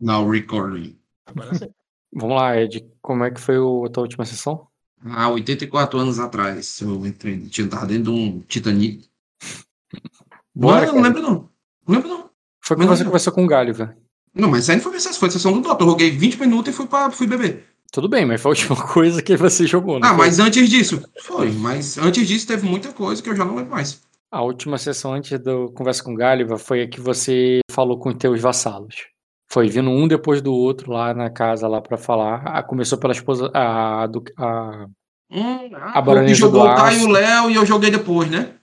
[0.00, 0.98] Now recording.
[2.12, 2.84] Vamos lá, Ed.
[3.02, 4.66] Como é que foi a tua última sessão?
[5.04, 9.08] Há 84 anos atrás, eu entrei, tinha tava dentro de um Titanic.
[10.54, 11.48] Bora, não, não lembro não.
[11.86, 12.30] Não lembro não.
[12.60, 13.10] Foi quando você não.
[13.10, 13.94] conversou com o Galho, velho.
[14.34, 15.84] Não, mas isso aí não foi sessão, foi sessão do Dota.
[15.84, 17.64] Eu joguei 20 minutos e fui, pra, fui beber.
[17.92, 20.08] Tudo bem, mas foi a última coisa que você jogou, né?
[20.08, 21.50] Ah, mas antes disso, foi.
[21.52, 24.02] Mas antes disso teve muita coisa que eu já não lembro mais.
[24.30, 28.08] A última sessão antes do Conversa com o Gáliva foi a que você falou com
[28.08, 29.06] os teus vassalos.
[29.50, 32.42] Foi vindo um depois do outro lá na casa lá pra falar.
[32.46, 33.50] Ah, começou pela esposa.
[33.54, 34.86] A, do, a,
[35.30, 38.30] Hum, A ah, baronesa e jogou do o e o Léo e eu joguei depois,
[38.30, 38.54] né?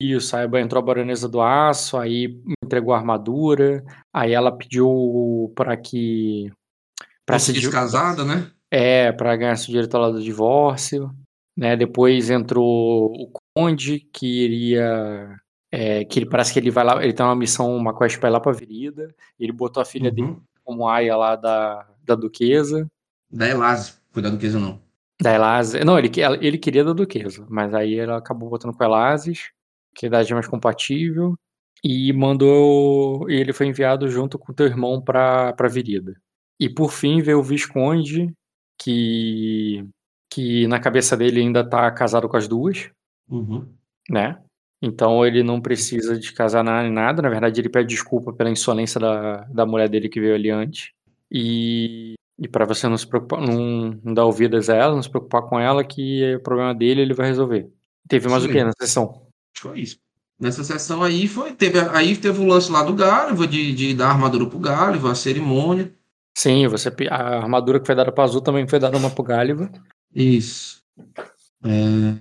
[0.00, 5.76] isso, aí entrou a baronesa do aço, aí entregou a armadura, aí ela pediu pra
[5.76, 6.52] que.
[7.26, 8.48] Pra se, Conseguisse di- casada, né?
[8.70, 11.10] É, para ganhar seu direito lá do divórcio,
[11.56, 11.76] né?
[11.76, 15.36] Depois entrou o Conde, que iria.
[15.74, 18.28] É, que ele parece que ele vai lá, ele tem uma missão, uma quest pra
[18.28, 19.14] ir lá pra Virida.
[19.38, 20.40] Ele botou a filha dele Uhum.
[20.62, 22.86] como aia lá da, da Duquesa.
[23.30, 23.94] Da Elase.
[24.12, 24.80] Cuidado com isso não.
[25.20, 25.82] Da Elase.
[25.84, 29.50] Não, ele, ele queria da Duquesa, mas aí ela acabou botando com Elases,
[29.94, 31.34] que é idade mais compatível.
[31.82, 33.28] E mandou.
[33.30, 36.14] E ele foi enviado junto com teu irmão pra, pra Virida.
[36.58, 38.32] E por fim veio o Visconde,
[38.78, 39.84] que,
[40.30, 42.90] que na cabeça dele ainda tá casado com as duas,
[43.28, 43.66] Uhum.
[44.08, 44.38] né?
[44.84, 47.22] Então ele não precisa de casar nem nada.
[47.22, 50.90] Na verdade, ele pede desculpa pela insolência da, da mulher dele que veio ali antes.
[51.32, 55.08] E, e para você não se preocupar, não, não dar ouvidas a ela, não se
[55.08, 57.66] preocupar com ela, que é o problema dele ele vai resolver.
[58.06, 59.08] Teve mais Isso o que na sessão?
[59.10, 59.22] Acho
[59.54, 59.98] que foi isso.
[60.38, 64.10] Nessa sessão aí foi, teve, aí teve o lance lá do Gáliva, de, de dar
[64.10, 65.94] armadura pro Gáliva, a cerimônia.
[66.36, 69.70] Sim, você, a armadura que foi dada pra Azul também foi dada uma pro Gáliva.
[70.14, 70.82] Isso.
[71.64, 72.18] É...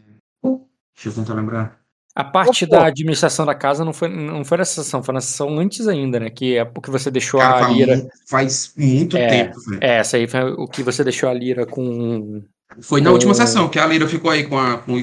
[0.96, 1.83] Deixa eu tentar lembrar.
[2.16, 5.58] A parte da administração da casa não foi, não foi nessa sessão, foi na sessão
[5.58, 6.30] antes ainda, né?
[6.30, 8.08] Que é porque você deixou Cara, a Lira.
[8.30, 9.80] faz muito É, tempo, velho.
[9.82, 12.44] É, essa aí foi o que você deixou a Lira com.
[12.82, 14.94] Foi na última sessão que a Lira ficou aí com, a, com,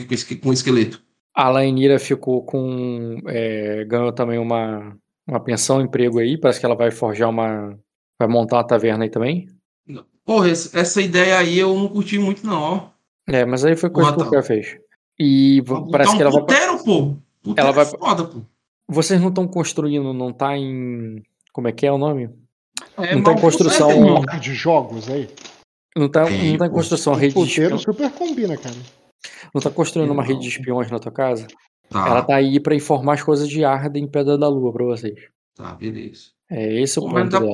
[0.40, 1.02] com o esqueleto.
[1.34, 3.18] A Lainira ficou com.
[3.26, 4.96] é, ganhou também uma,
[5.26, 6.38] uma pensão, um emprego aí.
[6.38, 7.76] Parece que ela vai forjar uma.
[8.20, 9.48] Vai montar uma taverna aí também.
[10.24, 12.88] Porra, essa ideia aí eu não curti muito, não, ó.
[13.26, 14.76] É, mas aí foi coisa que o fez.
[15.22, 16.40] E v- botar parece um que ela vai.
[16.40, 17.16] puteiro, pô.
[17.42, 18.40] Puteiro Ela vai- é foda, pô.
[18.88, 21.22] Vocês não estão construindo, não tá em.
[21.52, 22.30] Como é que é o nome?
[22.96, 24.22] É Não tá em construção.
[24.24, 25.28] Par de jogos aí.
[25.96, 26.70] Não tá, não tá em pô.
[26.70, 27.82] construção O rede de espiões.
[27.82, 28.74] super combina, cara.
[29.54, 30.28] Não tá construindo uma Não.
[30.28, 31.46] rede de espiões na tua casa?
[31.88, 34.84] Tá, Ela tá aí pra informar as coisas de Arden em Pedra da Lua pra
[34.84, 35.18] vocês.
[35.54, 36.28] tá, beleza.
[36.50, 37.52] É esse o Pô, ponto dá- dela.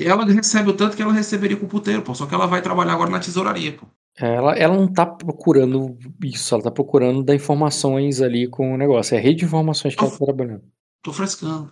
[0.00, 2.14] Ela recebe o tanto que ela receberia com o puteiro, pô.
[2.14, 3.86] Só que ela vai trabalhar agora na tesouraria, pô.
[4.18, 9.14] Ela, ela não tá procurando isso, ela tá procurando dar informações ali com o negócio.
[9.14, 10.62] É a rede de informações que ela tá trabalhando.
[11.02, 11.70] Tô frescando.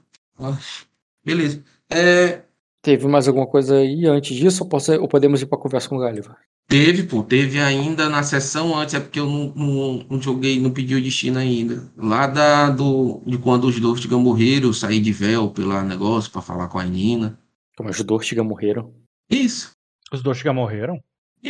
[1.24, 1.62] Beleza.
[1.90, 2.42] É,
[2.82, 5.96] Teve mais alguma coisa aí antes disso ou, posso- ou podemos ir pra conversa com
[5.96, 6.36] o Gáliva?
[6.68, 7.22] teve, pô.
[7.22, 11.02] Teve ainda na sessão antes, é porque eu não, não, não joguei, não pedi o
[11.02, 11.90] destino ainda.
[11.96, 16.42] Lá da, do, de quando os Dortigan morreram, eu saí de véu pelo negócio pra
[16.42, 17.38] falar com a Nina.
[17.76, 18.92] Como os Dortiga morreram.
[19.30, 19.70] Isso,
[20.12, 21.00] Os dois já morreram?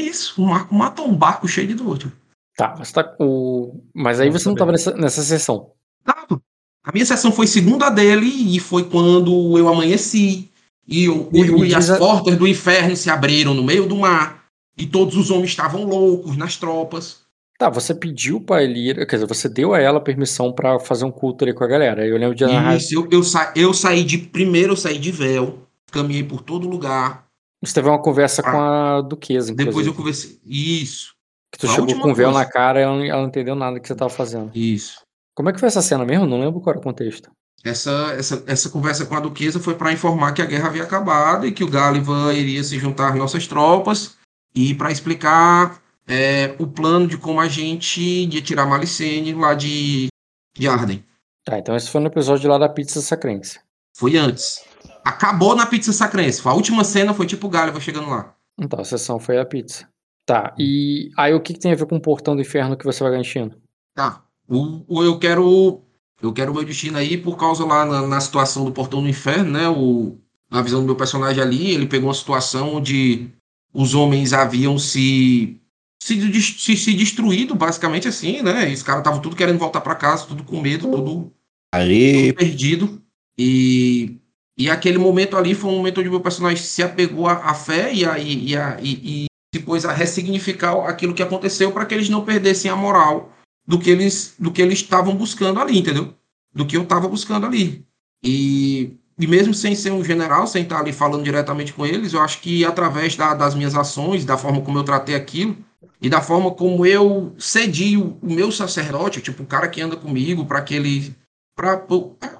[0.00, 0.42] Isso.
[0.42, 2.12] O Marco matou um barco cheio de Dortigan.
[2.56, 3.80] Tá, você tá com.
[3.94, 4.58] Mas aí você não saber.
[4.58, 5.70] tava nessa, nessa sessão.
[6.04, 6.40] Tá, pô.
[6.84, 10.50] A minha sessão foi segunda dele e foi quando eu amanheci.
[10.86, 14.44] E, o, E- o- as a- portas do inferno se abriram no meio do mar.
[14.76, 17.22] E todos os homens estavam loucos nas tropas.
[17.56, 21.10] Tá, você pediu pra Elira, quer dizer, você deu a ela permissão pra fazer um
[21.12, 22.04] culto ali com a galera.
[22.06, 22.76] Eu lembro de narrar.
[22.76, 24.18] Isso, eu, eu, sa eu saí de.
[24.18, 25.60] Primeiro eu saí de véu,
[25.90, 27.23] caminhei por todo lugar.
[27.64, 29.64] Você teve uma conversa com a Duquesa, inclusive.
[29.70, 30.38] Depois eu conversei.
[30.44, 31.14] Isso,
[31.52, 33.54] Que tu a chegou com o véu na cara e ela, não- ela não entendeu
[33.54, 34.50] nada que você tava fazendo.
[34.54, 35.02] isso.
[35.36, 36.26] Como é que foi essa cena mesmo?
[36.26, 37.28] Não lembro qual era o contexto.
[37.64, 41.46] Essa, essa, essa conversa com a Duquesa foi para informar que a guerra havia acabado
[41.46, 44.16] e que o Gáliva iria se juntar às nossas tropas
[44.54, 50.08] e para explicar é, o plano de como a gente ia tirar Malicene lá de,
[50.56, 51.02] de Arden.
[51.44, 53.58] Tá, então esse foi no episódio lá da pizza sacrense.
[53.96, 54.62] Foi antes.
[55.04, 56.40] Acabou na pizza sacrense.
[56.46, 58.34] A última cena foi tipo o Gáliva chegando lá.
[58.58, 59.86] Então, a sessão foi a pizza.
[60.26, 62.84] Tá, e aí o que, que tem a ver com o portão do inferno que
[62.84, 63.56] você vai garantindo?
[63.94, 64.24] Tá.
[64.48, 65.82] O, o- eu quero.
[66.22, 69.08] Eu quero o meu destino aí por causa lá na, na situação do Portão do
[69.08, 69.68] Inferno, né?
[69.68, 70.16] O,
[70.50, 73.28] na visão do meu personagem ali, ele pegou uma situação onde
[73.74, 75.60] os homens haviam se.
[76.02, 78.70] Se, se, se destruído, basicamente assim, né?
[78.70, 81.32] E os caras estavam tudo querendo voltar para casa, tudo com medo, tudo
[81.74, 83.02] Ali, perdido.
[83.38, 84.16] E,
[84.58, 88.04] e aquele momento ali foi um momento onde meu personagem se apegou à, fé e,
[88.04, 92.08] a, e, a, e, e se pôs a ressignificar aquilo que aconteceu para que eles
[92.08, 93.32] não perdessem a moral
[93.66, 96.14] do que eles do que eles estavam buscando ali, entendeu?
[96.52, 97.84] Do que eu estava buscando ali.
[98.22, 102.20] E e mesmo sem ser um general, sem estar ali falando diretamente com eles, eu
[102.20, 105.56] acho que através da, das minhas ações, da forma como eu tratei aquilo,
[106.02, 109.96] e da forma como eu cedi o, o meu sacerdote, tipo, o cara que anda
[109.96, 111.14] comigo, para que ele.
[111.56, 111.76] Pra,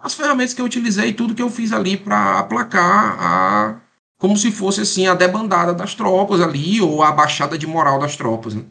[0.05, 3.81] as ferramentas que eu utilizei, tudo que eu fiz ali para aplacar a.
[4.19, 8.17] Como se fosse assim a debandada das tropas ali, ou a baixada de moral das
[8.17, 8.55] tropas.
[8.55, 8.63] Né?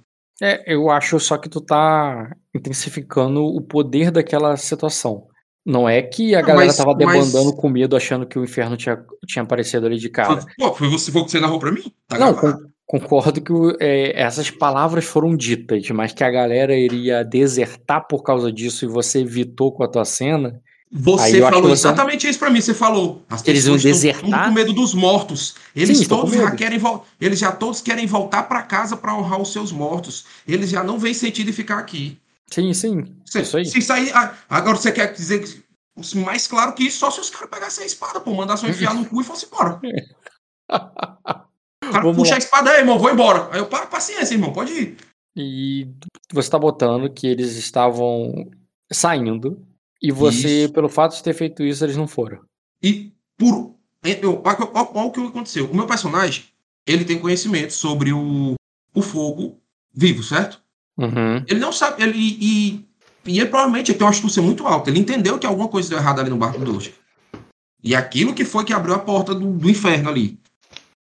[0.41, 5.27] É, eu acho só que tu tá intensificando o poder daquela situação.
[5.65, 8.43] Não é que a Não, galera mas- tava debandando mas- com medo, achando que o
[8.43, 10.39] inferno tinha, tinha aparecido ali de cara.
[10.57, 11.83] Pô, foi você, foi o que você narrou pra mim?
[12.07, 17.23] Tá Não, con- concordo que é, essas palavras foram ditas, mas que a galera iria
[17.23, 20.59] desertar por causa disso e você evitou com a tua cena.
[20.95, 22.61] Você falou exatamente isso pra mim.
[22.61, 23.23] Você falou.
[23.27, 24.45] As Eles estão desertar?
[24.45, 25.55] com medo dos mortos.
[25.75, 29.41] Eles Sim, todos já querem vol- Eles já todos querem voltar pra casa pra honrar
[29.41, 30.25] os seus mortos.
[30.47, 32.17] Eles já não veem sentido em ficar aqui.
[32.51, 33.05] Sim, sim.
[33.25, 33.65] Se, Isso aí.
[33.65, 34.11] se sair.
[34.13, 35.63] ah, Agora você quer dizer que.
[36.19, 39.05] Mais claro que isso, só se os caras pegassem a espada, pô, mandassem enfiar no
[39.05, 39.79] cu e fosse embora.
[40.69, 42.35] O cara puxa lá.
[42.35, 43.49] a espada aí, irmão, vou embora.
[43.51, 44.97] Aí eu paro, paciência, irmão, pode ir.
[45.35, 45.87] E
[46.31, 48.49] você tá botando que eles estavam
[48.91, 49.59] saindo
[50.03, 50.73] e você, Isso.
[50.73, 52.41] pelo fato de ter feito isso, eles não foram.
[52.83, 53.73] E por.
[54.03, 54.57] Eu, olha,
[55.05, 55.71] o que aconteceu.
[55.71, 56.43] O meu personagem,
[56.85, 58.55] ele tem conhecimento sobre o,
[58.93, 59.57] o fogo
[59.93, 60.61] vivo, certo?
[60.97, 61.37] Uhum.
[61.47, 62.03] Ele não sabe.
[62.03, 62.85] Ele, e,
[63.25, 64.89] e ele provavelmente tem uma astúcia muito alta.
[64.89, 66.93] Ele entendeu que alguma coisa deu errado ali no barco do Doge.
[67.81, 70.37] E aquilo que foi que abriu a porta do, do inferno ali.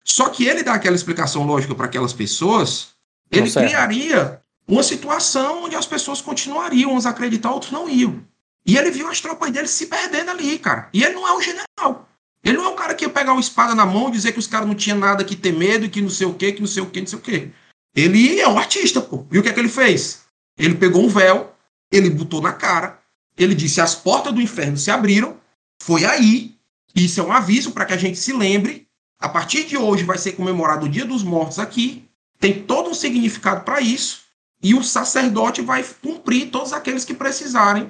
[0.04, 2.90] Só que ele dá aquela explicação lógica para aquelas pessoas,
[3.32, 8.24] ele criaria uma situação onde as pessoas continuariam, uns a acreditar, outros não iam.
[8.66, 10.90] E ele viu as tropas dele se perdendo ali, cara.
[10.94, 12.08] E ele não é o general.
[12.44, 14.40] Ele não é o cara que ia pegar uma espada na mão e dizer que
[14.40, 16.68] os caras não tinham nada que ter medo, que não sei o quê, que não
[16.68, 17.50] sei o quê, não sei o quê.
[17.96, 19.26] Ele é um artista, pô.
[19.32, 20.22] E o que é que ele fez?
[20.58, 21.54] Ele pegou um véu,
[21.92, 23.00] ele botou na cara,
[23.38, 25.38] ele disse: as portas do inferno se abriram,
[25.82, 26.56] foi aí.
[26.96, 28.88] Isso é um aviso para que a gente se lembre.
[29.20, 32.08] A partir de hoje vai ser comemorado o Dia dos Mortos aqui.
[32.40, 34.22] Tem todo um significado para isso.
[34.64, 37.90] E o sacerdote vai cumprir todos aqueles que precisarem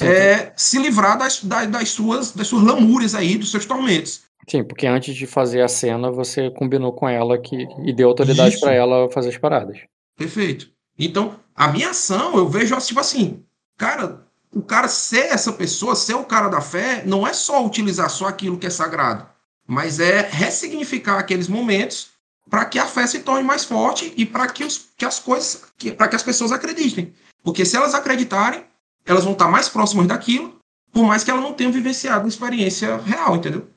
[0.00, 4.22] é, se livrar das, da- das, suas, das suas lamúrias aí, dos seus tormentos.
[4.48, 8.58] sim, porque antes de fazer a cena, você combinou com ela que, e deu autoridade
[8.60, 9.78] pra ela fazer as paradas.
[10.16, 10.70] Perfeito.
[10.98, 13.42] Então, a minha ação, eu vejo tipo assim,
[13.76, 14.20] cara,
[14.54, 18.26] o cara ser essa pessoa, ser o cara da fé, não é só utilizar só
[18.26, 19.26] aquilo que é sagrado,
[19.66, 22.10] mas é ressignificar aqueles momentos
[22.50, 25.62] para que a fé se torne mais forte e para que, os- que as coisas,
[25.96, 27.12] para que as pessoas acreditem.
[27.42, 28.64] Porque se elas acreditarem,
[29.04, 30.58] elas vão estar mais próximas daquilo,
[30.92, 33.68] por mais que elas não tenham vivenciado uma experiência real, entendeu?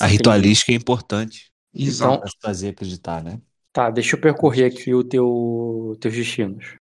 [0.00, 2.20] A ritualística é importante Exato.
[2.20, 3.40] pra se fazer acreditar, né?
[3.72, 6.76] Tá, deixa eu percorrer aqui o teu teus destinos.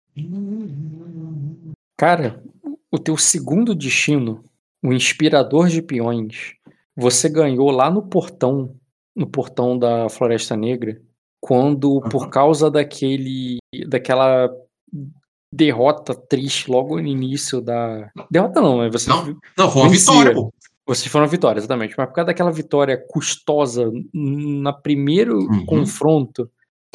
[1.96, 2.44] Cara,
[2.92, 4.44] o teu segundo destino,
[4.84, 6.56] o inspirador de peões,
[6.96, 8.76] você ganhou lá no portão,
[9.16, 11.02] no portão da Floresta Negra,
[11.40, 14.50] quando por causa daquele daquela
[15.52, 19.36] derrota triste logo no início da derrota não, mas você Não.
[19.58, 20.12] Não, foi uma Vencia.
[20.14, 20.54] vitória, pô.
[20.88, 21.96] vocês foram a vitória, exatamente.
[21.98, 25.66] Mas por causa daquela vitória custosa na primeiro Uhum.
[25.66, 26.50] confronto,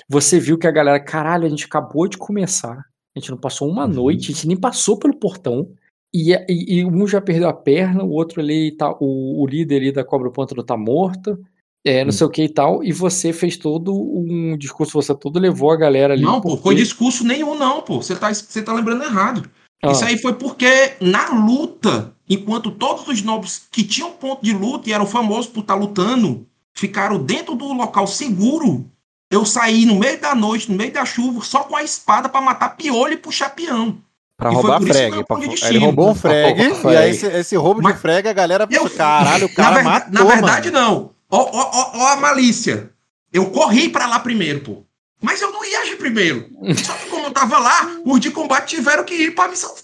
[0.09, 2.77] você viu que a galera, caralho, a gente acabou de começar.
[3.17, 3.93] A gente não passou uma Uhum.
[3.93, 5.69] noite, a gente nem passou pelo portão.
[6.13, 8.91] E, e- e um já perdeu a perna, o outro ali tá.
[9.01, 11.39] O, o líder ali da Cobra Pântano tá morto.
[11.87, 12.13] É, não Hum.
[12.13, 12.83] sei o que e tal.
[12.83, 16.23] E você fez todo um discurso, você todo levou a galera ali.
[16.23, 18.01] Não, pô, porque- foi discurso nenhum, não, pô.
[18.01, 19.49] Você tá, você tá lembrando errado.
[19.83, 24.53] Ah, Isso aí foi porque na luta, enquanto todos os nobres que tinham ponto de
[24.55, 28.87] luta e eram famosos por estar lutando, ficaram dentro do local seguro,
[29.31, 32.41] eu saí no meio da noite, no meio da chuva, só com a espada para
[32.41, 33.99] matar piolho e puxar peão.
[34.39, 35.17] Pra E foi roubar por isso que frag.
[35.19, 35.81] eu pra- ele destino.
[35.85, 38.89] roubou um frag, Roubar e aí esse, esse roubo Mas- de frag, a galera Eu-
[38.89, 40.89] caralho, o Na, cara ver- matou, na verdade, mano.
[40.89, 41.14] não.
[41.35, 42.91] Ó, ó, ó, ó a malícia.
[43.33, 44.85] Eu corri para lá primeiro, pô.
[45.21, 46.49] Mas eu não ia agir primeiro.
[46.85, 49.75] Só que como eu tava lá, os de combate tiveram que ir para missão.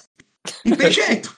[0.65, 1.35] Não tem jeito.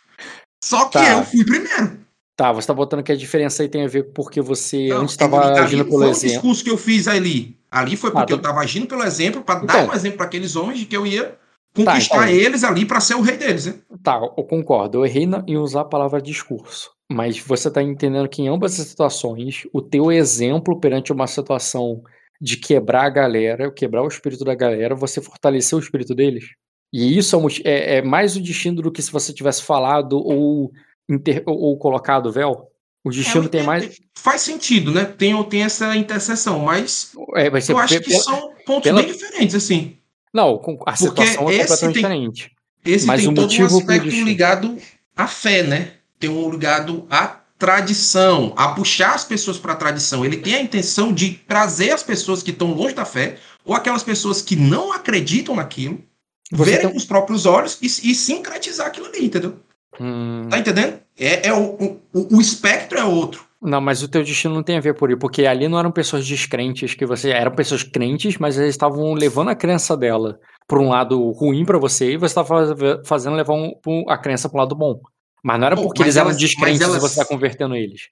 [0.62, 1.12] Só que Tá.
[1.12, 2.00] eu fui primeiro.
[2.36, 5.12] Tá, você tá botando que a diferença aí tem a ver porque você Não, antes
[5.12, 6.34] estava ali agindo pelo foi o exemplo.
[6.34, 7.56] discurso que eu fiz ali.
[7.70, 8.48] Ali foi porque Ah, eu tá.
[8.48, 9.66] estava agindo pelo exemplo, para Então.
[9.66, 11.36] dar um exemplo para aqueles homens de que eu ia
[11.74, 12.28] conquistar então.
[12.28, 13.66] eles ali para ser o rei deles.
[13.66, 13.74] Né?
[14.02, 14.98] Tá, eu concordo.
[14.98, 16.90] Eu errei em usar a palavra discurso.
[17.10, 22.02] Mas você tá entendendo que em ambas as situações, o teu exemplo perante uma situação
[22.40, 26.46] de quebrar a galera, quebrar o espírito da galera, você fortaleceu o espírito deles.
[26.92, 30.70] E isso é, é- é mais o destino do que se você tivesse falado ou,
[31.08, 32.68] inter- ou- ou colocado o véu.
[33.04, 33.98] O destino É, tem mais.
[34.16, 35.04] Faz sentido, né?
[35.04, 39.54] Tem, tem essa interseção, mas É, eu acho que pela- são pontos pela- bem diferentes,
[39.54, 39.96] assim.
[40.32, 40.96] Não, com- a Porque
[41.26, 42.50] situação é esse completamente tem- diferente.
[42.84, 44.78] Esse Mas tem o todo um motivo pro aspecto ligado
[45.16, 45.92] à fé, né?
[46.18, 50.24] Tem um ligado à tradição, a puxar as pessoas para a tradição.
[50.24, 54.02] Ele tem a intenção de trazer as pessoas que estão longe da fé, ou aquelas
[54.02, 56.02] pessoas que não acreditam naquilo,
[56.50, 59.56] Você verem tem- com os próprios olhos e, e sincretizar aquilo ali, entendeu?
[60.00, 60.98] Hum, Tá entendendo?
[61.18, 63.44] É, é o, o, o espectro é outro.
[63.62, 65.92] Não, mas o teu destino não tem a ver por isso, porque ali não eram
[65.92, 67.30] pessoas descrentes que você.
[67.30, 71.78] Eram pessoas crentes, mas eles estavam levando a crença dela por um lado ruim pra
[71.78, 75.00] você e você estava fazendo levar um- um- a crença pro lado bom.
[75.44, 78.08] Mas não era porque eles eram elas- descrentes elas- e você tá convertendo eles.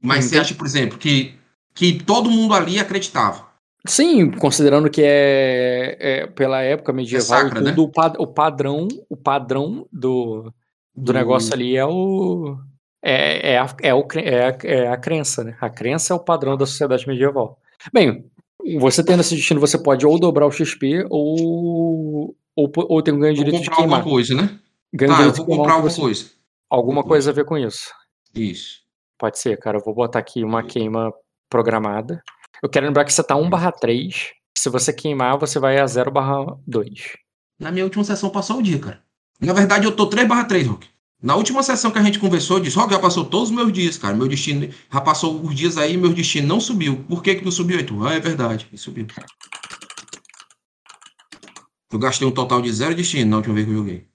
[0.00, 0.40] Mas você Entendi.
[0.40, 1.34] acha, por exemplo, que,
[1.74, 3.46] que todo mundo ali acreditava.
[3.86, 7.70] Sim, considerando que é, é pela época medieval sacra, e né?
[7.70, 10.52] tudo, o, pa- o padrão, o padrão do,
[10.94, 12.56] do negócio ali é o.
[13.02, 15.56] É, é, a, é, o, é, a, é a crença, né?
[15.60, 17.58] A crença é o padrão da sociedade medieval.
[17.92, 18.24] Bem,
[18.78, 23.18] você tendo esse destino, você pode ou dobrar o XP ou, ou, ou ter um
[23.18, 24.12] ganho Vou direito de comprar alguma queimar.
[24.12, 24.58] coisa, né?
[24.94, 26.24] Ganho Tá, eu vou de queimar comprar alguma você- coisa.
[26.70, 27.08] alguma Depois.
[27.08, 27.90] coisa a ver com isso.
[28.34, 28.80] Isso.
[29.18, 29.78] Pode ser, cara.
[29.78, 31.12] Eu vou botar aqui uma queima
[31.50, 32.22] programada.
[32.62, 34.30] Eu quero lembrar que você tá 1 barra 3.
[34.56, 37.16] Se você queimar, você vai a 0 barra 2.
[37.58, 39.02] Na minha última sessão passou o dia, cara.
[39.40, 40.88] Na verdade, eu tô 3 barra 3, Rock.
[41.22, 43.72] Na última sessão que a gente conversou, eu disse, Rock, já passou todos os meus
[43.72, 44.16] dias, cara.
[44.16, 47.04] Meu destino já passou os dias aí, meu destino não subiu.
[47.08, 48.06] Por que que não subiu, Heitor?
[48.08, 49.06] Ah, é verdade, subiu.
[51.92, 54.06] Eu gastei um total de zero destino na última vez que eu joguei.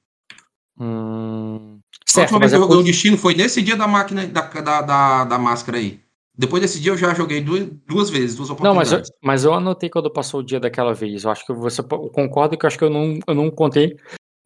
[0.80, 1.80] Hum...
[1.80, 2.86] A Certo, última vez que é eu joguei um por...
[2.86, 6.02] destino foi nesse dia da máquina, da, da, da, da máscara aí.
[6.38, 9.12] Depois desse dia eu já joguei duas, duas vezes, duas Não, mas eu, oportunidades.
[9.24, 11.24] mas eu anotei quando passou o dia daquela vez.
[11.24, 13.96] Eu acho que você concorda que eu acho que eu não, eu não contei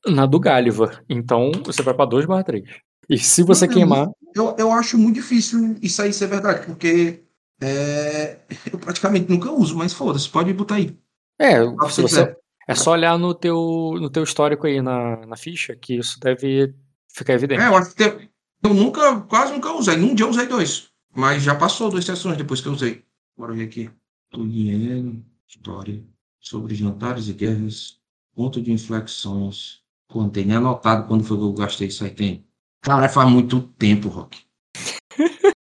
[0.08, 1.04] na do Gáliva.
[1.10, 2.64] Então você vai pra 2 barra 3.
[3.10, 4.08] E se você Não, queimar.
[4.36, 7.24] Eu, eu acho muito difícil isso aí ser verdade, porque
[7.62, 8.40] é,
[8.72, 10.98] eu praticamente nunca uso, mas foda-se, pode botar aí.
[11.40, 12.38] É, Fala se você, quiser.
[12.68, 16.74] é só olhar no teu, no teu histórico aí na, na ficha, que isso deve
[17.14, 17.62] ficar evidente.
[17.62, 18.30] É, eu acho que tem-
[18.64, 19.98] eu nunca, quase nunca usei.
[19.98, 20.90] Num dia eu usei dois.
[21.14, 23.04] Mas já passou duas sessões depois que eu usei.
[23.36, 23.90] Bora ver aqui.
[24.30, 26.02] Tolkien, história
[26.40, 27.98] sobre jantares e guerras,
[28.34, 29.81] ponto de inflexões.
[30.12, 32.12] Pô, não tem nem anotado quando foi que eu gastei isso aí.
[32.12, 32.46] Tem.
[32.82, 34.44] Caralho, faz muito tempo, Rock.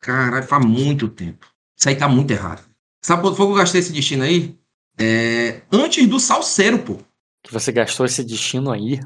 [0.00, 1.46] Caralho, faz muito tempo.
[1.78, 2.62] Isso aí tá muito errado.
[3.04, 4.58] Sabe quando foi que eu gastei esse destino aí?
[4.98, 6.98] É, antes do salseiro, pô.
[7.42, 9.00] Que você gastou esse destino aí.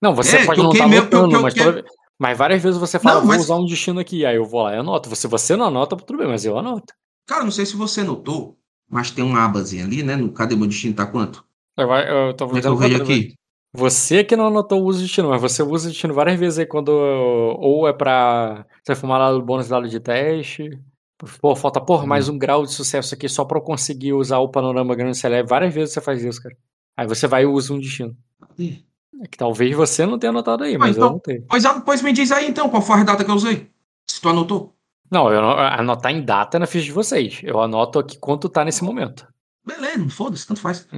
[0.00, 1.84] Não, você É, pode não estar que eu- mas, que- toda-
[2.18, 4.24] mas várias vezes você fala, Não, vou mas- usar um destino aqui.
[4.24, 5.14] Aí eu vou lá e anoto.
[5.14, 6.92] Se você não anota, tudo bem, mas eu anoto.
[7.26, 8.58] Cara, não sei se você notou,
[8.90, 10.16] mas tem uma abazinha ali, né?
[10.16, 10.94] No Cadê meu destino?
[10.94, 11.44] Tá quanto?
[11.76, 13.34] Eu, eu tô Como é que eu dizendo vejo pra- aqui?
[13.74, 16.58] Você que não anotou o uso de destino, mas você usa o destino várias vezes
[16.58, 16.90] aí quando.
[16.90, 20.78] Ou é pra você fumar lá do bônus dado de teste.
[21.40, 22.34] Pô, falta, porra, mais Hum.
[22.34, 25.48] um grau de sucesso aqui só pra eu conseguir usar o panorama grande celeste.
[25.48, 26.54] Várias vezes você faz isso, cara.
[26.96, 28.14] Aí você vai e usa um destino.
[28.58, 31.40] É que talvez você não tenha anotado aí, Ah, mas eu então- anotei.
[31.48, 33.70] Pois, ah, pois me diz aí então, qual foi a data que eu usei?
[34.06, 34.74] Se tu anotou.
[35.10, 37.40] Não, eu anotar em data é na ficha de vocês.
[37.44, 39.26] Eu anoto aqui quanto tá nesse momento.
[39.64, 40.88] Beleza, foda-se, tanto faz.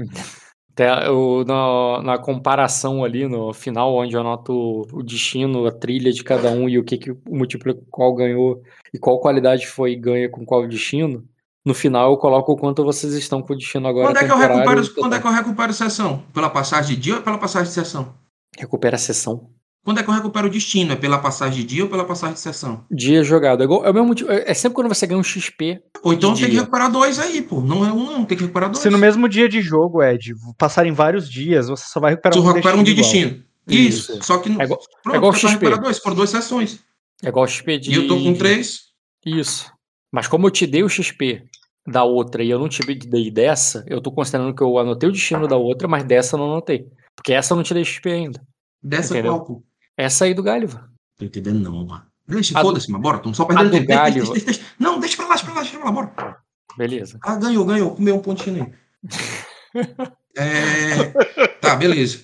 [0.77, 6.25] Eu, na, na comparação ali no final, onde eu anoto o destino, a trilha de
[6.25, 8.61] cada um e o que, que o múltiplo qual ganhou
[8.93, 11.25] e qual qualidade foi ganha com qual destino,
[11.65, 14.09] no final eu coloco o quanto vocês estão com o destino agora.
[14.09, 16.23] Quando é, que eu recupero, quando é que eu recupero sessão?
[16.33, 18.15] Pela passagem de dia ou pela passagem de sessão?
[18.59, 19.49] Recupera a sessão.
[19.85, 20.93] Quando é que eu recupero o destino?
[20.93, 22.85] É pela passagem de dia ou pela passagem de sessão?
[22.91, 23.61] Dia jogado.
[23.61, 25.81] É, igual- é o mesmo é sempre quando você ganha um XP.
[26.03, 26.61] Ou então De tem que dia.
[26.61, 27.61] recuperar dois aí, pô.
[27.61, 28.25] Não é um, não.
[28.25, 28.81] Tem que recuperar dois.
[28.83, 32.43] Se no mesmo dia de jogo, Ed, passarem vários dias, você só vai recuperar Tu
[32.43, 33.03] um recupera um de igual.
[33.05, 33.45] destino.
[33.69, 34.13] Isso.
[34.13, 34.23] Isso.
[34.25, 34.61] Só que não.
[34.61, 35.49] É igual- Pronto, é igual XP.
[35.49, 35.99] recuperar dois.
[35.99, 36.81] Foram duas sessões.
[37.23, 37.91] É igual o XP de.
[37.91, 38.81] E eu tô com três.
[39.27, 39.71] Isso.
[40.11, 41.43] Mas como eu te dei o XP
[41.87, 45.13] da outra e eu não te dei dessa, eu tô considerando que eu anotei o
[45.13, 46.87] destino da outra, mas dessa eu não anotei.
[47.15, 48.41] Porque essa eu não te dei XP ainda.
[48.83, 49.33] Dessa Entendeu?
[49.33, 49.63] qual, pô?
[49.97, 50.89] Essa aí do Gáliva.
[51.19, 52.05] Tô entendendo não, mano.
[52.27, 53.17] Deixa, do- foda-se, mas bora.
[53.19, 53.87] Estamos só perdendo do tempo.
[53.87, 54.63] Galho- deixa, deixa, deixa.
[54.79, 56.37] Não, deixa pra lá, deixa pra lá, deixa pra lá, bora.
[56.77, 57.19] Beleza.
[57.23, 57.95] Ah, ganhou, ganhou.
[57.95, 58.73] Comeu um pontinho aí.
[60.37, 61.13] É...
[61.61, 62.21] Tá, beleza.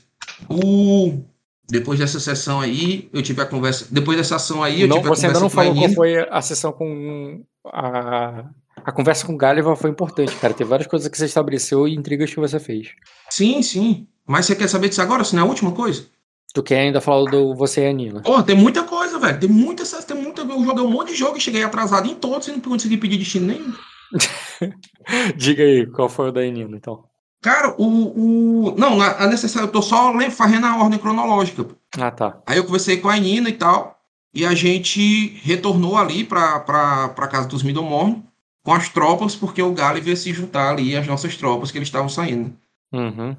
[0.49, 1.23] O...
[1.69, 3.87] Depois dessa sessão aí, eu tive a conversa.
[3.91, 6.29] Depois dessa ação aí, eu Não, tive a você ainda conversa não falou qual foi
[6.29, 7.45] a sessão com.
[7.67, 8.47] A,
[8.85, 10.53] a conversa com o Gáliva foi importante, cara.
[10.53, 12.89] Tem várias coisas que você estabeleceu e intrigas que você fez.
[13.29, 14.09] Sim, sim.
[14.27, 15.23] Mas você quer saber disso agora?
[15.23, 16.07] Se não é a última coisa?
[16.53, 18.23] Tu quer ainda falar do você e a Nina?
[18.23, 19.39] Porra, tem muita coisa, velho.
[19.39, 20.43] Tem muita, tem muita.
[20.43, 23.19] Eu joguei um monte de jogo e cheguei atrasado em todos e não consegui pedir
[23.19, 23.73] destino nenhum.
[25.37, 27.05] Diga aí, qual foi o da Nina, então?
[27.41, 28.69] Cara, o.
[28.69, 28.75] o...
[28.77, 31.65] Não, a necessário, eu tô só fazendo a ordem cronológica.
[31.65, 31.75] pô.
[31.99, 32.41] Ah, tá.
[32.47, 33.99] Aí eu conversei com a Nina e tal.
[34.33, 38.23] E a gente retornou ali pra, pra, pra casa dos Middlemorn
[38.63, 41.89] com as tropas, porque o Gali veio se juntar ali às nossas tropas que eles
[41.89, 42.55] estavam saindo.
[42.93, 43.37] Uhum.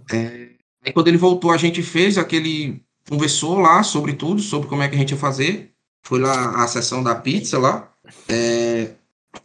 [0.83, 2.83] Aí quando ele voltou, a gente fez aquele.
[3.11, 5.73] Conversou lá sobre tudo, sobre como é que a gente ia fazer.
[6.03, 7.91] foi lá a sessão da pizza lá.
[8.29, 8.95] É,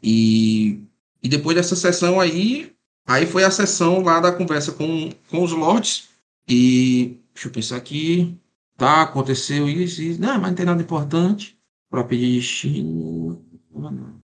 [0.03, 0.81] e,
[1.23, 2.73] e depois dessa sessão aí,
[3.07, 6.09] aí foi a sessão lá da conversa com, com os lords.
[6.49, 8.39] E deixa eu pensar aqui.
[8.77, 10.21] Tá, aconteceu isso, isso.
[10.21, 11.59] Não, mas não tem nada importante
[11.91, 13.43] para pedir destino.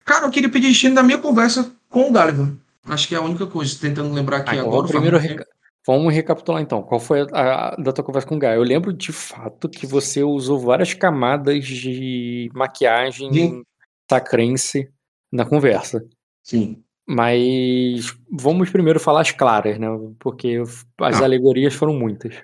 [0.06, 2.54] Cara, eu queria pedir destino da minha conversa com o Gulliver.
[2.86, 4.88] Acho que é a única coisa, tentando lembrar aqui então agora.
[4.88, 5.57] vamos primeiro faz muito reca-
[5.88, 6.84] Vamos recapitular então.
[6.84, 8.50] Qual foi a, a- da tua conversa com o Guy?
[8.56, 13.64] Eu lembro de fato que você usou várias camadas de maquiagem Sim.
[14.10, 14.92] sacrense
[15.32, 16.06] na conversa.
[16.44, 16.84] Sim.
[17.08, 19.88] Mas vamos primeiro falar as claras, né?
[20.20, 20.62] Porque
[21.00, 21.24] as Tá.
[21.24, 22.36] alegorias foram muitas.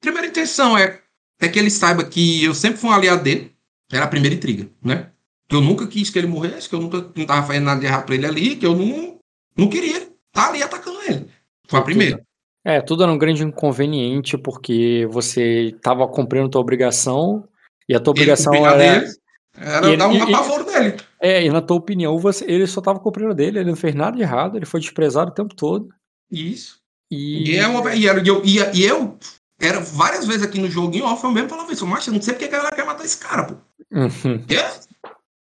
[0.00, 1.00] Primeira intenção é,
[1.40, 3.52] é que ele saiba que eu sempre fui um aliado dele.
[3.92, 5.10] Era a primeira intriga, né?
[5.48, 7.86] Que eu nunca quis que ele morresse, que eu nunca não tava fazendo nada de
[7.86, 9.18] errado pra ele ali, que eu não,
[9.56, 11.26] não queria estar ali atacando ele.
[11.66, 12.24] Foi a primeira.
[12.64, 17.48] É, tudo era um grande inconveniente porque você estava cumprindo tua obrigação
[17.88, 18.76] e a tua obrigação era.
[19.00, 19.12] dele,
[19.56, 20.96] era ele- dar um apavoro nele.
[21.20, 24.16] É, e na tua opinião, você, ele só estava cumprindo dele, ele não fez nada
[24.16, 25.88] de errado, ele foi desprezado o tempo todo.
[26.30, 26.80] Isso.
[27.10, 29.18] E, E, é uma, e, era- e eu, e, eu
[29.60, 32.22] era várias vezes aqui no jogo em off, eu mesmo falava isso, mas eu não
[32.22, 33.54] sei porque que a galera quer matar esse cara, pô.
[33.92, 34.44] Uhum.
[34.48, 34.80] É?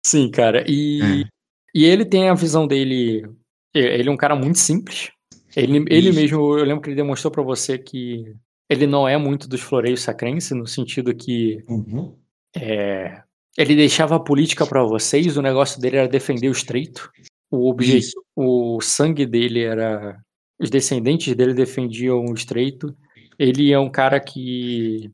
[0.07, 0.65] Sim, cara.
[0.67, 1.29] E, É.
[1.75, 3.29] e ele tem a visão dele.
[3.75, 5.11] Ele é um cara muito simples.
[5.57, 8.35] Ele, ele mesmo, eu lembro que ele demonstrou pra você que
[8.69, 12.17] ele não é muito dos floreios sacrense, no sentido que Uhum.
[12.57, 13.23] é,
[13.59, 17.11] ele deixava a política pra vocês, o negócio dele era defender o estreito.
[17.51, 18.25] O objetivo, Isso.
[18.37, 20.17] o sangue dele era.
[20.59, 22.95] Os descendentes dele defendiam o estreito.
[23.39, 25.11] Ele é um cara que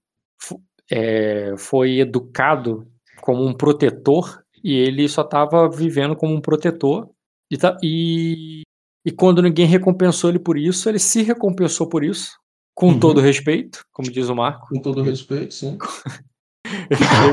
[0.90, 2.86] é, foi educado
[3.22, 7.08] como um protetor e ele só estava vivendo como um protetor.
[7.50, 8.62] E, tá- e,
[9.06, 12.32] e quando ninguém recompensou ele por isso, ele se recompensou por isso,
[12.74, 13.00] com Uhum.
[13.00, 14.66] todo respeito, como diz o Marco.
[14.68, 15.78] Com todo respeito, sim.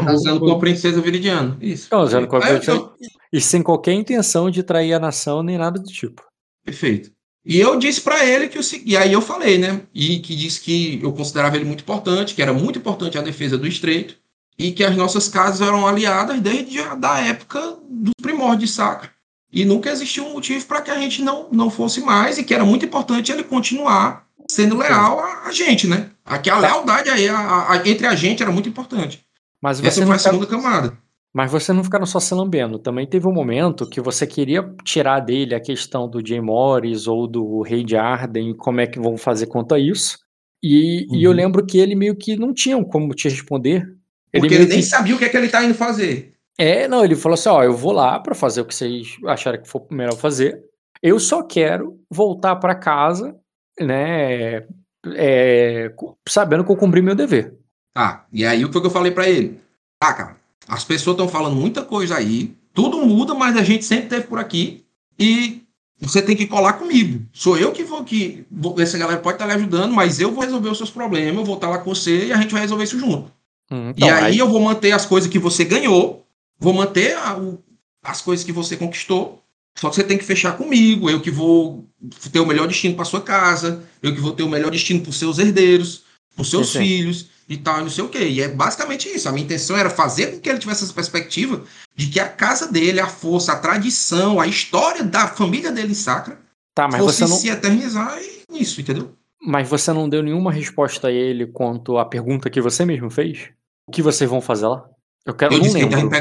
[0.05, 1.57] Casando com a princesa viridiana.
[1.59, 1.89] Isso.
[1.89, 2.91] Casando com a eu- princesa-
[3.31, 6.21] E sem qualquer intenção de trair a nação nem nada do tipo.
[6.63, 7.11] Perfeito.
[7.45, 9.81] E eu disse pra ele que o seguinte, e aí eu falei, né?
[9.93, 13.57] E que disse que eu considerava ele muito importante, que era muito importante a defesa
[13.57, 14.15] do estreito,
[14.57, 19.09] e que as nossas casas eram aliadas desde a da época dos primórdios de Sacra.
[19.53, 22.53] E nunca existiu um motivo para que a gente não, não fosse mais, e que
[22.53, 26.09] era muito importante ele continuar sendo leal a, a gente, né?
[26.25, 26.59] A, que a Tá.
[26.61, 29.23] lealdade aí a- a- entre a gente era muito importante.
[29.61, 30.97] Mas Essa você, foi não a fica- segunda camada.
[31.33, 32.77] mas você não ficaram só se lambendo.
[32.79, 37.27] Também teve um momento que você queria tirar dele a questão do Jay Morris ou
[37.27, 40.17] do Rei de Arden como é que vão fazer quanto a isso.
[40.61, 41.37] E, e eu Uhum.
[41.37, 43.85] lembro que ele meio que não tinha como te responder.
[44.31, 46.32] Porque meio ele nem que- sabia o que é que ele tá indo fazer.
[46.57, 49.61] É, não, ele falou assim: ó, eu vou lá pra fazer o que vocês acharem
[49.61, 50.63] que for melhor fazer.
[51.01, 53.35] Eu só quero voltar pra casa,
[53.79, 54.65] né?
[55.05, 55.91] é,
[56.27, 57.53] sabendo que eu cumpri meu dever.
[57.93, 59.59] Tá, e aí o que eu falei pra ele?
[59.99, 60.37] Tá, cara,
[60.67, 64.39] as pessoas estão falando muita coisa aí, tudo muda, mas a gente sempre teve por
[64.39, 64.85] aqui
[65.19, 65.61] e
[65.99, 67.25] você tem que colar comigo.
[67.31, 70.43] Sou eu que vou que vou, essa galera pode estar lhe ajudando, mas eu vou
[70.43, 72.83] resolver os seus problemas, eu vou estar lá com você e a gente vai resolver
[72.83, 73.31] isso junto.
[73.71, 76.22] Hum, e então, aí, eu vou manter as coisas que você ganhou,
[76.63, 77.61] vou manter a- o-
[78.03, 79.43] as coisas que você conquistou.
[79.77, 81.85] Só que você tem que fechar comigo, eu que vou
[82.31, 85.09] ter o melhor destino para sua casa, eu que vou ter o melhor destino para
[85.09, 86.03] os seus herdeiros,
[86.35, 86.79] para os seus Sim, sim.
[86.85, 88.27] filhos e tal, e não sei o quê.
[88.27, 89.27] E é basicamente isso.
[89.27, 91.63] A minha intenção era fazer com que ele tivesse essa perspectiva
[91.95, 96.39] de que a casa dele, a força, a tradição, a história da família dele Sacra
[96.75, 97.37] tá, mas fosse você não.
[97.37, 99.13] se eternizar e isso, entendeu?
[99.41, 103.49] Mas você não deu nenhuma resposta a ele quanto à pergunta que você mesmo fez?
[103.87, 104.85] O que vocês vão fazer lá?
[105.25, 105.53] Eu quero.
[105.53, 106.13] Eu disse que, a gente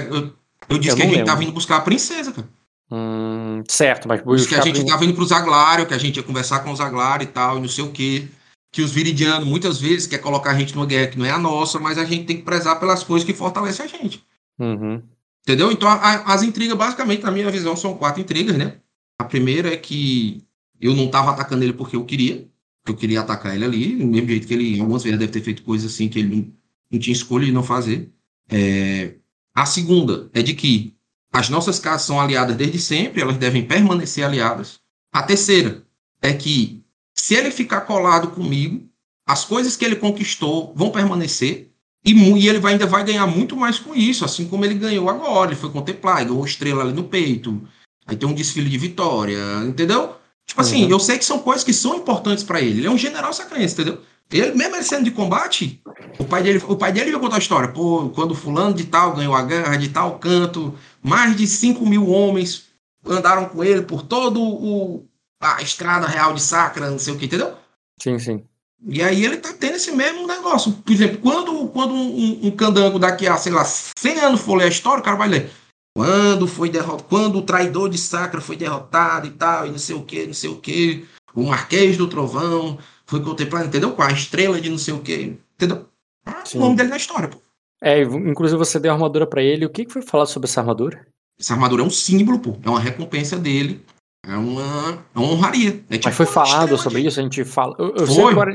[0.70, 1.24] eu, disse Eu que a gente lembro.
[1.26, 2.48] tava indo buscar a princesa, cara.
[2.90, 5.98] Hum, certo, mas Por isso que a gente estava indo para os Aglário, que a
[5.98, 8.28] gente ia conversar com os Aglário e tal, e não sei o quê.
[8.70, 11.38] Que os viridianos muitas vezes quer colocar a gente numa guerra que não é a
[11.38, 14.24] nossa, mas a gente tem que prezar pelas coisas que fortalecem a gente.
[14.58, 15.02] Uhum.
[15.42, 15.72] Entendeu?
[15.72, 18.76] Então a- a- as intrigas, basicamente, na minha visão, são quatro intrigas, né?
[19.18, 20.44] A primeira é que
[20.80, 22.46] eu não estava atacando ele porque eu queria.
[22.86, 25.62] Eu queria atacar ele ali, do mesmo jeito que ele algumas vezes deve ter feito
[25.62, 26.52] coisas assim que ele não,
[26.92, 28.10] não tinha escolha de não fazer.
[28.50, 29.14] É,
[29.54, 30.94] A segunda é de que
[31.32, 34.80] as nossas casas são aliadas desde sempre, elas devem permanecer aliadas.
[35.12, 35.82] A terceira
[36.20, 36.82] é que
[37.14, 38.86] se ele ficar colado comigo,
[39.26, 41.70] as coisas que ele conquistou vão permanecer
[42.04, 45.08] e, e ele vai, ainda vai ganhar muito mais com isso, assim como ele ganhou
[45.08, 45.50] agora.
[45.50, 47.62] Ele foi contemplar, ganhou estrela ali no peito.
[48.06, 50.16] Aí tem um desfile de vitória, entendeu?
[50.44, 50.90] Tipo assim, Uhum.
[50.90, 52.80] eu sei que são coisas que são importantes para ele.
[52.80, 54.00] Ele é um general sacrense, entendeu?
[54.32, 55.82] Ele, mesmo ele sendo de combate,
[56.18, 57.68] o pai dele, o pai dele ia contar a história.
[57.68, 62.08] Pô, quando fulano de tal ganhou a guerra de tal canto, mais de 5 mil
[62.08, 62.68] homens
[63.06, 65.06] andaram com ele por todo o
[65.40, 67.52] a estrada real de Sacra, não sei o que, entendeu?
[68.00, 68.44] Sim, sim.
[68.84, 70.72] E aí ele tá tendo esse mesmo negócio.
[70.72, 74.64] Por exemplo, quando, quando um, um candango daqui a, sei lá, 100 anos for ler
[74.64, 75.50] a história, o cara vai ler.
[75.96, 79.94] Quando foi derrotado, quando o traidor de Sacra foi derrotado e tal, e não sei
[79.94, 82.78] o que, não sei o que, o Marquês do Trovão
[83.12, 83.92] foi contemplado, entendeu?
[83.92, 85.86] Com a estrela de não sei o que, entendeu?
[86.24, 87.38] Ah, o nome dele na história, pô.
[87.82, 89.66] É, inclusive você deu a armadura pra ele.
[89.66, 91.06] O que, que foi falado sobre essa armadura?
[91.38, 92.56] Essa armadura é um símbolo, pô.
[92.62, 93.84] É uma recompensa dele.
[94.26, 95.82] É uma, é uma honraria.
[95.90, 97.18] É tipo Mas foi falado sobre de- isso?
[97.20, 97.74] A gente fala.
[97.78, 98.32] Eu, eu Foi.
[98.32, 98.54] agora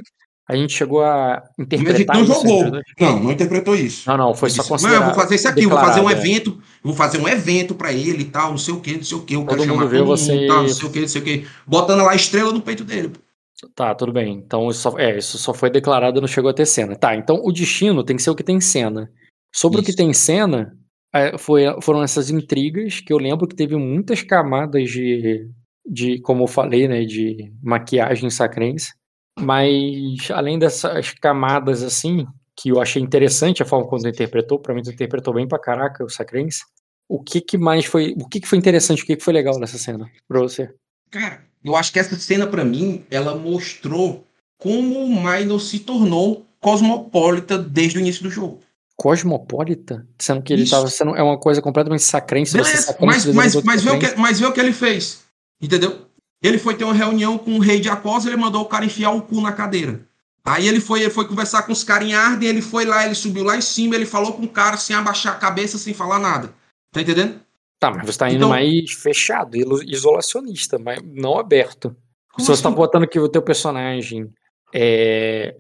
[0.50, 2.82] a gente chegou a Mas a gente interpretar não isso jogou.
[3.00, 4.10] Não, não interpretou isso.
[4.10, 6.10] Não, não, foi só Disse, Não, eu vou fazer isso aqui, eu vou fazer um
[6.10, 6.14] é.
[6.14, 9.18] evento, vou fazer um evento pra ele e tal, não sei o que, não sei
[9.18, 11.22] o que, eu quero chamar todo você- mundo, tal, não sei o que, não sei
[11.22, 13.10] o que, botando lá a estrela no peito dele.
[13.10, 13.20] pô.
[13.76, 14.36] Tá, tudo bem.
[14.36, 16.96] Então isso só, é, isso só foi declarado, não chegou a ter cena.
[16.96, 19.12] Tá, então o destino tem que ser o que tem cena.
[19.54, 19.98] Sobre o que Isso.
[19.98, 20.78] tem cena,
[21.14, 25.50] é, foi, foram essas intrigas que eu lembro que teve muitas camadas de,
[25.86, 28.94] de como eu falei, né, de maquiagem sacrense.
[29.40, 34.74] Mas além dessas camadas assim, que eu achei interessante a forma como tu interpretou, pra
[34.74, 36.64] mim tu interpretou bem pra caraca o sacrense.
[37.10, 39.58] O que que mais foi, o que que foi interessante, o que que foi legal
[39.60, 40.70] nessa cena pra você?
[41.10, 44.26] Cara, eu acho que essa cena pra mim, ela mostrou
[44.58, 48.62] como o Minor se tornou cosmopolita desde o início do jogo.
[48.96, 50.08] Cosmopolita?
[50.18, 50.72] Sendo que ele Isso.
[50.72, 51.16] tava sendo.
[51.16, 52.54] É uma coisa completamente sacrense.
[52.54, 55.20] Beleza, sacrense mas, mas, mas, vê o que, mas vê o que ele fez,
[55.62, 56.08] entendeu?
[56.42, 59.12] Ele foi ter uma reunião com o rei de Acosa, ele mandou o cara enfiar
[59.12, 60.02] o cu na cadeira.
[60.46, 63.16] Aí ele foi, ele foi conversar com os caras em Arden, ele foi lá, ele
[63.16, 66.20] subiu lá em cima, ele falou com o cara sem abaixar a cabeça, sem falar
[66.20, 66.54] nada.
[66.92, 67.40] Tá entendendo?
[67.80, 71.96] Tá, mas você tá indo Então- mais fechado, isolacionista, mas não aberto.
[72.40, 72.78] Se você tá assim?
[72.78, 74.30] botando que o teu personagem.
[74.74, 75.56] É...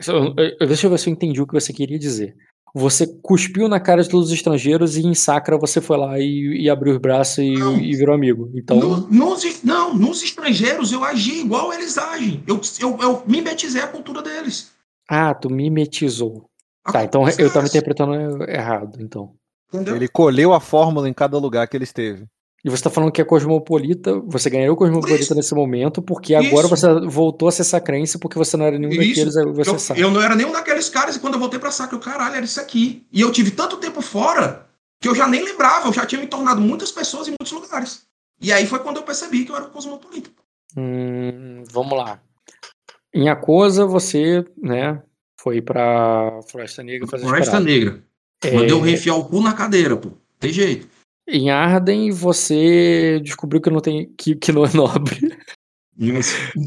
[0.68, 2.36] Deixa eu ver se eu entendi o que você queria dizer.
[2.76, 6.62] Você cuspiu na cara de todos os estrangeiros e em Sacra você foi lá e,
[6.64, 8.52] e abriu os braços e, e virou amigo.
[8.54, 8.78] Então.
[8.78, 12.44] No- nos, não, nos estrangeiros eu agi igual eles agem.
[12.46, 14.72] Eu, eu, eu mimetizei a cultura deles.
[15.10, 16.50] Ah, tu mimetizou.
[16.86, 19.34] A Tá, então eu tava deles, interpretando errado, então.
[19.74, 19.96] Entendeu?
[19.96, 22.26] Ele colheu a fórmula em cada lugar que ele esteve.
[22.66, 25.36] E você tá falando que é cosmopolita, você ganhou cosmopolita Isso.
[25.36, 26.76] nesse momento, porque agora Isso.
[26.76, 29.26] você voltou a ser sacrense porque você não era nenhum Isso.
[29.26, 30.02] daqueles, você Eu, sabe.
[30.02, 32.44] eu não era nenhum daqueles caras e quando eu voltei pra Sacra, eu, caralho, era
[32.46, 33.06] isso aqui.
[33.12, 34.66] E eu tive tanto tempo fora
[35.00, 38.06] que eu já nem lembrava, eu já tinha me tornado muitas pessoas em muitos lugares.
[38.42, 40.30] E aí foi quando eu percebi que eu era cosmopolita.
[40.76, 42.20] Hum, vamos lá.
[43.14, 45.02] Em Acosa, você, né,
[45.40, 47.60] foi pra Floresta Negra fazer Floresta.
[47.60, 48.04] Negra.
[48.44, 50.12] É, Mandei eu enfiar o cu na cadeira, pô.
[50.40, 50.88] Tem jeito.
[51.28, 55.36] Em Arden, você descobriu que não tem que, que não é nobre.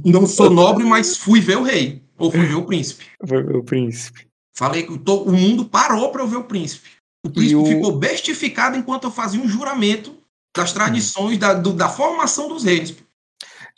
[0.04, 2.02] Não sou nobre, mas fui ver o rei.
[2.18, 3.04] Ou fui ver o príncipe.
[3.26, 4.26] Foi o príncipe.
[4.54, 6.88] Falei que o to- o mundo parou pra eu ver o príncipe.
[7.24, 10.14] O príncipe o- ficou bestificado enquanto eu fazia um juramento
[10.54, 12.94] das tradições, da, do- da formação dos reis.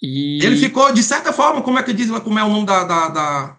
[0.02, 2.66] E Ele ficou, de certa forma, como é que diz lá, como é o nome
[2.66, 2.82] da.
[2.84, 3.56] da, da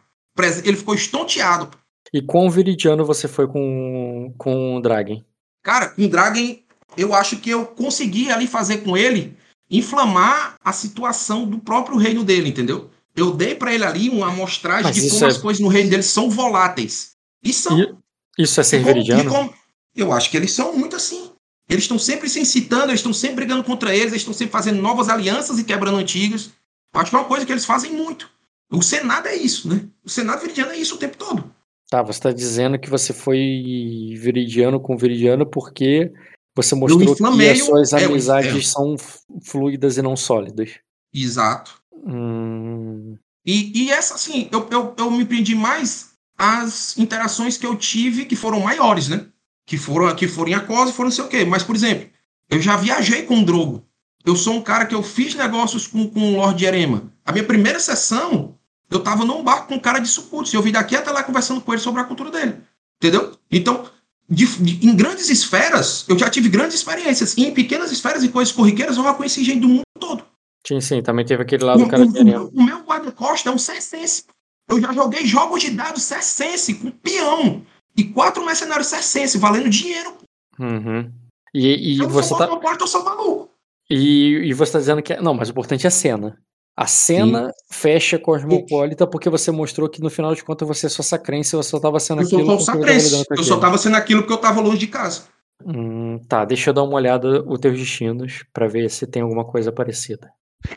[0.65, 1.69] ele ficou estonteado.
[2.13, 5.21] E quão viridiano você foi com com o Dragon?
[5.63, 6.55] Cara, com Dragon,
[6.95, 9.35] eu acho que eu consegui ali fazer com ele
[9.69, 12.89] inflamar a situação do próprio reino dele, entendeu?
[13.15, 15.89] Eu dei pra ele ali uma amostragem Mas de como é- as coisas no reino
[15.89, 17.11] dele são voláteis.
[17.43, 17.79] E são.
[17.79, 17.93] E-
[18.37, 19.29] Isso é ser E viridiano?
[19.29, 19.53] como-
[19.95, 21.31] eu acho que eles são muito assim.
[21.69, 24.81] Eles estão sempre se incitando, eles estão sempre brigando contra eles, eles estão sempre fazendo
[24.81, 26.49] novas alianças e quebrando antigas.
[26.93, 28.29] Acho que é uma coisa que eles fazem muito.
[28.71, 29.85] O Senado é isso, né?
[30.03, 31.49] O Senado viridiano é isso o tempo todo.
[31.93, 36.11] Tá, você tá dizendo que você foi viridiano com viridiano porque
[36.55, 38.67] você mostrou que as suas é, amizades é.
[38.67, 38.95] são
[39.43, 40.71] fluidas e não sólidas.
[41.13, 41.79] Exato.
[41.93, 47.75] Hum, E, e essa, assim, eu, eu, eu me prendi mais às interações que eu
[47.75, 49.27] tive que foram maiores, né?
[49.63, 51.45] Que foram, que foram em Acosa e foram não sei o quê.
[51.45, 52.09] Mas, por exemplo,
[52.49, 53.85] eu já viajei com o Drogo.
[54.25, 57.13] Eu sou um cara que eu fiz negócios com, com o Lord Erema.
[57.23, 58.52] A minha primeira sessão,
[58.93, 60.53] eu tava num barco com um cara de Sucuts.
[60.53, 62.57] E eu vim daqui até lá conversando com ele sobre a cultura dele.
[63.01, 63.37] Entendeu?
[63.51, 63.85] Então,
[64.29, 67.35] de- de- em grandes esferas, eu já tive grandes experiências.
[67.37, 70.23] E em pequenas esferas e coisas corriqueiras, eu já conheci gente do mundo todo.
[70.65, 72.43] sim, sim, também teve aquele lado O, do cara o- de arena.
[72.43, 74.23] o- meu guarda-costa é um cercense.
[74.69, 77.61] Eu já joguei jogos de dados cercense com peão.
[77.97, 80.15] E quatro mercenários cercense, valendo dinheiro.
[80.57, 81.11] Uhum.
[81.53, 83.49] E, e eu você tá, cosmopolita, eu sou maluco.
[83.89, 85.15] e, e você tá dizendo que.
[85.17, 86.39] Não, mas o importante é a cena.
[86.75, 91.03] A cena fecha Cosmopolita porque você mostrou que no final de contas você é só
[91.03, 92.59] sacrense, você só tava sendo Eu sou aquilo.
[92.59, 93.09] só você tava sacrense.
[93.11, 93.59] com Eu só aquilo.
[93.59, 95.23] tava sendo aquilo porque eu tava longe de casa.
[95.65, 99.45] Hum, tá, deixa eu dar uma olhada os teus destinos pra ver se tem alguma
[99.45, 100.29] coisa parecida.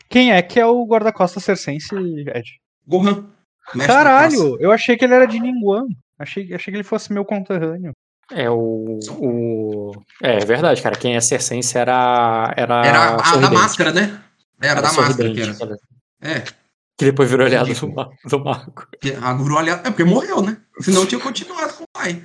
[0.09, 2.45] Quem é que é o guarda-costas circense, Ed?
[2.87, 3.25] Gohan.
[3.87, 5.89] Caralho, eu achei que ele era de Ningguang.
[6.19, 7.93] Achei, achei que ele fosse meu conterrâneo.
[8.33, 9.93] É o, o.
[10.23, 10.97] É, é verdade, cara.
[10.97, 12.53] Quem é Cercense era.
[12.57, 13.55] Era, Era a, da Sorridente.
[13.55, 14.21] máscara, né?
[14.61, 15.57] Era, da máscara que era.
[16.23, 16.41] É.
[16.99, 18.87] Que depois virou aliado do, do Marco.
[18.91, 19.81] Porque a virou aliado.
[19.87, 20.57] É porque morreu, né?
[20.81, 22.23] Senão tinha continuado com o pai.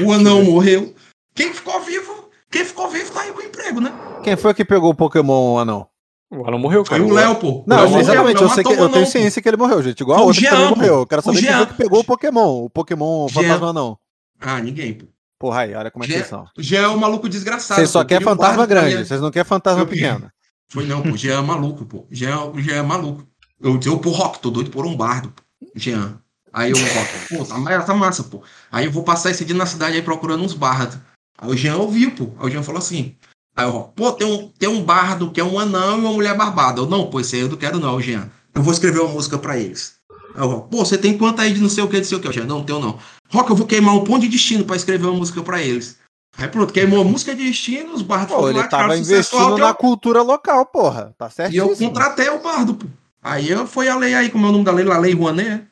[0.00, 0.94] O anão morreu.
[1.34, 3.90] Quem ficou vivo, quem ficou vivo tá aí com emprego, né?
[4.22, 5.88] Quem foi que pegou o Pokémon anão?
[6.30, 7.10] O Alan morreu, Foi cara.
[7.10, 7.64] o Léo, pô.
[7.66, 9.56] Não, o Léo exatamente, o eu, sei que, o eu tenho anão, ciência que ele
[9.58, 10.00] morreu, gente.
[10.00, 10.94] Igual Foi a o outra que Jean, morreu.
[11.00, 12.64] Eu quero O saber quem foi que pegou o Pokémon.
[12.64, 13.42] O Pokémon Jean.
[13.42, 13.98] fantasma anão.
[14.40, 15.06] Ah, ninguém, pô.
[15.38, 16.44] Porra aí, olha como é que Jean, vocês são.
[16.58, 17.78] Jean é um maluco desgraçado.
[17.78, 20.30] Vocês só querem fantasma pra grande, minha- vocês não querem fantasma Eu pequeno.
[20.72, 21.16] Foi não, pô.
[21.16, 22.06] Jean é maluco, pô.
[22.10, 23.26] Jean, Jean é maluco.
[23.60, 25.42] Eu disse, pô, Rock, tô doido por um bardo, pô.
[25.76, 26.18] Jean.
[26.52, 28.42] Aí eu, Rock, pô, tá, ma- tá massa, pô.
[28.70, 30.98] Aí eu vou passar esse dia na cidade aí procurando uns bardos.
[31.38, 32.30] Aí o Jean ouviu, pô.
[32.38, 33.14] Aí o Jean falou assim.
[33.54, 36.12] Aí eu, Rock, pô, tem um, tem um bardo que é um anão e uma
[36.12, 36.80] mulher barbada.
[36.80, 38.30] Eu, não, pô, esse aí eu não quero não, Jean.
[38.54, 39.94] Eu vou escrever uma música pra eles.
[40.34, 42.08] Aí eu, Rock, pô, você tem quanto aí de não sei o que, de não
[42.08, 42.28] sei o que?
[42.28, 42.98] Eu, Jean, não, tenho não.
[43.30, 45.96] Rock, eu vou queimar um ponto de destino pra escrever uma música pra eles.
[46.38, 49.74] Aí pronto, queimou a música de destino, os bardos Pô, ele tava investindo na eu-
[49.74, 51.14] cultura local, porra.
[51.18, 51.70] Tá e certíssimo.
[51.70, 52.86] eu contratei o bardo, pô.
[53.20, 54.90] Aí eu foi a lei aí, como é o nome da lei?
[54.90, 55.68] A lei Rouanet, é?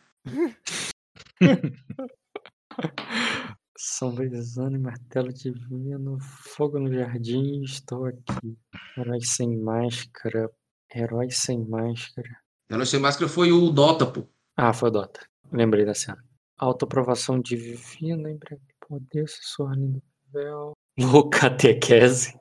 [3.77, 8.57] São Vezano e Martelo Divino, Fogo no Jardim, estou aqui.
[8.97, 10.51] Herói sem máscara,
[10.95, 12.29] herói sem máscara.
[12.69, 14.29] Ela sem máscara foi o Dota, pô.
[14.57, 15.21] Ah, foi o Dota.
[15.51, 16.23] Lembrei da cena.
[16.59, 20.73] Autoaprovação divina, em breve poder, sussurro lindo véu.
[20.99, 22.35] Loucatequese.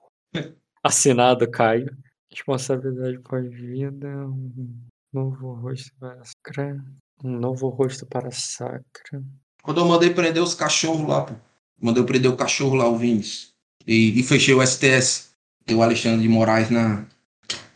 [0.84, 1.96] Assinado Caio.
[2.32, 4.08] Responsabilidade pós-vida.
[4.08, 4.80] Um
[5.14, 6.86] novo rosto para Sacra.
[7.24, 9.24] Um novo rosto para Sacra.
[9.64, 11.34] Quando eu mandei prender os cachorros lá, pô.
[11.82, 13.52] Mandei prender o cachorro lá, o Vinícius.
[13.88, 15.32] E, e fechei o STS.
[15.68, 17.06] E o Alexandre de Moraes na.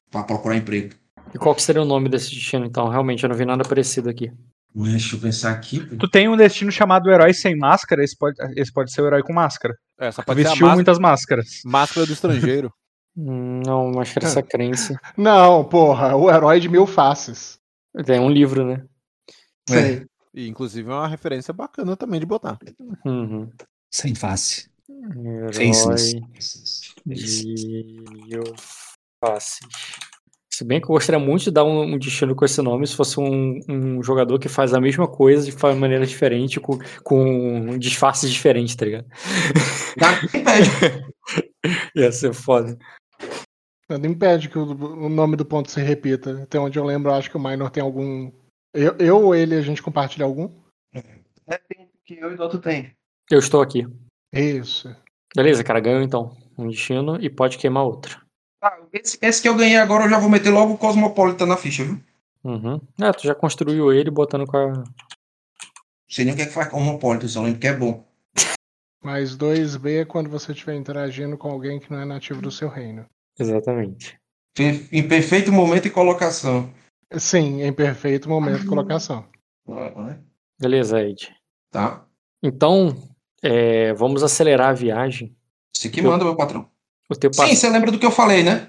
[0.09, 0.95] pra procurar emprego.
[1.33, 2.87] E qual que seria o nome desse destino, então?
[2.87, 4.31] Realmente, eu não vi nada parecido aqui.
[4.75, 5.95] Deixa eu pensar aqui, pô.
[5.97, 9.21] Tu tem um destino chamado Herói Sem Máscara, esse pode, esse pode ser o Herói
[9.21, 9.75] com Máscara.
[9.99, 11.47] É, só pode ser a Vestiu máscara, muitas máscaras.
[11.65, 12.73] máscara do estrangeiro.
[13.15, 14.95] Não, máscara sacrense.
[15.15, 17.59] Não, porra, o herói de mil faces.
[18.05, 18.83] Tem um livro, né?
[19.69, 20.05] Sei.
[20.33, 22.57] E, inclusive, é uma referência bacana também de botar.
[23.05, 23.51] Uhum.
[23.91, 24.67] Sem face.
[24.89, 26.15] Herói Faces.
[27.05, 28.43] de mil
[29.23, 29.59] faces.
[30.53, 32.95] Se bem que eu gostaria muito de dar um, um destino com esse nome se
[32.95, 37.75] fosse um, um jogador que faz a mesma coisa de fa- maneira diferente, com, com
[37.79, 39.07] disfarces diferentes, tá ligado?
[41.95, 42.77] Ia ser foda.
[43.89, 46.43] Nada impede que o, o nome do ponto se repita.
[46.43, 48.31] Até onde eu lembro, eu acho que o Minor tem algum.
[48.75, 50.51] Eu, eu ou ele, a gente compartilha algum?
[50.93, 52.91] É, tem que eu e o Dota tem.
[53.31, 53.87] Eu estou aqui.
[54.31, 54.95] Isso.
[55.35, 58.22] Beleza, cara, ganhou então um destino e pode queimar outro.
[58.63, 61.57] Ah, esse, esse que eu ganhei agora, eu já vou meter logo o Cosmopolitan na
[61.57, 61.99] ficha, viu?
[62.45, 62.79] Uhum.
[63.01, 64.67] É, tu já construiu ele botando com a.
[64.67, 64.85] Não
[66.07, 68.07] sei nem o que é que faz Cosmopolitan, só lembro que é bom.
[69.03, 73.05] Mais 2B quando você estiver interagindo com alguém que não é nativo do seu reino.
[73.37, 74.17] Exatamente.
[74.57, 76.71] Em perfeito momento e colocação.
[77.17, 79.25] Sim, em perfeito momento de colocação.
[80.57, 81.35] Beleza, Ed.
[81.69, 82.05] Tá?
[82.41, 82.95] Então,
[83.41, 85.35] é, vamos acelerar a viagem.
[85.75, 86.71] Você que manda, meu patrão.
[87.09, 88.67] O teu Sim, você lembra do que eu falei, né?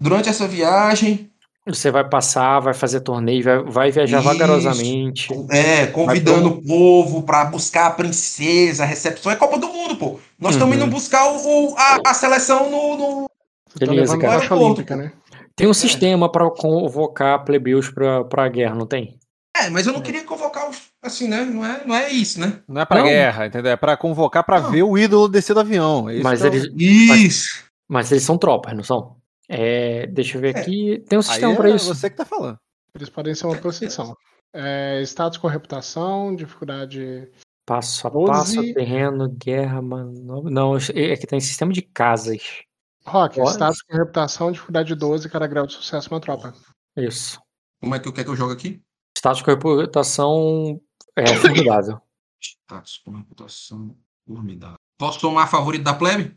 [0.00, 1.30] Durante essa viagem,
[1.66, 4.26] você vai passar, vai fazer torneio, vai, vai viajar Isso.
[4.28, 5.28] vagarosamente.
[5.50, 9.30] é, convidando o povo pra buscar a princesa, a recepção.
[9.32, 10.18] É Copa do Mundo, pô.
[10.38, 10.82] Nós estamos Uhum.
[10.82, 13.30] indo buscar o, o- a, a seleção no, no-
[13.78, 14.54] tá Beleza, cara.
[14.54, 15.12] olímpica, né?
[15.54, 19.18] Tem um sistema para convocar plebeus pra, pra guerra, não tem?
[19.56, 20.76] É, mas eu não queria convocar os.
[21.02, 21.44] Assim, né?
[21.44, 22.58] Não é, não é isso, né?
[22.68, 23.04] Não é pra Não.
[23.06, 23.72] guerra, entendeu?
[23.72, 24.70] É pra convocar pra Não.
[24.70, 26.10] ver o ídolo descer do avião.
[26.10, 27.64] É isso Mas é o- eles, Isso!
[27.88, 29.16] Mas eles são tropas, não são?
[29.48, 30.60] É, deixa eu ver É.
[30.60, 31.04] aqui.
[31.08, 31.94] Tem um sistema é pra isso.
[31.94, 32.58] você que tá falando.
[32.94, 34.16] Eles podem ser uma procissão.
[34.52, 37.30] É, status com reputação, dificuldade.
[37.66, 38.26] Passo a Doze.
[38.32, 40.50] passo, terreno, guerra, manobra.
[40.50, 42.62] Não, é que tem sistema de casas.
[43.04, 43.50] Rock, Pode.
[43.50, 46.54] status com reputação, dificuldade 12, cada grau de sucesso uma tropa.
[46.96, 47.40] Isso.
[47.80, 48.82] Como é que eu quero que eu jogue aqui?
[49.16, 50.80] Status com reputação
[51.16, 52.00] é formidável.
[52.40, 53.96] Status com reputação
[54.26, 54.76] formidável.
[54.98, 56.34] Posso somar favorito da plebe?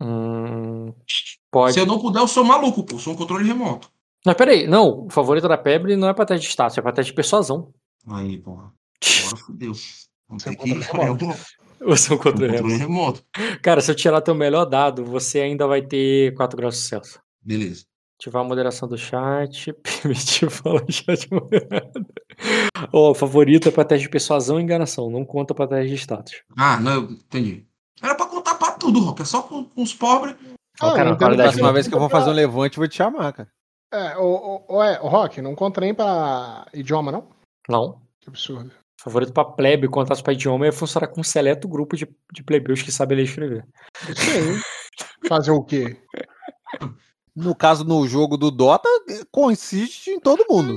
[0.00, 0.92] Hum,
[1.50, 1.74] pode.
[1.74, 2.98] Se eu não puder, eu sou maluco, pô.
[2.98, 3.90] Sou um controle remoto.
[4.24, 6.92] Mas peraí, não, o favorito da Pebre não é pra teste de status, é pra
[6.92, 7.72] teste de persuasão.
[8.08, 8.72] Aí, porra.
[9.22, 9.72] Agora fudeu.
[10.28, 10.80] Vamos Você ter é que um
[11.86, 12.78] Você é um controle remoto.
[12.78, 13.24] remoto.
[13.62, 17.20] Cara, se eu tirar teu melhor dado, você ainda vai ter 4 graus de sucesso.
[17.40, 17.84] Beleza.
[18.20, 22.04] Ativar a moderação do chat, permitir falar chat moderado.
[22.92, 26.42] Ó, favorito é pra teste de persuasão e enganação, não conta pra teste de status.
[26.56, 27.64] Ah, não, eu entendi.
[28.02, 28.37] Era pra contar pra
[28.88, 29.22] tudo, Rock.
[29.22, 30.34] É só com, com os pobres.
[30.80, 32.76] Ah, cara, eu a entendo qualidade Da próxima vez que eu vou fazer um levante,
[32.76, 33.48] eu vou te chamar, cara.
[33.92, 37.28] É, o, o, o, é, o Rock, não conta nem pra idioma, não?
[37.68, 38.00] Não.
[38.20, 38.70] Que absurdo.
[39.00, 42.82] Favorito pra plebe, contato pra idioma, ia funcionar com um seleto grupo de, de plebeus
[42.82, 43.66] que sabem ler e escrever.
[44.16, 44.60] Sim.
[45.28, 45.96] Fazer o quê?
[47.38, 48.88] No caso, no jogo do Dota,
[49.30, 50.76] consiste em todo mundo.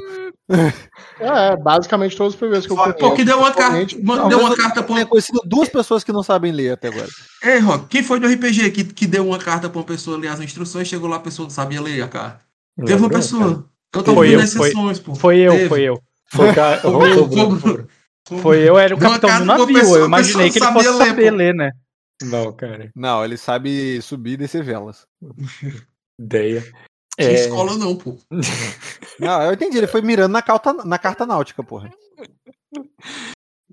[1.18, 2.98] É, basicamente todos os PVs que eu conheço.
[2.98, 3.86] Pô, que deu uma carta.
[3.86, 7.08] Deu uma eu carta pra conhecido duas pessoas que não sabem ler até agora.
[7.42, 10.28] Ei, Rock, quem foi do RPG que, que deu uma carta pra uma pessoa ler
[10.28, 12.42] as instruções, chegou lá, a pessoa não sabia ler a carta?
[12.86, 13.66] Teve uma pessoa.
[13.96, 15.16] Eu tô Foi vendo eu, exceções, pô.
[15.16, 15.70] Foi eu, Teve.
[15.70, 16.02] foi eu.
[16.30, 17.86] Foi ca- Foi-
[18.28, 19.68] foi- Foi eu, era o Deu capitão do navio.
[19.74, 21.38] pessoa, eu imaginei que ele fosse sabia ler, saber pô.
[21.38, 21.72] ler, né?
[22.24, 22.92] Não, cara.
[22.96, 25.06] Não, ele sabe subir e descer velas.
[26.22, 26.62] Ideia.
[27.20, 28.18] Tinha É, escola não, pô.
[29.20, 31.92] Não, eu entendi, ele foi mirando na, cauta, na carta náutica, porra.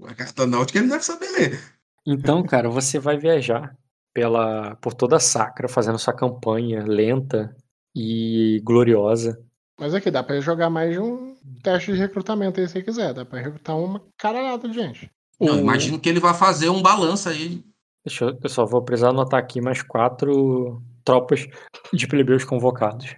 [0.04, 1.60] A carta náutica ele deve saber ler.
[2.06, 3.74] Então, cara, você vai viajar
[4.14, 7.54] pela por toda a Sacra, fazendo sua campanha lenta
[7.94, 9.40] e gloriosa.
[9.80, 13.14] Mas aqui, dá pra jogar mais de um teste de recrutamento aí se você quiser.
[13.14, 15.10] Dá pra recrutar uma caralhada de gente.
[15.40, 17.62] Não, O- imagino que ele vai fazer um balanço aí.
[18.04, 21.48] Deixa eu, eu só vou precisar anotar aqui mais quatro tropas
[21.90, 23.16] de plebeus convocados.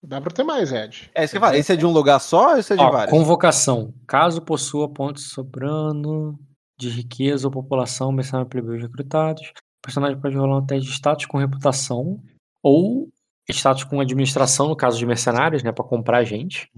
[0.00, 1.10] Dá pra ter mais, Ed.
[1.12, 1.58] É isso que eu falei.
[1.58, 3.10] Esse é de um lugar só ou esse é de Ó, vários?
[3.10, 3.92] convocação.
[4.06, 6.38] Caso possua pontos sobrando
[6.78, 9.48] de riqueza ou população, mercenário plebeus recrutados.
[9.48, 12.22] O personagem pode rolar um teste de status com reputação
[12.62, 13.08] ou
[13.48, 16.70] status com administração, no caso de mercenários, né, para comprar gente.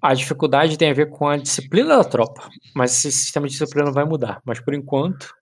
[0.00, 3.92] A dificuldade tem a ver com a disciplina da tropa, mas esse sistema de disciplina
[3.92, 4.40] vai mudar.
[4.42, 5.34] Mas por enquanto,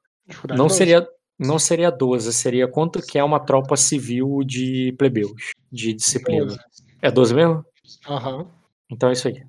[0.56, 1.06] não seria
[1.38, 6.46] não seria 12, seria quanto que é uma tropa civil de plebeus, de disciplina.
[6.46, 6.58] Doze.
[7.00, 7.64] É 12 mesmo?
[8.08, 8.46] Aham.
[8.90, 9.42] Então é isso aí.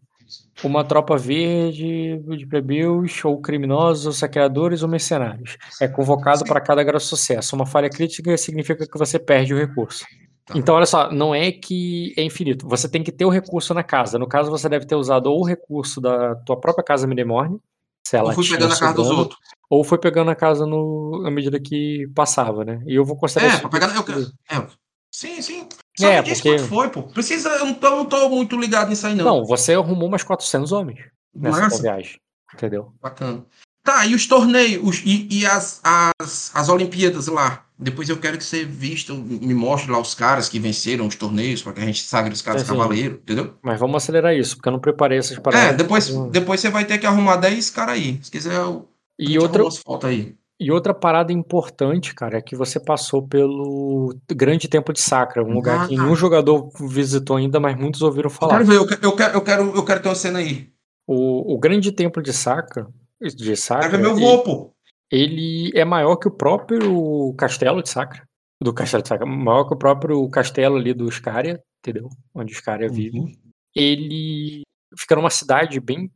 [0.63, 5.58] Uma tropa verde de plebeus, ou criminosos, ou saqueadores, ou mercenários.
[5.82, 7.56] É convocado para cada grau de sucesso.
[7.56, 10.06] Uma falha crítica significa que você perde o recurso.
[10.45, 10.58] Tá.
[10.58, 12.67] Então, olha só, não é que é infinito.
[12.67, 14.19] Você tem que ter o recurso na casa.
[14.19, 17.60] No caso, você deve ter usado ou o recurso da tua própria casa Midemorne,
[18.05, 19.39] se ela Eu fui tinha pegando a casa dos outros.
[19.69, 22.81] ou foi pegando a casa no, à medida que passava, né?
[22.88, 23.93] E eu vou considerar É, pra pegar.
[23.95, 24.01] Eu,
[24.49, 24.67] é,
[25.13, 25.67] sim, sim.
[25.99, 27.03] Só É, me diz porque- quanto foi, pô.
[27.03, 27.49] Precisa.
[27.49, 29.25] Eu não tô, não tô muito ligado nisso aí, não.
[29.25, 30.99] Não, você arrumou umas 400 homens
[31.35, 31.81] nessa Massa.
[31.81, 32.19] viagem.
[32.53, 32.93] Entendeu?
[33.01, 33.45] Bacana.
[33.83, 37.65] Tá, e os torneios os- e, e as, as, as Olimpíadas lá?
[37.81, 41.61] Depois eu quero que você vista, me mostre lá os caras que venceram os torneios,
[41.61, 42.67] para que a gente sagre os caras sim.
[42.67, 43.53] cavaleiros, entendeu?
[43.61, 45.69] Mas vamos acelerar isso, porque eu não preparei essas paradas.
[45.69, 46.29] É, depois, Hum.
[46.29, 48.19] depois você vai ter que arrumar 10 caras aí.
[48.21, 50.35] Se quiser, eu E outra, fotos aí.
[50.59, 55.53] e outra parada importante, cara, é que você passou pelo Grande Templo de Sacra, um
[55.53, 56.01] lugar Ah, que tá.
[56.03, 58.55] nenhum jogador visitou ainda, mas muitos ouviram falar.
[58.57, 60.67] quero ver, eu quero, eu quero, eu quero, eu quero ter uma cena aí.
[61.07, 62.87] O, o Grande Templo de Sacra,
[63.21, 64.71] de Quero Sacra, ver meu voo, pô.
[65.11, 68.23] Ele é maior que o próprio Castelo de Sacra.
[68.61, 72.09] Do Castelo de Sacra, maior que o próprio castelo ali do Scaria, entendeu?
[72.33, 73.19] Onde Scaria vive.
[73.19, 73.31] Uhum.
[73.75, 74.63] ele
[74.97, 76.11] fica numa cidade bem,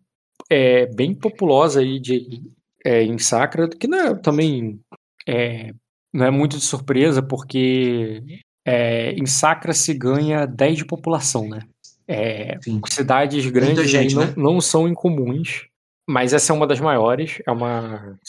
[0.49, 2.41] é, bem populosa aí de,
[2.83, 4.79] é, em Sacra, que não é, também
[5.27, 5.71] é,
[6.13, 8.21] não é muito de surpresa, porque
[8.65, 11.61] é, em Sacra se ganha 10 de população, né?
[12.05, 14.33] É, cidades grandes gente, não, né?
[14.35, 15.67] não são incomuns,
[16.07, 18.19] mas essa é uma das maiores, é uma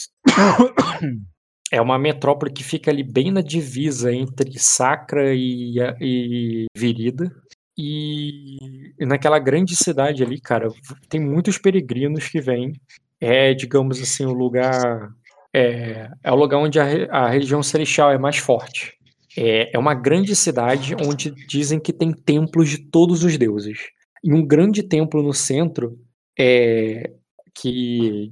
[1.71, 7.31] é uma metrópole que fica ali bem na divisa entre Sacra e, e Virida.
[7.77, 8.57] E,
[8.97, 10.69] e naquela grande cidade ali, cara,
[11.09, 12.73] tem muitos peregrinos que vêm.
[13.19, 15.09] É, digamos assim, o lugar.
[15.53, 18.93] É, é o lugar onde a, a religião celestial é mais forte.
[19.37, 23.79] É, é uma grande cidade onde dizem que tem templos de todos os deuses.
[24.23, 25.97] E um grande templo no centro
[26.39, 27.11] é,
[27.53, 28.31] que,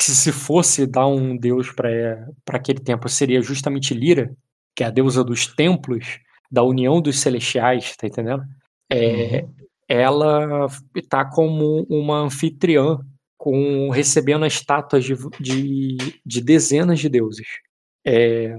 [0.00, 4.34] que se fosse dar um deus para aquele templo seria justamente Lira,
[4.74, 8.44] que é a deusa dos templos, da união dos celestiais, tá entendendo?
[8.90, 9.44] É,
[9.88, 10.66] Ela
[11.08, 12.98] tá como uma anfitriã,
[13.36, 17.46] com recebendo as estátuas de, de, de dezenas de deuses.
[18.04, 18.58] É,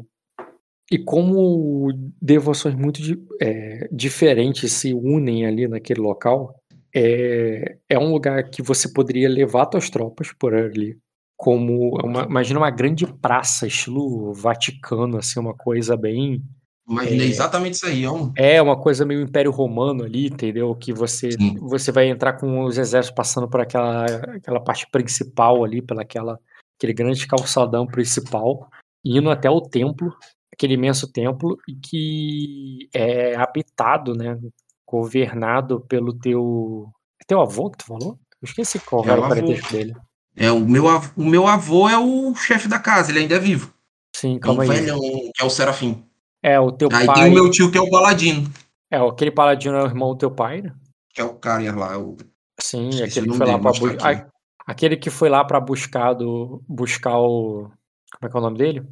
[0.92, 3.00] e como devoções muito
[3.42, 6.56] é, diferentes se unem ali naquele local,
[6.96, 10.98] é, é um lugar que você poderia levar suas tropas por ali.
[11.40, 16.44] Como uma, imagina uma grande praça, estilo Vaticano, assim, uma coisa bem.
[16.86, 17.30] Imaginei É.
[17.30, 18.30] exatamente isso aí, ó.
[18.36, 20.76] É uma coisa meio Império Romano ali, entendeu?
[20.76, 21.56] Que você, Sim.
[21.62, 26.38] você vai entrar com os exércitos passando por aquela, aquela parte principal ali, pela aquela,
[26.78, 28.68] aquele grande calçadão principal,
[29.06, 30.14] indo até o templo,
[30.52, 34.38] aquele imenso templo, e que é habitado, né?
[34.86, 36.90] Governado pelo teu.
[37.22, 38.20] é Teu avô que tu falou?
[38.42, 39.94] Eu esqueci qual É era o parentesco dele.
[40.40, 43.40] É, o meu, avô, o meu avô é o chefe da casa, ele ainda é
[43.40, 43.74] vivo.
[44.16, 44.70] Sim, É um calma aí.
[44.70, 46.04] velhão, que é o Serafim.
[46.42, 47.16] É, o teu Aí pai.
[47.24, 48.50] tem o meu tio, que é o Paladino,
[48.90, 50.74] É, aquele paladino é o irmão do teu pai, né?
[51.14, 51.98] que é o cara lá.
[52.00, 52.16] O...
[52.62, 54.32] Sim, Esqueci aquele que foi lá para mostra aqui.
[54.66, 57.70] aquele que foi lá para buscar do buscar o
[58.14, 58.84] como é que é o nome dele?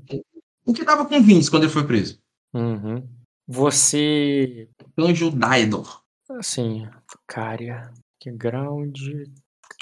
[0.65, 2.19] o que tava com o Vince quando ele foi preso.
[2.53, 3.07] Uhum.
[3.47, 4.67] Você.
[4.97, 6.01] Anjo Daidor.
[6.29, 6.87] Assim.
[7.25, 7.89] Cária.
[8.19, 8.97] Que ground.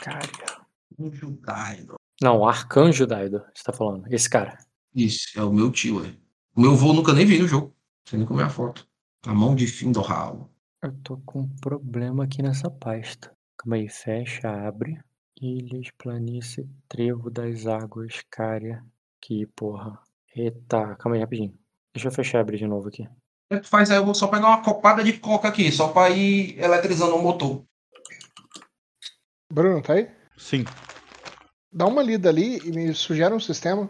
[0.01, 0.54] Cária.
[0.99, 1.97] Anjo Daidor.
[2.21, 4.07] Não, Arcanjo Daido, você tá falando.
[4.11, 4.57] Esse cara.
[4.93, 6.15] Isso, é o meu tio, é.
[6.55, 7.75] O meu avô nunca nem vi no jogo.
[8.05, 8.87] Você nem comeu a foto.
[9.25, 10.49] A mão de Findorral.
[10.81, 13.35] Eu tô com um problema aqui nessa pasta.
[13.57, 14.97] Calma aí, fecha, abre.
[15.41, 18.85] Ilhas, planície, trevo das águas, cária.
[19.19, 19.99] Que porra.
[20.33, 21.57] Eita, calma aí rapidinho.
[21.93, 23.03] Deixa eu fechar e abrir de novo aqui.
[23.03, 23.97] O que tu faz aí?
[23.97, 27.65] Eu vou só pegar uma copada de coca aqui, só pra ir eletrizando o motor.
[29.51, 30.09] Bruno, tá aí?
[30.37, 30.65] Sim,
[31.75, 33.81] Dá uma lida ali e me sugere um sistema.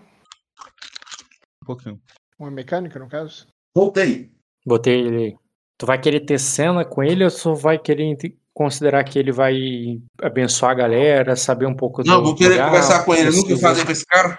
[1.61, 2.01] um pouquinho.
[2.39, 3.45] Uma mecânica, no caso.
[3.75, 4.31] Voltei.
[4.65, 5.35] Botei ele aí.
[5.77, 8.17] Tu vai querer ter cena com ele ou só vai querer
[8.55, 12.69] considerar que ele vai abençoar a galera, saber um pouco Não, do vou querer lugar,
[12.69, 13.27] conversar com ele.
[13.27, 14.35] Eu nunca falei com esse cara.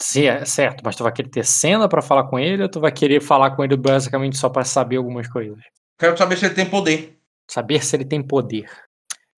[0.00, 2.80] Sim, é certo, mas tu vai querer ter cena pra falar com ele ou tu
[2.80, 5.58] vai querer falar com ele basicamente só pra saber algumas coisas?
[5.98, 7.18] Quero saber se ele tem poder.
[7.46, 8.70] Saber se ele tem poder.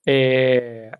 [0.07, 0.93] É...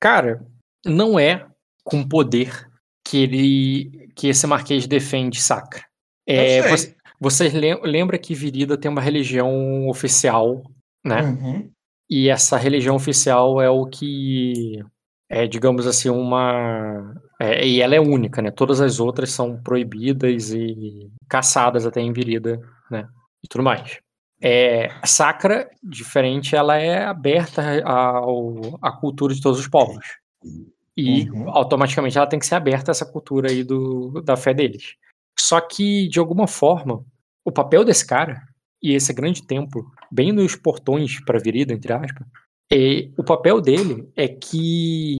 [0.00, 0.46] Cara,
[0.86, 1.46] não é
[1.84, 2.68] com poder
[3.06, 5.84] que ele que esse marquês defende Sacra.
[6.26, 10.62] É, você, vocês lem- lembra que Virida tem uma religião oficial,
[11.04, 11.22] né?
[11.22, 11.70] Uhum.
[12.08, 14.82] E essa religião oficial é o que
[15.28, 17.14] é, digamos assim, uma.
[17.40, 18.50] é, e ela é única, né?
[18.50, 22.60] Todas as outras são proibidas e caçadas até em Virida,
[22.90, 23.06] né?
[23.44, 23.98] E tudo mais.
[24.40, 30.04] É, Sacra, diferente, ela é aberta ao, à cultura de todos os povos.
[30.96, 31.50] E Uhum.
[31.50, 34.94] automaticamente ela tem que ser aberta a essa cultura aí do, da fé deles.
[35.38, 37.04] Só que, de alguma forma,
[37.44, 38.42] o papel desse cara,
[38.82, 42.26] e esse grande templo, bem nos portões para Virida, entre aspas,
[42.72, 45.16] é, o papel dele é que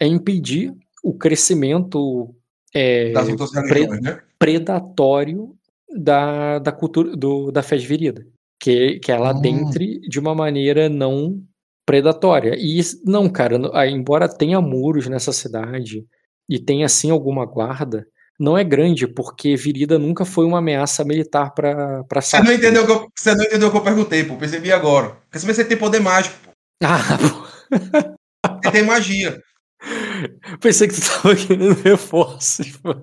[0.00, 2.34] é impedir o crescimento
[2.74, 4.20] é, religiões, né?
[4.38, 5.56] predatório
[5.96, 8.26] da, da cultura do, da fé de virida.
[8.60, 9.38] Que, que ela Hum.
[9.38, 11.40] adentre de uma maneira não
[11.88, 12.54] predatória.
[12.54, 16.04] E isso- não, cara, ah, embora tenha muros nessa cidade
[16.46, 18.06] e tenha sim alguma guarda,
[18.38, 22.82] não é grande, porque Virida nunca foi uma ameaça militar para para Você não, entendeu
[22.82, 24.36] o que eu, você não entendeu o que eu perguntei, pô.
[24.36, 25.16] Percebi agora.
[25.32, 26.50] Quer saber se ele tem poder mágico, pô.
[26.84, 29.40] Ah, pô, Ele tem magia.
[30.60, 32.76] pensei que tu tava querendo reforços.
[32.76, 32.94] pô.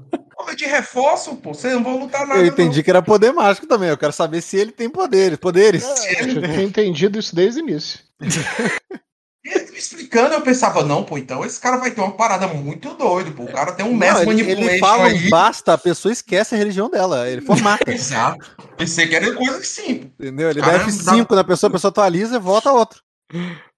[0.56, 1.54] Te reforço, pô.
[1.56, 2.40] Você não vai lutar nada.
[2.40, 3.90] Eu entendi que era poder mágico também.
[3.90, 5.40] Eu quero saber se ele tem poderes.
[5.40, 5.84] Poderes.
[5.84, 8.05] É, eu tinha entendido isso desde o início.
[8.22, 12.96] Ele me explicando, eu pensava, não, pô, então esse cara vai ter uma parada muito
[12.96, 13.44] doido, pô.
[13.44, 15.30] O cara tem um Não, mestre ele, ele fala aí.
[15.30, 17.30] basta, a pessoa esquece a religião dela.
[17.30, 17.84] Ele formata.
[17.92, 18.58] Exato.
[18.76, 19.92] Pensei que era coisa pô.
[19.92, 20.50] entendeu?
[20.50, 23.00] Ele Cara, dá F5 na pessoa, a pessoa atualiza e volta outro.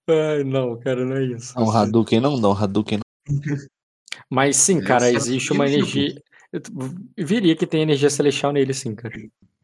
[0.09, 1.53] Ai, não, cara, não é isso.
[1.59, 3.35] Não, Hadouken não, não, Hadouken não.
[4.31, 6.15] Mas sim, cara, Essa existe é uma energia.
[6.53, 9.13] Eu viria que tem energia celestial nele, sim, cara.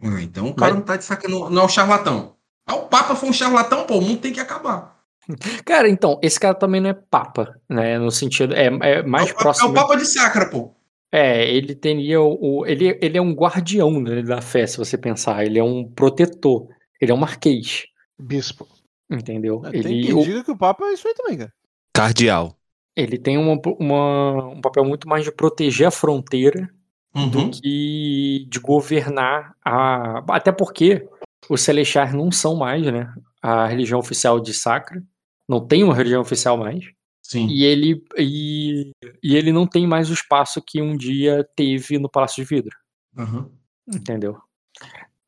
[0.02, 2.36] Ah, então o cara Mas- não tá de saca, não, não é o charlatão.
[2.66, 4.94] Ah, o Papa foi um charlatão, pô, o mundo tem que acabar.
[5.66, 7.98] Cara, então, esse cara também não é papa, né?
[7.98, 8.54] No sentido.
[8.54, 9.68] É, é mais é, o, próximo.
[9.70, 10.74] é o Papa de Sacra, pô.
[11.12, 12.60] É, ele teria o.
[12.62, 15.46] o- ele, ele é um guardião né, da fé, se você pensar.
[15.46, 16.68] Ele é um protetor.
[17.00, 17.84] Ele é um marquês.
[18.20, 18.68] Bispo.
[19.10, 19.62] Entendeu?
[19.62, 21.54] Tem Ele, quem o- diga que o Papa é isso aí também, cara.
[21.94, 22.58] Cardeal.
[22.96, 26.70] ele tem uma, uma- um papel muito mais de proteger a fronteira
[27.16, 27.30] Uhum.
[27.30, 30.24] do que de governar a.
[30.30, 31.08] Até porque
[31.50, 33.14] os celestiais não são mais, né?
[33.42, 35.04] A religião oficial de Sacra.
[35.48, 36.86] Não tem uma religião oficial mais.
[37.22, 37.48] Sim.
[37.48, 38.92] E ele, e,
[39.22, 42.76] e ele não tem mais o espaço que um dia teve no Palácio de Vidro.
[43.18, 43.50] Uhum.
[43.88, 44.38] Entendeu?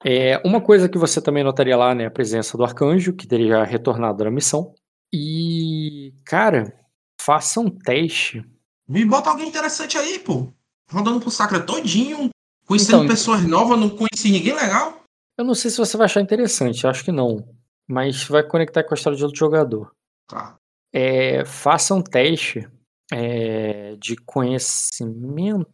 [0.03, 2.05] É, uma coisa que você também notaria lá, né?
[2.05, 4.73] A presença do arcanjo, que teria já retornado da missão.
[5.11, 6.77] E, cara,
[7.19, 8.45] faça um teste.
[8.87, 10.53] Me bota alguém interessante aí, pô.
[10.91, 12.29] Rodando pro Sacra todinho,
[12.67, 15.04] conhecendo Então, pessoas novas, não conheci ninguém legal.
[15.37, 17.47] Eu não sei se você vai achar interessante, acho que não.
[17.87, 19.91] Mas vai conectar com a história de outro jogador.
[20.27, 20.57] Tá.
[20.93, 22.67] É, faça um teste
[23.11, 25.69] é, de conhecimento.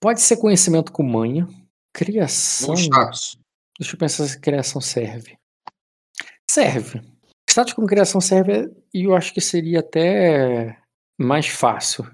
[0.00, 1.48] Pode ser conhecimento com manha.
[1.92, 2.74] Criação.
[3.78, 5.38] Deixa eu pensar se criação serve.
[6.50, 7.00] Serve.
[7.48, 10.76] Status com criação serve e eu acho que seria até
[11.18, 12.04] mais fácil.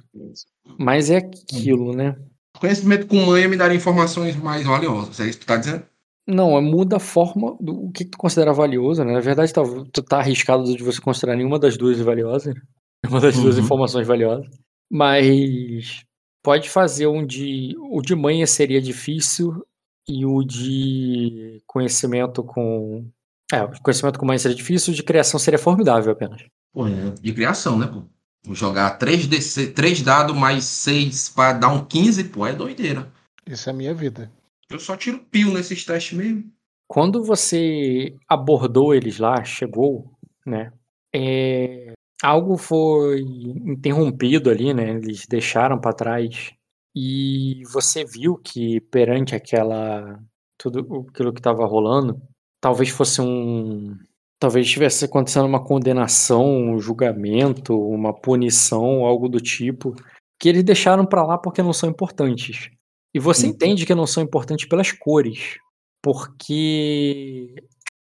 [0.79, 2.17] Mas é aquilo, né?
[2.61, 5.19] Conhecimento com manha me daria informações mais valiosas.
[5.19, 5.83] É isso que tu tá dizendo?
[6.27, 9.13] Não, é muda a forma do o que, tu considera valioso, né?
[9.13, 12.61] Na verdade, tá, tu tá arriscado de você considerar nenhuma das duas valiosa, né?
[13.09, 13.65] uma das duas Uhum.
[13.65, 14.47] informações valiosas.
[14.93, 16.05] Mas
[16.43, 17.75] pode fazer um de.
[17.79, 19.65] O de manha seria difícil
[20.07, 23.09] e o de conhecimento com.
[23.53, 26.43] É, conhecimento com manha seria difícil, o de criação seria formidável apenas.
[26.73, 28.03] Pô, é de criação, né, pô?
[28.45, 33.13] Vou jogar 3, DC, 3 dados mais 6 pra dar um 15, pô, é doideira.
[33.47, 34.31] Isso é a minha vida.
[34.71, 36.45] Eu só tiro pio nesses testes mesmo.
[36.89, 40.13] quando você abordou eles lá, chegou,
[40.47, 40.73] né?
[41.15, 44.91] é, algo foi interrompido ali, né?
[44.91, 46.53] Eles deixaram para trás
[46.95, 50.19] e você viu que perante aquela
[50.59, 52.21] tudo aquilo que estava rolando,
[52.61, 53.97] talvez fosse um
[54.41, 59.95] talvez estivesse acontecendo uma condenação, um julgamento, uma punição, algo do tipo,
[60.41, 62.71] que eles deixaram para lá porque não são importantes.
[63.15, 63.53] E você Uhum.
[63.53, 65.59] entende que não são importantes pelas cores,
[66.03, 67.55] porque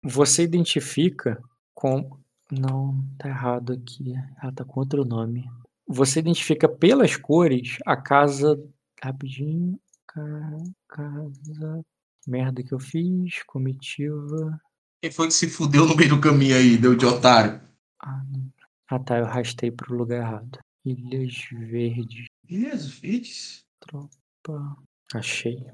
[0.03, 1.41] você identifica
[1.73, 2.09] com
[2.51, 4.13] não, tá errado aqui.
[4.41, 5.45] Ela tá com outro nome.
[5.87, 8.57] Você identifica pelas cores a casa.
[9.03, 9.77] Rapidinho.
[10.07, 10.57] Ca-
[10.87, 11.81] Casa.
[12.25, 13.43] Merda que eu fiz.
[13.45, 14.59] Comitiva.
[15.01, 17.61] Quem foi que se fudeu no meio do caminho aí, deu de otário?
[17.99, 18.51] Ah, não.
[18.89, 20.59] ah tá, eu arrastei pro lugar errado.
[20.83, 22.25] Ilhas Verdes.
[22.43, 23.65] Beleza, Fitz.
[23.79, 24.77] Tropa.
[25.13, 25.67] Achei.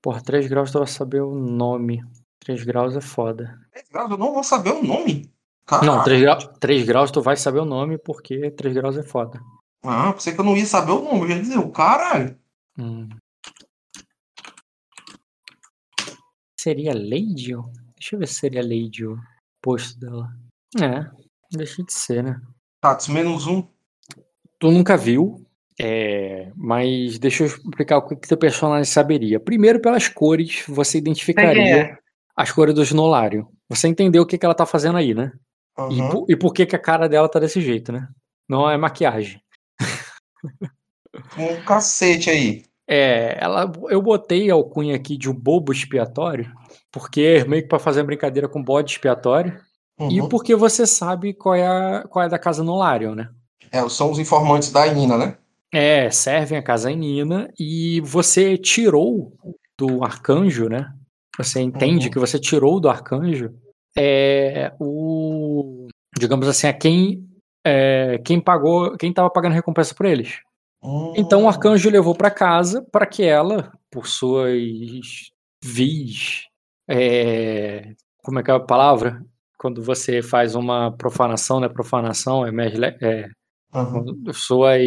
[0.00, 2.04] Por 3 graus tu vai saber o nome.
[2.40, 3.58] 3 graus é foda.
[3.92, 5.32] Eu não vou saber o nome.
[5.82, 6.04] Não, Caralho.
[6.04, 9.40] 3 graus, 3 graus tu vai saber o nome porque 3 graus é foda.
[9.82, 11.22] Ah, pensei que eu não ia saber o nome.
[11.22, 12.38] Eu ia dizer, o caralho.
[12.78, 13.08] Hum.
[16.56, 17.54] Seria Lady?
[18.06, 19.18] Deixa eu ver se seria Lady o
[19.60, 20.28] posto dela.
[20.80, 21.10] É,
[21.50, 22.40] deixa de ser, né?
[22.80, 23.66] Tats, menos um.
[24.60, 25.44] Tu nunca viu,
[25.76, 29.40] é, mas deixa eu explicar o que, que teu personagem saberia.
[29.40, 31.98] Primeiro, pelas cores, você identificaria
[32.36, 33.48] as cores do Snolário.
[33.68, 35.32] Você entendeu o que, que ela tá fazendo aí, né?
[35.90, 36.08] E, Aham.
[36.08, 38.06] por, e por que, que a cara dela tá desse jeito, né?
[38.48, 39.42] Não é maquiagem.
[41.36, 42.62] Um cacete aí.
[42.88, 46.50] É, ela, eu botei a alcunha aqui de um bobo expiatório,
[46.92, 49.58] porque é meio que pra fazer uma brincadeira com bode expiatório,
[50.10, 50.28] e Uhum.
[50.28, 53.28] porque você sabe qual é, a, qual é da casa Nolarion, né?
[53.72, 55.36] É, são os informantes da Ina, né?
[55.72, 59.32] É, servem a casa Inina, e você tirou
[59.76, 60.92] do arcanjo, né?
[61.36, 62.12] Você entende Uhum.
[62.12, 63.52] que você tirou do arcanjo
[63.98, 65.88] é, o.
[66.18, 67.26] Digamos assim, a quem.
[67.66, 70.38] É, quem pagou, quem tava pagando recompensa por eles.
[71.16, 74.60] Então o arcanjo levou para casa para que ela, por suas
[75.64, 76.42] vis,
[76.88, 79.22] é, como é que é a palavra?
[79.58, 83.28] Quando você faz uma profanação, não é profanação, é, mais le- é
[83.74, 84.22] Uhum.
[84.32, 84.82] suas,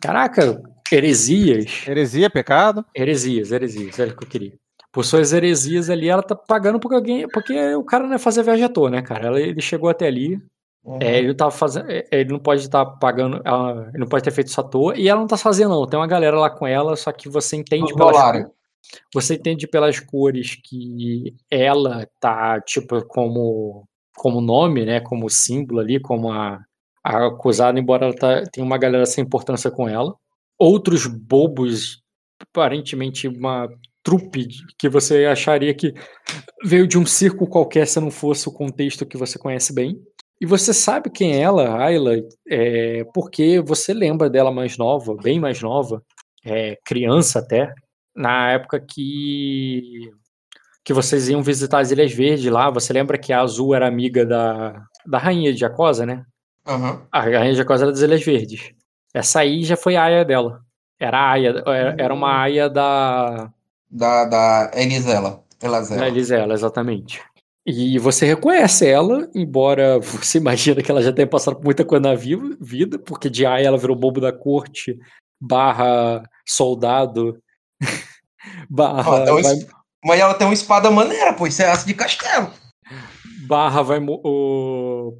[0.00, 2.84] caraca, heresias, Heresia, pecado.
[2.94, 4.52] heresias, heresias, era o que eu queria.
[4.92, 8.42] Por suas heresias ali, ela tá pagando porque alguém, porque o cara não é fazer
[8.42, 9.26] viagem à toa, né, cara?
[9.26, 10.40] Ela- Ele chegou até ali,
[10.86, 10.98] Uhum.
[11.02, 11.90] é, ele tava fazendo.
[11.90, 13.40] é, Ele não pode estar pagando.
[13.44, 14.96] ela- ele não pode ter feito isso à toa.
[14.96, 15.86] E ela não tá fazendo, não.
[15.86, 18.46] Tem uma galera lá com ela, só que você entende Os pelas, Nolarion.
[19.12, 23.84] você entende pelas cores que ela tá, tipo, como,
[24.16, 25.00] como nome, né?
[25.00, 26.60] Como símbolo ali, como a,
[27.02, 30.14] a acusada, embora ela tá, tenha uma galera sem importância com ela.
[30.58, 32.00] Outros bobos,
[32.40, 33.68] aparentemente uma
[34.02, 34.46] trupe
[34.78, 35.92] que você acharia que
[36.64, 40.00] veio de um circo qualquer se não fosse o contexto que você conhece bem.
[40.40, 42.12] E você sabe quem é ela, Ayla,
[42.48, 46.02] é, porque você lembra dela mais nova, bem mais nova,
[46.44, 47.72] é, criança até,
[48.14, 50.10] na época que
[50.84, 52.70] que vocês iam visitar as Ilhas Verdes lá.
[52.70, 56.24] Você lembra que a Azul era amiga da, da Rainha de Jacosa, né?
[56.64, 57.02] Aham.
[57.10, 58.70] A Rainha de Jacosa era das Ilhas Verdes.
[59.12, 60.60] Essa aí já foi a Aya dela.
[61.00, 63.50] Era a Aya, era, era uma Aya da,
[63.90, 65.42] Da, da Elisela.
[65.60, 66.00] Elisela.
[66.00, 67.20] da Elisela, exatamente.
[67.66, 72.02] E você reconhece ela, embora você imagina que ela já tenha passado por muita coisa
[72.02, 74.96] na vi- vida, porque de Aya ela virou bobo da corte,
[75.40, 77.36] barra soldado,
[78.70, 79.54] barra, então vai,
[80.04, 81.46] Mas ela tem uma espada maneira, pô.
[81.46, 82.52] Isso é aço de castelo.
[83.48, 83.98] barra vai,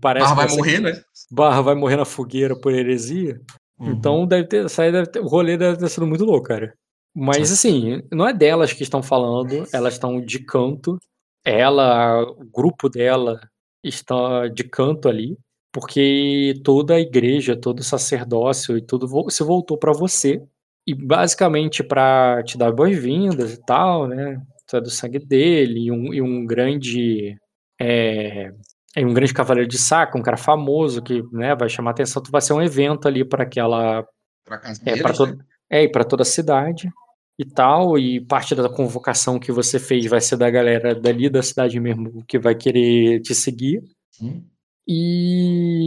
[0.01, 0.93] parece que vai morrer, né?
[1.31, 3.41] barra vai morrer na fogueira por heresia.
[3.79, 3.91] Uhum.
[3.91, 6.73] Então deve ter, deve ter, o rolê deve ter sido muito louco, cara.
[7.15, 10.99] Mas assim, não é delas que estão falando, elas estão de canto.
[11.47, 13.41] Ela, o grupo dela
[13.81, 15.39] está de canto ali,
[15.73, 20.43] porque toda a igreja, todo o sacerdócio e tudo se voltou para você.
[20.85, 24.43] E basicamente para te dar boas-vindas e tal, né?
[24.67, 27.37] Tu é do sangue dele e um, e um grande.
[27.81, 28.53] É,
[28.99, 32.23] um grande cavaleiro de saco, um cara famoso que né, vai chamar atenção.
[32.23, 34.05] Tu vai ser um evento ali para aquela
[34.45, 35.39] casa é, para né?
[35.71, 36.91] é, e para toda a cidade
[37.39, 41.43] e tal, e parte da convocação que você fez vai ser da galera dali da
[41.43, 43.83] cidade mesmo que vai querer te seguir.
[44.21, 44.43] Hum.
[44.89, 45.87] E,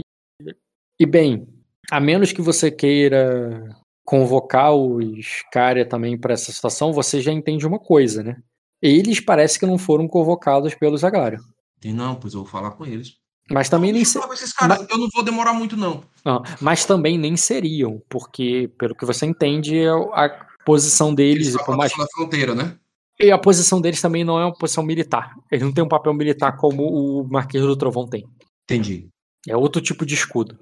[0.98, 1.48] e bem,
[1.90, 7.66] a menos que você queira convocar os caras também para essa situação, você já entende
[7.66, 8.36] uma coisa, né?
[8.82, 11.40] Eles parece que não foram convocados pelos Aglário.
[11.84, 13.16] E não, pois eu vou falar com eles.
[13.50, 14.18] Mas também nem Deixa se...
[14.18, 14.86] eu falar com esses caras.
[14.88, 16.02] Eu não vou demorar muito, não.
[16.24, 20.28] Ah, mas também nem seriam, porque pelo que você entende, é a
[20.64, 22.76] posição Eles deles, e estão por mais protegendo a fronteira, né?
[23.18, 25.34] E a posição deles também não é uma posição militar.
[25.50, 28.24] Eles não têm um papel militar como o Marquês do Trovão tem.
[28.64, 29.08] Entendi.
[29.46, 30.58] É outro tipo de escudo.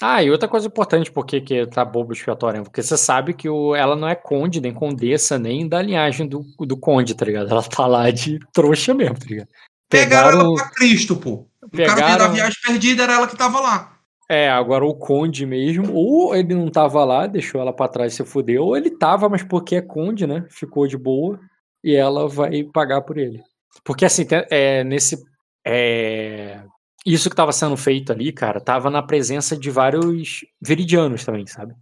[0.00, 3.74] Ah, e outra coisa importante, porque que tá bobo expiatório, porque você sabe que o,
[3.74, 7.50] ela não é conde, nem condessa, nem da linhagem do, do conde, tá ligado?
[7.50, 9.48] Ela tá lá de trouxa mesmo, tá ligado?
[9.90, 11.48] Pegaram, ela pra Cristo, pô.
[11.62, 13.97] O cara que Pegaram- da viagem perdida era ela que tava lá.
[14.28, 18.16] É, agora o conde mesmo, ou ele não tava lá, deixou ela pra trás e
[18.16, 20.44] se fudeu, ou ele tava, mas porque é conde, né?
[20.50, 21.40] Ficou de boa
[21.82, 23.42] e ela vai pagar por ele.
[23.82, 25.24] Porque assim, é, nesse.
[25.66, 26.62] É,
[27.06, 31.74] isso que tava sendo feito ali, cara, tava na presença de vários viridianos também, sabe?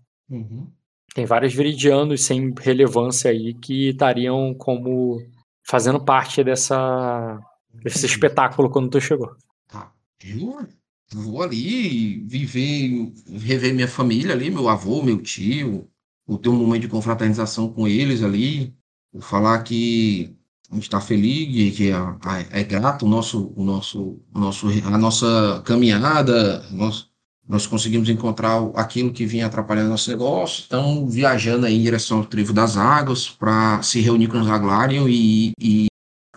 [1.15, 5.19] Tem vários viridianos sem relevância aí que estariam como
[5.65, 7.41] fazendo parte dessa,
[7.83, 9.35] desse espetáculo quando tu chegou.
[9.67, 9.91] Tá.
[10.23, 10.67] Eu
[11.13, 15.89] vou ali viver, rever minha família ali, meu avô, meu tio,
[16.27, 18.75] vou ter um momento de confraternização com eles ali,
[19.21, 20.35] falar que
[20.71, 24.99] a gente está feliz, que é, é grato o nosso, o nosso, o nosso, a
[24.99, 27.09] nossa caminhada, nós,
[27.49, 32.25] nós conseguimos encontrar aquilo que vinha atrapalhando nosso negócio, então viajando aí em direção ao
[32.25, 35.87] Trivo das Águas para se reunir com os Aglarion e, e,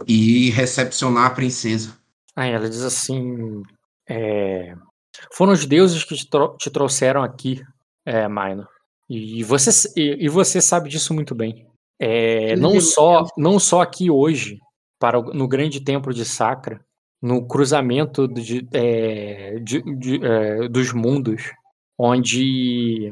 [0.08, 1.98] e recepcionar a princesa.
[2.36, 3.64] Aí ela diz assim:
[4.10, 4.74] é,
[5.34, 7.62] foram os deuses que te, tro- te trouxeram aqui,
[8.06, 8.68] é, Minor.
[9.10, 11.66] E você, e, e você sabe disso muito bem.
[12.00, 14.58] É, não, só, não só aqui hoje,
[15.00, 16.80] para o- no grande templo de Sacra,
[17.22, 21.52] no cruzamento de, é, de- de, é, dos mundos,
[21.98, 23.12] onde,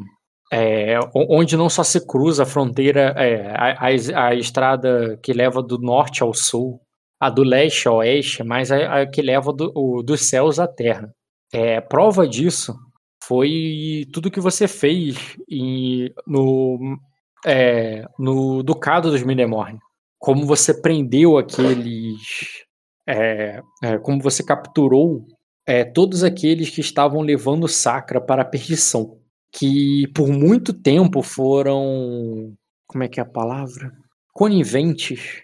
[0.52, 5.62] é, onde não só se cruza a fronteira, é, a, a- a estrada que leva
[5.62, 6.80] do norte ao sul,
[7.20, 10.68] a do leste ao oeste, mas a, a que leva do- o- dos céus à
[10.68, 11.11] terra.
[11.53, 12.76] É, prova disso
[13.24, 16.97] foi tudo que você fez em- no,
[17.45, 19.80] é, no Ducado dos Minemorn.
[20.20, 22.65] Como você prendeu aqueles.
[23.07, 25.26] é, é, como você capturou
[25.65, 29.18] é, todos aqueles que estavam levando Sacra para a perdição.
[29.51, 32.53] Que por muito tempo foram.
[32.88, 33.91] Como é que é a palavra?
[34.34, 35.43] Coniventes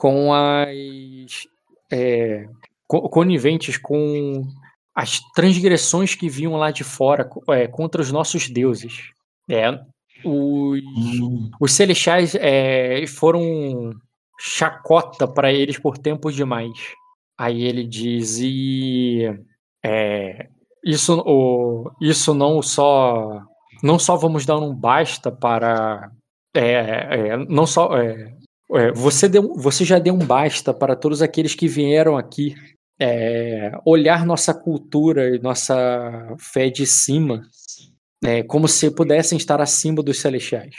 [0.00, 1.46] com as.
[1.92, 2.46] é,
[2.86, 4.42] co- coniventes com
[4.94, 9.10] as transgressões que vinham lá de fora é, contra os nossos deuses.
[9.48, 9.70] É,
[10.24, 13.92] os, Hum, os celestiais é, foram
[14.38, 16.72] chacota para eles por tempo demais.
[17.38, 19.26] Aí ele diz e
[19.84, 20.48] é,
[20.84, 23.42] isso, o, isso não só
[23.82, 26.10] não só vamos dar um basta para
[26.54, 27.96] é, é, não só
[28.74, 32.54] é, você deu, você já deu um basta para todos aqueles que vieram aqui
[33.00, 37.42] é, olhar nossa cultura e nossa fé de cima
[38.22, 40.74] é, como se pudessem estar acima dos celestiais.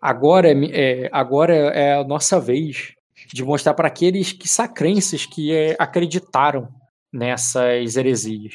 [0.00, 2.92] Agora é, é, agora é a nossa vez
[3.32, 6.68] de mostrar para aqueles que sacrenses que é, acreditaram
[7.12, 8.54] nessas heresias.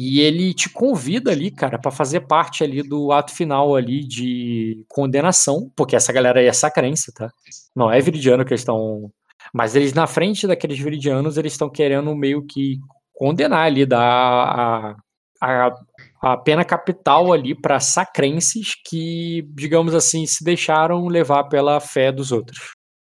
[0.00, 4.84] E ele te convida ali, cara, para fazer parte ali do ato final ali de
[4.88, 7.28] condenação, porque essa galera aí é sacrense, tá?
[7.74, 9.10] Não é viridiano que eles estão.
[9.52, 12.78] Mas eles, na frente daqueles viridianos, eles estão querendo meio que
[13.14, 14.96] condenar ali, dar a,
[15.40, 15.74] a,
[16.22, 22.30] a pena capital ali para sacrenses que, digamos assim, se deixaram levar pela fé dos
[22.32, 22.58] outros.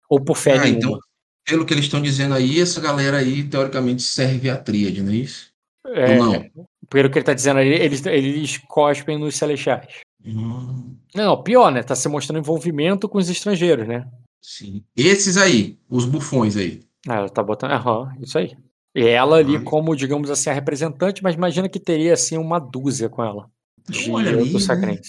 [0.10, 0.78] Ou por fé Ah, nenhuma.
[0.78, 1.00] então,
[1.46, 5.16] pelo que eles estão dizendo aí, essa galera aí, teoricamente, serve a tríade, não é
[5.16, 5.53] isso?
[5.88, 6.46] É, não?
[6.90, 10.02] Pelo que ele tá dizendo aí, eles, eles cospem nos celestiais.
[10.26, 11.84] Hum, Não, pior, né?
[11.84, 14.08] Tá se mostrando envolvimento com os estrangeiros, né?
[14.42, 14.84] sim.
[14.96, 16.82] Esses aí, os bufões aí.
[17.08, 17.72] Ah, ela tá botando.
[17.72, 18.56] Aham, isso aí.
[18.96, 19.64] E ela ali, Ai.
[19.64, 23.50] como, digamos assim, a representante, mas imagina que teria, assim, uma dúzia com ela.
[23.90, 25.00] De Olha ali, outros né?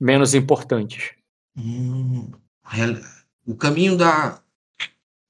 [0.00, 1.12] Menos importantes.
[1.56, 2.30] Hum,
[3.46, 4.40] o caminho da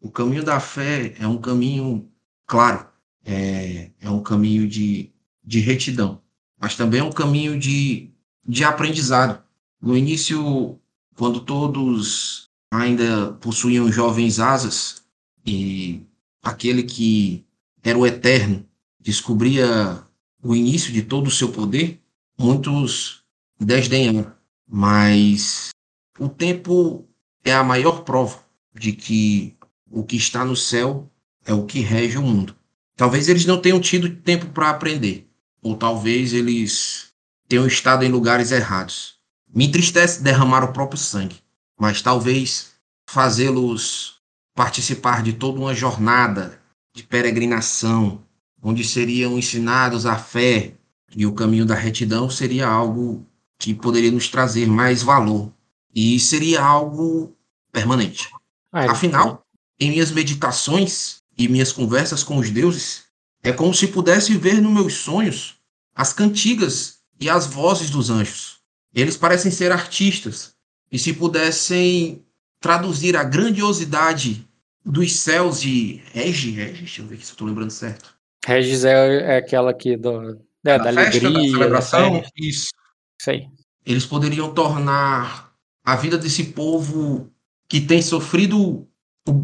[0.00, 2.08] o caminho da fé é um caminho,
[2.46, 2.86] claro,
[3.24, 5.10] é, é um caminho de,
[5.44, 6.20] de retidão,
[6.60, 8.10] mas também é um caminho de,
[8.46, 9.42] de aprendizado.
[9.80, 10.78] No início,
[11.16, 15.02] quando todos ainda possuíam jovens asas
[15.44, 16.02] e
[16.42, 17.44] aquele que
[17.82, 18.64] era o eterno
[18.98, 20.02] descobria
[20.42, 22.00] o início de todo o seu poder,
[22.38, 23.22] muitos
[23.60, 24.32] desdenharam.
[24.66, 25.70] Mas
[26.18, 27.06] o tempo
[27.44, 28.38] é a maior prova
[28.74, 29.56] de que
[29.90, 31.10] o que está no céu
[31.44, 32.56] é o que rege o mundo.
[32.96, 35.28] Talvez eles não tenham tido tempo para aprender,
[35.62, 37.08] ou talvez eles
[37.48, 39.16] tenham estado em lugares errados.
[39.54, 41.36] Me entristece derramar o próprio sangue,
[41.78, 42.72] mas talvez
[43.08, 44.16] fazê-los
[44.54, 46.60] participar de toda uma jornada
[46.94, 48.22] de peregrinação,
[48.62, 50.74] onde seriam ensinados a fé
[51.14, 53.26] e o caminho da retidão seria algo
[53.58, 55.52] que poderia nos trazer mais valor
[55.94, 57.34] e seria algo
[57.70, 58.28] permanente.
[58.72, 59.42] Ah, ele- Afinal,
[59.78, 63.04] em minhas meditações e minhas conversas com os deuses,
[63.42, 65.56] é como se pudesse ver nos meus sonhos
[65.94, 68.58] as cantigas e as vozes dos anjos.
[68.94, 70.54] Eles parecem ser artistas,
[70.92, 72.22] e se pudessem
[72.60, 74.46] traduzir a grandiosidade
[74.84, 78.14] dos céus de Regi, Regi, deixa eu ver aqui se eu estou lembrando certo.
[78.44, 82.70] Regis é, é aquela que do, é, da, festa, alegria, da celebração, festa, isso.
[83.18, 83.48] Isso aí.
[83.86, 85.52] eles poderiam tornar
[85.84, 87.30] a vida desse povo
[87.68, 88.86] que tem sofrido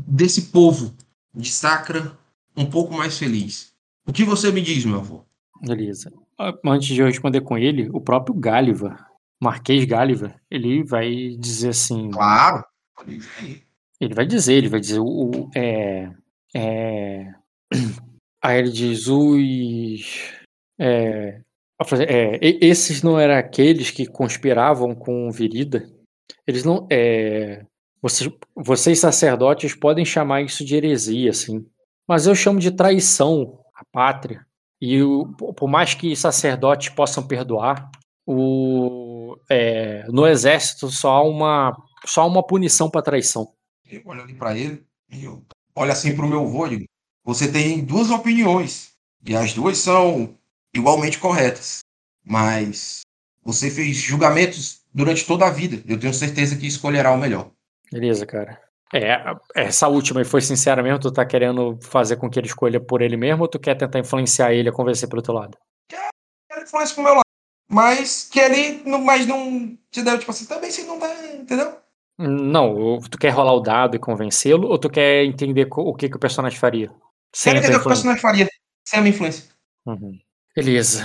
[0.06, 0.94] desse povo
[1.38, 2.18] de Sacra
[2.56, 3.72] um pouco mais feliz.
[4.06, 5.24] O que você me diz, meu avô?
[5.62, 6.12] Beleza.
[6.64, 8.98] Antes de eu responder com ele, o próprio Gáliva,
[9.40, 12.10] Marquês Gáliva, ele vai dizer assim.
[12.10, 12.64] Claro.
[14.00, 16.10] Ele vai dizer, ele vai dizer, o, é,
[16.54, 17.32] é,
[18.42, 20.32] aí ele diz, os,
[20.78, 21.40] é,
[21.80, 25.88] é, esses não eram aqueles que conspiravam com Virida?
[26.46, 27.64] Eles não, é,
[28.00, 31.66] vocês, vocês sacerdotes podem chamar isso de heresia, assim,
[32.06, 34.46] mas eu chamo de traição à pátria.
[34.80, 37.90] E o- por mais que sacerdotes possam perdoar,
[38.26, 41.76] o, é, no exército só há uma,
[42.06, 43.52] só há uma punição para traição.
[43.90, 45.42] Eu olho ali para ele e eu
[45.74, 46.84] olho assim para o meu digo,
[47.24, 48.92] você tem duas opiniões
[49.26, 50.36] e as duas são
[50.74, 51.80] igualmente corretas,
[52.24, 53.00] mas
[53.42, 55.82] você fez julgamentos durante toda a vida.
[55.86, 57.50] Eu tenho certeza que escolherá o melhor.
[57.92, 58.60] Beleza, cara.
[58.92, 59.18] É,
[59.54, 60.98] essa última aí foi sincera mesmo?
[60.98, 63.98] Tu tá querendo fazer com que ele escolha por ele mesmo ou tu quer tentar
[63.98, 65.58] influenciar ele a convencer pro teu lado?
[66.50, 67.22] Ele influencia pro meu lado.
[67.70, 71.76] Mas que ele não, mas não te deu, tipo assim, também se não dá, entendeu?
[72.18, 76.08] Não, ou tu quer rolar o dado e convencê-lo ou tu quer entender o que,
[76.08, 76.90] que o personagem faria?
[77.34, 78.48] Sem Quero entender o que o personagem faria
[78.86, 79.44] sem a minha influência.
[79.86, 80.18] Uhum.
[80.56, 81.04] Beleza.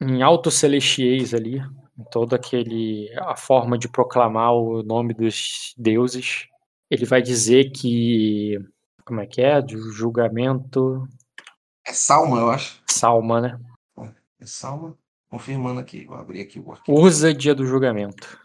[0.00, 1.60] Em Altos Celestiais ali,
[1.98, 6.46] em toda aquele a forma de proclamar o nome dos deuses,
[6.90, 8.58] ele vai dizer que
[9.04, 9.60] como é que é?
[9.60, 11.06] De julgamento,
[11.86, 12.82] É Salma, eu acho.
[12.88, 13.60] salma, né?
[14.40, 14.96] É Salma.
[15.28, 16.98] Confirmando aqui, vou abrir aqui o arquivo.
[16.98, 18.38] Usa dia do julgamento.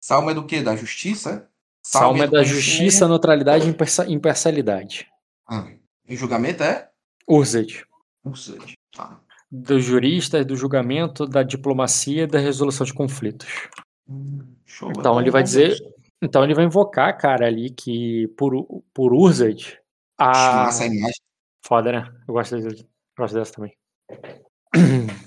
[0.00, 0.62] Salma é do quê?
[0.62, 1.30] Da justiça?
[1.52, 1.56] é?
[1.82, 5.06] Salma é do da justiça, neutralidade e imparcia- imparcialidade.
[5.48, 5.68] Ah,
[6.08, 6.88] e julgamento é?
[7.28, 7.84] Ursad.
[8.24, 8.72] Ursad.
[8.94, 9.20] Tá.
[9.50, 13.46] Dos juristas, do julgamento, da diplomacia e da resolução de conflitos.
[14.08, 14.90] Hum, show.
[14.96, 15.78] Então ele vai dizer.
[16.20, 19.78] Então ele vai invocar, cara, ali que por, por Ursad.
[20.18, 20.64] A...
[20.64, 21.20] Massa a imagem.
[21.64, 22.12] Foda, né?
[22.26, 22.86] Eu gosto, desse-
[23.16, 23.72] gosto dessa também.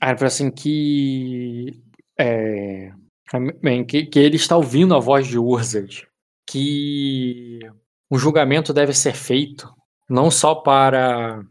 [0.00, 1.82] Aí ele fala assim que.
[2.18, 2.92] É,
[3.60, 6.02] bem, que, que ele está ouvindo a voz de Ursad.
[6.46, 7.58] Que
[8.08, 9.72] o julgamento deve ser feito
[10.08, 11.44] não só para.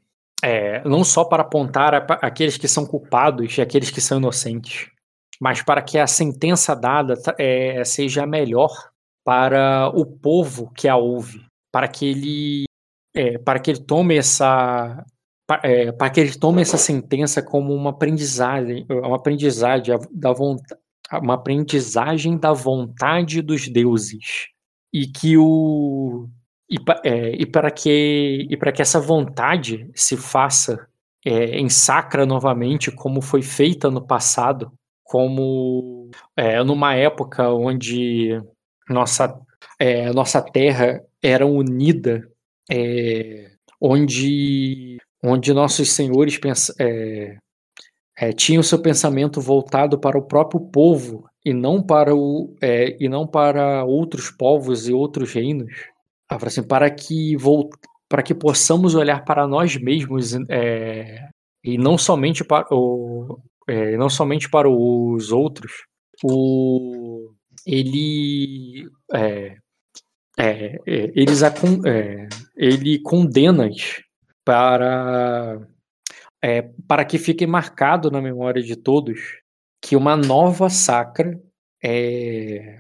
[0.43, 4.89] É, não só para apontar a- aqueles que são culpados e aqueles que são inocentes,
[5.41, 8.71] mas para que a sentença dada é, seja melhor
[9.25, 12.63] para o povo que a ouve, para que ele
[13.15, 15.03] é, para que ele tome essa
[15.63, 20.79] é, para que ele tome essa sentença como uma aprendizagem uma aprendizagem da vontade
[21.13, 24.47] uma aprendizagem da vontade dos deuses
[24.93, 26.27] e que o
[26.69, 30.87] e, é, e para que e para que essa vontade se faça
[31.25, 34.71] é, em sacra novamente como foi feita no passado
[35.03, 38.41] como é, numa época onde
[38.89, 39.39] nossa
[39.79, 42.27] é, nossa terra era unida
[42.69, 47.37] é, onde onde nossos senhores pens- é,
[48.17, 53.25] é, tinham seu pensamento voltado para o próprio povo e não para o e não
[53.25, 55.71] para outros povos e outros reinos
[56.29, 57.69] Ah, fala assim, para que vol-
[58.09, 61.29] para que possamos olhar para nós mesmos é,
[61.63, 65.71] e não somente para o é, não somente para os outros
[66.23, 67.31] o
[67.65, 69.57] ele é,
[70.39, 71.49] é, eles a
[71.85, 74.01] é, ele condena-os
[74.45, 75.59] para
[76.41, 79.19] é, para que fique marcado na memória de todos
[79.81, 81.39] que uma nova sacra
[81.83, 82.79] é,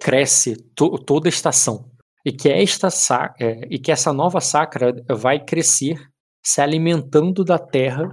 [0.00, 1.90] cresce to- toda estação
[2.24, 5.98] e que esta sa- é, e que essa nova sacra vai crescer
[6.44, 8.10] se alimentando da terra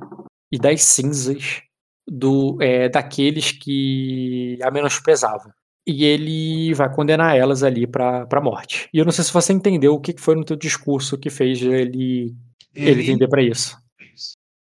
[0.52, 1.62] e das cinzas
[2.08, 5.52] do é, daqueles que a menosprezavam
[5.88, 8.88] e ele vai condenar elas ali para a morte.
[8.94, 11.30] E eu não sei se você entendeu o que que foi no teu discurso que
[11.30, 12.36] fez ele
[12.76, 13.78] ele vender para isso.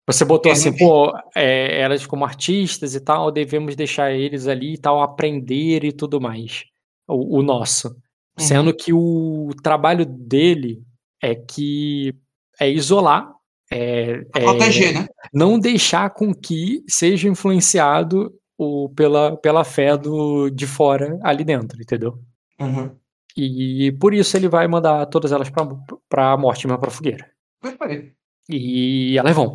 [0.07, 4.75] Você botou Ele- assim, pô, é, elas como artistas e tal, devemos deixar eles ali
[4.75, 6.65] e tal, aprender e tudo mais.
[7.07, 7.95] O, o nosso.
[8.39, 10.83] Sendo que o trabalho dele
[11.23, 12.15] é que
[12.59, 13.31] é isolar,
[13.71, 15.07] é, é proteger, né?
[15.33, 21.81] não deixar com que seja influenciado o, pela, pela fé do, de fora ali dentro,
[21.81, 22.19] entendeu?
[22.61, 22.95] Uhum.
[23.37, 25.67] E por isso ele vai mandar todas elas pra,
[26.09, 27.31] pra morte, mas pra fogueira.
[27.61, 28.13] Perfeito.
[28.49, 29.55] E elas vão.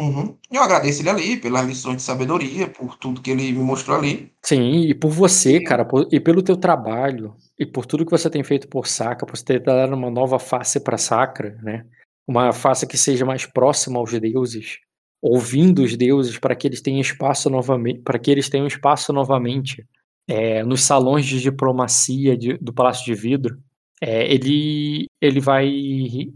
[0.00, 0.34] Uhum.
[0.50, 4.32] Eu agradeço ele ali pelas lições de sabedoria, por tudo que ele me mostrou ali.
[4.42, 8.30] Sim, e por você, cara, por- e pelo teu trabalho, e por tudo que você
[8.30, 11.84] tem feito por Sacra, por você ter dado uma nova face pra Sacra, né?
[12.26, 14.78] Uma face que seja mais próxima aos deuses,
[15.20, 19.84] ouvindo os deuses para que eles tenham espaço novamente, para que eles tenham espaço novamente
[20.28, 23.58] é, nos salões de diplomacia de- do Palácio de Vidro.
[24.00, 25.68] É, ele ele vai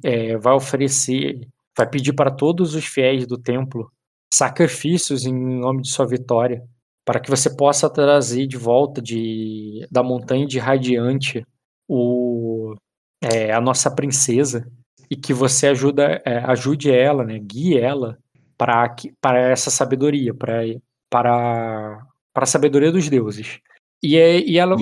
[0.02, 3.90] é, vai oferecer, vai pedir para todos os fiéis do templo
[4.32, 6.62] sacrifícios em nome de sua vitória
[7.04, 11.44] para que você possa trazer de volta de, da montanha de Radiante
[11.88, 12.74] o,
[13.22, 14.66] é, a nossa princesa
[15.10, 18.18] e que você ajuda, é, ajude ela, né, guie ela
[18.56, 20.62] para que- para essa sabedoria, para
[21.10, 23.60] para para a sabedoria dos deuses.
[24.02, 24.74] E, é, e, ela,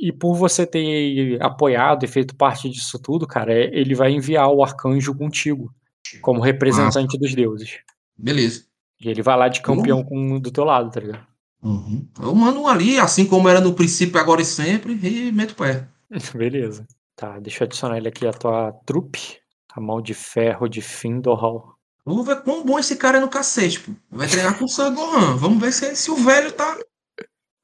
[0.00, 4.10] e, e por você ter apoiado e feito parte disso tudo, cara, é- ele vai
[4.12, 5.72] enviar o arcanjo contigo
[6.20, 7.78] como representante dos deuses.
[8.16, 8.64] Beleza.
[9.00, 11.26] E ele vai lá de campeão com, do teu lado, tá ligado?
[11.62, 12.06] Uhum.
[12.20, 15.56] Eu mando um ali, assim como era no princípio, agora e sempre, e meto o
[15.56, 15.88] pé.
[16.34, 16.86] Beleza.
[17.16, 19.38] Tá, deixa eu adicionar ele aqui a tua trupe.
[19.74, 21.76] A mão de ferro de Findorhal.
[22.04, 23.92] Vamos ver quão bom esse cara é no cacete, pô.
[24.10, 25.36] Vai treinar com o Sangohan.
[25.36, 26.78] Vamos ver se, se o velho tá.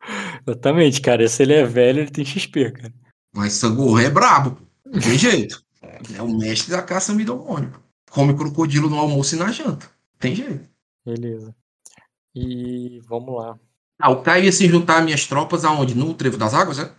[0.47, 1.26] Exatamente, cara.
[1.26, 2.95] Se ele é velho, ele tem XP, cara.
[3.34, 4.64] Mas Sangohan é brabo, pô.
[4.86, 5.64] Não tem jeito.
[6.14, 7.70] É o mestre da caça ao demônio.
[7.70, 7.84] pô.
[8.14, 9.90] Come crocodilo no almoço e na janta.
[10.20, 10.68] Tem jeito.
[11.04, 11.54] Beleza.
[12.32, 13.58] E vamos lá.
[13.98, 15.96] Ah, o Caio ia se juntar às minhas tropas aonde?
[15.96, 16.92] No Trevo das Águas, é?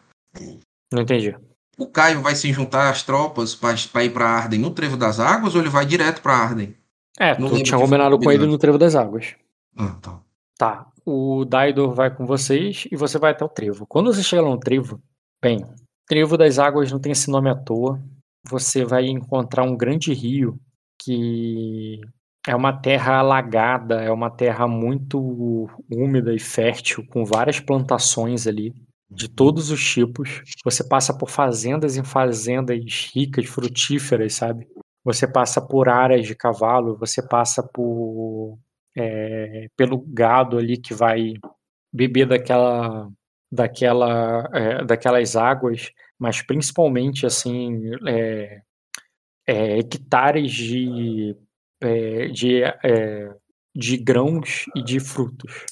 [0.91, 1.33] Não entendi.
[1.77, 5.55] O Caio vai se juntar às tropas para ir para Arden no Trevo das Águas
[5.55, 6.75] ou ele vai direto para Arden?
[7.17, 9.35] É, Não tu tinha combinado com ele no Trevo das Águas.
[9.77, 10.21] Ah, tá.
[10.57, 10.87] Tá.
[11.05, 13.85] O Daidor vai com vocês e você vai até o Trevo.
[13.87, 15.01] Quando você chega no Trevo,
[15.41, 15.65] bem,
[16.07, 18.01] Trevo das Águas não tem esse nome à toa.
[18.49, 20.59] Você vai encontrar um grande rio
[21.05, 22.01] que
[22.47, 28.73] é uma terra alagada, é uma terra muito úmida e fértil, com várias plantações ali,
[29.09, 30.41] de todos os tipos.
[30.63, 32.79] Você passa por fazendas em fazendas
[33.13, 34.67] ricas, frutíferas, sabe?
[35.03, 38.57] Você passa por áreas de cavalo, você passa por
[38.97, 41.33] é, pelo gado ali que vai
[41.93, 43.07] beber daquela
[43.51, 48.61] daquela é, daquelas águas, mas principalmente assim é,
[49.47, 51.35] é, hectares de
[51.81, 53.35] é, de, é,
[53.75, 55.65] de grãos e de frutos.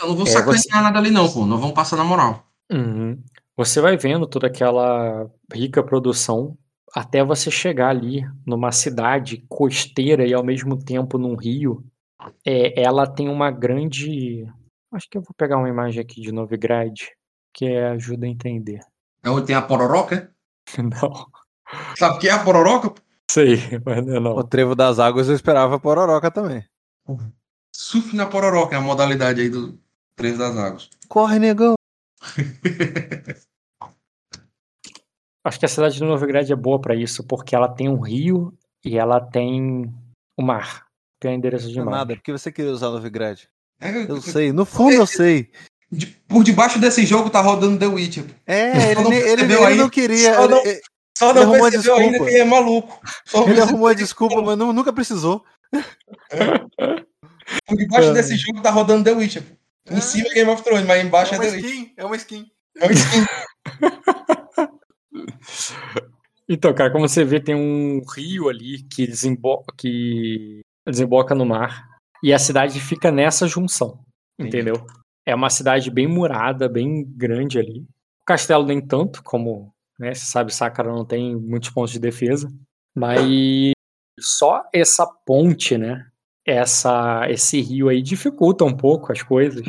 [0.00, 1.46] Eu não vou É, sacanear você- nada ali não, pô.
[1.46, 2.44] Nós vamos passar na moral.
[2.70, 3.22] Uhum.
[3.56, 6.58] Você vai vendo toda aquela rica produção
[6.92, 11.84] até você chegar ali numa cidade costeira e ao mesmo tempo num rio.
[12.44, 14.44] É, ela tem uma grande.
[14.92, 16.92] Acho que eu vou pegar uma imagem aqui de Novigrad
[17.52, 18.80] que ajuda a entender.
[19.22, 20.16] É onde tem a pororoca?
[20.16, 20.28] é?
[20.82, 21.26] Não
[21.96, 22.92] Sabe o que é a pororoca?
[23.34, 24.42] Sei, mas não é O não.
[24.42, 26.64] trevo das águas eu esperava pororoca também.
[27.74, 29.78] Surf na pororoca é a modalidade aí do
[30.16, 30.88] Trevo das Águas.
[31.08, 31.74] Corre, negão.
[35.44, 38.56] Acho que a cidade de Novigrad é boa pra isso, porque ela tem um rio
[38.84, 39.92] e ela tem
[40.38, 40.86] o mar.
[41.20, 41.96] Tem endereço de Não é mar.
[41.98, 43.42] nada, porque você queria usar Novigrad.
[43.80, 45.50] É, Eu sei, no fundo eu sei.
[45.92, 48.24] de- por debaixo desse jogo tá rodando The Witcher.
[48.46, 49.76] É, ele, ele, ele aí?
[49.76, 50.40] não queria.
[50.42, 50.80] Ele, ele-
[51.16, 52.00] Só Ele não arrumou percebeu desculpa.
[52.02, 53.00] ainda quem é maluco.
[53.24, 55.44] Só ele arrumou a desculpa, mas nu- nunca precisou.
[57.66, 58.12] Por debaixo É.
[58.14, 59.42] desse jogo tá rodando The Witcher.
[59.42, 59.94] pô.
[59.94, 61.64] Em cima é Game of Thrones, mas embaixo é, The Witcher.
[61.70, 62.46] skin, é uma skin.
[62.80, 63.24] É um skin.
[66.48, 71.86] Então, cara, como você vê, tem um rio ali que, desembo que desemboca no mar.
[72.22, 74.04] E a cidade fica nessa junção.
[74.38, 74.56] Entendi.
[74.70, 74.86] Entendeu?
[75.26, 77.80] É uma cidade bem murada, bem grande ali.
[77.80, 79.73] O castelo nem tanto, como
[80.04, 82.48] né, você sabe, Sakara não tem muitos pontos de defesa.
[82.94, 83.72] Mas
[84.20, 86.06] só essa ponte, né?
[86.46, 89.66] Essa, esse rio aí dificulta um pouco as coisas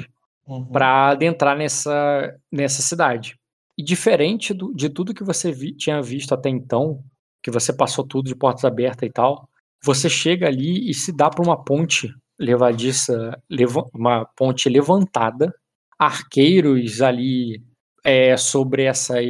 [0.47, 0.65] Uhum.
[0.65, 3.35] para adentrar nessa, nessa cidade.
[3.77, 7.03] E diferente do- de tudo que você vi- tinha visto até então,
[7.43, 9.49] que você passou tudo de portas abertas e tal,
[9.83, 15.51] você chega ali e se dá para uma ponte levadiça, leva- uma ponte levantada,
[15.97, 17.63] arqueiros ali
[18.03, 19.25] é, sobre essas.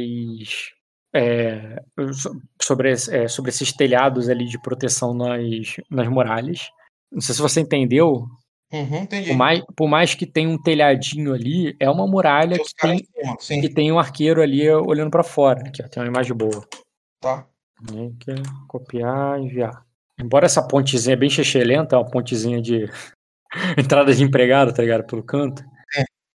[1.16, 5.40] É, so- sobre, é, sobre esses telhados ali de proteção nas,
[5.90, 6.68] nas muralhas.
[7.12, 8.26] Não sei se você entendeu,
[8.72, 9.28] Uhum, entendi.
[9.28, 13.38] por mais, por mais que tenha um telhadinho ali, é uma muralha que tem, em
[13.38, 15.60] cima, que tem um arqueiro ali olhando pra fora.
[15.68, 16.66] Aqui, ó, tem uma imagem boa.
[17.20, 17.46] tá.
[17.92, 18.34] Né, que é
[18.66, 19.84] copiar e enviar.
[20.18, 21.28] Embora essa pontezinha é bem
[21.64, 22.86] lenta, é uma pontezinha de
[23.78, 25.04] entrada de empregado, tá ligado?
[25.06, 25.62] Pelo canto.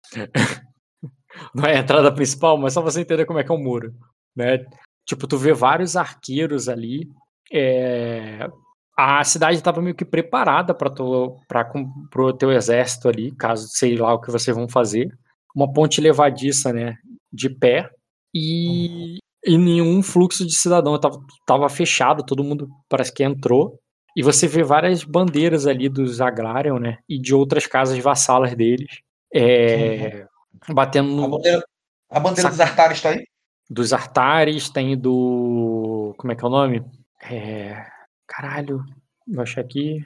[1.55, 3.95] Não é a entrada principal, mas só você entender como é que é o muro.
[4.37, 4.65] Né?
[5.07, 7.09] Tipo, tu vê vários arqueiros ali.
[7.53, 8.49] É,
[8.97, 14.21] a cidade estava meio que preparada para o teu exército ali, caso sei lá o
[14.21, 15.09] que vocês vão fazer.
[15.55, 16.97] Uma ponte levadiça, né,
[17.33, 17.91] de pé
[18.35, 20.99] e, e nenhum fluxo de cidadão.
[20.99, 23.79] Tava, tava fechado, todo mundo parece que entrou.
[24.17, 29.01] E você vê várias bandeiras ali dos Agrarian, né, e de outras casas vassalas deles,
[29.35, 30.27] é,
[30.71, 31.25] batendo no.
[31.25, 31.65] A bandeira,
[32.11, 33.27] a bandeira dos Artares tá aí?
[33.69, 36.15] Dos Artares, tem do.
[36.19, 36.85] Como é que é o nome?
[37.23, 37.85] É,
[38.27, 38.85] caralho,
[39.27, 40.03] vou achar aqui.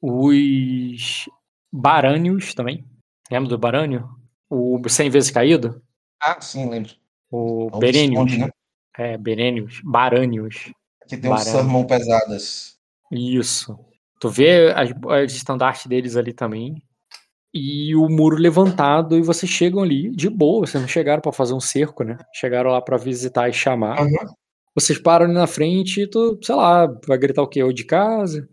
[0.00, 1.28] Os
[1.72, 2.84] Barânios também.
[3.30, 4.08] Lembra do Barânio?
[4.50, 5.82] O 100 vezes caído?
[6.20, 6.92] Ah, sim, lembro.
[7.30, 8.36] O É Berênios.
[8.36, 8.50] Né?
[8.98, 9.80] É, Berênios.
[9.82, 10.70] Barânios.
[11.08, 11.52] Que tem uns Barão.
[11.52, 12.76] sermão pesadas.
[13.10, 13.78] Isso.
[14.20, 16.82] Tu vê as, as estandartes deles ali também.
[17.54, 20.66] E o muro levantado, e vocês chegam ali de boa.
[20.66, 22.16] Vocês não chegaram pra fazer um cerco, né?
[22.34, 24.00] Chegaram lá pra visitar e chamar.
[24.00, 24.34] Uhum.
[24.74, 27.62] Vocês param ali na frente e tu, sei lá, vai gritar o quê?
[27.62, 28.48] Ou de casa?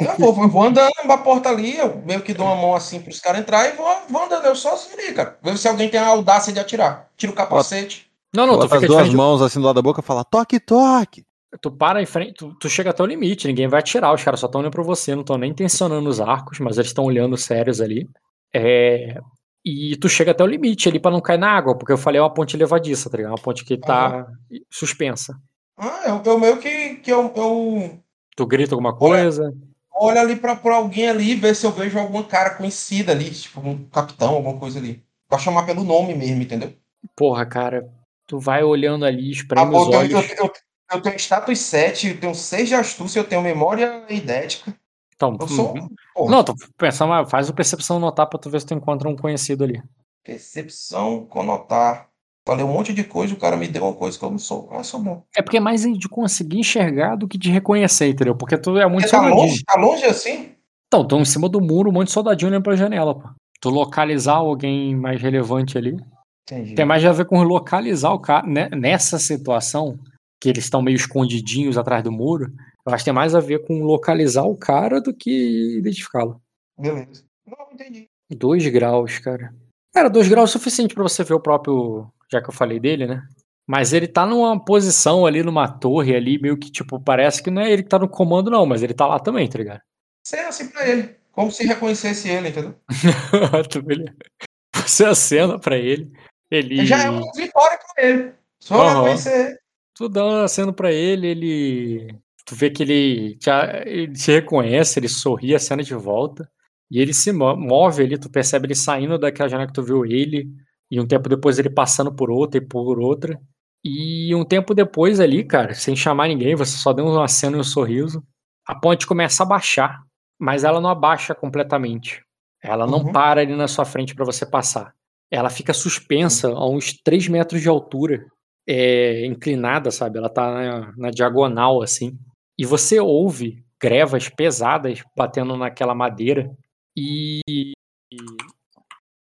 [0.00, 3.00] Eu vou, eu vou andando pra porta ali, eu meio que dou uma mão assim
[3.00, 5.38] pros caras entrar e vou, vou andando eu sozinho ali, cara.
[5.42, 7.10] Ver se alguém tem a audácia de atirar.
[7.16, 8.10] Tira o capacete.
[8.34, 10.58] Não, não, tu fica as duas mãos assim do lado da boca e fala: toque,
[10.58, 11.24] toque.
[11.60, 14.40] Tu para em frente, tu, tu chega até o limite, ninguém vai atirar, os caras
[14.40, 17.36] só estão olhando pra você, não estão nem tensionando os arcos, mas eles estão olhando
[17.36, 18.08] sérios ali.
[18.54, 19.18] É,
[19.64, 22.18] e tu chega até o limite ali pra não cair na água, porque eu falei
[22.18, 23.32] é uma ponte levadiça, tá ligado?
[23.32, 24.26] Uma ponte que tá
[24.70, 25.36] suspensa.
[25.76, 27.98] Ah, eu, eu meio que, que eu, eu
[28.36, 29.52] Tu grita alguma coisa,
[29.94, 33.60] olho ali pra, pra alguém ali, ver se eu vejo alguma cara conhecida ali, tipo
[33.60, 35.04] um capitão, alguma coisa ali.
[35.28, 36.72] Pra chamar pelo nome mesmo, entendeu?
[37.16, 37.88] porra, cara,
[38.26, 40.12] tu vai olhando ali, Ah, espreme pô, os olhos.
[40.12, 40.52] eu, eu,
[40.92, 44.74] eu tenho status 7, eu tenho 6 de astúcia, eu tenho memória idética.
[45.14, 45.74] Então, Eu sou.
[46.14, 49.08] Porra, Não, tu pensa, mas faz o percepção notar pra tu ver se tu encontra
[49.08, 49.80] um conhecido ali.
[50.24, 52.08] Percepção, conotar.
[52.44, 54.68] Falei um monte de coisa, o cara me deu uma coisa que eu não sou.
[54.72, 55.22] Ah, sou bom.
[55.36, 58.34] É porque é mais de conseguir enxergar do que de reconhecer, entendeu?
[58.34, 59.46] Porque tu é muito Porque tá soldadinho.
[59.46, 60.52] longe, tá longe assim?
[60.88, 63.28] Então, estão em cima do muro, um monte de soldadinho olhando pra janela, pô.
[63.60, 65.96] Tu localizar alguém mais relevante ali.
[66.42, 66.74] Entendi.
[66.74, 68.44] Tem mais a ver com localizar o cara.
[68.44, 69.96] né, Nessa situação,
[70.42, 72.52] que eles estão meio escondidinhos atrás do muro,
[72.84, 76.42] eu acho que tem mais a ver com localizar o cara do que identificá-lo.
[76.76, 77.24] Beleza.
[77.46, 78.08] Não, entendi.
[78.28, 79.54] Dois graus, cara.
[79.94, 82.10] Cara, dois graus é suficiente pra você ver o próprio.
[82.28, 83.22] Já que eu falei dele, né?
[83.68, 87.62] Mas ele tá numa posição ali, numa torre ali, meio que, tipo, parece que não
[87.62, 89.80] é ele que tá no comando, não, mas ele tá lá também, tá ligado?
[90.26, 91.14] Você é assim pra ele.
[91.30, 92.74] Como se reconhecesse ele, entendeu?
[94.74, 96.10] Você acena pra ele.
[96.50, 96.84] Ele.
[96.84, 98.32] Já é uma vitória pra ele.
[98.60, 99.02] Só Aham.
[99.02, 99.61] reconhecer ele.
[99.94, 102.18] Tu dá um aceno pra ele, ele.
[102.46, 103.50] Tu vê que ele, te,
[103.86, 106.48] ele te reconhece, ele sorri, acena de volta.
[106.90, 110.04] E ele se mo- move ali, tu percebe ele saindo daquela janela que tu viu
[110.04, 110.48] ele.
[110.90, 113.38] E um tempo depois ele passando por outra e por outra.
[113.84, 117.60] E um tempo depois ali, cara, sem chamar ninguém, você só deu um aceno e
[117.60, 118.22] um sorriso.
[118.66, 120.00] A ponte começa a baixar,
[120.38, 122.22] mas ela não abaixa completamente.
[122.62, 123.12] Ela não Uhum.
[123.12, 124.92] para ali na sua frente pra você passar.
[125.30, 128.24] Ela fica suspensa a uns 3 metros de altura
[128.72, 130.18] é, inclinada, sabe?
[130.18, 132.16] Ela tá na, na diagonal, assim.
[132.58, 136.50] E você ouve grevas pesadas batendo naquela madeira.
[136.96, 137.72] E,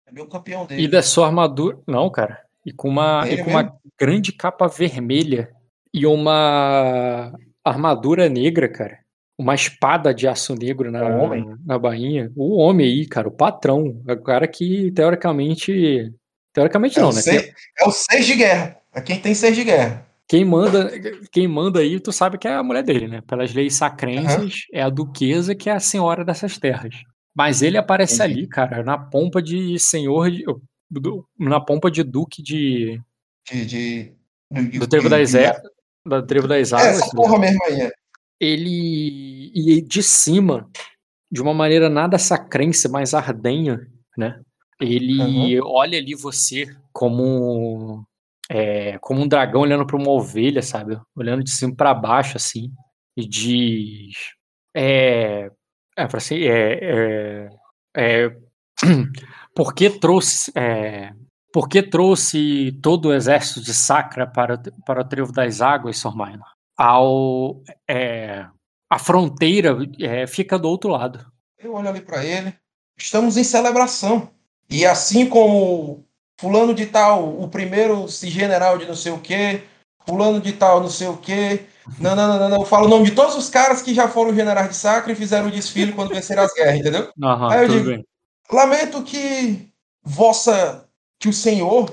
[0.08, 0.88] É meu campeão e dele.
[0.88, 1.78] da sua armadura.
[1.88, 2.42] Não, cara.
[2.66, 5.50] E com uma, e Ele com uma grande capa vermelha
[5.94, 7.32] e uma
[7.64, 9.00] armadura negra, cara.
[9.38, 11.56] Uma espada de aço negro na, É um homem?
[11.66, 12.30] na bainha.
[12.36, 14.02] O homem aí, cara, o patrão.
[14.08, 16.14] O cara que, teoricamente.
[16.54, 17.22] Teoricamente É não, o né?
[17.22, 18.78] seis- É o seis de guerra.
[19.00, 20.06] É quem tem seis de guerra.
[20.28, 20.92] Quem manda,
[21.32, 23.22] quem manda aí, tu sabe que é a mulher dele, né?
[23.22, 26.94] Pelas leis sacrenses, é a duquesa que é a senhora dessas terras.
[27.36, 28.40] Mas ele aparece Entendi.
[28.42, 30.44] ali, cara, na pompa de senhor, de-
[31.40, 33.02] na pompa de duque de,
[33.52, 34.14] De, de,
[34.78, 35.62] do trevo das, é, é,
[36.06, 37.00] da trevo das é águas.
[37.04, 37.82] essa porra mesmo aí.
[37.82, 37.92] é.
[38.40, 40.70] Ele e de cima,
[41.32, 43.88] de uma maneira nada sacrense, mas ardenha,
[44.18, 44.40] né?
[44.80, 48.06] Ele olha ali você como
[48.50, 51.00] é, como um dragão olhando para uma ovelha, sabe?
[51.16, 52.72] Olhando de cima para baixo assim
[53.16, 54.16] e diz
[54.76, 55.52] é,
[55.96, 57.50] é, pra assim, é, é,
[57.96, 58.30] é,
[59.56, 61.12] por que trouxe é,
[61.52, 66.16] por que trouxe todo o exército de Sacra para, para o Trevo das Águas, Sr.
[66.16, 66.48] Minor?
[66.78, 68.46] Ao, é,
[68.90, 71.26] a fronteira é, fica do outro lado.
[71.58, 72.54] Eu olho ali pra ele.
[72.96, 74.32] Estamos em celebração.
[74.70, 76.06] E assim como
[76.40, 79.64] fulano de tal, o primeiro general de não sei o quê,
[80.06, 81.66] fulano de tal, não sei o quê.
[82.00, 82.58] Não, não, não, não, não.
[82.62, 85.16] Eu falo o nome de todos os caras que já foram generais de Sacra e
[85.16, 87.12] fizeram o desfile quando venceram as guerras, entendeu?
[87.22, 88.06] Aham, Aí eu digo- bem.
[88.52, 89.68] Lamento que
[90.04, 90.86] vossa,
[91.20, 91.92] que o senhor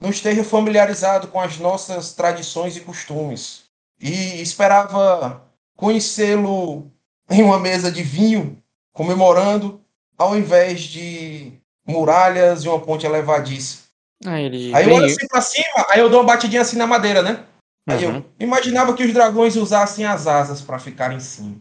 [0.00, 3.64] não esteja familiarizado com as nossas tradições e costumes.
[4.00, 5.42] E esperava
[5.76, 6.90] conhecê-lo
[7.28, 9.80] em uma mesa de vinho, comemorando,
[10.16, 11.52] ao invés de
[11.86, 13.87] muralhas e uma ponte elevadiça.
[14.26, 16.86] Aí ele Aí eu olho assim pra cima, aí eu dou uma batidinha assim na
[16.86, 17.44] madeira, né?
[17.88, 18.16] Aí Uhum.
[18.16, 21.56] eu imaginava que os dragões usassem as asas pra ficar em cima.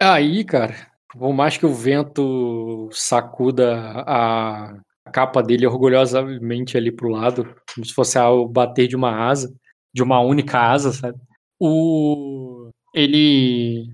[0.00, 0.74] Aí, cara,
[1.12, 4.74] por mais que o vento sacuda a
[5.12, 9.52] capa dele orgulhosamente ali pro lado, como se fosse ao bater de uma asa,
[9.92, 11.18] de uma única asa, sabe?
[11.58, 13.92] O ele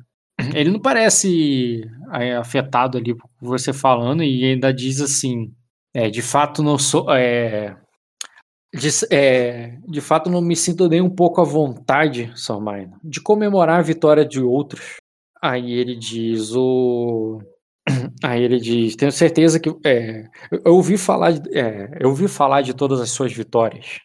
[0.55, 1.83] ele não parece
[2.15, 5.53] é, afetado ali por você falando e ainda diz assim,
[5.97, 7.75] é, de fato não sou é,
[8.75, 13.79] de, é, de fato não me sinto nem um pouco à vontade, Sormaino, de comemorar
[13.79, 14.97] a vitória de outros.
[15.43, 17.41] Aí ele diz o.
[18.23, 19.71] Aí ele diz, tenho certeza que.
[19.85, 20.29] é,
[20.65, 24.01] eu ouvi falar de, é, eu ouvi falar de todas as suas vitórias.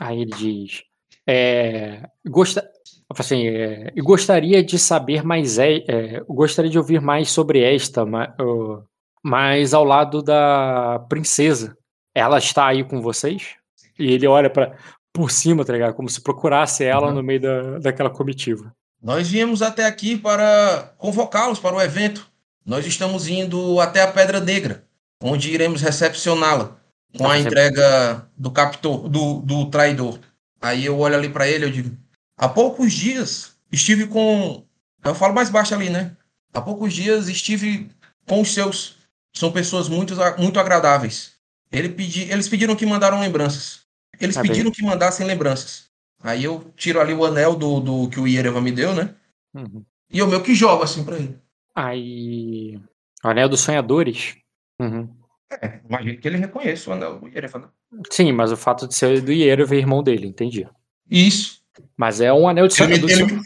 [0.00, 0.82] Aí ele diz.
[1.26, 2.68] É, gosta,
[3.16, 5.58] assim, é, gostaria de saber mais.
[5.58, 8.82] É, é, gostaria de ouvir mais sobre esta, ma- ó,
[9.22, 11.76] mas ao lado da princesa.
[12.14, 13.54] Ela está aí com vocês?
[13.98, 14.76] E ele olha para
[15.12, 15.94] por cima, tá ligado?
[15.94, 17.14] Como se procurasse ela Uhum.
[17.14, 18.72] no meio da, daquela comitiva.
[19.02, 22.28] Nós viemos até aqui para convocá-los para o evento.
[22.64, 24.84] Nós estamos indo até a Pedra Negra,
[25.22, 26.76] onde iremos recepcioná-la
[27.16, 30.18] com Tá a recep- entrega do captor, do, do traidor.
[30.60, 31.96] Aí eu olho ali para ele e eu digo:
[32.36, 34.64] há poucos dias estive com.
[35.04, 36.12] Eu falo mais baixo ali, né?
[36.52, 37.88] Há poucos dias estive
[38.26, 38.97] com os seus.
[39.34, 41.32] São pessoas muito, muito agradáveis.
[41.70, 43.82] Ele pedi, eles pediram que mandaram lembranças.
[44.20, 44.50] Eles Tá bem.
[44.50, 45.88] pediram que mandassem lembranças.
[46.20, 49.14] Aí eu tiro ali o anel do, do que o Iereva me deu, né?
[49.54, 49.84] Uhum.
[50.10, 51.38] E eu meio que jogo assim pra ele.
[51.74, 52.80] Aí.
[53.24, 54.36] O Anel dos Sonhadores.
[54.80, 55.08] Uhum.
[55.50, 57.68] É, imagino que ele reconheça o anel do Iereva, né?
[58.10, 60.66] Sim, mas o fato de ser do Iero ver irmão dele, entendi.
[61.10, 61.60] Isso.
[61.96, 63.10] Mas é um anel de sonhador.
[63.10, 63.40] ele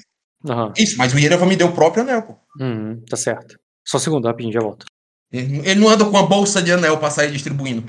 [0.49, 0.73] Aham.
[0.77, 2.37] Isso, mas o Iereva me deu o próprio anel, pô.
[2.59, 3.57] Uhum, tá certo.
[3.87, 4.87] Só um segundo, rapidinho, já volto.
[5.33, 7.85] Ele, não anda com uma bolsa de anel pra sair distribuindo.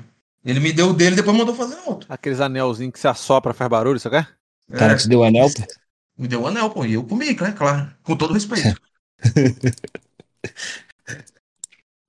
[0.45, 2.07] Ele me deu o dele e depois mandou fazer outro.
[2.11, 4.29] Aqueles anelzinhos que se assopra, faz barulho, você quer?
[4.69, 5.61] O cara É, te deu o anel, pô.
[6.17, 6.85] me deu o anel, pô.
[6.85, 7.51] E eu comi, né?
[7.51, 7.91] Claro.
[8.03, 8.79] Com todo respeito.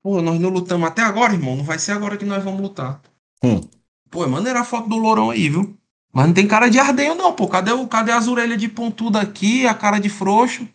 [0.03, 1.57] pô, nós não lutamos até agora, irmão.
[1.57, 3.01] Não vai ser agora que nós vamos lutar.
[3.43, 3.61] Hum.
[4.11, 5.77] Pô, é maneira a foto do lourão aí, viu?
[6.13, 7.49] Mas não tem cara de ardenho, não, pô.
[7.49, 10.69] Cadê, o, cadê as orelhas de pontuda aqui, a cara de frouxo?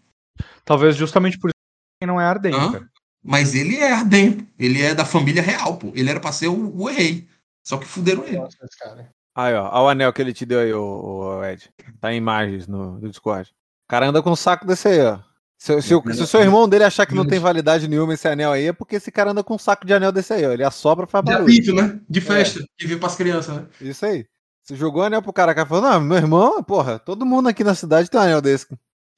[0.66, 1.56] Talvez justamente por isso
[2.02, 2.72] que não é ardente, Hã?
[2.74, 2.90] cara.
[3.24, 4.48] Mas ele é ardenho.
[4.58, 5.92] Ele é da família real, pô.
[5.94, 7.28] Ele era pra ser o, o rei.
[7.64, 8.38] Só que fuderam ele.
[8.38, 9.10] Nossa, esse cara.
[9.36, 11.70] Aí, ó, ó o anel que ele te deu aí, ô, ô, Ed.
[12.00, 13.50] Tá em imagens no, no Discord.
[13.50, 15.20] O cara anda com um saco desse aí, ó.
[15.58, 18.26] Se, se, o, se o seu irmão dele achar que não tem validade nenhuma esse
[18.28, 20.54] anel aí, é porque esse cara anda com um saco de anel desse aí, ó.
[20.54, 21.52] Ele assopra e faz De barulho.
[21.52, 22.00] apito, né?
[22.10, 22.64] De festa.
[22.78, 23.68] Que viu pras crianças, né?
[23.82, 24.26] Isso aí.
[24.64, 27.50] Você jogou o anel pro cara, o cara falou, não, meu irmão, porra, todo mundo
[27.50, 28.68] aqui na cidade tem um anel desse.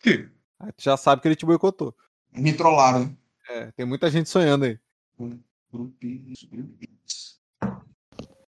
[0.05, 1.93] Aí tu já sabe que ele te boicotou.
[2.33, 3.11] Me trollaram, né?
[3.53, 4.79] É, tem muita gente sonhando aí.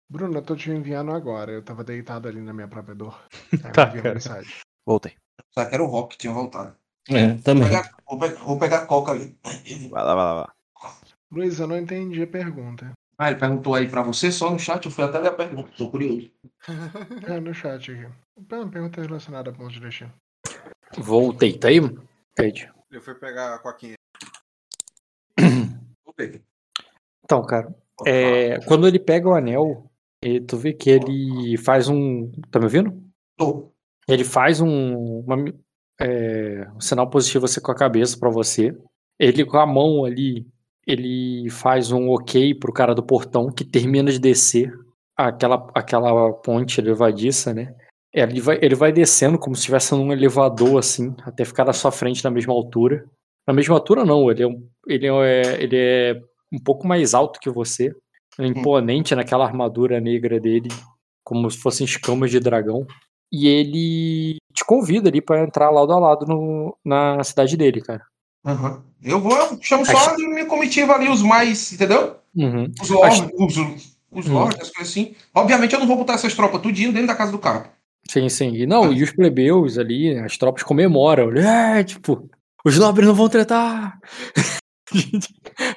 [0.09, 1.53] Bruno, eu tô te enviando agora.
[1.53, 3.20] Eu tava deitado ali na minha própria dor.
[3.53, 4.14] Aí Tá, cara.
[4.14, 4.51] mensagem.
[4.86, 5.14] Voltei.
[5.53, 6.74] Só que era o Rock que tinha voltado.
[7.09, 7.64] É, Vou também.
[7.68, 9.38] pegar, vou pegar, vou pegar a coca ali.
[9.90, 10.55] Vai lá, vai lá, vai lá.
[11.30, 12.92] Luiz, eu não entendi a pergunta.
[13.18, 14.84] Ah, ele perguntou aí pra você só no chat.
[14.86, 15.70] Eu fui até ler a pergunta.
[15.76, 16.30] Tô curioso.
[17.28, 18.09] É, no chat aqui.
[18.51, 20.12] Uma pergunta relacionada a pontos de destino.
[20.99, 21.78] Voltei, tá aí?
[22.38, 22.70] Ed?
[22.90, 23.94] Eu fui pegar a coquinha.
[27.24, 27.74] Então, cara,
[28.06, 29.90] é, quando ele pega o anel,
[30.22, 32.30] e tu vê que ele faz um.
[32.51, 33.02] Tá me ouvindo?
[33.36, 33.72] Tô.
[34.09, 35.52] Ele faz um, uma-
[36.01, 38.76] é, um sinal positivo assim com a cabeça pra você.
[39.18, 40.47] Ele com a mão ali,
[40.86, 44.72] ele faz um ok pro cara do portão que termina de descer
[45.16, 47.74] aquela, aquela ponte elevadiça, né?
[48.12, 51.90] Ele vai, ele vai descendo como se estivesse num elevador assim, até ficar na sua
[51.93, 53.05] frente na mesma altura.
[53.47, 56.20] Na mesma altura não, ele é, um- ele é, ele é
[56.52, 57.93] um pouco mais alto que você.
[58.39, 60.68] É imponente naquela armadura negra dele,
[61.24, 62.86] como se fossem escamas de dragão.
[63.32, 68.02] E ele te convida ali pra entrar lado a lado no, na cidade dele, cara.
[68.44, 68.82] Aham.
[69.02, 72.16] Eu vou, eu chamo só de minha comitiva ali, os mais, entendeu?
[72.35, 72.70] Uhum.
[72.81, 73.56] Os lords, os,
[74.12, 75.14] os lords, as coisas assim.
[75.35, 77.70] Obviamente eu não vou botar essas tropas tudinho dentro da casa do cara.
[78.09, 78.55] Sim, sim.
[78.55, 81.32] E não, e os plebeus ali, as tropas comemoram.
[81.36, 82.28] É, tipo,
[82.66, 83.98] os nobres não vão tretar.
[84.93, 85.34] A gente,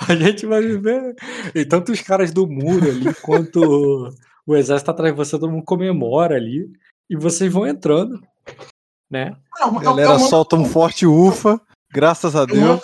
[0.08, 1.16] a gente vai viver.
[1.54, 4.12] E tanto os caras do muro ali, quanto
[4.46, 6.68] o exército atrás de você, todo mundo comemora ali.
[7.10, 8.20] E vocês vão entrando,
[9.10, 9.36] né?
[9.60, 11.60] Não, A galera eu, solta um forte ufa,
[11.92, 12.60] graças a eu Deus.
[12.60, 12.82] mando,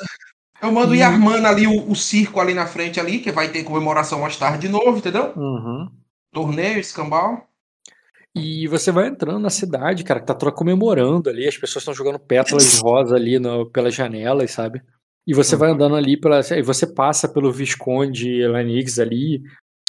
[0.62, 3.64] eu mando ir armando ali o, o circo ali na frente ali, que vai ter
[3.64, 5.34] comemoração mais tarde de novo, entendeu?
[5.36, 5.90] Uhum.
[6.32, 7.48] torneio, escambau.
[8.36, 11.94] E você vai entrando na cidade, cara, que tá toda comemorando ali, as pessoas estão
[11.94, 14.82] jogando pétalas de rosa ali no, pelas janelas, sabe?
[15.26, 16.42] E você vai andando ali pela.
[16.52, 19.42] E você passa pelo Visconde Lanix ali,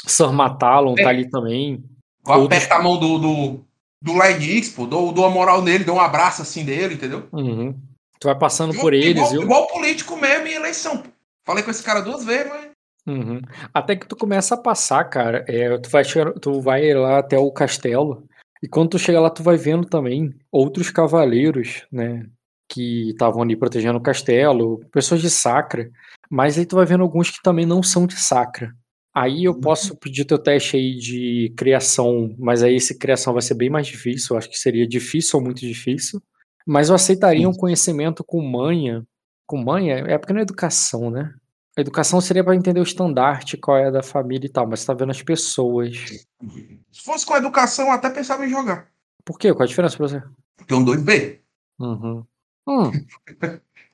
[0.05, 1.83] Sir Matalon tá ali também.
[2.25, 3.59] Outros- apertar a mão do, do,
[4.01, 4.85] do Lenix, pô.
[4.87, 7.27] Dou, dou a moral nele, dou um abraço assim dele, entendeu?
[7.33, 7.73] Uhum.
[8.19, 9.09] Tu vai passando por eles.
[9.17, 11.03] Igual, eu- igual político mesmo em eleição.
[11.45, 12.67] Falei com esse cara duas vezes, mas.
[13.05, 13.41] Uhum.
[13.73, 15.45] Até que tu começa a passar, cara.
[15.47, 16.03] é, tu, vai,
[16.41, 18.25] tu vai lá até o castelo.
[18.61, 22.25] E quando tu chega lá, tu vai vendo também outros cavaleiros, né?
[22.69, 25.89] Que estavam ali protegendo o castelo, pessoas de Sacra.
[26.29, 28.73] Mas aí tu vai vendo alguns que também não são de Sacra.
[29.15, 33.55] Aí eu posso pedir teu teste aí de criação, mas aí esse criação vai ser
[33.55, 34.33] bem mais difícil.
[34.33, 36.21] Eu acho que seria difícil ou muito difícil.
[36.67, 39.03] Mas eu aceitaria um conhecimento com manha.
[39.47, 41.33] Com manha é porque não é educação, né?
[41.77, 44.87] A educação seria para entender o estandarte, qual é da família e tal, mas você
[44.87, 46.25] tá vendo as pessoas.
[46.97, 48.87] Se fosse com educação, eu até pensava em jogar.
[49.23, 49.53] Por quê?
[49.53, 50.23] Qual a diferença pra você?
[50.57, 51.39] Porque um 2B.
[51.79, 52.25] Uhum.
[52.69, 52.91] Hum,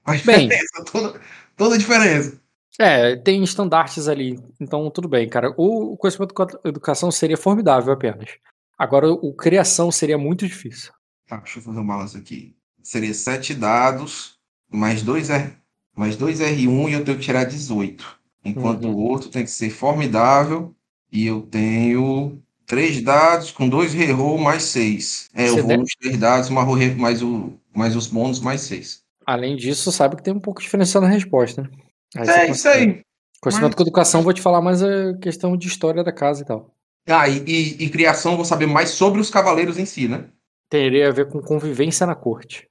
[0.04, 0.48] A Bem.
[0.48, 1.22] diferença, toda,
[1.56, 2.42] toda a diferença.
[2.80, 5.54] é, tem estandartes ali, então tudo bem, cara.
[5.56, 8.32] O conhecimento com a educação seria formidável apenas.
[8.76, 10.92] Agora, o criação seria muito difícil.
[11.28, 12.56] Tá, deixa eu fazer um balanço aqui.
[12.82, 14.40] Seria 7 dados,
[14.72, 15.54] mais 2 R,
[15.96, 18.20] mais dois R1 e eu tenho que tirar 18.
[18.44, 18.96] Enquanto Uhum.
[18.96, 20.76] o outro tem que ser formidável
[21.12, 22.42] e eu tenho
[22.74, 25.30] 3 dados com 2 reroll mais 6.
[25.34, 29.04] É, Você eu vou deve- nos 3 dados mais, o mais, os bônus mais 6.
[29.26, 31.70] Além disso, sabe que tem um pouco de diferença na resposta, né?
[32.18, 33.02] Aí É, isso aí.
[33.42, 36.46] Conhecimento Mas- com educação, vou te falar mais a questão de história da casa e
[36.46, 36.74] tal.
[37.08, 40.26] Ah, e, e, e criação, vou saber mais sobre os cavaleiros em si, né?
[40.70, 42.68] Teria a ver com convivência na corte.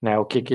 [0.00, 0.18] Né?
[0.18, 0.54] O que que.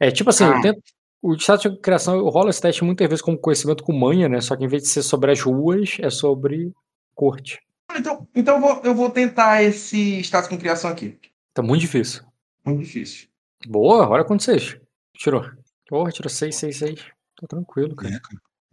[0.00, 0.60] É tipo assim, Ah.
[0.60, 0.82] tento-
[1.22, 4.40] o status de criação, eu rolo esse teste muitas vezes como conhecimento com manha, né?
[4.40, 6.72] Só que em vez de ser sobre as ruas, é sobre
[7.14, 7.58] corte.
[7.96, 11.18] Então, então eu, vou, eu vou tentar esse status com criação aqui.
[11.54, 12.22] Tá muito difícil.
[12.64, 13.28] Muito difícil.
[13.66, 14.78] Boa, olha quanto vocês.
[15.14, 15.44] Tirou.
[15.88, 17.00] Porra, tirou 6, 6, 6.
[17.40, 18.20] Tá tranquilo, cara.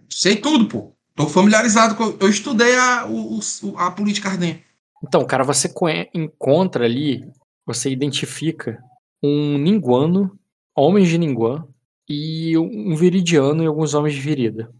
[0.09, 0.95] Sei tudo, pô.
[1.15, 2.17] Tô familiarizado com.
[2.19, 3.39] Eu estudei a, o,
[3.77, 4.65] a política ardente.
[5.01, 5.71] Então, cara, você
[6.13, 7.31] encontra ali,
[7.65, 8.83] você identifica
[9.23, 10.37] um ninguano,
[10.75, 11.65] homens de ninguan,
[12.07, 14.71] e um viridiano e alguns homens de virida.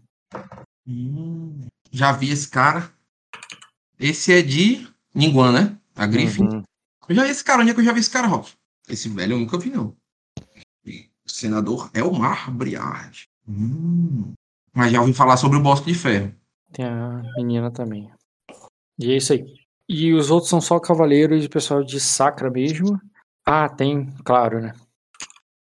[0.86, 2.92] Hum, já vi esse cara.
[3.98, 5.78] Esse é de Ninguan, né?
[5.94, 6.44] A Griffin.
[6.44, 6.62] Uhum.
[7.08, 7.62] Eu já vi esse cara.
[7.62, 8.52] Onde é que eu já vi esse cara, Rolf?
[8.88, 9.96] Esse velho eu nunca vi, não.
[10.86, 13.28] O senador Elmar Briard.
[13.48, 14.32] Hum.
[14.72, 16.34] Mas já ouvi falar sobre o Bosque de Ferro.
[16.72, 18.10] Tem a menina também.
[18.98, 19.44] E é isso aí.
[19.88, 23.00] E os outros são só cavaleiros e pessoal de sacra mesmo.
[23.44, 24.74] Ah, tem, claro, né?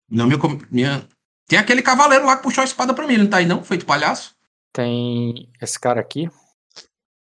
[0.09, 1.07] Não, com- minha...
[1.47, 3.13] Tem aquele cavaleiro lá que puxou a espada pra mim.
[3.13, 3.63] Ele não tá aí, não?
[3.63, 4.35] Feito palhaço?
[4.73, 6.27] Tem esse cara aqui.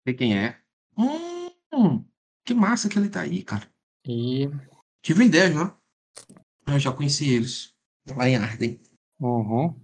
[0.06, 0.61] Sei quem é.
[0.97, 2.05] Hum,
[2.44, 3.66] que massa que ele tá aí, cara.
[4.06, 4.48] E.
[5.02, 5.77] Tive ideia já.
[6.66, 7.73] Eu já conheci eles.
[8.16, 8.81] Lá em Arden.
[9.20, 9.74] Uhum.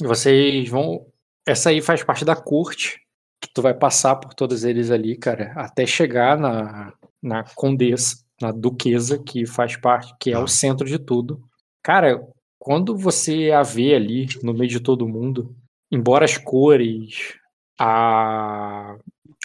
[0.00, 1.06] Vocês vão.
[1.46, 3.00] Essa aí faz parte da corte.
[3.40, 5.52] Que tu vai passar por todos eles ali, cara.
[5.56, 10.98] Até chegar na, na condessa, na duquesa, que faz parte, que é o centro de
[10.98, 11.42] tudo.
[11.82, 12.26] Cara,
[12.58, 15.54] quando você a vê ali, no meio de todo mundo,
[15.92, 17.34] embora as cores,
[17.78, 18.96] a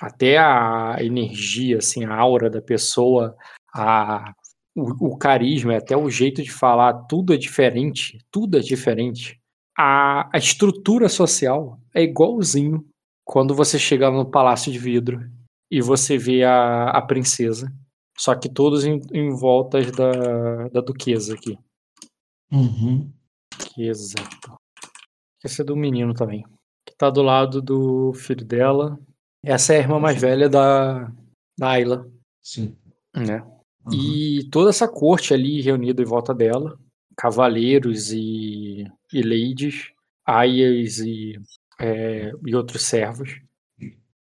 [0.01, 3.35] até a energia, assim, a aura da pessoa,
[3.73, 4.33] a,
[4.75, 9.39] o, o carisma, até o jeito de falar, tudo é diferente, tudo é diferente.
[9.77, 12.85] A, a estrutura social é igualzinho
[13.25, 15.19] quando você chega no Palácio de Vidro
[15.69, 17.71] e você vê a, a princesa,
[18.17, 21.57] só que todos em, em voltas da, da duquesa aqui.
[22.51, 23.11] Uhum.
[23.57, 24.15] Duquesa.
[25.43, 26.43] Esse é do menino também.
[26.89, 28.99] Que tá do lado do filho dela.
[29.43, 31.11] Essa é a irmã mais velha da,
[31.57, 32.09] da Ayla,
[32.41, 32.75] Sim.
[33.15, 33.43] né?
[33.85, 33.93] Uhum.
[33.93, 36.77] E toda essa corte ali reunida em volta dela,
[37.15, 39.91] cavaleiros e, e ladies,
[40.25, 41.39] aias e,
[41.79, 43.39] é, e outros servos.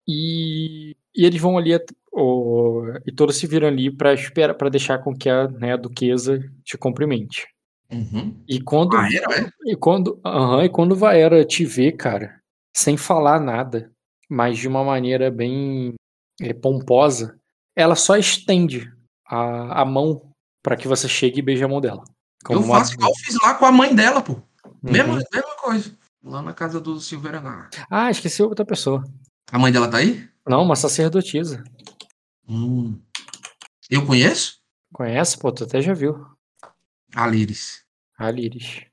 [0.07, 1.73] E, e eles vão ali,
[2.13, 5.77] o- e todos se viram ali para esperar, para deixar com que a, né, a
[5.77, 7.47] duquesa te cumprimente.
[7.91, 8.37] Uhum.
[8.47, 9.51] E quando, Ah, era, é?
[9.67, 12.40] e quando, aham, e quando Vaera te vê, cara,
[12.75, 13.93] sem falar nada,
[14.29, 15.95] mas de uma maneira bem
[16.41, 17.39] é, pomposa,
[17.75, 18.93] ela só estende
[19.27, 20.33] a, a mão
[20.63, 22.05] para que você chegue e beije a mão dela.
[22.49, 24.33] Eu faço igual eu fiz lá com a mãe dela, pô.
[24.33, 24.43] Uhum.
[24.83, 25.99] Mesma, mesma coisa.
[26.23, 27.71] Lá na casa do Silveira Nar.
[27.91, 29.05] Ah, esqueci outra pessoa.
[29.51, 30.29] A mãe dela tá aí?
[30.47, 31.65] Não, uma sacerdotisa.
[32.49, 33.01] Hum.
[33.89, 34.61] Eu conheço?
[34.93, 35.39] Conhece?
[35.39, 36.27] Pô, tu até já viu.
[37.15, 37.85] A Liris.
[38.19, 38.85] A Liris.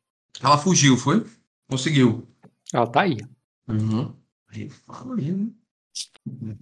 [0.41, 1.25] Ela fugiu, foi?
[1.69, 2.27] Conseguiu.
[2.73, 3.17] Ela tá aí.
[3.67, 4.13] Uhum.
[4.49, 6.55] Aí fala aí, né?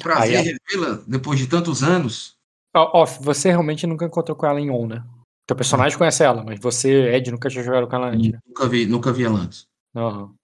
[0.00, 2.36] Prazer Aí, revê-la depois de tantos anos.
[2.74, 5.04] Off, você realmente nunca encontrou com ela em On, né?
[5.46, 8.38] Teu personagem conhece ela, mas você, Ed, nunca tinha jogado com ela antes, né?
[8.46, 9.66] Nunca vi, nunca vi ela antes.
[9.96, 10.34] Aham.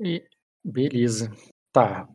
[0.00, 0.24] E,
[0.64, 1.30] beleza.
[1.72, 2.08] Tá.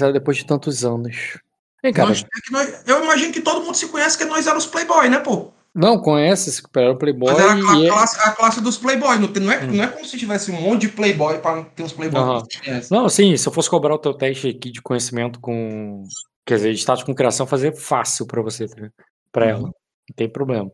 [0.00, 1.38] É depois de tantos anos.
[1.82, 2.08] Vem, cara.
[2.08, 5.08] Nós- é que nós- eu imagino que todo mundo se conhece, que nós éramos Playboy,
[5.08, 5.52] né, pô?
[5.76, 9.18] Não, conhece esse era o Playboy Mas era a, é- classe, a classe dos Playboy.
[9.18, 9.72] Não, tem- não, é, Hum.
[9.74, 12.42] não é como se tivesse um monte de Playboy para ter os Playboy Aham.
[12.46, 12.90] que você conhece.
[12.90, 16.02] Não, sim, se eu fosse cobrar o teu teste aqui de conhecimento com.
[16.46, 18.88] Quer dizer, de status com criação, fazer fácil pra você, tá?
[19.30, 19.58] pra ela.
[19.64, 19.64] Uhum.
[20.08, 20.70] Não tem problema.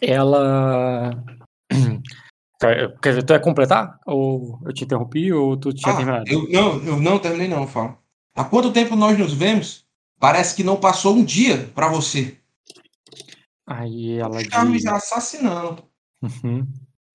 [0.00, 1.10] Ela.
[2.60, 3.98] Quer quer dizer, tu ia completar?
[4.06, 6.24] Ou eu te interrompi ou tu tinha Ah, terminado?
[6.30, 7.96] eu, não, eu não terminei não, fala.
[8.36, 9.84] Há quanto tempo nós nos vemos?
[10.18, 12.36] Parece que não passou um dia para você.
[13.70, 15.84] Aí ela Tá me assassinando.
[16.20, 16.66] Uhum.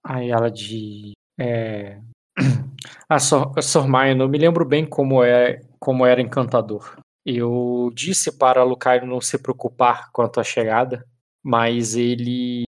[0.02, 1.11] Aí ela de.
[1.38, 1.99] É...
[3.10, 6.98] A Sor, a eu não me lembro bem como, é, como era encantador.
[7.26, 11.06] Eu disse para Lucario não se preocupar quanto à chegada,
[11.44, 12.64] mas ele.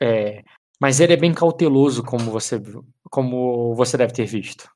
[0.00, 0.42] É,
[0.80, 2.60] mas ele é bem cauteloso, como você,
[3.10, 4.70] como você deve ter visto.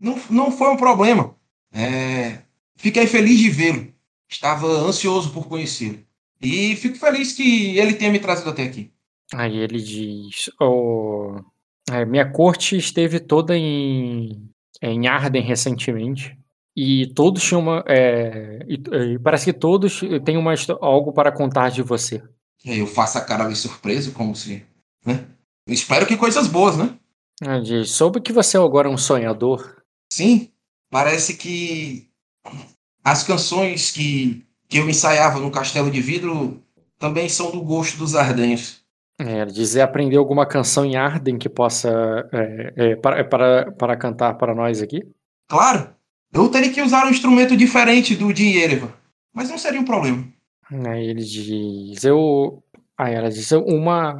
[0.00, 1.34] Não, não foi um problema.
[1.72, 2.42] É,
[2.76, 3.92] fiquei feliz de vê-lo.
[4.28, 6.04] Estava ansioso por conhecê-lo.
[6.40, 8.90] E fico feliz que ele tenha me trazido até aqui.
[9.34, 11.40] Aí ele diz: "O-
[11.90, 14.48] é, Minha corte esteve toda em,
[14.82, 16.36] em Arden recentemente.
[16.76, 17.84] E todos tinham uma.
[17.86, 18.74] é, e,
[19.14, 22.22] e parece que todos têm uma, algo para contar de você.
[22.64, 24.64] E eu faço a cara ali surpreso, como se.
[25.06, 25.24] Né?
[25.68, 26.98] Espero que coisas boas, né?
[27.42, 29.82] Ele diz, Soube que você agora é um sonhador.
[30.12, 30.50] Sim,
[30.90, 32.08] parece que
[33.04, 34.44] as canções que,
[34.74, 36.60] que eu ensaiava no Castelo de Vidro
[36.98, 38.84] também são do gosto dos ardenhos.
[39.20, 42.28] É, ele diz: "E aprendeu alguma canção em Arden que possa.
[42.32, 45.06] é, é, para, é para, para cantar para nós aqui?
[45.48, 45.94] Claro,
[46.32, 48.92] eu teria que usar um instrumento diferente do de Yerevan,
[49.32, 50.26] mas não seria um problema.
[50.88, 52.60] Aí ele diz, eu.
[52.98, 54.18] Aí ela diz, uma.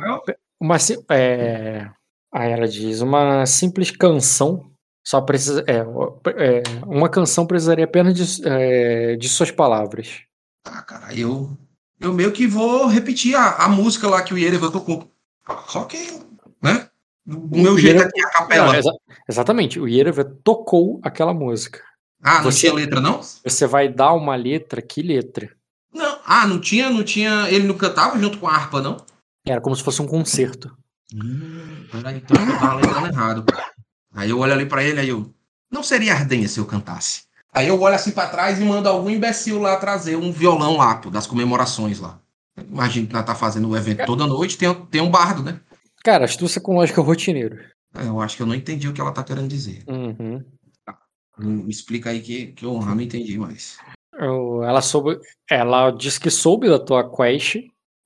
[0.60, 0.76] Uma.
[1.10, 1.90] É...
[2.32, 4.70] Aí ela diz, uma simples canção
[5.04, 5.64] só precisa.
[5.66, 10.22] É, é, uma canção precisaria apenas de, é, de suas palavras.
[10.64, 11.56] Ah, cara, eu,
[12.00, 15.10] eu meio que vou repetir a, a música lá que o Yerevan tocou.
[15.68, 15.98] Só que,
[16.62, 16.88] né?
[17.26, 18.66] Do meu jeito aqui, a capela.
[18.72, 18.96] Não, exa-
[19.28, 21.82] exatamente, o Yerevan tocou aquela música.
[22.22, 23.20] Ah, não você- tinha letra, não?
[23.22, 25.50] Você vai dar uma letra, que letra?
[25.92, 26.18] Não.
[26.24, 27.48] Ah, não tinha, não tinha.
[27.50, 28.96] Ele não cantava junto com a harpa, não?
[29.46, 30.74] Era como se fosse um concerto.
[31.14, 33.44] Hum, peraí, então eu tava lembrando errado.
[34.14, 35.32] Aí eu olho ali pra ele, aí eu.
[35.70, 37.24] Não seria ardenha se eu cantasse.
[37.54, 40.96] Aí eu olho assim pra trás e mando algum imbecil lá trazer um violão lá,
[40.96, 42.20] pô, das comemorações lá.
[42.58, 45.60] Imagina que ela tá fazendo o evento toda noite, tem, tem um bardo, né?
[46.02, 47.58] Cara, astúcia com lógica rotineiro.
[47.94, 49.84] É, Eu acho que eu não entendi o que ela tá querendo dizer.
[49.88, 50.44] Uhum.
[51.38, 53.78] Me explica aí que, que eu não entendi mais.
[54.16, 55.18] Ela soube,
[55.50, 57.56] ela disse que soube da tua quest,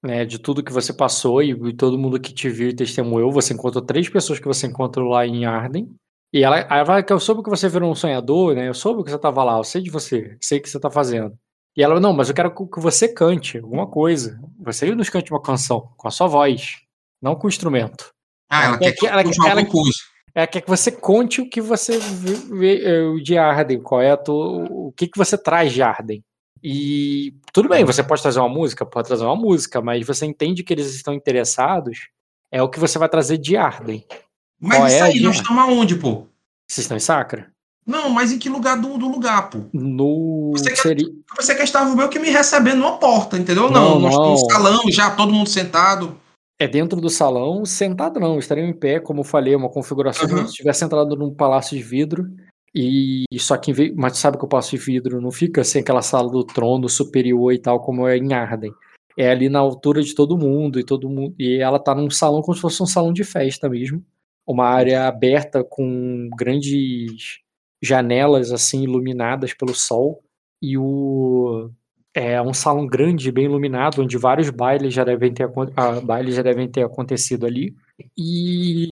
[0.03, 3.33] né, de tudo que você passou e, e todo mundo que te viu e testemunhou.
[3.33, 5.95] Você encontrou três pessoas que você encontrou lá em Arden.
[6.33, 8.69] E ela, ela fala que eu soube que você virou um sonhador, né?
[8.69, 10.91] Eu soube que você tava lá, eu sei de você, sei o que você tá
[10.91, 11.37] fazendo.
[11.77, 14.39] E ela, não, mas eu quero que você cante alguma coisa.
[14.61, 16.77] Você nos cante uma canção, com a sua voz,
[17.23, 18.13] não com o instrumento.
[18.51, 19.99] Ah, ela É quer que que ela- ela- coisa.
[20.35, 24.17] Ela quer que você conte o que você vê, o de Arden, qual é a
[24.17, 26.23] tua, o que, que você traz de Arden.
[26.63, 30.63] E tudo bem, você pode trazer uma música, pode trazer uma música, mas você entende
[30.63, 32.09] que eles estão interessados,
[32.53, 34.05] é o que você vai trazer de Arden.
[34.61, 36.27] Mas Qual isso é aí, nós estamos aonde, pô?
[36.69, 37.51] Vocês estão em Sacra?
[37.87, 39.61] Não, mas em que lugar do, do lugar, pô?
[39.73, 40.51] No.
[40.53, 41.07] Você quer- seria-
[41.37, 43.71] pensei que estava meio que me recebendo numa porta, entendeu?
[43.71, 46.15] Não, Não, nós estamos no salão já, todo mundo sentado.
[46.61, 50.31] É dentro do salão, sentado não, estariam em pé, como eu falei, uma configuração Uhum.
[50.35, 52.29] como se estivesse entrado num palácio de vidro.
[52.75, 55.81] E só que vez, mas tu sabe que o palácio de vidro não fica sem
[55.81, 58.73] aquela sala do trono superior e tal, como é em Arden.
[59.17, 61.35] É ali na altura de todo mundo e todo mundo.
[61.39, 64.05] E ela tá num salão como se fosse um salão de festa mesmo.
[64.49, 67.41] Uma área aberta com grandes
[67.83, 70.23] janelas assim iluminadas pelo sol.
[70.63, 71.71] E o
[72.15, 76.35] é um salão grande, bem iluminado, onde vários bailes já devem ter, acon- ah, bailes
[76.35, 77.77] já devem ter acontecido ali.
[78.17, 78.89] E,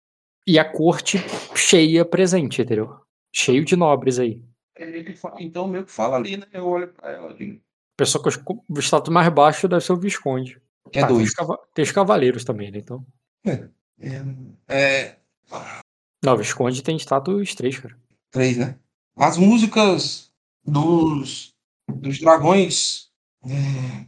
[0.47, 1.19] e a corte
[1.55, 2.95] cheia presente, entendeu?
[3.35, 4.45] Cheio de nobres aí.
[5.39, 6.47] Então, meio que fala ali, né?
[6.53, 7.59] Eu olho pra ela e
[7.97, 10.61] Pessoa com o status mais baixo deve ser o Visconde.
[10.93, 11.33] é Tá, tem, dois.
[11.75, 12.79] tem os cavaleiros também, né?
[12.79, 13.05] Então.
[14.69, 15.17] É,
[16.25, 17.99] Não, Visconde tem status 3, cara.
[18.31, 18.79] três, né?
[19.17, 20.31] As músicas
[20.65, 21.55] dos,
[21.89, 23.09] dos dragões
[23.45, 24.07] é,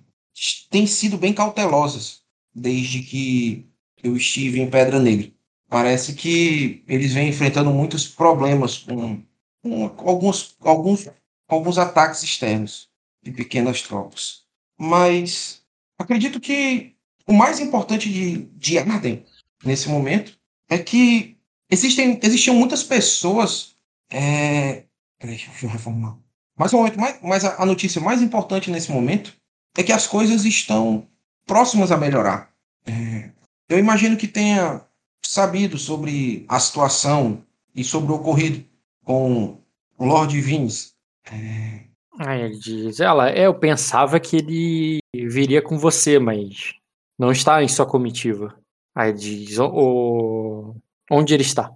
[0.71, 2.23] têm sido bem cautelosas
[2.55, 3.67] desde que
[4.03, 5.31] eu estive em Pedra Negra.
[5.69, 9.23] Parece que eles vêm enfrentando muitos problemas com,
[9.63, 11.09] com alguns, alguns
[11.49, 12.89] alguns ataques externos
[13.23, 14.45] de pequenas tropas.
[14.79, 15.63] Mas
[15.99, 16.95] acredito que
[17.27, 19.25] o mais importante de, de Arden
[19.65, 20.38] nesse momento
[20.69, 21.37] é que
[21.71, 23.77] existem, existiam muitas pessoas.
[24.11, 24.85] É...
[25.19, 26.19] Peraí, deixa eu reformar.
[26.57, 29.35] Mas, momento mais, mas a, a notícia mais importante nesse momento
[29.77, 31.07] é que as coisas estão
[31.47, 32.53] próximas a melhorar.
[32.87, 33.31] É...
[33.69, 34.83] Eu imagino que tenha
[35.25, 38.65] sabido sobre a situação e sobre o ocorrido
[39.05, 39.59] com
[39.97, 40.93] o Lord Vince.
[41.31, 41.85] É...
[42.19, 46.75] Aí ele diz, ela, eu pensava que ele viria com você, mas
[47.19, 48.59] não está em sua comitiva.
[48.99, 50.75] Aí diz, o,
[51.09, 51.73] onde ele está?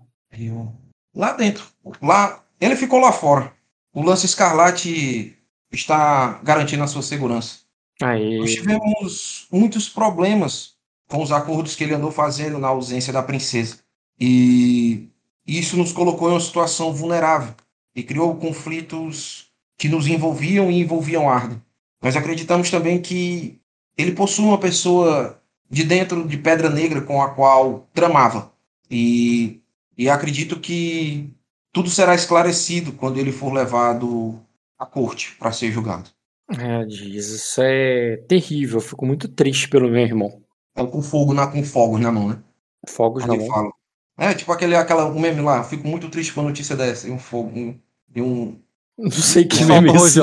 [1.15, 1.65] Lá dentro.
[2.03, 3.53] Lá, ele ficou lá fora.
[3.95, 5.39] O lance escarlate
[5.71, 7.61] está garantindo a sua segurança.
[8.03, 8.41] Aí...
[8.41, 10.75] Nós tivemos muitos problemas
[11.09, 13.79] com os acordos que ele andou fazendo na ausência da princesa.
[14.19, 15.09] E
[15.47, 17.55] isso nos colocou em uma situação vulnerável
[17.95, 19.47] e criou conflitos
[19.79, 21.63] que nos envolviam e envolviam Arden.
[22.03, 23.61] Nós acreditamos também que
[23.97, 25.41] ele possui uma pessoa
[25.73, 28.53] de dentro de Pedra Negra com a qual tramava.
[28.91, 29.63] E,
[29.97, 31.33] e acredito que
[31.73, 34.39] tudo será esclarecido quando ele for levado
[34.79, 36.11] à corte para ser julgado.
[36.59, 38.77] É, diz, isso é terrível.
[38.77, 40.43] Eu fico muito triste pelo meu irmão.
[40.77, 42.39] É com fogo na, com fogos na mão, né?
[42.87, 43.55] Fogos Quando na mão.
[43.55, 43.73] fala.
[44.19, 47.09] É, tipo aquele aquela, um meme lá, eu fico muito triste com a notícia dessa.
[47.09, 47.51] E um fogo.
[47.59, 47.79] Um,
[48.15, 48.61] e, um,
[48.99, 50.21] Não sei que meme o é esse,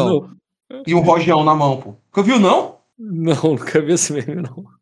[0.86, 1.96] e um rojão na mão, pô.
[2.06, 2.78] Nunca viu, não?
[3.00, 4.80] Não, nunca vi esse meme, não.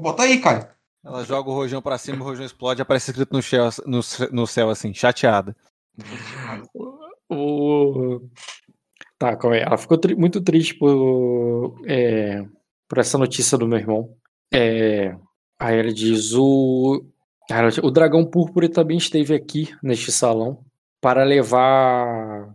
[0.00, 0.66] Bota aí, Caio.
[1.04, 4.00] Ela joga o rojão pra cima, o rojão explode, aparece escrito no céu, no,
[4.30, 5.56] no céu assim, chateada.
[7.28, 8.20] O...
[9.18, 9.62] Tá, calma aí.
[9.62, 12.44] Ela ficou tri- muito triste por, é,
[12.88, 14.16] por essa notícia do meu irmão.
[14.52, 15.16] É,
[15.58, 17.04] aí ela diz: o,
[17.50, 20.64] ela diz, o dragão púrpura também esteve aqui neste salão
[21.00, 22.54] para levar.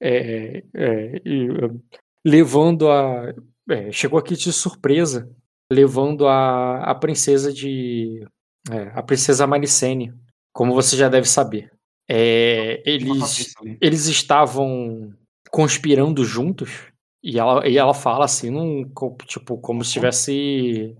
[0.00, 1.70] é, é, eh,
[2.24, 3.34] levando a.
[3.70, 5.30] é, chegou aqui de surpresa,
[5.70, 8.26] levando a, a princesa de.
[8.70, 10.14] é, a princesa Maricene,
[10.52, 11.70] como você já deve saber.
[12.10, 15.12] É, eles, eles estavam
[15.50, 16.90] conspirando juntos
[17.22, 18.90] e ela, e ela fala assim, num,
[19.26, 20.96] tipo, como se estivesse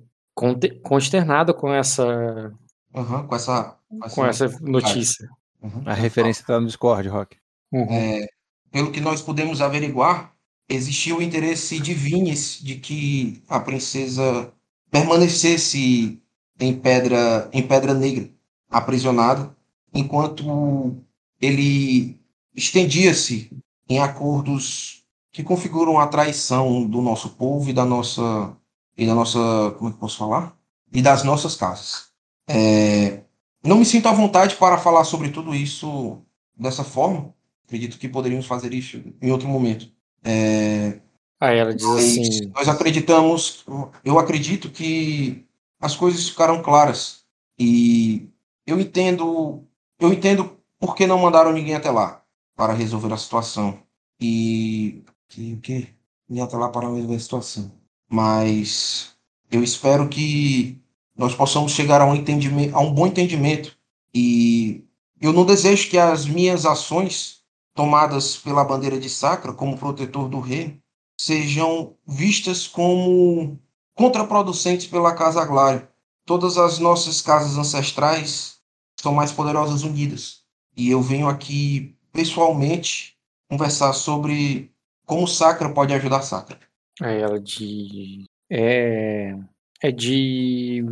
[0.82, 2.52] consternada com essa,
[2.94, 3.76] Aham, com essa.
[4.14, 5.28] com essa notícia.
[5.62, 5.82] Uhum.
[5.86, 7.36] A referência tá no Discord, Rock.
[7.72, 7.86] Uhum.
[7.90, 8.28] É,
[8.70, 10.32] pelo que nós pudemos averiguar,
[10.68, 14.52] existia o interesse de Vinhes de que a princesa
[14.90, 16.20] permanecesse
[16.58, 18.30] em Pedra, em Pedra Negra,
[18.70, 19.56] aprisionada,
[19.92, 20.96] enquanto
[21.40, 22.18] ele
[22.54, 23.50] estendia-se
[23.88, 28.56] em acordos que configuram a traição do nosso povo e da nossa
[28.96, 29.38] e da nossa,
[29.78, 30.56] como é que posso falar?
[30.92, 32.08] E das nossas casas.
[32.48, 33.22] É,
[33.64, 36.20] não me sinto à vontade para falar sobre tudo isso
[36.56, 37.32] dessa forma.
[37.64, 39.88] Acredito que poderíamos fazer isso em outro momento.
[40.24, 41.00] É,
[41.40, 43.64] Aí ela diz assim, nós acreditamos,
[44.04, 45.46] eu acredito que
[45.80, 47.24] as coisas ficaram claras.
[47.58, 48.28] E
[48.66, 49.62] eu entendo,
[50.00, 52.22] eu entendo por que não mandaram ninguém até lá
[52.56, 53.78] para resolver a situação.
[54.20, 55.88] E que o que
[56.28, 57.72] ninguém até lá para resolver a situação.
[58.10, 59.14] Mas
[59.50, 60.80] eu espero que
[61.16, 63.76] nós possamos chegar a um entendimento, a um bom entendimento.
[64.12, 64.82] E
[65.20, 67.42] eu não desejo que as minhas ações
[67.74, 70.80] tomadas pela bandeira de Sacra como protetor do rei
[71.20, 73.58] sejam vistas como
[73.94, 75.88] contraproducentes pela Casa Aglária.
[76.24, 78.60] Todas as nossas casas ancestrais
[79.00, 80.42] são mais poderosas unidas.
[80.76, 83.16] E eu venho aqui pessoalmente
[83.50, 84.70] conversar sobre
[85.06, 86.58] como Sacra pode ajudar Sacra.
[87.00, 89.34] aí ela diz, é,
[89.82, 90.84] é de,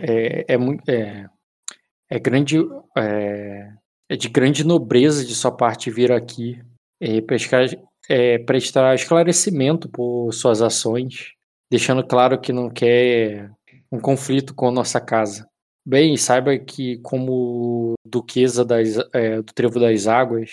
[0.00, 1.28] é, é, muito- é,
[2.08, 2.56] é grande,
[2.96, 3.72] é,
[4.08, 6.62] é de grande nobreza de sua parte vir aqui
[7.00, 7.66] e pescar,
[8.08, 11.32] é, prestar esclarecimento por suas ações,
[11.70, 13.50] deixando claro que não quer
[13.90, 15.46] um conflito com a nossa casa.
[15.86, 20.50] Bem, saiba que como duquesa das, é, do Trevo das Águas,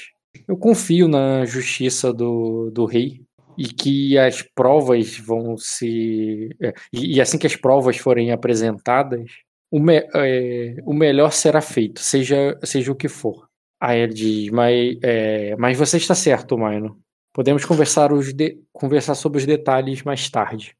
[0.47, 3.21] eu confio na justiça do, do rei
[3.57, 6.49] e que as provas vão se.
[6.61, 9.29] é, e, e assim que as provas forem apresentadas,
[9.71, 13.47] o, me- é, o melhor será feito, seja, seja o que for.
[13.79, 16.97] Aí ele diz, mas, é, mas você está certo, Maino.
[17.35, 20.73] Podemos conversar, os de- conversar sobre os detalhes mais tarde.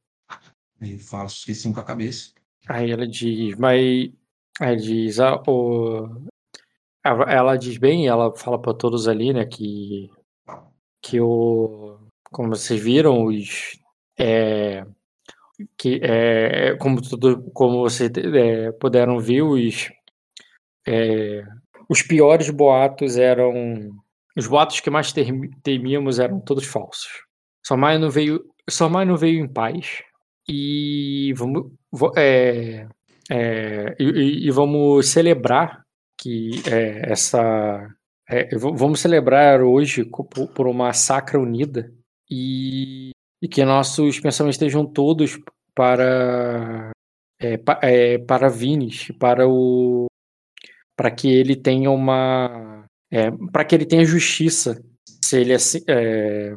[0.79, 2.31] Eu falo, esqueci com a cabeça.
[2.65, 4.09] Aí ela diz, mas.
[4.61, 6.07] Aí ele diz, ah, o...
[7.03, 10.09] ela ela diz bem, ela fala para todos ali, né, que.
[11.01, 11.99] Que o.
[12.31, 13.77] Como vocês viram, os.
[14.17, 14.85] É,
[15.77, 19.91] que é, como tudo, como vocês é, puderam ver, os.
[20.87, 21.43] é,
[21.89, 23.91] os piores boatos eram
[24.37, 25.13] os boatos que mais
[25.63, 27.23] temíamos eram todos falsos.
[27.65, 30.03] Somai não veio, Somai não veio em paz
[30.47, 31.71] e vamos,
[32.17, 32.87] é,
[33.29, 35.83] é, e, e- vamos celebrar
[36.19, 37.87] que é, essa
[38.29, 41.91] é, vamos celebrar hoje por por uma sacra unida
[42.29, 45.39] e, e que nossos pensamentos estejam todos
[45.75, 46.91] para
[47.39, 50.05] é, pa- é, para Vinis, para o
[50.97, 52.74] para que ele tenha uma
[53.15, 54.83] é, para que ele tenha justiça,
[55.23, 56.53] se ele assim, é,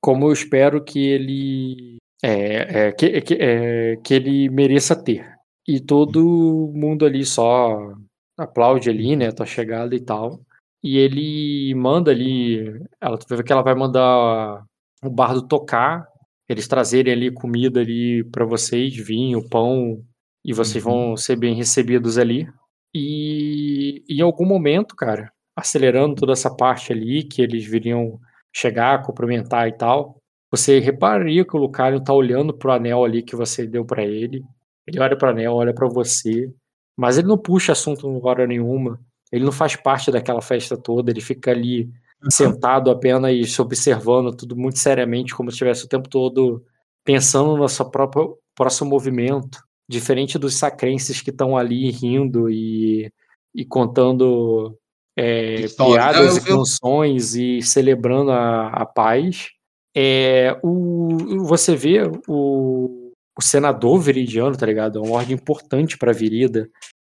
[0.00, 5.30] como eu espero que ele é, é, que, que, é, que ele mereça ter.
[5.68, 7.92] E todo mundo ali só
[8.38, 10.40] aplaude ali, né, tua chegada e tal.
[10.82, 14.64] E ele manda ali, ela tu vê que ela vai mandar
[15.02, 16.06] o bardo tocar,
[16.48, 20.02] eles trazerem ali comida ali para vocês, vinho, pão,
[20.44, 22.46] e vocês vão ser bem recebidos ali.
[22.94, 28.18] E em algum momento, cara, acelerando toda essa parte ali, que eles viriam
[28.52, 30.16] chegar, cumprimentar e tal,
[30.50, 34.44] você repararia que o Lucario tá olhando pro anel ali que você deu pra ele.
[34.86, 36.52] Ele olha pro anel, olha pra você,
[36.96, 39.00] mas ele não puxa assunto em hora nenhuma.
[39.32, 41.90] Ele não faz parte daquela festa toda, ele fica ali
[42.30, 46.64] sentado apenas observando tudo muito seriamente, como se estivesse o tempo todo
[47.04, 49.58] pensando no seu próprio próximo movimento,
[49.88, 53.12] diferente dos sacrenses que estão ali rindo e,
[53.54, 54.78] e contando
[55.16, 55.94] é, História.
[55.94, 59.48] piadas Eu- e eu- canções e celebrando a, a paz.
[59.96, 64.98] É, o, você vê o, o senador veridiano, tá ligado?
[64.98, 66.68] É uma ordem importante para a Virida.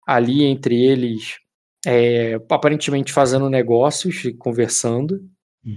[0.06, 1.36] Ali entre eles,
[1.86, 5.20] é, aparentemente fazendo negócios e conversando.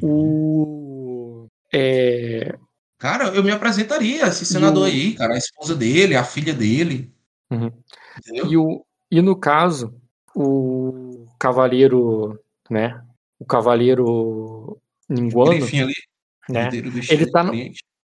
[0.01, 2.55] O, é,
[2.99, 6.53] Cara, eu me apresentaria a esse senador o- aí, cara, a esposa dele, a filha
[6.53, 7.11] dele.
[7.51, 7.71] Uhum.
[8.19, 8.51] Entendeu?
[8.51, 9.93] E, o, e no caso,
[10.35, 11.10] o
[11.41, 12.39] cavaleiro,
[12.69, 13.01] né?
[13.39, 14.77] O cavaleiro
[15.09, 15.93] ninguano, Grifinho ali,
[16.47, 16.69] né?
[17.09, 17.53] Ele tá no-.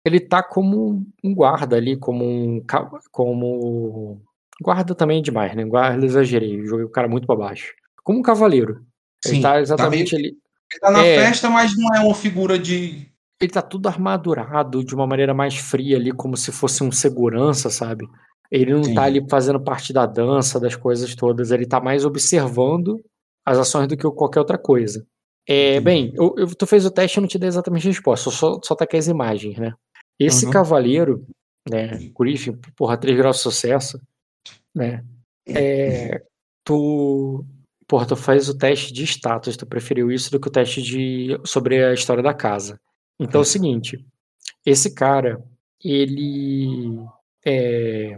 [0.03, 2.63] Ele tá como um guarda ali, como um.
[3.11, 4.21] como.
[4.61, 5.63] Guarda também é demais, né?
[5.65, 7.73] Guarda exagerei, joguei o cara muito pra baixo.
[8.03, 8.83] Como um cavaleiro.
[9.25, 10.37] Ele Sim, tá tá exatamente meio- ali.
[10.71, 11.25] Ele tá na É.
[11.25, 13.07] festa, mas não é uma figura de.
[13.39, 17.69] Ele tá tudo armadurado de uma maneira mais fria ali, como se fosse um segurança,
[17.69, 18.07] sabe?
[18.49, 19.19] Ele não tá Entendi.
[19.19, 21.51] ali fazendo parte da dança, das coisas todas.
[21.51, 22.99] Ele tá mais observando
[23.47, 25.05] as ações do que qualquer outra coisa.
[25.47, 28.29] É, bem, eu, eu- tu fez o teste e não te dei exatamente a resposta,
[28.29, 29.73] só, só tá aqui as imagens, né?
[30.19, 30.51] Esse Uhum.
[30.51, 31.25] cavaleiro,
[31.69, 34.01] né, Griffin, porra, 3 graus de sucesso,
[34.75, 35.05] né?
[35.47, 36.21] É,
[36.65, 37.45] tu,
[37.87, 41.39] porra, tu faz o teste de status, tu preferiu isso do que o teste de
[41.45, 42.77] sobre a história da casa.
[43.17, 44.05] Então é o seguinte,
[44.65, 45.41] esse cara,
[45.81, 46.99] ele
[47.45, 48.17] é,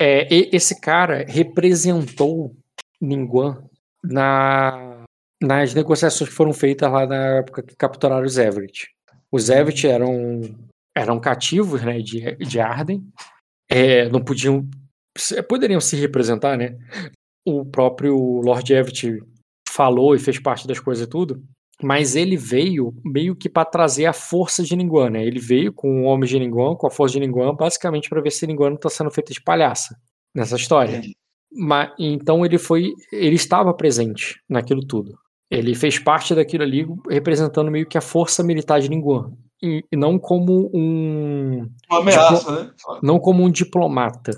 [0.00, 2.54] é, esse cara representou
[3.00, 3.64] Ningguang
[4.02, 5.04] na,
[5.42, 8.88] nas negociações que foram feitas lá na época que capturaram os Everett.
[9.30, 10.40] Os Everett eram,
[10.96, 13.02] eram cativos né, de, de Arden,
[13.70, 14.68] é, não podiam.
[15.16, 16.76] se- poderiam se representar, né?
[17.46, 19.18] O próprio Lord Everett
[19.68, 21.42] falou e fez parte das coisas e tudo,
[21.82, 25.24] mas ele veio meio que para trazer a força de Ningguang, né?
[25.24, 28.30] Ele veio com o homem de Ningguang, com a força de Ningguang, basicamente para ver
[28.30, 29.96] se Ningguang não está sendo feita de palhaça
[30.36, 30.98] nessa história.
[30.98, 31.16] Entendi.
[31.54, 35.12] Mas, então ele foi, ele estava presente naquilo tudo.
[35.50, 39.96] Ele fez parte daquilo ali, representando meio que a força militar de Ningguang, e, e
[39.96, 42.70] não como um, Uma ameaça, né?
[43.02, 44.32] não como um diplomata,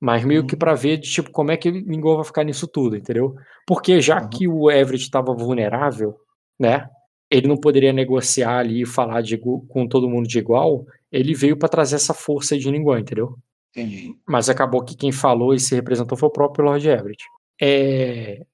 [0.00, 0.46] mas meio Uhum.
[0.46, 3.34] que para ver de tipo como é que Ningguang vai ficar nisso tudo, entendeu?
[3.66, 4.28] Porque já Uhum.
[4.28, 6.14] que o Everett estava vulnerável,
[6.58, 6.88] né?
[7.28, 10.84] Ele não poderia negociar ali e falar de com todo mundo de igual.
[11.12, 13.34] Ele veio para trazer essa força de Ningguang, entendeu?
[13.70, 14.16] Entendi.
[14.26, 17.24] mas acabou que quem falou e se representou foi o próprio Lord Everett.
[17.62, 18.44] É,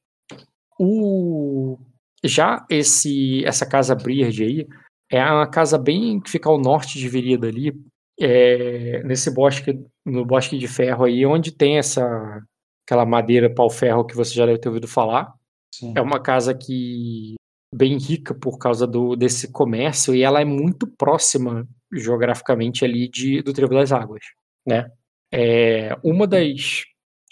[0.79, 1.79] o,
[2.25, 4.67] já esse essa casa Briard aí
[5.11, 7.73] é uma casa bem que fica ao norte de Virida ali,
[8.21, 12.43] é, nesse bosque, no bosque de ferro aí, onde tem essa
[12.87, 15.33] aquela madeira pau-ferro que você já deve ter ouvido falar.
[15.75, 15.93] Sim.
[15.97, 17.35] É uma casa que
[17.75, 23.43] bem rica por causa do, desse comércio e ela é muito próxima geograficamente ali de,
[23.43, 24.23] do Trevo das Águas,
[24.67, 24.91] né?
[25.33, 26.85] É, uma das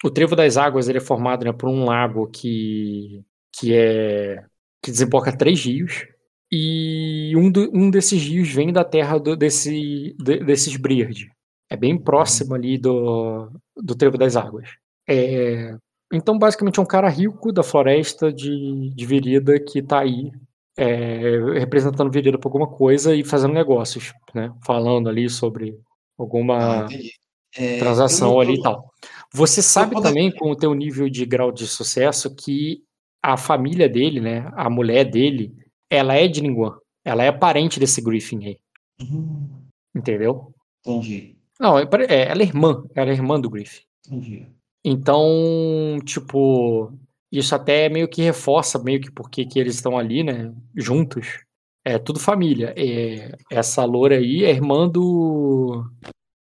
[0.05, 3.23] o Trevo das Águas ele é formado né, por um lago que
[3.57, 4.45] que é
[4.83, 6.07] que desemboca três rios
[6.53, 11.31] e um, do- um desses rios vem da terra do- desse de- desses Briard.
[11.71, 14.69] É bem próximo ali do do Trevo das Águas.
[15.09, 15.77] É,
[16.13, 20.31] então, basicamente, é um cara rico da floresta de, de Virida que tá aí
[20.77, 24.53] é, representando Virida por alguma coisa e fazendo negócios, né?
[24.65, 25.79] Falando ali sobre
[26.19, 27.11] alguma Ah, entendi.
[27.57, 28.91] É, transação ali e tal.
[29.33, 32.83] Você sabe também, com o teu nível de grau de sucesso, que
[33.23, 34.51] a família dele, né?
[34.55, 35.53] A mulher dele
[35.91, 36.77] ela é de Ningguang.
[37.05, 38.59] Ela é parente desse Griffin aí.
[39.01, 39.49] Hum,
[39.95, 40.53] Entendeu?
[40.87, 41.37] entendi.
[41.59, 42.85] Não, é é, ela é irmã.
[42.95, 43.83] Ela é irmã do Griffin.
[44.07, 44.47] Entendi.
[44.85, 46.93] Então, tipo,
[47.33, 50.53] isso até meio que reforça meio que porque que eles estão ali, né?
[50.75, 51.45] Juntos.
[51.85, 52.75] É tudo família.
[52.77, 55.85] É, essa loura aí é irmã do,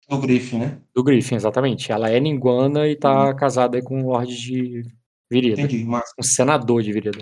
[0.10, 0.78] Do Griffin, né?
[0.96, 1.92] do Griffin, exatamente.
[1.92, 4.84] Ela é ninguana e tá casada aí com um Lorde de
[5.30, 5.62] Virida.
[5.62, 6.14] Entendi, massa.
[6.18, 7.20] Um senador de Virida.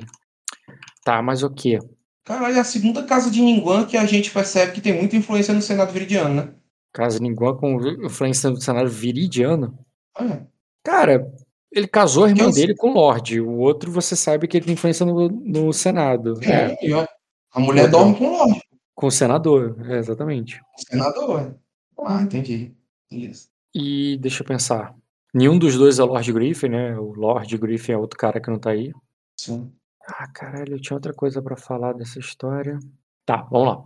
[1.04, 1.80] Tá, mas o quê?
[2.24, 5.54] Cara, é a segunda casa de Ningguang que a gente percebe que tem muita influência
[5.54, 6.54] no Senado Viridiano, né?
[6.94, 9.78] Casa Ninguan com influência do cenário viridiano.
[10.18, 10.42] É.
[10.84, 11.30] Cara,
[11.72, 13.42] ele casou a irmã Eu- dele com o Lorde.
[13.42, 16.40] O outro você sabe que ele tem influência no, no Senado.
[16.42, 17.06] É, É, e ó,
[17.52, 18.62] a mulher dorme com o Lorde,
[18.96, 20.62] com o senador, é, exatamente.
[20.62, 21.42] o senador.
[21.42, 21.65] é.
[22.06, 22.74] Ah, entendi.
[23.12, 23.50] Isso.
[23.74, 24.96] E deixa eu pensar.
[25.34, 26.98] Nenhum dos dois é o Lord Griffin, né?
[26.98, 28.94] O Lord Griffin é outro cara que não tá aí.
[29.38, 29.72] Sim.
[30.08, 32.80] Ah, caralho, eu tinha outra coisa pra falar dessa história.
[33.26, 33.84] Tá, vamos lá.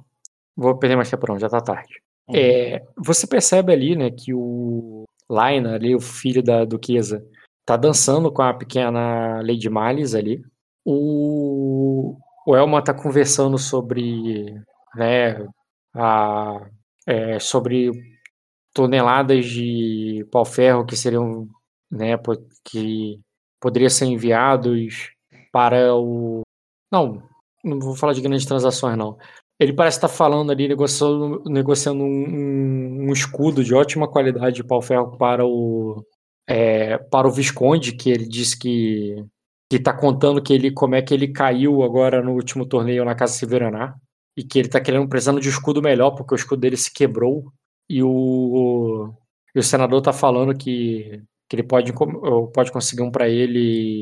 [0.55, 2.01] Vou perder mais tempo não, já tá tarde.
[2.27, 2.35] Uhum.
[2.35, 7.25] É, você percebe ali, né, que o Laina, ali, o filho da duquesa,
[7.65, 10.43] tá dançando com a pequena Lady Malice ali.
[10.85, 14.53] O, o Elma tá conversando sobre,
[14.95, 15.47] né,
[15.95, 16.69] a,
[17.07, 17.91] é, sobre
[18.79, 21.49] toneladas de pau-ferro que seriam,
[21.91, 22.17] né,
[22.63, 23.19] que
[23.59, 25.11] poderiam ser enviados
[25.51, 26.43] para o...
[26.89, 27.21] Não,
[27.61, 29.17] não vou falar de grandes transações, não.
[29.59, 35.17] Ele parece estar falando ali, negociando, negociando um, um- escudo de ótima qualidade de pau-ferro
[35.17, 36.01] para o,
[36.47, 39.25] é, para o Visconde, que ele disse que
[39.71, 43.13] que tá contando que ele como é que ele caiu agora no último torneio na
[43.13, 43.93] Casa Severaná
[44.35, 46.91] e que ele tá querendo precisando de um escudo melhor porque o escudo dele se
[46.91, 47.51] quebrou
[47.89, 49.13] e o
[49.55, 51.91] e o senador tá falando que, que ele pode
[52.53, 54.01] pode conseguir um para ele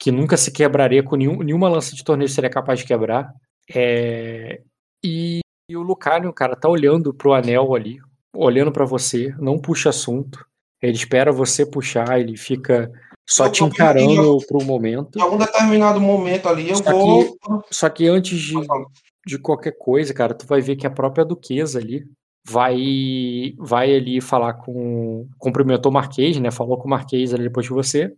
[0.00, 3.32] que nunca se quebraria com nenhum, nenhuma lança de torneio seria capaz de quebrar
[3.74, 4.60] é,
[5.02, 5.40] e,
[5.70, 7.98] e o Lucario, cara, tá olhando pro anel ali,
[8.34, 10.44] olhando pra você, não puxa assunto.
[10.80, 12.90] Ele espera você puxar, ele fica
[13.28, 15.18] só Eu- te encarando pro momento.
[15.18, 17.38] Em algum determinado momento ali, eu Só vou.
[17.70, 18.54] Só que antes de,
[19.26, 22.04] de qualquer coisa, cara, tu vai ver que a própria duquesa ali
[22.48, 26.50] vai vai ali falar com cumprimentou o Marquês, né?
[26.50, 28.12] Falou com o Marquês ali depois de você.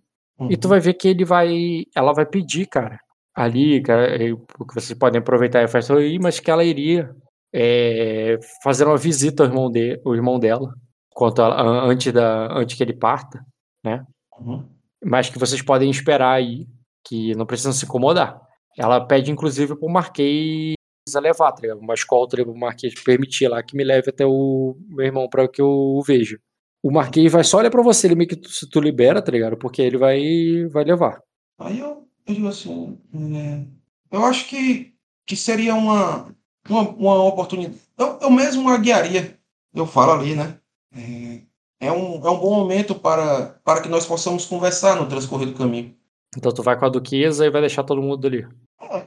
[0.50, 1.84] E tu vai ver que ele vai.
[1.94, 2.98] Ela vai pedir, cara.
[3.34, 7.10] Ali, cara, que vocês podem aproveitar a festa aí, mas que ela iria
[7.52, 10.72] é, fazer uma visita ao irmão, de, ao irmão dela,
[11.10, 13.40] quanto an- antes, da, antes que ele parta,
[13.84, 14.04] né?
[14.40, 14.64] Uhum.
[15.04, 16.66] Mas que vocês podem esperar aí,
[17.06, 18.40] que não precisam se incomodar.
[18.76, 20.77] Ela pede, inclusive, pro Marquês a
[21.14, 21.80] levar, tá ligado?
[21.80, 25.48] Uma escolta ali pro Marquês permitir lá que me leve até o meu irmão pra
[25.48, 26.38] que eu o veja.
[26.82, 29.32] O Marquês vai só olhar pra você, ele meio que tu, se tu libera, tá
[29.32, 29.56] ligado?
[29.56, 31.20] Porque ele vai, vai levar.
[31.58, 32.98] Aí eu, eu digo assim,
[33.34, 33.64] é,
[34.12, 34.94] eu acho que,
[35.26, 36.34] que seria uma,
[36.68, 37.78] uma, uma oportunidade.
[37.96, 39.38] Eu, eu mesmo a guiaria,
[39.74, 40.58] eu falo ali, né?
[40.94, 41.40] É,
[41.88, 45.54] é um, é um bom momento para, para que nós possamos conversar no transcorrer do
[45.54, 45.94] caminho.
[46.36, 48.46] Então tu vai com a duquesa e vai deixar todo mundo ali.
[48.80, 49.06] É,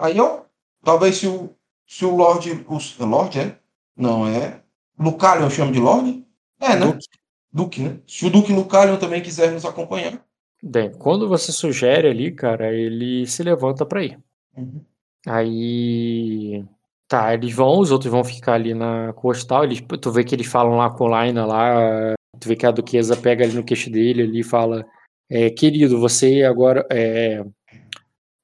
[0.00, 0.44] Aí eu,
[0.82, 1.54] talvez se o,
[1.86, 3.58] se o Lorde, o Lorde é?
[3.96, 4.62] Não, é
[4.98, 6.24] Lucalion eu chamo de Lorde?
[6.60, 6.86] É, né?
[6.86, 7.08] Duque.
[7.52, 7.98] Duque, né?
[8.06, 10.24] Se o Duque Lucalion também quiser nos acompanhar.
[10.62, 14.18] Bem, quando você sugere ali, cara, ele se levanta pra ir.
[14.56, 14.84] Uhum.
[15.26, 16.64] Aí.
[17.08, 19.64] Tá, eles vão, os outros vão ficar ali na costal.
[19.64, 22.14] Eles, tu vê que eles falam lá com o Laina lá.
[22.38, 24.86] Tu vê que a duquesa pega ali no queixo dele ali e fala:
[25.28, 26.86] é, Querido, você agora.
[26.90, 27.42] É,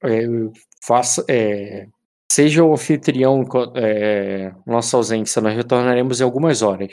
[0.03, 0.25] é,
[0.83, 1.23] faça.
[1.29, 1.87] É,
[2.31, 3.43] seja o anfitrião
[3.75, 5.41] é, nossa ausência.
[5.41, 6.91] Nós retornaremos em algumas horas.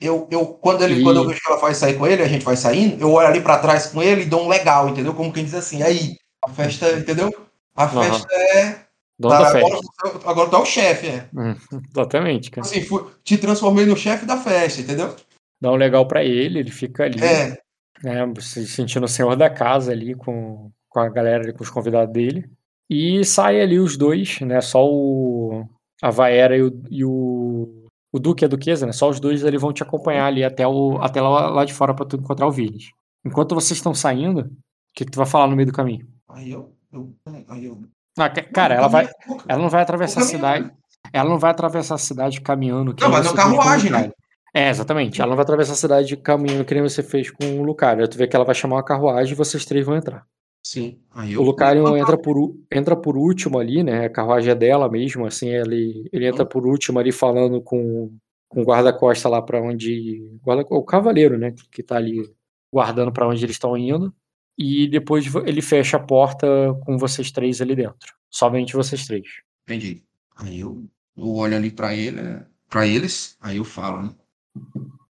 [0.00, 2.28] Eu, eu, quando, ele, E- quando eu vejo que ela vai sair com ele, a
[2.28, 5.14] gente vai saindo, eu olho ali pra trás com ele e dou um legal, entendeu?
[5.14, 7.30] Como quem diz assim, aí, a festa, entendeu?
[7.74, 8.86] A festa é.
[9.18, 10.28] Dono da agora, festa.
[10.30, 11.26] agora tu é o chefe, é.
[11.90, 12.66] Exatamente, cara.
[12.66, 15.16] Assim, fui- te transformei no chefe da festa, entendeu?
[15.58, 17.18] Dá um legal pra ele, ele fica ali.
[17.24, 17.56] É.
[18.04, 21.70] né, se sentindo o senhor da casa ali com, com a galera, ali, com os
[21.70, 22.44] convidados dele.
[22.88, 24.60] E sai ali os dois, né?
[24.60, 25.64] Só o
[26.02, 28.92] a Vaera e o, e o, o Duque e a Duquesa, né?
[28.92, 31.94] Só os dois ali vão te acompanhar ali até, o, até lá, lá de fora
[31.94, 32.90] pra tu encontrar o Village.
[33.24, 34.48] Enquanto vocês estão saindo, o
[34.94, 36.06] que, que tu vai falar no meio do caminho?
[36.28, 36.70] Aí eu.
[36.92, 37.12] eu
[37.48, 37.80] aí eu
[38.18, 39.08] Ah, ca- cara, ela vai.
[39.48, 40.70] Ela não vai atravessar a cidade.
[41.12, 42.94] Ela não vai atravessar a cidade caminhando.
[43.00, 44.10] Não, mas é carruagem, né?
[44.54, 45.20] É, exatamente.
[45.20, 48.06] Ela não vai atravessar a cidade caminhando que nem você fez com o Lucario.
[48.08, 50.24] Tu vê que ela vai chamar uma carruagem e vocês três vão entrar.
[50.66, 50.98] Sim.
[51.12, 51.40] Aí eu.
[51.40, 54.06] O Lucario entra por, entra por último ali, né?
[54.06, 58.12] A carruagem é dela mesmo, assim, ele, ele entra por último ali falando com,
[58.48, 60.28] com o guarda-costa lá pra onde.
[60.42, 61.54] Guarda, o cavaleiro, né?
[61.70, 62.28] Que tá ali
[62.72, 64.12] guardando pra onde eles estão indo.
[64.58, 66.48] E depois ele fecha a porta
[66.84, 68.12] com vocês três ali dentro.
[68.28, 69.24] Somente vocês três.
[69.68, 70.02] Entendi.
[70.34, 70.84] Aí eu,
[71.16, 72.20] eu olho ali pra ele,
[72.68, 74.10] pra eles, aí eu falo, né?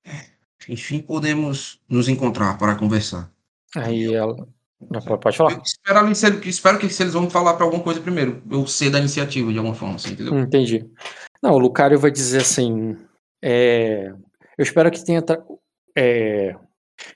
[0.05, 0.25] É,
[0.69, 3.33] Enfim, podemos nos encontrar para conversar.
[3.77, 4.56] Aí ela.
[5.19, 5.53] Pode- falar.
[5.55, 8.43] Eu espero, ele- espero que eles vão falar pra alguma coisa primeiro.
[8.51, 10.39] Eu sei da iniciativa de alguma forma, assim, entendeu?
[10.39, 10.87] Entendi.
[11.43, 12.97] Não, o Lucario vai dizer assim.
[13.43, 14.09] é,
[14.59, 15.23] eu espero que tenha.
[15.97, 16.55] é,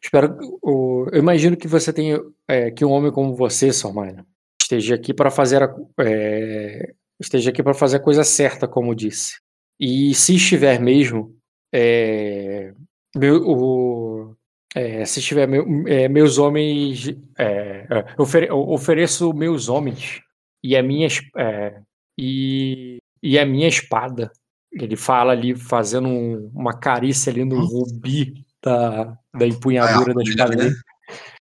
[0.03, 0.37] espero.
[0.63, 2.21] o- eu imagino que você tenha.
[2.49, 4.27] é, que um homem como você, Sormina,
[4.61, 9.39] esteja aqui para fazer a, é, esteja aqui para fazer a coisa certa, como disse.
[9.79, 11.35] E se estiver mesmo,
[11.73, 12.73] é,
[13.17, 14.37] meu, o,
[14.75, 20.21] é, se estiver meu- é, meus homens, é, é, ofere- ofereço meus homens
[20.63, 21.81] e a minha é,
[22.19, 24.31] e, e a minha espada.
[24.73, 30.55] Ele fala ali, fazendo um- uma carícia ali no rubi da, da empunhadura da espada
[30.57, 30.77] dele.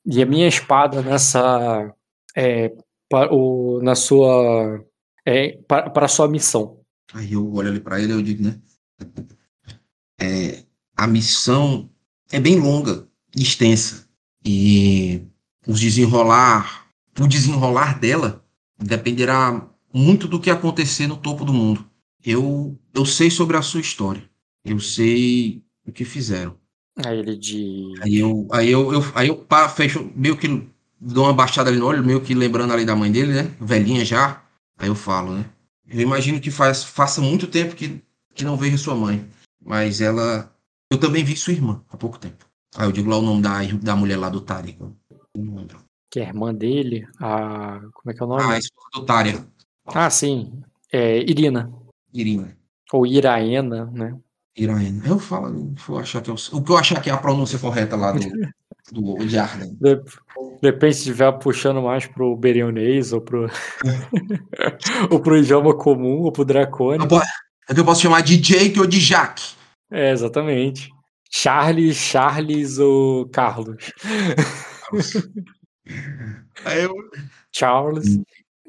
[0.05, 1.93] E a minha espada nessa.
[2.37, 2.71] É,
[3.31, 4.85] o, na sua.
[5.67, 6.81] Para, para a sua missão.
[7.15, 8.61] Aí eu olho ali pra ele e eu digo, né?
[10.97, 11.91] A missão
[12.31, 14.07] é bem longa e extensa.
[14.45, 15.23] E
[15.67, 16.87] os desenrolar,
[17.19, 18.45] o desenrolar dela
[18.79, 21.89] dependerá muito do que acontecer no topo do mundo.
[22.25, 24.29] Eu, eu sei sobre a sua história.
[24.65, 26.57] Eu sei o que fizeram.
[27.05, 28.01] Aí ele diz.
[28.03, 30.67] Aí eu, aí eu, eu- aí eu pá, fecho, meio que
[31.01, 33.55] dou uma baixada ali no olho, meio que lembrando ali da mãe dele, né?
[33.61, 34.43] Velhinha já.
[34.79, 35.45] Aí eu falo, né?
[35.89, 38.03] Eu imagino que faz, faça muito tempo que,
[38.35, 39.25] que não vejo sua mãe.
[39.65, 40.53] Mas ela.
[40.91, 42.45] Eu também vi sua irmã há pouco tempo.
[42.77, 44.45] Aí eu digo lá o nome da, da mulher lá do.
[45.35, 45.79] Eu não lembro.
[46.11, 47.81] Que é a irmã dele, a.
[47.93, 48.43] Como é que é o nome?
[48.43, 49.47] Ah, a esposa do Tária.
[49.87, 50.61] Ah, sim.
[50.93, 51.73] É Irina.
[52.13, 52.57] Irina.
[52.93, 54.17] Ou Iraena, né?
[54.57, 55.03] Iraena.
[55.07, 57.97] Eu falo, vou achar que eu, o que eu achar que é a pronúncia correta
[57.97, 58.21] lá do,
[58.93, 59.75] do Jarden.
[59.81, 60.03] De, de
[60.63, 63.51] repente, se estiver puxando mais pro berionês ou pro.
[65.11, 67.03] ou pro idioma comum, ou pro dracone.
[67.03, 67.21] Eu po-
[67.69, 69.43] É que eu posso chamar de Jake ou de Jack.
[69.91, 70.91] É, exatamente.
[71.31, 73.93] Charles, Charles ou Carlos.
[76.65, 76.95] Eu,
[77.53, 78.19] Charles,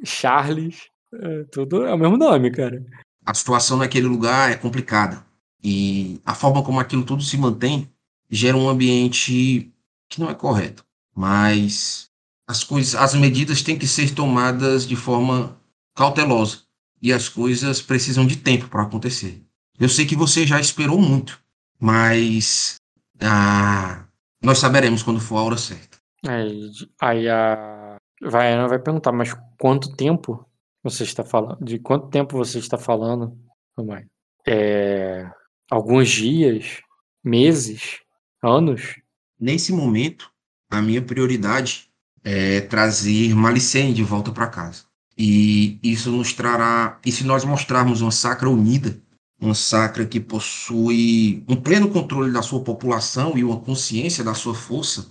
[0.06, 0.88] Charles.
[1.14, 2.84] é, tudo é o mesmo nome, cara.
[3.26, 5.26] a situação naquele lugar é complicada.
[5.64, 7.92] E a forma como aquilo tudo se mantém
[8.30, 9.72] gera um ambiente
[10.10, 10.86] que não é correto.
[11.16, 12.10] Mas
[12.48, 15.60] as coisas, as medidas têm que ser tomadas de forma
[15.96, 16.64] cautelosa.
[17.02, 19.44] E as coisas precisam de tempo para acontecer.
[19.80, 21.40] Eu sei que você já esperou muito,
[21.80, 22.76] mas
[23.22, 24.06] ah,
[24.42, 25.98] nós saberemos quando for a hora certa.
[26.28, 30.46] Aí, aí a Vaiana vai perguntar, mas quanto tempo
[30.84, 31.64] você está falando?
[31.64, 33.38] De quanto tempo você está falando,
[33.78, 34.06] mamãe?
[34.48, 35.30] É,
[35.70, 36.82] alguns dias,
[37.24, 38.00] meses,
[38.42, 38.96] anos?
[39.40, 40.32] Nesse momento,
[40.72, 41.90] a minha prioridade
[42.24, 44.86] é trazer Malicene de volta para casa.
[45.18, 47.00] E isso nos trará.
[47.06, 49.02] E se nós mostrarmos uma sacra unida,
[49.40, 54.56] uma sacra que possui um pleno controle da sua população e uma consciência da sua
[54.56, 55.08] força,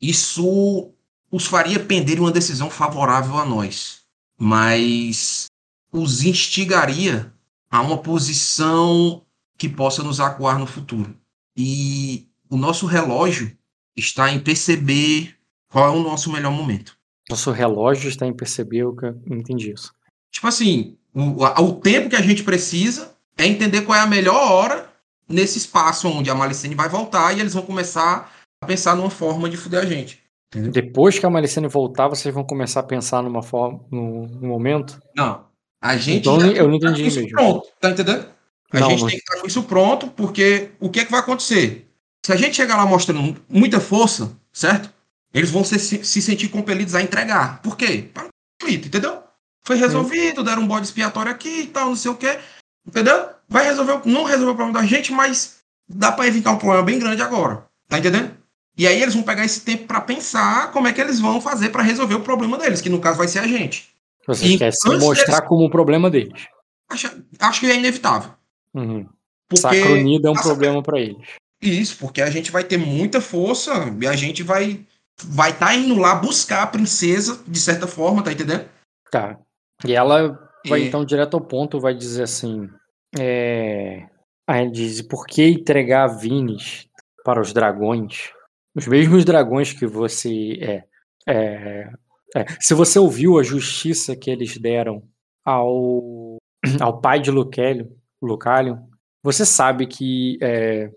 [0.00, 0.92] isso
[1.30, 4.02] os faria pender uma decisão favorável a nós,
[4.38, 5.46] mas
[5.90, 7.32] os instigaria
[7.70, 9.24] a uma posição
[9.56, 11.16] que possa nos acuar no futuro.
[11.56, 13.56] E o nosso relógio
[13.96, 15.36] está em perceber
[15.70, 16.98] qual é o nosso melhor momento.
[17.30, 18.94] Nosso relógio está em perceber, eu
[19.30, 19.94] entendi isso.
[20.30, 24.50] Tipo assim, o, o tempo que a gente precisa é entender qual é a melhor
[24.52, 24.90] hora
[25.28, 28.32] nesse espaço onde a Malicene vai voltar e eles vão começar
[28.62, 30.20] a pensar numa forma de fuder a gente.
[30.48, 30.72] Entendeu?
[30.72, 35.00] Depois que a Malicene voltar, vocês vão começar a pensar numa forma, num, momento?
[35.16, 35.46] Não.
[35.80, 37.32] A gente Então, já eu não entendi isso mesmo.
[37.32, 38.26] pronto, tá entendendo?
[38.72, 41.20] A Não, gente tem que estar com isso pronto, porque o que é que vai
[41.20, 41.88] acontecer?
[42.24, 44.92] Se a gente chegar lá mostrando muita força, certo?
[45.34, 47.60] Eles vão se, se sentir compelidos a entregar.
[47.62, 48.08] Por quê?
[48.12, 48.28] Para
[48.60, 49.22] conflito, entendeu?
[49.64, 52.38] Foi resolvido, deram um bode expiatório aqui e tal, não sei o quê.
[52.86, 53.28] Entendeu?
[53.48, 56.82] Vai resolver, o- não resolver o problema da gente, mas dá para evitar um problema
[56.82, 57.64] bem grande agora.
[57.88, 58.36] Tá entendendo?
[58.76, 61.68] E aí eles vão pegar esse tempo para pensar como é que eles vão fazer
[61.68, 63.90] para resolver o problema deles, que no caso vai ser a gente.
[64.26, 66.46] Vocês E querem se mostrar como um problema deles.
[66.88, 68.32] Acho, acho que é inevitável.
[68.74, 69.06] Uhum.
[69.54, 71.26] Sacronida é um problema pra eles.
[71.60, 74.84] Isso, porque a gente vai ter muita força e a gente vai
[75.24, 78.64] vai estar indo lá buscar a princesa, de certa forma, tá entendendo?
[79.10, 79.38] Tá.
[79.84, 80.84] E ela vai É.
[80.84, 82.68] então direto ao ponto, vai dizer assim.
[83.18, 84.06] É...
[84.46, 86.88] Aí ele diz: por que entregar Vines
[87.24, 88.30] para os dragões?
[88.74, 90.84] Os mesmos dragões que você é.
[91.28, 91.92] é,
[92.36, 92.46] é.
[92.60, 95.02] Se você ouviu a justiça que eles deram
[95.44, 96.38] ao,
[96.80, 97.90] ao pai de Lucélio,
[98.20, 98.78] Lucalion,
[99.22, 100.38] você sabe que.
[100.40, 100.90] é,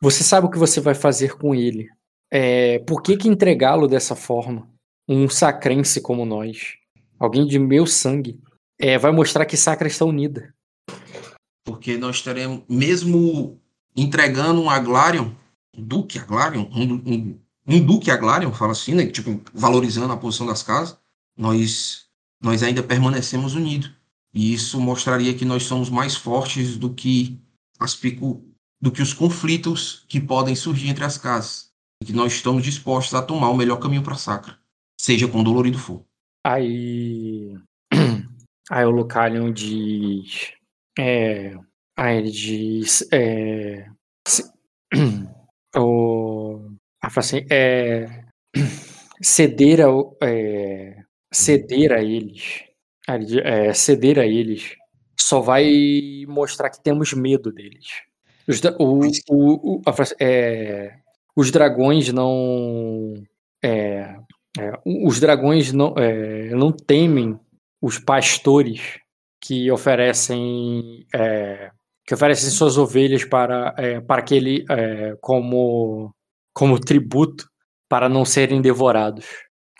[0.00, 1.88] você sabe o que você vai fazer com ele.
[2.30, 4.68] É, por que, que entregá-lo dessa forma?
[5.08, 6.78] Um sacrense como nós
[7.18, 8.38] alguém de meu sangue,
[8.78, 10.54] é, vai mostrar que Sacra está unida.
[11.64, 13.60] Porque nós teremos, mesmo
[13.96, 15.32] entregando um Aglarion,
[15.76, 19.06] um Duque Aglarion, um, um, um Duque Aglarion, fala assim, né?
[19.06, 20.96] Tipo, valorizando a posição das casas,
[21.36, 22.06] nós,
[22.40, 23.90] nós ainda permanecemos unidos.
[24.32, 27.38] E isso mostraria que nós somos mais fortes do que
[27.78, 28.42] as pico,
[28.80, 31.68] do que os conflitos que podem surgir entre as casas.
[32.00, 34.56] E que nós estamos dispostos a tomar o melhor caminho para Sacra,
[35.00, 36.04] seja quão dolorido for.
[36.46, 37.58] Aí.
[38.70, 40.52] Aí o Lucalion diz.
[40.98, 41.54] É.
[41.96, 43.06] Aí ele diz.
[43.12, 43.86] É.
[44.26, 44.44] se-
[45.76, 46.70] O.
[47.10, 48.06] Fala assim, é.
[49.22, 49.90] Ceder a.
[50.22, 50.96] É,
[51.32, 52.62] ceder a eles.
[53.06, 54.74] Aí ele diz, é, ceder a eles
[55.20, 57.86] só vai mostrar que temos medo deles.
[58.48, 60.94] Os, o, o, o- a frase- é,
[61.36, 63.14] os dragões não.
[63.62, 64.16] É,
[64.58, 67.38] é, os dragões não, é, não temem
[67.80, 68.98] os pastores
[69.40, 71.70] que oferecem é,
[72.06, 76.14] que oferecem suas ovelhas para é, para que ele é, como
[76.52, 77.48] como tributo
[77.88, 79.26] para não serem devorados.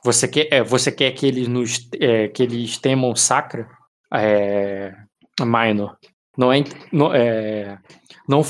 [0.05, 3.69] Você quer é, você quer que eles nos é, que eles temam sacra?
[4.13, 4.95] É,
[5.41, 5.99] minor.
[6.37, 6.63] Não é,
[6.93, 7.79] não, é,
[8.29, 8.43] não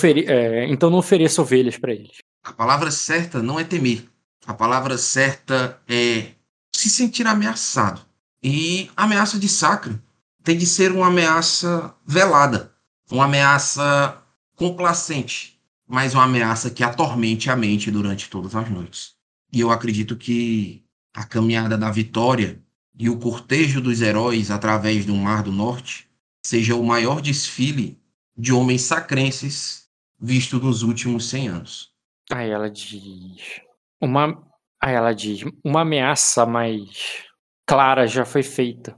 [0.69, 2.19] então não ofereça ovelhas para eles.
[2.45, 4.05] A palavra certa não é temer.
[4.47, 6.33] A palavra certa é
[6.75, 8.08] se sentir ameaçado.
[8.43, 10.01] E a ameaça de Sacra
[10.45, 12.73] tem de ser uma ameaça velada,
[13.11, 14.23] uma ameaça
[14.55, 19.15] complacente, mas uma ameaça que atormente a mente durante todas as noites.
[19.53, 20.85] E eu acredito que
[21.15, 22.63] a caminhada da vitória
[22.99, 26.09] e o cortejo dos heróis através do Mar do Norte
[26.43, 28.01] seja o maior desfile
[28.37, 29.89] de homens sacrenses
[30.21, 31.93] visto nos últimos 100 anos.
[32.31, 33.61] Aí ela diz.
[34.01, 34.43] Uma.
[34.81, 35.45] Aí ela diz.
[35.65, 37.28] Uma ameaça mais
[37.69, 38.97] clara já foi feita.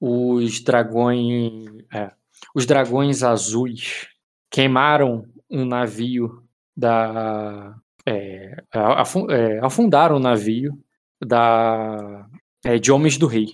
[0.00, 1.64] Os dragões.
[1.94, 2.10] é,
[2.54, 4.08] os dragões azuis
[4.50, 6.42] queimaram um navio
[6.76, 7.74] da.
[8.04, 8.56] é,
[9.30, 10.78] é, afundaram o navio
[11.24, 12.26] da,
[12.64, 13.46] é, de Homens do Rei.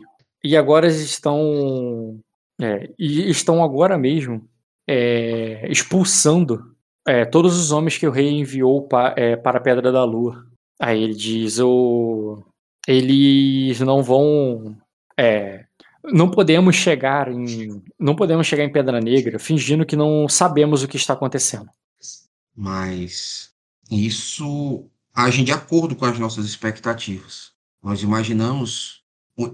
[0.43, 2.19] E agora estão.
[2.61, 4.49] é, estão agora mesmo
[4.89, 6.75] é, expulsando
[7.31, 10.47] todos os homens que o rei enviou pa- para a Pedra da Lua.
[10.81, 12.43] Aí ele diz: o,
[12.91, 14.77] eles não vão.
[15.19, 15.65] é,
[16.05, 17.83] não podemos chegar em.
[17.99, 21.69] Não podemos chegar em Pedra Negra fingindo que não sabemos o que está acontecendo.
[22.57, 23.51] mas
[23.91, 27.53] isso age de acordo com as nossas expectativas.
[27.83, 29.03] Nós imaginamos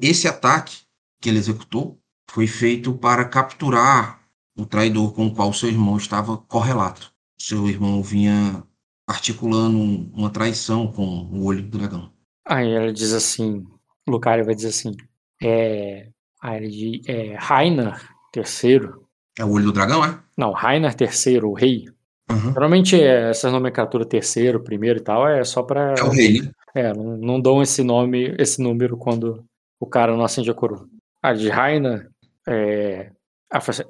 [0.02, 0.78] esse ataque
[1.20, 1.98] que ele executou
[2.28, 4.20] foi feito para capturar
[4.56, 7.12] o traidor com o qual seu irmão estava correlato.
[7.38, 8.64] Seu irmão vinha
[9.06, 12.10] articulando um- uma traição com o olho do dragão.
[12.46, 13.64] Aí ela diz assim:
[14.08, 14.94] Lucario vai dizer assim:
[15.42, 16.08] é.
[16.42, 18.00] Aí ele diz: é, Rainer
[18.34, 18.90] III.
[19.38, 20.18] É o olho do dragão, é?
[20.36, 21.86] Não, Rainer III, o rei.
[22.30, 22.52] Aham.
[22.52, 26.50] Geralmente é, essa nomenclatura terceiro, primeiro e tal é só para É o rei, né?
[26.74, 29.44] É, não, não dão esse nome, esse número quando
[29.80, 30.86] o cara não acende a coroa.
[31.22, 32.10] A de Raina
[32.46, 33.10] é,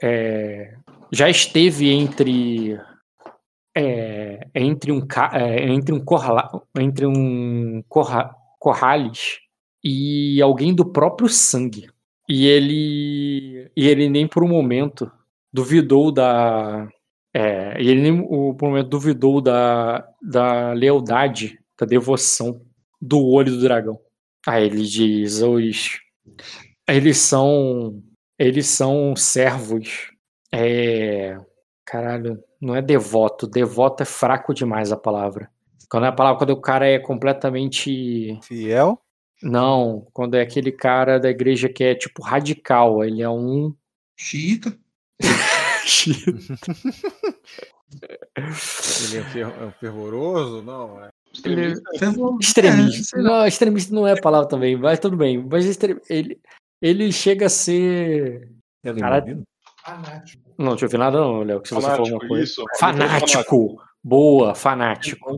[0.02, 0.74] é,
[1.12, 2.78] já esteve entre
[3.76, 8.34] é, entre um é, entre um corla, entre um corra,
[8.66, 9.38] corrales
[9.84, 11.88] e alguém do próprio sangue.
[12.28, 15.08] E ele e ele nem por um momento
[15.52, 16.88] duvidou da
[17.32, 18.26] é, e ele nem
[18.56, 22.60] por um momento duvidou da, da lealdade, da devoção
[23.00, 24.00] do olho do dragão.
[24.44, 26.00] Aí ele diz: os,
[26.88, 28.02] eles são
[28.36, 30.10] eles são servos.
[30.52, 31.38] É,
[31.84, 33.46] caralho, não é devoto.
[33.46, 35.48] Devoto é fraco demais a palavra.
[35.90, 39.00] Quando é a palavra quando o cara é completamente Fiel?
[39.42, 43.74] não, quando é aquele cara da igreja que é tipo radical, ele é um
[44.16, 44.76] Xiita.
[48.36, 50.62] Ele é, fer- é um fervoroso?
[50.62, 51.08] Não, é.
[51.32, 53.16] Extremista.
[53.16, 53.22] É, lá.
[53.22, 55.38] não, extremista não é a palavra também, mas tudo bem.
[55.42, 56.38] Mas extre- ele,
[56.82, 58.50] ele chega a ser.
[58.98, 59.42] Cara- imagina?
[60.58, 62.44] Não, deixa eu ver nada, não, Léo, que se você falou Fanático, uma coisa.
[62.44, 62.64] isso.
[62.78, 63.82] Fanático!
[64.02, 65.36] Boa, fanático.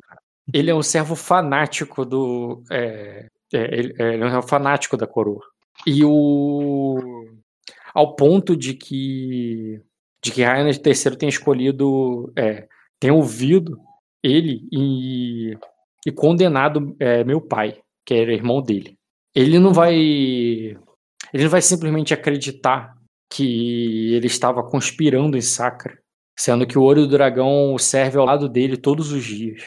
[0.52, 2.62] Ele é um servo fanático do.
[2.70, 5.44] É, é, ele, é, é um fanático da coroa.
[5.86, 7.26] E o.
[7.94, 9.80] Ao ponto de que.
[10.22, 12.32] De que Rainer III tem escolhido.
[12.36, 12.66] É,
[13.00, 13.78] tem ouvido
[14.22, 15.56] ele e,
[16.06, 18.96] e condenado é, meu pai, que era irmão dele.
[19.34, 19.94] Ele não vai.
[19.94, 22.96] Ele não vai simplesmente acreditar
[23.30, 25.98] que ele estava conspirando em Sacra,
[26.38, 29.62] sendo que o olho do dragão serve ao lado dele todos os dias.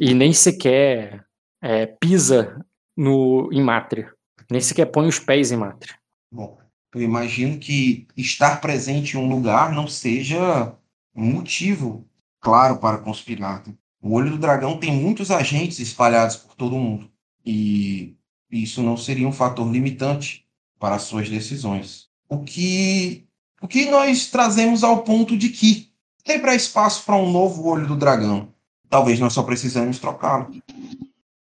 [0.00, 1.24] E nem sequer
[1.62, 2.64] é, pisa
[2.96, 4.12] no, em Mátria.
[4.50, 5.94] Nem sequer põe os pés em Mátria.
[6.32, 6.58] Bom,
[6.94, 10.76] Eu imagino que estar presente em um lugar não seja
[11.14, 12.08] um motivo
[12.40, 13.64] claro para conspirar.
[14.00, 17.10] O olho do dragão tem muitos agentes espalhados por todo o mundo.
[17.44, 18.16] E
[18.50, 20.46] isso não seria um fator limitante
[20.78, 22.08] para as suas decisões.
[22.28, 23.26] O que,
[23.60, 25.92] o que nós trazemos ao ponto de que
[26.40, 28.53] para espaço para um novo olho do dragão.
[28.94, 30.54] Talvez nós só precisamos trocá-lo.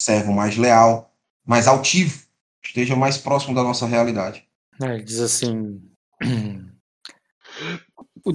[0.01, 1.13] Servo mais leal,
[1.45, 2.25] mais altivo,
[2.65, 4.47] esteja mais próximo da nossa realidade.
[4.81, 5.83] É, ele diz assim:
[8.25, 8.33] o,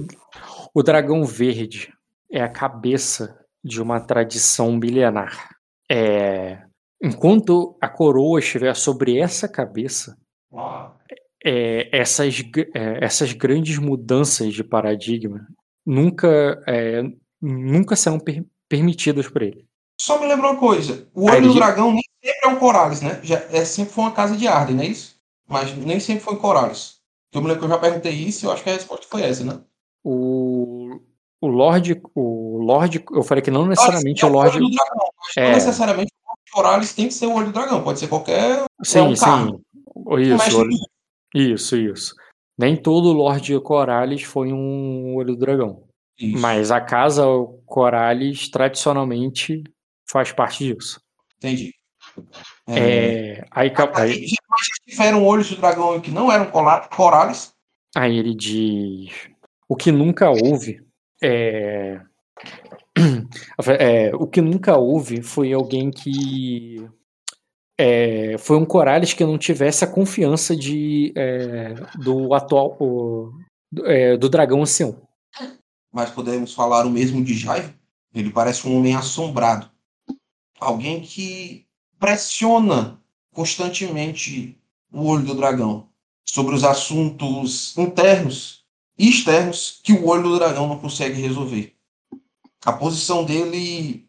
[0.74, 1.90] o dragão verde
[2.30, 5.56] é a cabeça de uma tradição milenar.
[5.90, 6.62] É,
[7.02, 10.18] enquanto a coroa estiver sobre essa cabeça,
[11.42, 12.42] é, essas,
[12.74, 15.48] é, essas grandes mudanças de paradigma
[15.86, 17.02] nunca, é,
[17.40, 18.20] nunca serão
[18.68, 19.66] permitidas por ele.
[20.00, 23.20] Só me lembra uma coisa: o olho do dragão nem sempre é um Corales, né?
[23.22, 25.16] Já, é, sempre foi uma casa de Arden, não é isso?
[25.48, 26.98] Mas nem sempre foi Corales.
[27.32, 29.22] Eu me lembro que eu já perguntei isso e eu acho que a resposta foi
[29.22, 29.60] essa, né?
[30.04, 31.00] O,
[31.40, 32.00] o Lorde.
[32.14, 33.04] O Lorde.
[33.12, 34.58] Eu falei que não necessariamente o Lorde.
[34.58, 35.48] Do dragão, é...
[35.48, 37.82] Não necessariamente o Corales tem que ser o olho do dragão.
[37.82, 38.64] Pode ser qualquer.
[38.82, 39.24] Sim, é um sim.
[39.24, 39.60] Carro.
[40.18, 40.66] Isso,
[41.34, 42.14] isso, isso.
[42.56, 45.87] Nem todo Lorde Corales foi um olho do dragão.
[46.18, 46.38] Isso.
[46.38, 47.24] Mas a casa
[47.64, 49.62] Corales tradicionalmente
[50.10, 51.00] faz parte disso.
[51.36, 51.72] Entendi.
[52.66, 54.26] É, é, aí, aí,
[54.86, 56.50] tiveram olhos do dragão que não eram
[56.90, 57.52] Corales.
[57.96, 59.28] Aí ele diz:
[59.68, 60.82] o que nunca houve
[61.22, 62.00] é,
[63.78, 66.88] é, o que nunca houve foi alguém que
[67.78, 73.32] é, foi um Corales que não tivesse a confiança de é, do atual o,
[73.70, 75.00] do, é, do dragão ancião.
[75.92, 77.74] Mas podemos falar o mesmo de Jaivo?
[78.14, 79.70] Ele parece um homem assombrado,
[80.58, 81.66] alguém que
[81.98, 83.00] pressiona
[83.32, 84.58] constantemente
[84.92, 85.88] o olho do dragão
[86.24, 88.64] sobre os assuntos internos
[88.98, 91.74] e externos que o olho do dragão não consegue resolver.
[92.64, 94.08] A posição dele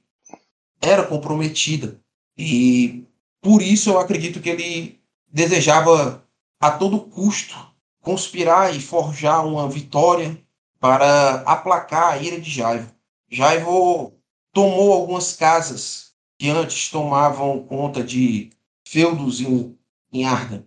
[0.81, 1.99] era comprometida
[2.37, 3.05] e
[3.41, 4.99] por isso eu acredito que ele
[5.31, 6.25] desejava
[6.59, 7.55] a todo custo
[8.01, 10.41] conspirar e forjar uma vitória
[10.79, 12.91] para aplacar a ira de Jaivo.
[13.29, 14.13] Jaivo
[14.53, 18.49] tomou algumas casas que antes tomavam conta de
[18.87, 19.77] feudos em,
[20.11, 20.65] em Arda.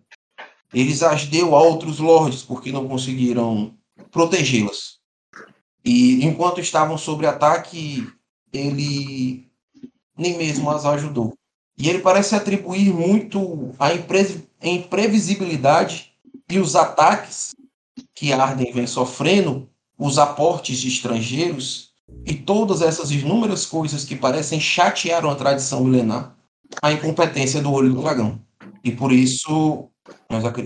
[0.72, 3.74] Eles as deu a outros lords porque não conseguiram
[4.10, 5.00] protegê-las.
[5.84, 8.06] E enquanto estavam sob ataque,
[8.52, 9.50] ele
[10.16, 11.36] nem mesmo as ajudou.
[11.76, 13.92] E ele parece atribuir muito a
[14.62, 16.12] imprevisibilidade
[16.48, 17.54] e os ataques
[18.14, 19.68] que Arden vem sofrendo,
[20.04, 21.92] os aportes de estrangeiros
[22.26, 26.36] e todas essas inúmeras coisas que parecem chatear uma tradição milenar,
[26.82, 28.40] a incompetência do olho do dragão.
[28.82, 29.88] E por isso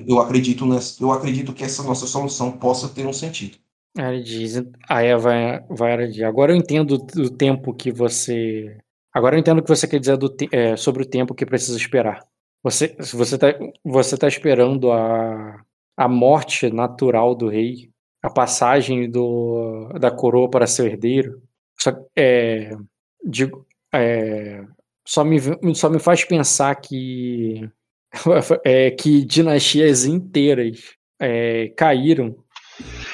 [0.07, 3.59] eu acredito, nessa, eu acredito que essa nossa solução possa ter um sentido.
[3.97, 8.79] Ele diz, aí vai, vai agora eu entendo o tempo que você
[9.17, 11.79] Agora eu entendo o que você quer dizer do, é, sobre o tempo que precisa
[11.79, 12.23] esperar.
[12.63, 13.47] Você você está
[13.83, 15.63] você tá esperando a,
[15.97, 17.91] a morte natural do rei,
[18.27, 21.43] a passagem do, da coroa para seu herdeiro.
[21.79, 22.77] Só, é,
[23.25, 24.65] digo, é,
[25.07, 25.39] só, me,
[25.75, 27.69] só me faz pensar que,
[28.65, 32.37] é, que dinastias inteiras é, caíram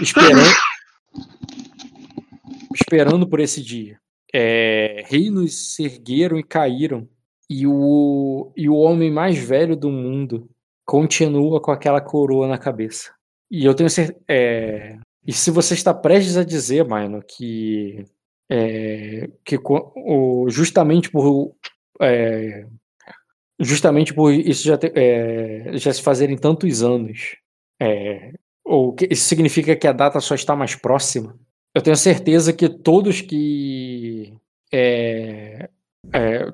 [0.01, 0.51] esperando,
[2.75, 4.03] esperando por esse dia
[4.33, 7.07] é, reinos se ergueram e caíram,
[7.51, 10.49] e o, e o homem mais velho do mundo
[10.87, 13.13] continua com aquela coroa na cabeça.
[13.53, 14.19] E eu tenho certeza.
[14.27, 14.97] É,
[15.27, 18.03] e se você está prestes a dizer, Maino, que,
[18.51, 21.55] é, que o, justamente por.
[22.01, 22.67] É,
[23.61, 27.37] justamente por isso já, é, já se fazerem tantos anos,
[27.79, 28.33] é,
[28.65, 31.39] ou que isso significa que a data só está mais próxima,
[31.75, 34.35] eu tenho certeza que todos que.
[34.73, 35.69] É,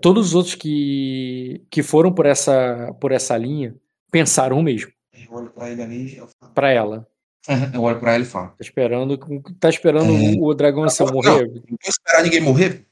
[0.02, 3.74] todos os outros que, que foram por essa, por essa linha
[4.10, 4.97] pensaram o mesmo.
[5.24, 6.22] Eu olho pra ele ali.
[6.54, 7.08] Pra ela.
[7.72, 8.48] Eu olho pra ele e falo.
[8.48, 9.18] Tá esperando,
[9.58, 10.36] tá esperando é...
[10.38, 11.46] o dragão não, morrer?
[11.46, 12.86] Não, não vou esperar ninguém morrer.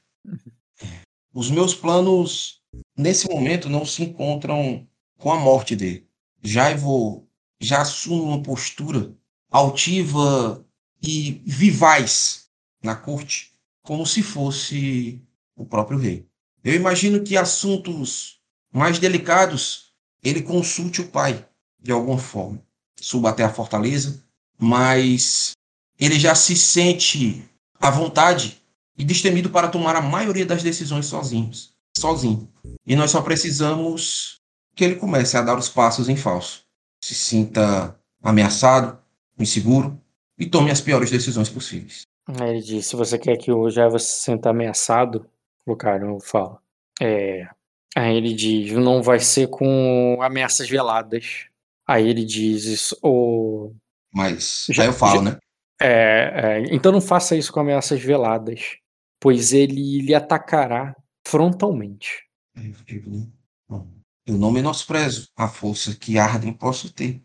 [1.33, 2.61] Os meus planos,
[2.97, 4.87] nesse momento, não se encontram
[5.17, 6.07] com a morte dele.
[6.41, 7.27] Já vou,
[7.59, 9.13] já assumo uma postura
[9.51, 10.65] altiva
[11.01, 12.49] e vivaz
[12.83, 15.21] na corte, como se fosse
[15.55, 16.25] o próprio rei.
[16.63, 18.39] Eu imagino que assuntos
[18.71, 19.93] mais delicados
[20.23, 21.45] ele consulte o pai,
[21.87, 22.61] de alguma forma.
[22.99, 24.21] Suba até a fortaleza,
[24.59, 25.53] mas
[25.97, 27.49] ele já se sente
[27.79, 28.61] à vontade
[28.97, 32.51] e destemido para tomar a maioria das decisões sozinhos, sozinho.
[32.85, 34.35] E nós só precisamos
[34.75, 36.65] que ele comece a dar os passos em falso.
[37.01, 38.99] Se sinta ameaçado,
[39.39, 39.97] inseguro
[40.37, 42.01] e tome as piores decisões possíveis.
[42.27, 45.25] Ele diz: se você quer que o Java se sinta ameaçado,
[45.65, 46.59] o cara fala.
[46.99, 47.47] É.
[47.95, 51.47] Aí ele diz: não vai ser com ameaças veladas.
[51.87, 53.73] Aí ele diz: isso, o.
[54.13, 55.37] Mas Já- eu falo, já- né?
[55.79, 56.31] É,
[56.67, 58.77] é, então não faça isso com ameaças veladas,
[59.19, 60.95] pois ele lhe atacará
[61.25, 62.23] frontalmente.
[62.55, 63.27] Aí eu digo, né?
[63.69, 63.87] Bom,
[64.25, 67.21] eu não menosprezo a força que Arden possa ter,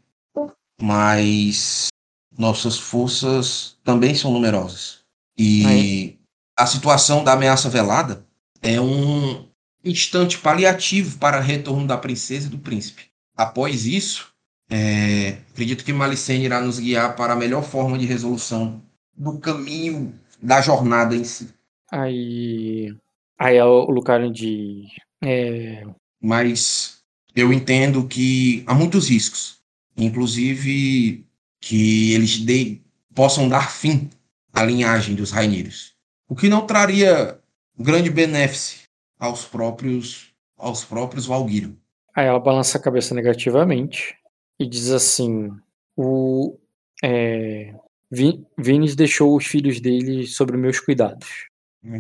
[0.81, 1.89] mas
[2.37, 5.03] nossas forças também são numerosas.
[5.37, 6.19] E
[6.57, 8.27] a situação da ameaça velada
[8.61, 9.49] é um
[9.85, 13.11] instante paliativo para o retorno da princesa e do príncipe.
[13.35, 14.32] Após isso,
[14.73, 18.83] é, acredito que Malicene irá nos guiar para a melhor forma de resolução
[19.15, 21.51] do caminho da jornada em si.
[21.91, 22.97] Aí,
[23.39, 24.89] aí o Lucario diz:
[25.23, 25.85] é,
[26.19, 27.03] mas
[27.37, 29.59] eu entendo que há muitos riscos,
[29.95, 31.27] inclusive
[31.61, 32.81] que eles dê-
[33.15, 34.09] possam dar fim
[34.55, 35.93] à linhagem dos Raineiros,
[36.27, 37.39] o que não traria
[37.79, 38.81] grande benefício
[39.19, 41.77] aos próprios aos próprios Valguiro.
[42.15, 44.15] Aí ela balança a cabeça negativamente
[44.59, 45.51] e diz assim:
[45.97, 46.57] o
[47.03, 47.75] é,
[48.11, 51.49] Vi- Vinis deixou os filhos dele sob meus cuidados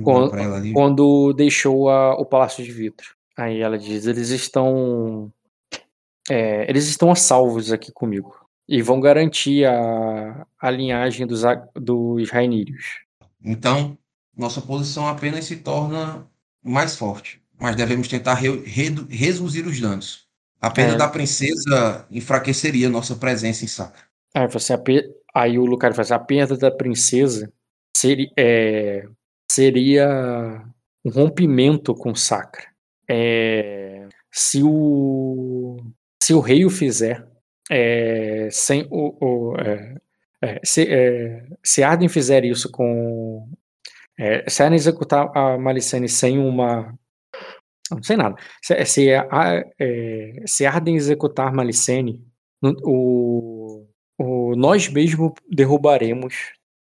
[0.05, 0.31] Quando-
[0.73, 3.07] quando deixou a- o Palácio de Vidro.
[3.37, 5.33] Aí ela diz: eles estão
[6.31, 8.35] é, eles estão a salvos aqui comigo
[8.69, 11.43] e vão garantir a, a linhagem dos,
[11.74, 13.01] dos Rainírios.
[13.45, 13.99] Então,
[14.37, 16.24] nossa posição apenas se torna
[16.62, 20.29] mais forte, mas devemos tentar re- redu- reduzir os danos.
[20.63, 20.97] A perda É.
[20.97, 24.01] da princesa enfraqueceria nossa presença em Sacra.
[24.35, 27.53] Aí, a pe- aí o Lucario assim, a perda da princesa
[27.97, 29.05] seria, é,
[29.51, 30.63] seria
[31.05, 32.65] um rompimento com Sacra.
[33.11, 35.79] É, se, o,
[36.23, 37.27] se o rei o fizer,
[37.71, 39.97] é, sem o, o- é,
[40.41, 43.49] é, se, é, se Arden fizer isso com.
[44.19, 46.97] É, se Arden executar a Malicene sem uma.
[47.91, 48.37] Não sei nada.
[48.63, 52.23] Se, se, a- é, se Arden executar Malicene,
[52.85, 53.85] o,
[54.19, 56.35] o, nós mesmo derrubaremos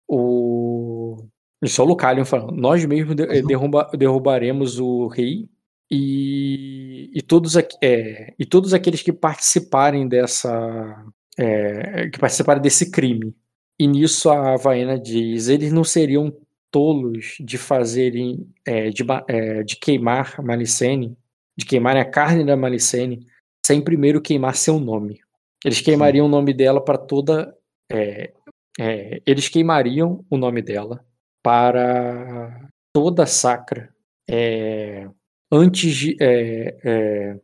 [0.08, 1.26] o.
[1.62, 2.52] Isso é o Lucalion falando.
[2.56, 3.46] Nós mesmo de- Uhum.
[3.46, 5.48] derruba, derrubaremos o rei
[5.90, 11.04] e, e, todos, é, e todos aqueles que participarem dessa.
[11.38, 13.34] é, que participarem desse crime.
[13.78, 16.32] E nisso a Vaena diz: eles não seriam
[16.74, 18.52] tolos de fazerem.
[18.66, 21.16] é, de, é, de queimar Malicene,
[21.56, 23.24] de queimarem a carne da Malicene,
[23.64, 25.20] sem primeiro queimar seu nome.
[25.64, 27.56] Eles queimariam o nome dela para toda.
[27.92, 28.32] é,
[28.80, 31.04] é, eles queimariam o nome dela
[31.44, 33.94] para toda a sacra
[34.28, 35.08] é,
[35.52, 37.38] antes de é,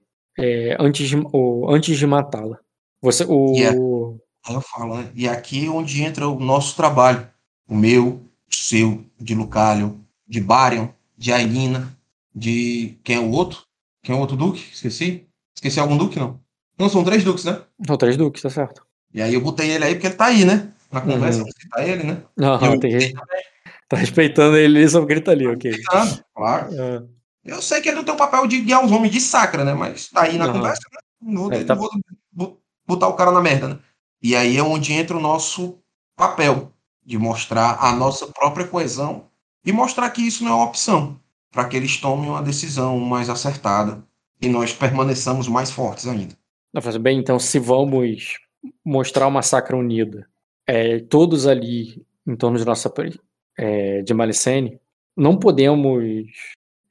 [0.81, 2.59] antes de, o, antes de matá-la.
[3.01, 3.79] Você o Yeah.
[4.49, 5.11] Eu falo, né?
[5.15, 7.29] E aqui é onde entra o nosso trabalho.
[7.69, 8.21] O meu,
[8.51, 9.97] seu, de Lucalion,
[10.27, 11.97] de Barion, de Ailina,
[12.35, 12.99] de.
[13.05, 13.63] Quem é o outro?
[14.03, 14.65] Quem é o outro duque?
[14.73, 15.27] Esqueci?
[15.55, 16.41] Esqueci algum duque, não?
[16.79, 17.63] Não, são três duques, né?
[17.87, 18.87] Não, três duques, tá certo.
[19.13, 20.73] E aí eu botei ele aí porque ele tá aí, né?
[20.91, 21.47] Na conversa, Uhum.
[21.47, 22.23] eu vou citar ele, né?
[22.37, 23.13] Não, eu tem
[23.89, 25.71] tá respeitando ele, só grita ali, ok.
[25.83, 26.25] tá?
[26.35, 26.69] Claro.
[26.81, 27.03] Ah,
[27.45, 29.75] Eu sei que ele não tem o papel de guiar os homens de sacra, né?
[29.75, 30.53] Mas tá aí na Aham.
[30.55, 30.99] conversa, né?
[31.21, 31.91] Não vou, É, tá- não vou
[32.33, 33.79] bo- botar o cara na merda, né?
[34.23, 35.79] E aí é onde entra o nosso
[36.17, 36.73] papel
[37.11, 39.25] de mostrar a nossa própria coesão
[39.67, 41.19] e mostrar que isso não é uma opção
[41.51, 44.01] para que eles tomem uma decisão mais acertada
[44.41, 46.37] e nós permaneçamos mais fortes ainda.
[47.01, 48.39] Bem, então se vamos
[48.85, 50.29] mostrar uma sacra unida,
[50.65, 52.89] é, todos ali em torno de nossa
[53.59, 54.79] é, de Malicene,
[55.17, 56.31] não podemos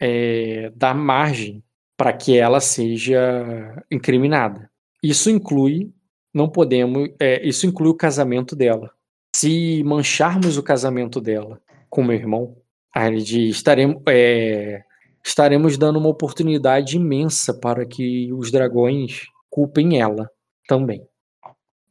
[0.01, 1.63] é, dar margem
[1.95, 4.69] para que ela seja incriminada.
[5.01, 5.93] Isso inclui,
[6.33, 8.91] não podemos, é, isso inclui o casamento dela.
[9.35, 12.55] Se mancharmos o casamento dela com meu irmão,
[12.93, 14.83] aí ele diz, estaremos, é,
[15.23, 20.29] estaremos dando uma oportunidade imensa para que os dragões culpem ela
[20.67, 21.07] também.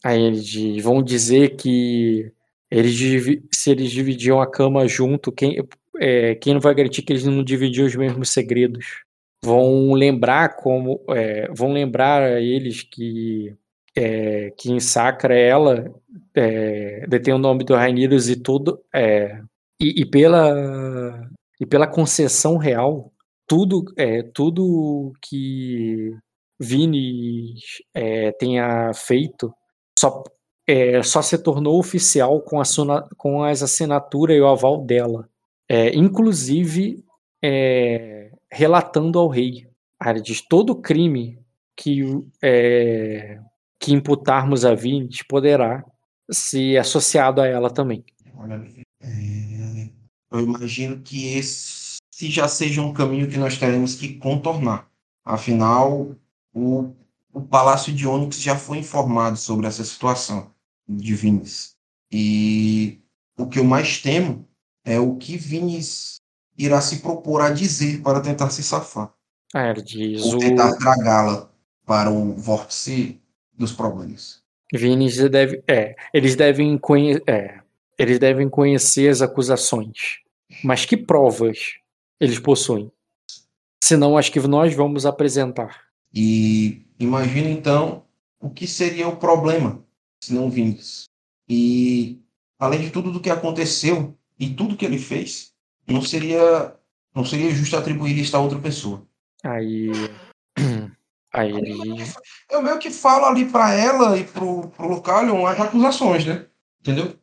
[0.04, 2.32] Aí eles vão dizer que
[2.70, 5.56] eles se eles dividiam a cama junto, quem,
[5.98, 9.04] é, quem não vai garantir que eles não dividiam os mesmos segredos?
[9.42, 13.56] Vão lembrar como é, vão lembrar a eles que
[13.98, 15.92] é, que em Sacra ela
[16.34, 19.40] é, detém o nome do Raineiros e tudo é,
[19.80, 21.28] e, e pela
[21.60, 23.12] e pela concessão real
[23.46, 26.12] tudo é tudo que
[26.60, 27.54] Vini
[27.94, 29.52] é, tenha feito
[29.98, 30.22] só,
[30.66, 32.64] é, só se tornou oficial com, a
[33.16, 35.28] com as assinaturas e o aval dela.
[35.68, 37.04] É, inclusive
[37.42, 39.68] é, relatando ao rei.
[40.04, 41.38] Ele diz todo crime
[41.76, 42.02] que,
[42.42, 43.38] é,
[43.78, 45.84] que imputarmos a Vinis poderá
[46.30, 48.04] ser associado a ela também.
[48.34, 48.62] Olha,
[49.00, 49.88] é,
[50.30, 54.88] eu imagino que esse já seja um caminho que nós teremos que contornar.
[55.24, 56.16] Afinal,
[56.52, 56.92] o,
[57.32, 60.50] o Palácio de Onyx já foi informado sobre essa situação
[60.88, 61.76] de Vinis.
[62.10, 63.00] E
[63.38, 64.48] o que eu mais temo
[64.84, 66.16] é o que Vinis
[66.56, 69.12] irá se propor a dizer para tentar se safar.
[69.54, 71.50] Ela diz Ou o tentar tragá-la
[71.86, 73.20] para o vórtice
[73.58, 74.40] dos problemas.
[74.72, 77.60] Vinis deve, é, eles devem conhe, é,
[77.98, 80.20] eles devem conhecer as acusações,
[80.62, 81.78] mas que provas
[82.20, 82.90] eles possuem?
[83.82, 85.88] Senão as que nós vamos apresentar.
[86.14, 88.04] E imagina então
[88.40, 89.82] o que seria o problema
[90.22, 91.04] se não Vinis.
[91.48, 92.20] E
[92.58, 95.52] além de tudo do que aconteceu e tudo que ele fez,
[95.86, 96.74] não seria
[97.14, 99.02] não seria justo atribuir isso a outra pessoa.
[99.42, 99.90] Aí,
[101.32, 102.04] aí ele,
[102.50, 106.46] Eu meio que falo ali para ela e pro, pro Lucalion as acusações, né?
[106.80, 107.14] Entendeu?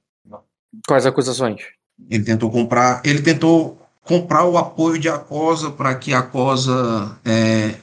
[0.88, 1.62] quais acusações?
[2.10, 7.76] Ele tentou comprar, ele tentou comprar o apoio de Acosa para que a Acosa é,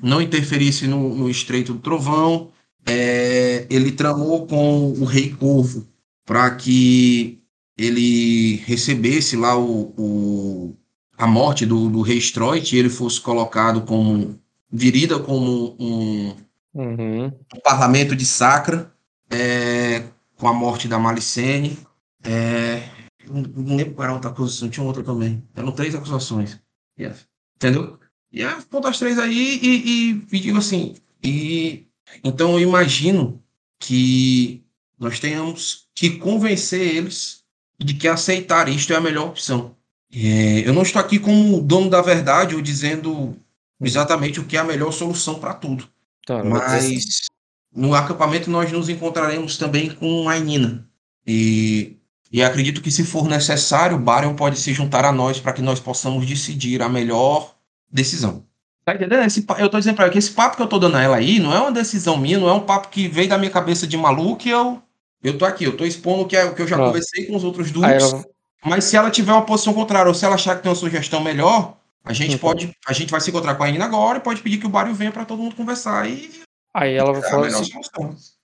[0.00, 2.50] não interferisse no, no Estreito do Trovão.
[2.86, 5.86] É, ele tramou com o Rei Corvo
[6.24, 7.40] para que
[7.76, 10.76] ele recebesse lá o, o-
[11.18, 14.38] a morte do, do Rei Stroit e ele fosse colocado como
[14.70, 16.36] virida como um,
[16.74, 17.26] Uhum.
[17.54, 18.92] o parlamento de Sacra,
[19.30, 20.02] é,
[20.36, 21.78] com a morte da Malicene.
[22.24, 22.82] É,
[23.28, 25.42] não lembro qual era a outra acusação, tinha outra também.
[25.54, 26.58] Eram três acusações.
[26.98, 27.18] Yeah.
[27.56, 27.98] Entendeu?
[28.32, 30.96] E aí, ponto as três aí e, e, e digo assim.
[31.22, 31.86] E,
[32.22, 33.42] então eu imagino
[33.78, 34.64] que
[34.98, 37.44] nós tenhamos que convencer eles
[37.78, 39.76] de que aceitar isto é a melhor opção.
[40.12, 43.36] É, eu não estou aqui como dono da verdade ou dizendo
[43.80, 45.88] exatamente o que é a melhor solução para tudo.
[46.26, 47.28] Dizer assim, Mas
[47.74, 50.88] no acampamento nós nos encontraremos também com a Nina.
[51.26, 51.96] E,
[52.30, 55.62] e acredito que se for necessário, o Barion pode se juntar a nós para que
[55.62, 57.54] nós possamos decidir a melhor
[57.90, 58.44] decisão.
[58.84, 59.24] Tá entendendo?
[59.24, 61.16] Esse, eu tô dizendo para ela que esse papo que eu tô dando a ela
[61.16, 63.86] aí não é uma decisão minha, não é um papo que veio da minha cabeça
[63.86, 64.82] de maluco e eu,
[65.22, 67.34] eu tô aqui, eu tô expondo o que, é, o que eu já conversei com
[67.34, 67.90] os outros duplos.
[67.90, 68.24] ela,
[68.62, 71.22] Mas se ela tiver uma posição contrária, ou se ela achar que tem uma sugestão
[71.22, 72.38] melhor, a gente Uhum.
[72.38, 74.70] pode, a gente vai se encontrar com a Nina agora e pode pedir que o
[74.70, 76.42] Barion venha para todo mundo conversar e
[76.74, 77.70] aí ela vai é falar assim.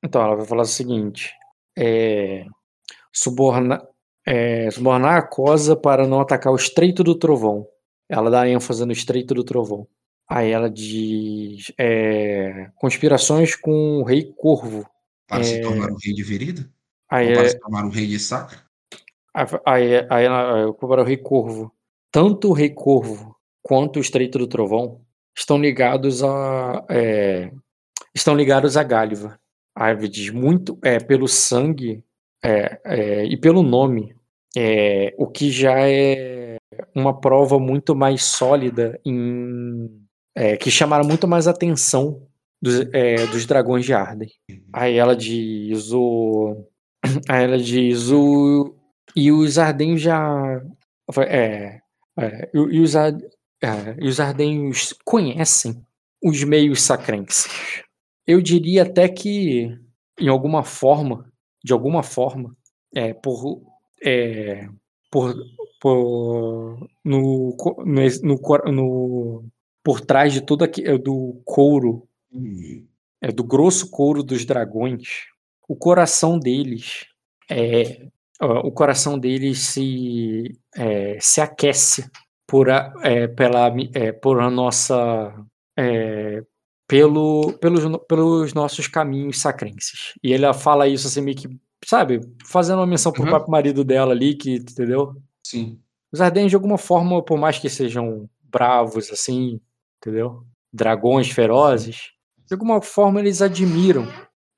[0.02, 1.30] Então, ela vai falar o seguinte:
[1.78, 2.46] é,
[3.12, 3.86] suborna,
[4.26, 7.66] é, subornar a Cosa para não atacar o Estreito do Trovão.
[8.08, 9.86] Ela dá ênfase no Estreito do Trovão.
[10.28, 14.88] Aí ela diz: é, conspirações com o Rei Corvo.
[15.28, 15.60] Para se É.
[15.60, 16.68] tornar o rei de Verida?
[17.08, 18.58] Aí, ou para se tornar o rei de Sacra?
[19.64, 21.72] aí, aí ela para o Rei Corvo.
[22.12, 25.00] Tanto o Rei Corvo quanto o Estreito do Trovão
[25.36, 26.84] estão ligados a.
[26.88, 27.50] é,
[28.14, 29.38] estão ligados a Gáliva.
[30.10, 32.04] Diz muito é, pelo sangue
[32.44, 34.14] é, é, e pelo nome,
[34.56, 36.56] é, o que já é
[36.94, 39.88] uma prova muito mais sólida em
[40.34, 42.26] é, que chamaram muito mais atenção
[42.60, 42.84] dos,
[43.30, 44.28] dos dragões de Arden.
[44.72, 46.66] Aí ela diz o
[47.28, 48.74] aí ela diz o
[49.16, 50.62] e os Ardenhos já
[51.26, 51.80] é,
[52.18, 52.94] é, e os,
[53.62, 55.84] É, e os Ardenhos conhecem
[56.22, 57.46] os meios sacrenses.
[58.26, 59.76] Eu diria até que,
[60.18, 61.30] em alguma forma,
[61.62, 62.56] de alguma forma,
[62.94, 63.60] é, por,
[64.02, 64.66] é,
[65.10, 65.34] por,
[65.80, 69.44] por no, no, no, no-
[69.82, 72.06] por trás de tudo aqui, do couro,
[73.20, 75.26] é, do grosso couro dos dragões,
[75.68, 77.06] o coração deles
[77.50, 78.06] é,
[78.40, 82.08] o coração deles se, é, se aquece
[82.50, 85.32] por a, é, pela, é, por a nossa
[85.78, 86.42] é,
[86.88, 90.14] pelo, pelos, pelos nossos caminhos sacrenses.
[90.20, 91.48] E ela fala isso assim meio que,
[91.84, 93.28] sabe, fazendo uma menção pro Uhum.
[93.28, 95.14] próprio marido dela ali, que, entendeu?
[95.46, 95.78] Sim.
[96.12, 99.60] Os Ardennes, de alguma forma, por mais que sejam bravos, assim,
[100.02, 100.42] entendeu?
[100.72, 102.10] Dragões ferozes,
[102.48, 104.08] de alguma forma eles admiram,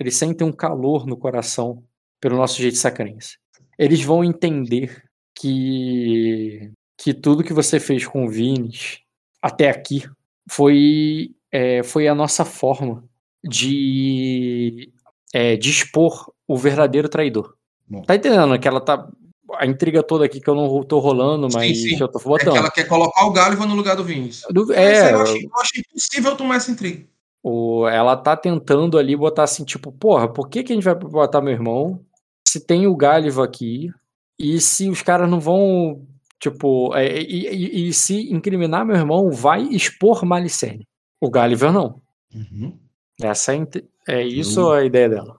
[0.00, 1.84] eles sentem um calor no coração
[2.18, 3.36] pelo nosso jeito sacrense.
[3.78, 5.02] Eles vão entender
[5.38, 9.00] que, que tudo que você fez com o Vines
[9.40, 10.04] até aqui
[10.48, 13.04] foi, é, foi a nossa forma
[13.44, 14.90] de,
[15.32, 17.54] é, de expor o verdadeiro traidor.
[17.88, 18.02] Bom.
[18.02, 19.08] Tá entendendo que ela tá.
[19.58, 22.00] A intriga toda aqui que eu não tô rolando, Sim, mas sim.
[22.00, 22.52] eu tô É botando.
[22.52, 24.02] que ela quer colocar o Gáliva no lugar do.
[24.04, 27.06] Du- Mas É, eu, achei, eu achei impossível tomar essa intriga.
[27.42, 30.94] o, ela tá tentando ali botar assim, tipo, porra, por que, que a gente vai
[30.94, 32.00] botar meu irmão
[32.48, 33.90] se tem o Gáliva aqui
[34.38, 36.06] e se os caras não vão,
[36.42, 40.88] tipo, é, e, e- e se incriminar meu irmão vai expor Malicene.
[41.20, 42.02] O Gáliva não.
[42.34, 42.76] Uhum.
[43.22, 43.60] Essa é,
[44.08, 45.38] É isso a ideia dela.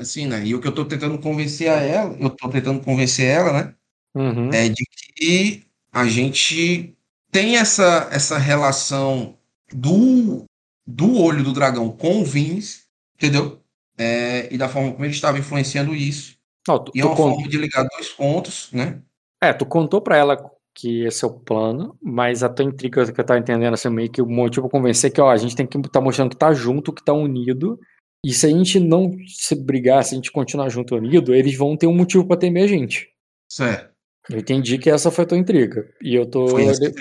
[0.00, 0.46] Assim, né?
[0.46, 3.74] E o que eu tô tentando convencer a ela, eu tô tentando convencer ela, né?
[4.14, 4.50] Uhum.
[4.52, 4.84] É de
[5.16, 6.96] que a gente
[7.32, 9.36] tem essa, essa relação
[9.72, 10.44] do,
[10.86, 12.84] do olho do dragão com o Vines,
[13.16, 13.60] entendeu?
[13.98, 16.36] É, e da forma como ele estava influenciando isso.
[16.68, 19.00] Não, tu, E é uma con- forma de ligar dois pontos, né?
[19.42, 20.36] É, tu contou pra ela
[20.74, 24.10] que esse é o plano, mas a tua intriga que eu tava entendendo assim, meio
[24.10, 26.36] que o motivo pra convencer é que, ó, a gente tem que estar mostrando que
[26.36, 27.78] tá junto, que tá unido.
[28.24, 31.56] E se a gente não se brigar, se a gente continuar junto e unido, eles
[31.56, 33.08] vão ter um motivo pra temer a gente.
[33.48, 33.90] Certo.
[34.28, 35.88] Eu entendi que essa foi a tua intriga.
[36.02, 36.92] E eu tô, Foi intriga.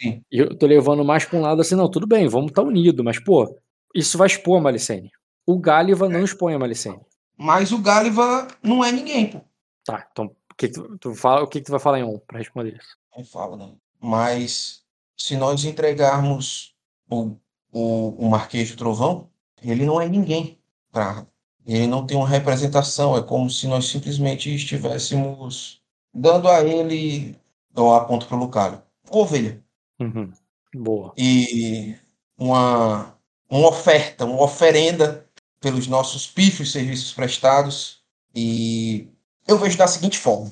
[0.00, 0.22] Sim.
[0.30, 3.02] e eu tô levando mais pra um lado assim, não, tudo bem, vamos estar unidos,
[3.02, 3.58] mas, pô,
[3.94, 5.10] isso vai expor a Malicene.
[5.46, 7.00] O Gáliva não expõe a Malicene.
[7.36, 9.40] Mas o Gáliva não é ninguém, pô.
[9.86, 12.18] Tá, então, que, que tu, tu fala, o que, que tu vai falar em um
[12.18, 12.96] pra responder isso?
[13.16, 13.78] Não fala, não.
[14.00, 14.82] Mas
[15.16, 16.74] se nós entregarmos
[17.08, 17.36] o,
[17.72, 19.30] o, o Marquês do Trovão,
[19.62, 20.58] ele não é ninguém.
[20.92, 21.26] Pra,
[21.66, 23.16] ele não tem uma representação.
[23.16, 27.36] É como se nós simplesmente estivéssemos dando a ele.
[27.74, 28.82] Eu aponto para o Lucário.
[29.10, 29.62] Ovelha.
[30.00, 30.32] Uhum.
[30.74, 31.12] Boa.
[31.16, 31.94] E
[32.38, 33.14] uma,
[33.48, 35.26] uma oferta, uma oferenda
[35.60, 38.02] pelos nossos pífios serviços prestados.
[38.34, 39.08] E
[39.46, 40.50] eu vejo da seguinte forma.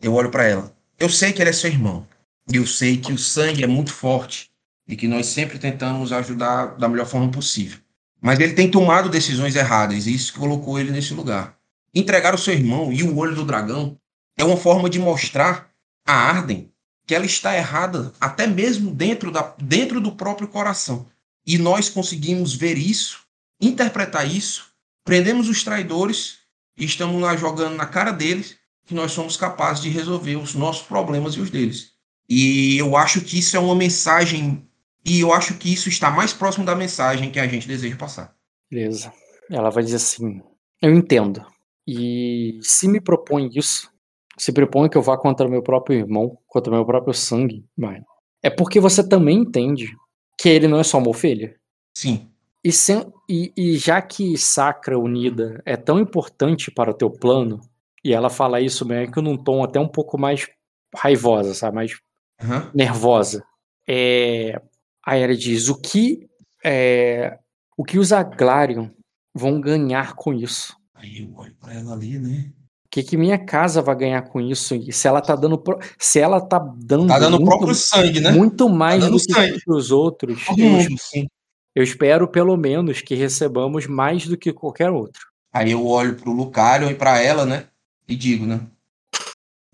[0.00, 0.74] Eu olho para ela.
[0.98, 2.06] Eu sei que ele é seu irmão.
[2.50, 4.50] E eu sei que o sangue é muito forte
[4.88, 7.78] e que nós sempre tentamos ajudar da melhor forma possível.
[8.20, 11.56] Mas ele tem tomado decisões erradas e isso colocou ele nesse lugar.
[11.94, 13.96] Entregar o seu irmão e o olho do dragão
[14.36, 15.70] é uma forma de mostrar
[16.06, 16.70] a Arden
[17.06, 21.06] que ela está errada até mesmo dentro, da, dentro do próprio coração.
[21.46, 23.20] E nós conseguimos ver isso,
[23.60, 24.72] interpretar isso,
[25.04, 26.38] prendemos os traidores
[26.76, 30.86] e estamos lá jogando na cara deles que nós somos capazes de resolver os nossos
[30.86, 31.92] problemas e os deles.
[32.28, 34.66] E eu acho que isso é uma mensagem,
[35.04, 38.34] e eu acho que isso está mais próximo da mensagem que a gente deseja passar.
[38.70, 39.12] Beleza.
[39.50, 40.40] Ela vai dizer assim:
[40.80, 41.44] Eu entendo.
[41.86, 43.90] E se me propõe isso,
[44.38, 48.04] se propõe que eu vá contra meu próprio irmão, contra meu próprio sangue, mano,
[48.42, 49.94] é porque você também entende
[50.38, 51.54] que ele não é só uma ovelha.
[51.94, 52.31] Sim,
[52.64, 57.60] E, sem- e- e já que Sacra Unida é tão importante para o teu plano,
[58.04, 60.48] e ela fala isso meio que num tom até um pouco mais
[60.94, 61.74] raivosa, sabe?
[61.76, 61.92] Mais
[62.40, 63.44] aham, nervosa.
[63.88, 64.60] É,
[65.04, 66.28] aí ela diz: o que,
[66.64, 67.38] é,
[67.76, 68.88] o que os Aglarion
[69.34, 70.76] vão ganhar com isso?
[70.94, 72.52] Aí eu olho para ela ali, né?
[72.86, 74.74] O que, que minha casa vai ganhar com isso?
[74.76, 75.58] E se ela tá dando.
[75.58, 77.08] pro- Se ela tá dando.
[77.08, 78.30] Tá dando o muito, próprio sangue, né?
[78.32, 79.58] muito mais dando do que sangue.
[79.66, 80.46] os outros.
[80.56, 81.26] Mundo, sim.
[81.74, 85.20] Eu espero, pelo menos, que recebamos mais do que qualquer outro.
[85.52, 87.66] Aí eu olho pro Lucario e para ela, né?
[88.08, 88.60] E digo, né?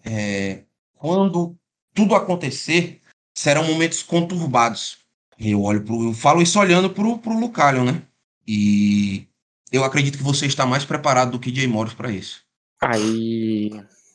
[0.05, 0.62] é,
[0.95, 1.55] quando
[1.95, 3.01] tudo acontecer,
[3.37, 4.99] serão momentos conturbados.
[5.39, 8.03] Eu olho pro, eu falo isso olhando pro, pro Lucario, né?
[8.47, 9.27] E
[9.70, 12.43] eu acredito que você está mais preparado do que Jay Morris para isso.
[12.81, 13.70] Aí.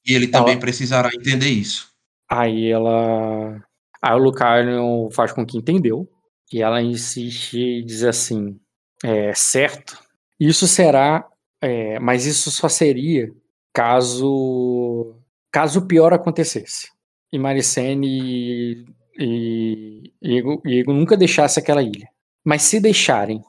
[0.06, 1.90] E ele também Ela- precisará entender isso.
[2.30, 3.64] Aí ela.
[4.02, 6.10] Aí o Lucario faz com que entendeu.
[6.54, 8.60] E ela insiste e diz assim:
[9.04, 9.98] é, certo,
[10.40, 11.28] isso será.
[11.60, 13.34] é, mas isso só seria
[13.74, 15.16] caso.
[15.52, 16.92] Caso o pior acontecesse.
[17.32, 18.86] E Maricene e,
[19.18, 22.08] e Ego, e Ego nunca deixasse aquela ilha.
[22.46, 23.42] Mas se deixarem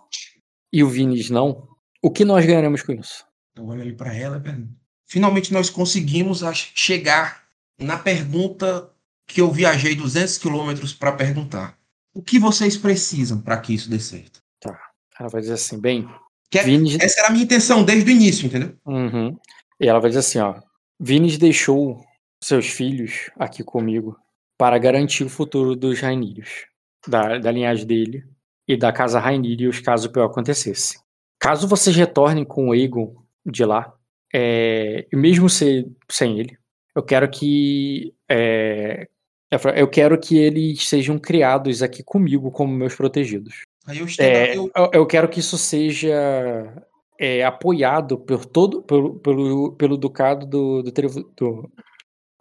[0.73, 1.69] e o Vinis não,
[2.03, 3.25] o que nós ganharemos com isso?
[3.57, 4.43] Eu olho ali para ela.
[5.07, 6.43] Finalmente nós conseguimos
[6.75, 7.45] chegar
[7.79, 8.91] na pergunta
[9.27, 11.79] que eu viajei 200 quilômetros para perguntar.
[12.15, 14.41] O que vocês precisam para que isso dê certo?
[15.19, 16.09] Ela vai dizer assim: bem,
[16.59, 18.75] é- essa era a minha intenção desde o início, entendeu?
[18.87, 19.37] Uhum.
[19.81, 20.61] E ela vai dizer assim, ó.
[21.01, 22.01] Vinis deixou
[22.43, 24.17] seus filhos aqui comigo
[24.57, 26.67] para garantir o futuro dos Rainírios,
[27.07, 28.25] da, da linhagem dele
[28.69, 30.99] e da casa Rainírios, caso o pior acontecesse.
[31.39, 33.15] Caso vocês retornem com o Aegon
[33.45, 33.93] de lá,
[34.33, 36.57] é, mesmo se, sem ele,
[36.95, 39.09] eu quero que é,
[39.77, 43.63] eu quero que eles sejam criados aqui comigo como meus protegidos.
[43.87, 46.15] Eu É, eu, eu, quero que isso seja
[47.19, 50.93] é, apoiado por todo, pelo, pelo, pelo Ducado do, do,
[51.37, 51.71] do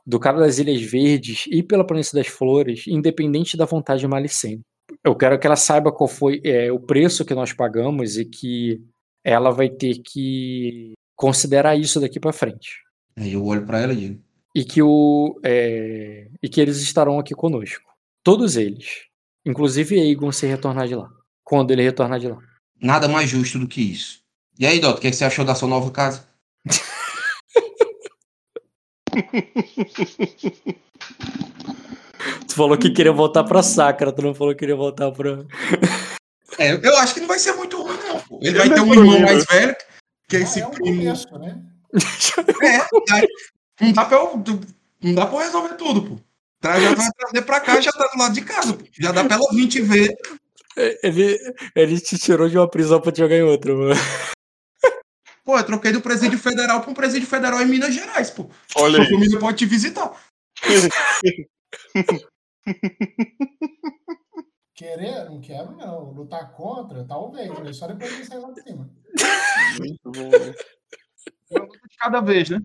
[0.06, 4.62] Ducado das Ilhas Verdes e pela Planície das Flores, independente da vontade de Malicene.
[5.04, 8.82] Eu quero que ela saiba qual foi é, o preço que nós pagamos e que
[9.24, 12.82] ela vai ter que considerar isso daqui para frente.
[13.18, 14.22] aí eu olho para ela e digo:
[14.56, 17.84] E que, o, é, e que eles estarão aqui conosco.
[18.24, 19.08] Todos eles.
[19.46, 21.10] Inclusive Aegon se retornar de lá.
[21.44, 22.38] Quando ele retornar de lá.
[22.80, 24.22] nada mais justo do que isso.
[24.60, 26.28] E aí, Dota, o que você achou da sua nova casa?
[32.48, 35.44] Tu falou que queria voltar pra Sacra, tu não falou que queria voltar pra.
[36.58, 38.24] É, eu acho que não vai ser muito ruim, irmão.
[38.28, 38.40] pô.
[38.42, 39.76] Ele vai ter um irmão mais velho,
[40.30, 40.98] que é Já esse é um primo.
[40.98, 41.62] começo, né?
[42.64, 42.88] É,
[43.82, 44.44] não dá pra eu,
[45.02, 46.20] não dá pra eu resolver tudo, pô.
[46.64, 48.86] Já vai trazer pra cá, já tá do lado de casa, pô.
[48.94, 50.16] Já dá pra ela vir te ver.
[51.04, 51.38] Ele,
[51.76, 53.94] ele te tirou de uma prisão pra te jogar em outra, mano.
[55.44, 58.50] Pô, eu troquei do presídio federal pra um presídio federal em Minas Gerais, pô.
[58.78, 59.12] Olha Sua aí.
[59.12, 60.14] família pode te visitar.
[64.74, 66.12] Querer, não quero, não.
[66.12, 68.90] Lutar contra, talvez, mas só depois de sair lá de cima.
[69.80, 70.30] Muito bom.
[70.32, 70.54] né?
[71.52, 72.60] De cada vez, né?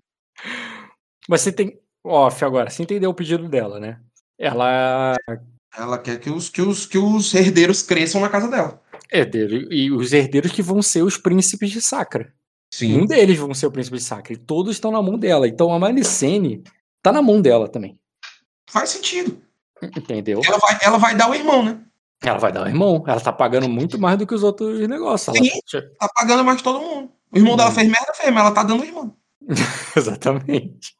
[1.29, 1.79] Mas você tem.
[2.05, 4.01] Off agora, você entendeu o pedido dela, né?
[4.39, 5.15] Ela.
[5.77, 8.81] Ela quer que os, que os, que os herdeiros cresçam na casa dela.
[9.13, 12.33] Herdeiro, e os herdeiros que vão ser os príncipes de Sacra.
[12.73, 13.01] Sim.
[13.03, 14.33] Um deles vão ser o príncipe de Sacra.
[14.33, 15.47] E todos estão na mão dela.
[15.47, 16.63] Então a Malicene
[17.03, 17.99] tá na mão dela também.
[18.71, 19.41] Faz sentido.
[19.83, 20.41] Entendeu?
[20.45, 21.81] Ela vai, ela vai dar o irmão, né?
[22.23, 23.05] Ela vai dar o irmão.
[23.07, 25.35] Ela tá pagando muito mais do que os outros negócios.
[25.37, 25.81] Ela- Sim.
[25.99, 27.11] Tá pagando mais que todo mundo.
[27.33, 29.15] O irmão dela fez merda, fez, mas ela tá dando o irmão.
[29.97, 30.97] Exatamente.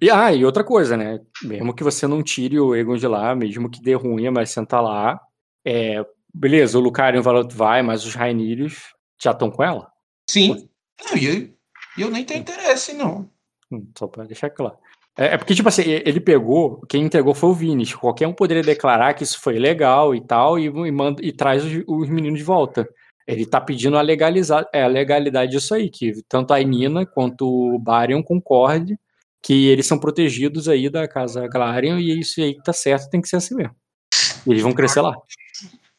[0.00, 1.20] E, ah, e outra coisa, né?
[1.42, 4.80] Mesmo que você não tire o Egon de lá, mesmo que dê ruim, mas senta
[4.80, 5.20] lá.
[5.64, 9.90] É, beleza, o Lucario e Valot vai, mas os Rainírios já estão com ela.
[10.28, 10.68] Sim.
[11.04, 11.50] Não, e eu,
[12.06, 13.28] eu nem tenho interesse, não.
[13.70, 14.76] Hum, Só pra deixar claro.
[15.16, 17.94] É, é porque, tipo assim, ele pegou, quem entregou foi o Vinis.
[17.94, 21.64] Qualquer um poderia declarar que isso foi legal e tal, e, e manda, e traz
[21.64, 22.88] os, os meninos de volta.
[23.26, 27.46] Ele tá pedindo a, legalizar, é, a legalidade disso aí, que tanto a Nina quanto
[27.46, 28.98] o Barion concordem
[29.42, 33.20] que eles são protegidos aí da casa Galarian, e isso aí que tá certo, tem
[33.20, 33.74] que ser assim mesmo.
[34.46, 35.14] Eles vão crescer lá.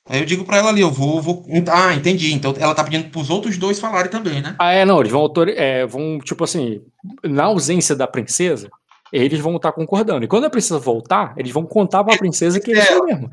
[0.09, 1.45] Aí eu digo pra ela ali, eu vou, vou.
[1.71, 2.33] Ah, entendi.
[2.33, 4.55] Então ela tá pedindo pros outros dois falarem também, né?
[4.59, 5.47] Ah, é, não, eles vão, autor...
[5.49, 6.81] é, vão, tipo assim,
[7.23, 8.69] na ausência da princesa,
[9.13, 10.25] eles vão estar concordando.
[10.25, 12.87] E quando a princesa voltar, eles vão contar pra princesa que eles É.
[12.87, 13.29] são mesmo.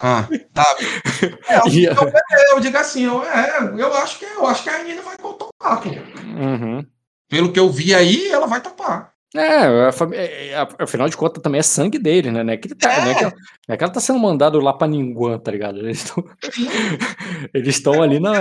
[0.00, 0.64] Ah, tá.
[1.48, 2.12] É, eu, eu, eu-
[2.54, 5.80] eu digo assim, eu, é, eu acho que eu acho que a Nina vai topar,
[5.82, 5.88] pô.
[5.88, 6.86] Uhum.
[7.28, 9.12] Pelo que eu vi aí, ela vai topar.
[9.34, 9.40] É,
[10.14, 12.42] é, é, afinal de contas também é sangue dele, né?
[12.42, 13.34] Não é que, ele tá, não é que, ela,
[13.68, 15.80] não é que ela tá sendo mandado lá pra Ninguan, tá ligado?
[15.80, 16.24] Eles estão
[17.52, 18.32] eles estão ali na.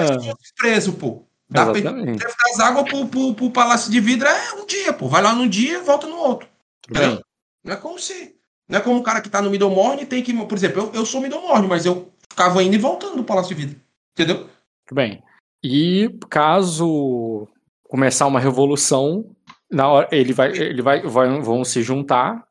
[0.58, 1.26] Preso, pô.
[1.50, 2.20] Dá pra Exatamente.
[2.20, 5.08] deve das águas pro, pro, pro Palácio de Vidro é um dia, pô.
[5.08, 6.48] Vai lá num dia e volta no outro.
[6.82, 7.22] Tudo bem.
[7.64, 8.36] Não é como se.
[8.68, 10.34] Não é como o cara que tá no Middlemorne tem que.
[10.34, 13.62] Por exemplo, eu, eu sou Middlemorne, mas eu ficava indo e voltando do Palácio de
[13.62, 13.82] Vidro.
[14.14, 14.48] Entendeu?
[14.86, 15.24] Tudo bem.
[15.64, 17.48] E caso
[17.84, 19.26] começar uma revolução,
[19.72, 22.46] na hora ele vai, ele vai, vai- vão se juntar.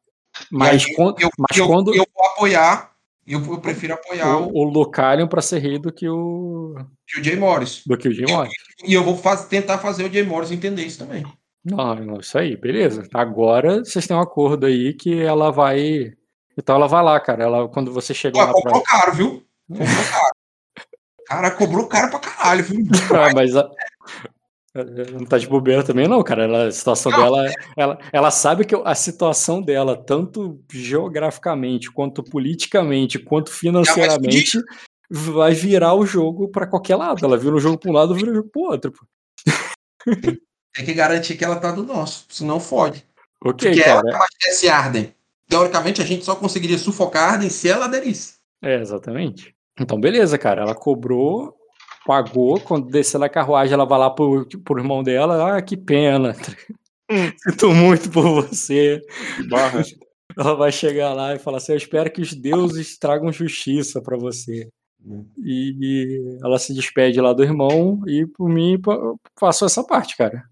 [0.50, 2.92] Mas, aí quando, Eu, mas eu, quando eu vou apoiar.
[3.26, 6.76] Eu, eu prefiro apoiar o, o, o Lucarion pra ser rei do que o
[7.18, 7.82] o Jay Morris.
[7.84, 8.52] do que o Jim Morris.
[8.84, 11.24] E eu vou faz- tentar fazer o Jay Morris entender isso também.
[11.64, 13.02] Não, não, isso aí, beleza.
[13.12, 16.12] Agora vocês têm um acordo aí que ela vai.
[16.56, 17.42] Então ela vai lá, cara.
[17.42, 18.62] Ela, quando você chega Pô, lá pra.
[18.62, 19.46] cobrou caro, viu?
[19.68, 20.34] Cobrou caro.
[21.26, 22.84] Cara, cobrou caro pra caralho, viu?
[23.12, 23.68] Ah, mas a-
[25.12, 26.44] não tá de bobeira também, não, cara.
[26.44, 27.18] Ela, a situação Não.
[27.18, 27.52] dela.
[27.76, 34.58] Ela, ela sabe que a situação dela, tanto geograficamente, quanto politicamente, quanto financeiramente,
[35.10, 37.24] vai virar o jogo pra qualquer lado.
[37.24, 38.92] Ela vira o jogo pra um lado, vira o jogo pro outro.
[38.92, 39.06] pô.
[40.74, 43.04] Tem que garantir que ela tá do nosso, senão fode.
[43.42, 44.08] Ok, Porque ela cara.
[44.08, 45.14] que abastece Arden.
[45.48, 48.34] Teoricamente, a gente só conseguiria sufocar Arden se ela aderisse.
[48.62, 49.54] É, exatamente.
[49.78, 50.62] Então, beleza, cara.
[50.62, 51.54] Ela cobrou,
[52.06, 52.60] pagou.
[52.60, 55.56] Quando descer na carruagem, ela vai lá pro, pro irmão dela.
[55.56, 56.34] Ah, que pena.
[57.42, 59.00] Sinto muito por você.
[59.48, 59.82] Barra.
[60.38, 64.16] Ela vai chegar lá e falar assim: Eu espero que os deuses tragam justiça pra
[64.16, 64.68] você.
[65.38, 68.98] E ela se despede lá do irmão e por mim pa-
[69.38, 70.42] passou essa parte, cara.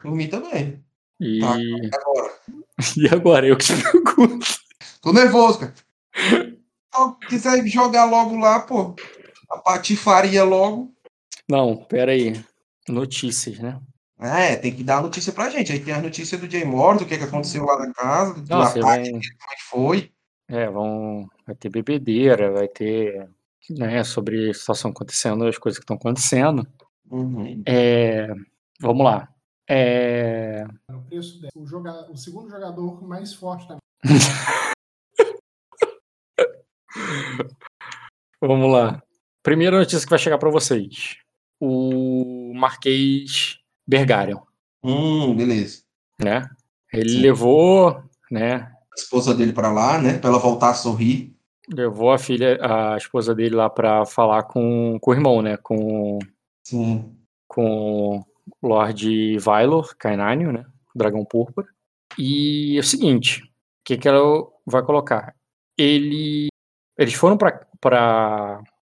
[0.00, 0.82] Por mim também.
[1.20, 1.52] E, Tá.
[1.54, 2.32] Agora.
[2.96, 4.46] e agora eu que te pergunto.
[5.02, 5.74] Tô nervoso, cara.
[6.14, 8.94] Se quiser jogar logo lá, pô.
[9.50, 10.94] A patifaria logo.
[11.48, 12.42] Não, pera aí.
[12.88, 13.80] Notícias, né?
[14.18, 15.72] É, tem que dar a notícia pra gente.
[15.72, 18.48] Aí tem as notícias do Jay Morris, o que, que aconteceu lá na casa, do
[18.48, 20.12] Não, ataque, vai, como é que foi.
[20.48, 23.28] é, vão, vai ter bebedeira, vai ter
[23.70, 26.66] né, sobre a situação acontecendo, as coisas que estão acontecendo.
[27.10, 27.62] Uhum.
[27.66, 28.28] É,
[28.80, 29.28] vamos lá.
[29.68, 31.40] É, O preço.
[31.56, 32.10] O, joga...
[32.10, 33.78] o segundo jogador mais forte da
[38.40, 39.02] Vamos lá.
[39.42, 41.16] Primeira notícia que vai chegar pra vocês.
[41.60, 44.40] O Marquês Bergarion,
[44.82, 45.82] Hum, beleza.
[46.18, 46.48] né?
[46.92, 47.20] Ele Sim.
[47.20, 48.54] levou, né?
[48.90, 50.18] A esposa dele pra lá, né?
[50.18, 51.34] Pra ela voltar a sorrir.
[51.72, 55.56] Levou a filha, a esposa dele lá pra falar com, com o irmão, né?
[55.58, 56.18] Com,
[56.66, 57.14] Sim.
[57.46, 58.24] com o
[58.66, 60.64] Lord Vailor, Kainânio, né?
[60.94, 61.68] Dragão Púrpura.
[62.18, 63.48] E é o seguinte, o
[63.84, 65.34] que, que ela vai colocar?
[65.78, 66.48] Ele,
[66.98, 67.64] eles foram pra,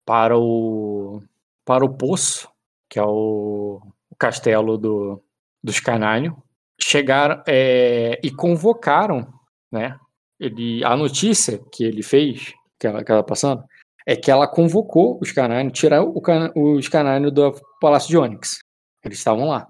[0.05, 1.21] para o
[1.65, 2.53] para o poço
[2.93, 5.19] que é o, o castelo do,
[5.63, 6.37] dos Canânio,
[6.79, 9.33] chegaram é, e convocaram,
[9.71, 9.97] né?
[10.39, 13.63] Ele, a notícia que ele fez, que ela estava passando,
[14.05, 16.21] é que ela convocou os Canânio, tirar o,
[16.55, 17.51] os Canânio do
[17.81, 18.59] Palácio de Onyx.
[19.03, 19.67] Eles estavam lá.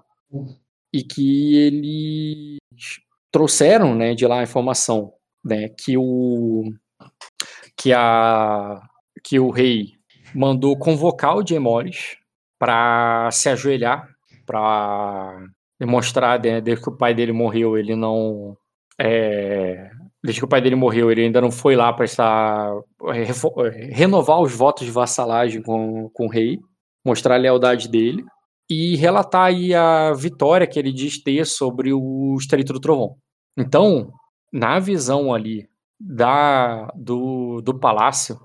[0.92, 2.58] E que eles
[3.32, 6.64] trouxeram, né, de lá a informação, né, que o
[7.74, 8.82] que a
[9.22, 9.93] que o rei
[10.34, 12.16] mandou convocar o Jay Morris
[12.58, 14.08] para se ajoelhar,
[14.46, 15.46] para
[15.78, 18.56] demonstrar, né, desde que o pai dele morreu, ele não
[18.98, 19.90] é,
[20.22, 22.72] desde que o pai dele morreu, ele ainda não foi lá para estar
[23.12, 26.58] é, é, renovar os votos de vassalagem com, com o rei,
[27.04, 28.24] mostrar a lealdade dele
[28.70, 33.16] e relatar aí a vitória que ele diz ter sobre o Estreito do Trovão.
[33.58, 34.10] Então,
[34.52, 35.68] na visão ali
[36.00, 38.38] da do, do palácio,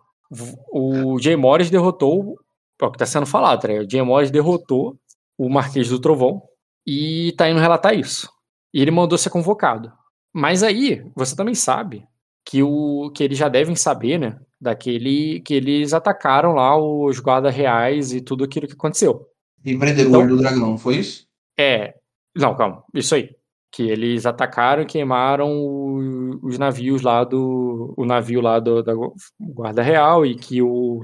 [0.72, 2.38] o Jay Morris derrotou,
[2.82, 3.80] é o que está sendo falado, né?
[3.80, 4.98] o Jay Morris derrotou
[5.38, 6.42] o Marquês do Trovão
[6.86, 8.30] e tá indo relatar isso.
[8.74, 9.92] E ele mandou ser convocado.
[10.34, 12.06] Mas aí, você também sabe
[12.46, 14.40] que, o, que eles já devem saber, né?
[14.62, 19.26] Daquele que eles atacaram lá os guardas reais e tudo aquilo que aconteceu.
[19.66, 21.26] E prenderam Então- o olho do dragão, foi isso?
[21.58, 21.96] É.
[22.36, 22.84] Não, calma.
[22.94, 23.30] Isso aí.
[23.72, 27.94] Que eles atacaram e queimaram o- os navios lá do.
[27.98, 28.94] O navio lá do, da
[29.40, 31.02] Guarda Real e que o.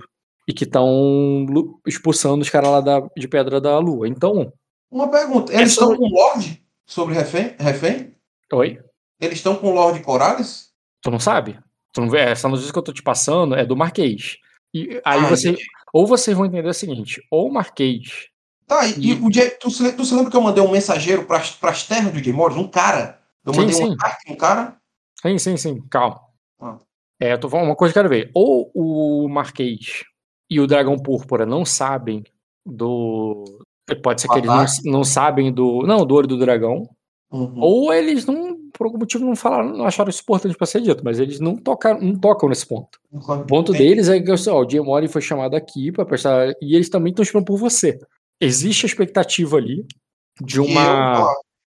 [0.47, 1.45] E que estão
[1.87, 4.07] expulsando os caras lá da, de Pedra da Lua.
[4.07, 4.51] Então.
[4.91, 5.53] Uma pergunta.
[5.53, 7.55] Eles estão com o Lorde sobre refém?
[7.59, 8.13] refém?
[8.53, 8.79] Oi?
[9.19, 10.69] Eles estão com o Lorde Corales?
[11.01, 11.57] Tu não sabe?
[11.93, 12.19] Tu não vê?
[12.19, 14.37] Essa notícia que eu tô te passando é do Marquês.
[14.73, 15.55] E aí Ah, você.
[15.93, 18.27] Ou vocês vão entender o seguinte: ou o Marquês.
[18.67, 21.25] Tá, e, e o Jay, tu, se, tu se lembra que eu mandei um mensageiro
[21.25, 22.57] para as terras do Jay Morris?
[22.57, 23.19] Um cara?
[23.45, 23.85] Eu Sim, mandei sim.
[23.85, 24.77] um carta um cara?
[25.21, 25.81] Sim, sim, sim.
[25.89, 26.19] Calma.
[26.59, 26.77] Ah.
[27.19, 28.31] É, eu tô falando uma coisa que eu quero ver.
[28.33, 30.03] Ou o Marquês
[30.49, 32.23] e o Dragão Púrpura não sabem
[32.65, 33.43] do.
[34.01, 34.49] Pode ser que eles
[34.83, 35.83] não, não sabem do.
[35.85, 36.89] Não, do olho do dragão.
[37.31, 37.59] Uhum.
[37.59, 41.03] Ou eles não, por algum motivo, não falaram, não acharam isso importante pra ser dito,
[41.03, 42.99] mas eles não tocaram, não tocam nesse ponto.
[43.11, 46.53] O ponto deles é que assim, ó, o Jay Mori foi chamado aqui para prestar.
[46.61, 47.99] E eles também estão esperando por você.
[48.39, 49.85] Existe a expectativa ali
[50.41, 51.33] de uma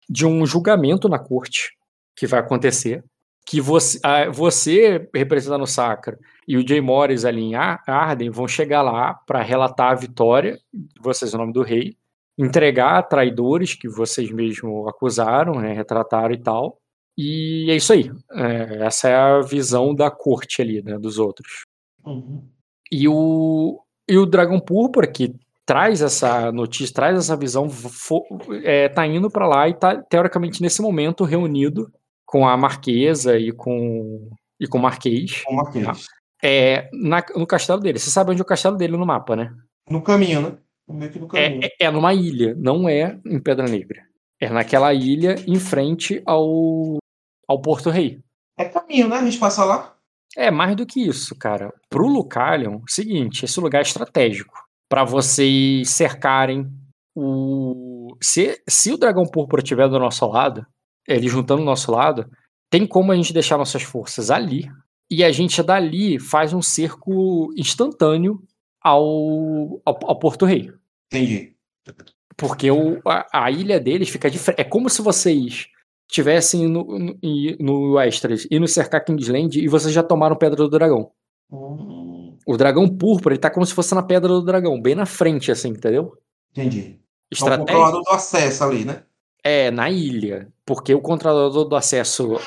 [0.08, 1.72] de um julgamento na corte
[2.16, 3.04] que vai acontecer.
[3.48, 4.00] Que você,
[4.32, 6.18] você representando o Sacra
[6.48, 10.58] e o Jay Morris ali em Ar- Arden vão chegar lá para relatar a vitória
[11.00, 11.96] vocês em nome do rei,
[12.36, 16.80] entregar traidores que vocês mesmos acusaram, né, retrataram e tal.
[17.16, 18.10] E é isso aí.
[18.32, 21.66] É, essa é a visão da corte ali, né, dos outros.
[22.04, 22.42] Uhum.
[22.90, 25.34] E o, e o Dragão Púrpura, que
[25.66, 27.68] traz essa notícia, traz essa visão,
[28.62, 31.92] é, tá indo para lá e tá, teoricamente, nesse momento, reunido
[32.24, 34.30] com a Marquesa e com,
[34.60, 35.42] e com o Marquês.
[35.44, 36.06] Com o Marquês.
[36.42, 37.98] É, na- no castelo dele.
[37.98, 39.52] Você sabe onde é o castelo dele no mapa, né?
[39.90, 40.58] No caminho, né?
[40.88, 41.60] No caminho.
[41.62, 44.02] É, é, é numa ilha, não é em Pedra Negra.
[44.40, 46.98] É naquela ilha em frente ao,
[47.48, 48.20] ao Porto Rei.
[48.56, 49.16] É caminho, né?
[49.16, 49.96] A gente passa lá.
[50.36, 51.72] É mais do que isso, cara.
[51.88, 56.70] Pro Lucalion, seguinte, esse lugar é estratégico para vocês cercarem
[57.14, 60.66] o se, se o dragão púrpura estiver do nosso lado,
[61.06, 62.28] ele juntando do nosso lado,
[62.70, 64.68] tem como a gente deixar nossas forças ali
[65.10, 68.42] e a gente dali faz um cerco instantâneo
[68.82, 70.72] ao, ao, ao Porto Rei.
[71.12, 71.54] Entendi.
[72.36, 74.60] Porque o, a, a ilha deles fica de frente.
[74.60, 75.68] É como se vocês
[76.08, 77.18] estivessem no, no,
[77.58, 78.00] no
[78.50, 81.10] e no cercar Kingsland e vocês já tomaram Pedra do Dragão.
[81.50, 82.05] Hum,
[82.46, 85.50] O dragão púrpura, ele tá como se fosse na Pedra do Dragão, bem na frente,
[85.50, 86.16] assim, entendeu?
[86.52, 87.00] entendi.
[87.30, 89.02] É o Estratégia controlador do acesso ali, né?
[89.42, 92.38] é na ilha, porque o controlador do acesso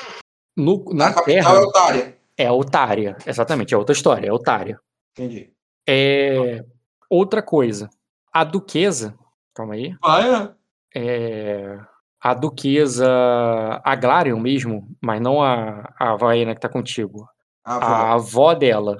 [0.56, 2.16] no, na a capital Terra é otária.
[2.38, 3.16] é a Otária.
[3.26, 4.78] Exatamente, é outra história, é a Otária.
[5.12, 5.50] Entendi.
[5.86, 6.64] É
[7.08, 7.88] outra coisa.
[8.32, 9.14] A duquesa,
[9.54, 9.94] calma aí.
[10.02, 10.54] Ah,
[10.94, 11.00] é?
[11.02, 11.78] é,
[12.20, 13.06] a duquesa
[13.84, 17.28] Aglarion mesmo, mas não a, a Vaena que tá contigo.
[17.64, 18.98] Ah, A avó dela,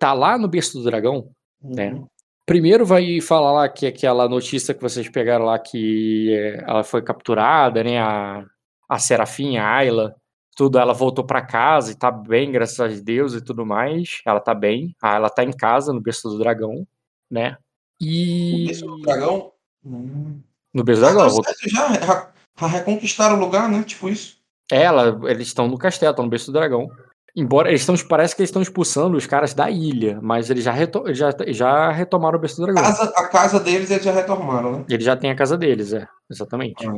[0.00, 1.30] tá lá no berço do dragão,
[1.62, 1.92] né?
[1.92, 2.08] Uhum.
[2.46, 7.02] Primeiro vai falar lá que aquela notícia que vocês pegaram lá que é, ela foi
[7.02, 8.00] capturada, né?
[8.00, 8.44] A,
[8.88, 10.16] a Serafim, a Ayla,
[10.56, 14.20] tudo, ela voltou pra casa e tá bem, graças a Deus e tudo mais.
[14.26, 14.96] Ela tá bem.
[15.00, 16.84] Ah, ela tá em casa, no berço do dragão,
[17.30, 17.56] né?
[18.00, 18.68] E.
[18.70, 19.52] Esse é o dragão.
[19.84, 20.40] Hum.
[20.74, 21.26] No berço do dragão.
[21.26, 23.84] Ah, voltou- já, já, já reconquistaram o lugar, né?
[23.84, 24.40] Tipo isso.
[24.72, 26.88] Ela, eles estão no castelo, estão no berço do dragão.
[27.36, 30.72] Embora eles estão, parece que eles estão expulsando os caras da ilha, mas eles já,
[30.72, 32.82] reto- já, já retomaram o berço do dragão.
[32.82, 34.84] Casa, a casa deles eles já retornaram, né?
[34.88, 36.86] Eles já têm a casa deles, é, exatamente.
[36.86, 36.94] Ah.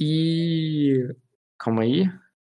[0.00, 1.08] E.
[1.58, 2.08] Calma aí.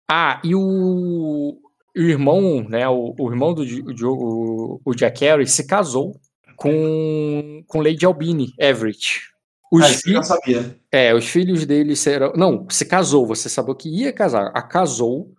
[0.10, 1.60] Ah, e o.
[1.98, 2.88] O irmão, né?
[2.90, 6.20] O, o irmão do Diogo, o, o Jack Harry, se casou
[6.58, 9.22] com, com Lady Albini Everett.
[9.72, 10.80] Os Ah, eu filhos, sabia.
[10.92, 12.34] é, os filhos dele serão.
[12.36, 14.52] Não, se casou, você sabia que ia casar.
[14.54, 15.32] A casou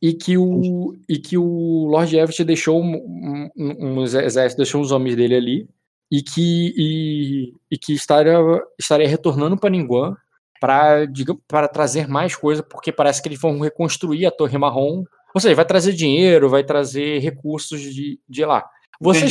[0.00, 4.92] e que o, e que o Lord Everett deixou um, um, um exército, deixou os
[4.92, 5.68] homens dele ali
[6.10, 8.38] e que, e, e que estaria,
[8.78, 10.14] estaria retornando para Ninguan
[10.60, 11.06] para
[11.48, 15.04] para trazer mais coisa, porque parece que eles vão reconstruir a Torre Marrom.
[15.34, 18.68] Ou seja, vai trazer dinheiro, vai trazer recursos de, de lá.
[19.00, 19.30] Vocês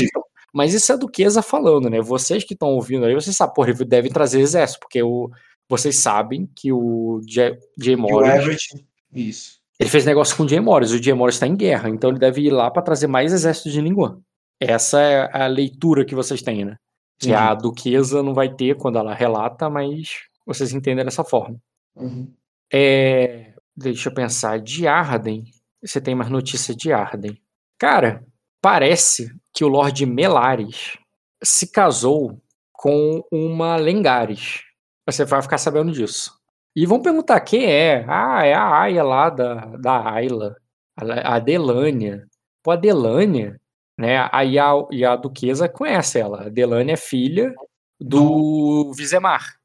[0.53, 2.01] mas isso é do Kesa falando, né?
[2.01, 5.29] Vocês que estão ouvindo aí, vocês sabem, porra, devem trazer exército, porque o,
[5.67, 8.85] vocês sabem que o Jay, E o Morris, Everett.
[9.13, 9.59] Isso.
[9.79, 12.19] ele fez negócio com o Jay Morris, o Jay Morris está em guerra, então ele
[12.19, 14.19] deve ir lá para trazer mais exército de Ninguan.
[14.59, 16.75] Essa é a leitura que vocês têm, né?
[17.17, 20.09] Que a duquesa não vai ter quando ela relata, mas
[20.45, 21.57] vocês entendem dessa forma.
[21.95, 22.31] Uhum.
[22.71, 25.43] É, deixa eu pensar, de Arden,
[25.81, 27.37] você tem mais notícia de Arden.
[27.77, 28.25] Cara,
[28.61, 30.97] parece que o Lorde Melares
[31.43, 32.41] se casou
[32.73, 34.61] com uma Lengares.
[35.07, 36.37] Você vai ficar sabendo disso.
[36.75, 38.05] E vão perguntar quem é.
[38.07, 40.55] Ah, é a Aya lá da, da Ayla.
[40.95, 42.27] A a Delânia.
[42.63, 43.59] Pô, a Delânia,
[43.97, 44.29] né?
[44.31, 46.45] Aí a, e a duquesa conhece ela.
[46.45, 47.53] A Delânia é filha
[47.99, 49.55] do Vizemar.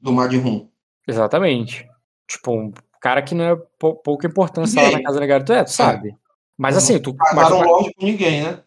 [0.00, 0.68] Do Madrum.
[1.06, 1.86] Exatamente.
[2.28, 5.42] Tipo, um cara que não é pou- pouca importância lá na casa legal.
[5.44, 6.16] Tu é, tu sabe.
[6.58, 6.78] Mas Uhum.
[6.78, 7.14] assim, tu.
[7.18, 8.60] Mas, Casaram longe com ninguém, né?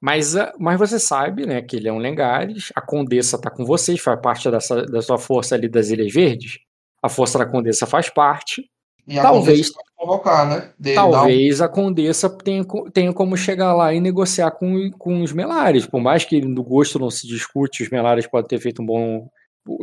[0.00, 3.64] mas, ah, mas você sabe, né, que ele é um Lengares, a Condessa tá com
[3.64, 6.58] vocês, faz parte dessa, da sua força ali das Ilhas Verdes.
[7.02, 8.68] A força da Condessa faz parte.
[9.06, 10.72] E a Talvez- pode convocar, né?
[10.76, 15.22] De, dar um- Talvez a Condessa tenha, tenha como chegar lá e negociar com, com
[15.22, 15.86] os Melares.
[15.86, 19.28] Por mais que no gosto não se discute, os Melares podem ter feito um bom.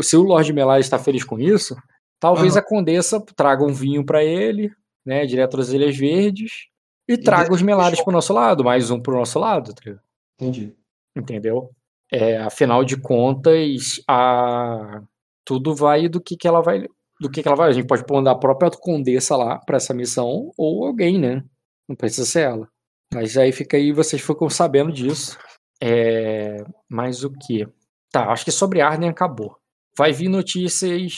[0.02, 1.74] Se o Lorde Melares está feliz com isso,
[2.20, 2.60] talvez Aham.
[2.60, 4.70] a Condessa traga um vinho para ele,
[5.06, 6.68] né, direto das Ilhas Verdes,
[7.08, 9.96] e traga os deixa- Melares pro nosso lado, mais um pro nosso lado, tá?
[10.40, 10.74] Entendi.
[11.16, 11.70] entendeu?
[12.12, 15.02] É, afinal de contas, a
[15.46, 16.88] tudo vai do que, que ela vai
[17.20, 17.70] do que, que ela vai.
[17.70, 21.44] A gente pode pôr a própria condessa lá para essa missão ou alguém, né?
[21.88, 22.68] Não precisa ser ela.
[23.14, 25.38] Mas aí fica aí, vocês ficam sabendo disso.
[25.82, 27.68] É, mas o que?
[28.12, 29.58] Tá, acho que sobre Arden acabou.
[29.98, 31.14] Vai vir notícias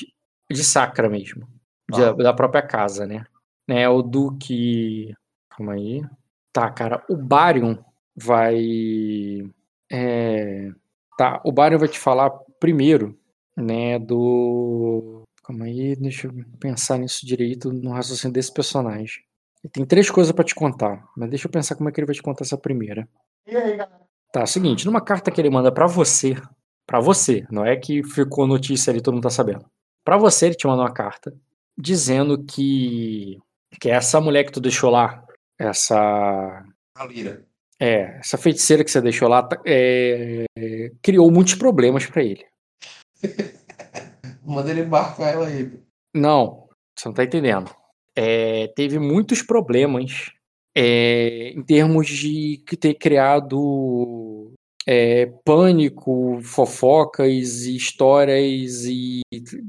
[0.52, 1.48] de Sacra mesmo,
[1.94, 2.14] Ah.
[2.14, 3.26] da própria casa, né?
[3.68, 3.88] né?
[3.90, 5.14] O Duque.
[5.58, 6.02] Calma aí.
[6.52, 7.78] Tá, cara, o Barion
[8.16, 8.58] vai.
[9.92, 10.70] é,
[11.18, 13.18] Tá, o Barion vai te falar primeiro,
[13.56, 15.24] né, do.
[15.44, 19.24] Calma aí, deixa eu pensar nisso direito no raciocínio desse personagem.
[19.64, 22.08] Ele tem três coisas pra te contar, mas deixa eu pensar como é que ele
[22.08, 23.08] vai te contar essa primeira.
[23.48, 24.02] E aí, galera?
[24.32, 26.36] Tá, é o seguinte, numa carta que ele manda pra você,
[26.86, 29.66] pra você, não é que ficou notícia ali, todo mundo tá sabendo.
[30.04, 31.34] Pra você, ele te manda uma carta
[31.78, 33.38] dizendo que
[33.80, 35.25] que essa mulher que tu deixou lá,
[35.58, 36.66] essa
[36.98, 37.46] A Lira.
[37.80, 40.46] é, essa feiticeira que você deixou lá, tá- é,
[41.02, 42.46] criou muitos problemas pra ele.
[44.46, 45.72] Manda ele embarcar ela aí.
[46.14, 47.70] Não, você não tá entendendo.
[48.16, 50.32] É, teve muitos problemas
[50.76, 54.54] é, em termos de que ter criado
[54.88, 59.22] é, pânico, fofocas e histórias e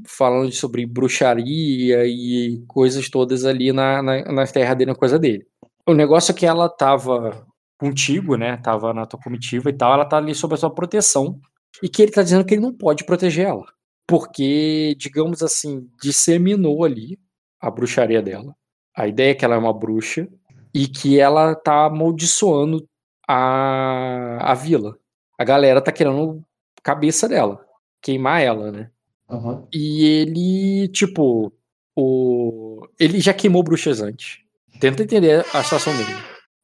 [0.05, 5.45] falando sobre bruxaria e coisas todas ali na, na, na terra dele, na coisa dele.
[5.87, 7.47] O negócio é que ela tava
[7.79, 8.57] contigo, né?
[8.57, 11.39] Tava na tua comitiva e tal, ela tá ali sob a sua proteção.
[11.81, 13.65] E que ele tá dizendo que ele não pode proteger ela.
[14.05, 17.19] Porque, digamos assim, disseminou ali
[17.59, 18.53] a bruxaria dela.
[18.95, 20.27] A ideia é que ela é uma bruxa
[20.73, 22.87] e que ela tá amaldiçoando
[23.27, 24.97] a, a vila.
[25.37, 26.43] A galera tá querendo
[26.83, 27.63] cabeça dela,
[28.01, 28.89] queimar ela, né?
[29.29, 29.67] Aham.
[29.73, 31.53] E ele, tipo,
[31.95, 34.39] o ele já queimou bruxas antes.
[34.79, 36.13] Tenta entender a situação dele.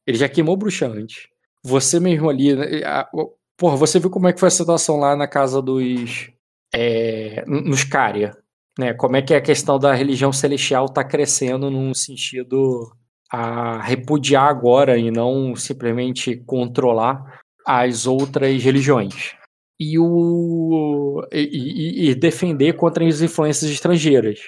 [0.06, 1.26] Ele já queimou bruxa antes.
[1.64, 3.08] Você mesmo ali, né, a-
[3.56, 6.30] porra, você viu como é que foi a situação lá na casa dos
[6.74, 8.36] é, nos Cária,
[8.78, 8.92] né?
[8.94, 12.90] Como é que a questão da religião celestial tá crescendo num sentido
[13.30, 19.34] a repudiar agora e não simplesmente controlar as outras religiões.
[19.80, 24.40] E, o, e- e defender contra as influências estrangeiras.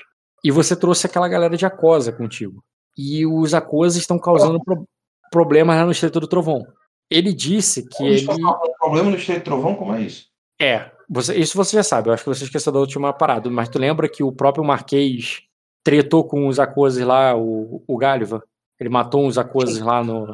[0.45, 2.63] E você trouxe aquela galera de Acosa contigo.
[2.97, 4.87] E os Acosa estão causando pro-
[5.31, 6.67] problemas lá no Estreito do Trovão.
[7.11, 8.27] Ele disse que ele.
[8.27, 10.27] do problema no Estreito Trovão, como é isso?
[10.61, 12.09] É, você- isso você já sabe.
[12.09, 13.51] Eu acho que você esqueceu da última parada.
[13.51, 15.43] Mas tu lembra que o próprio Marquês
[15.85, 18.43] tretou com os Acoses lá, o, o Gáliva?
[18.81, 20.27] Ele matou uns Acoses lá no,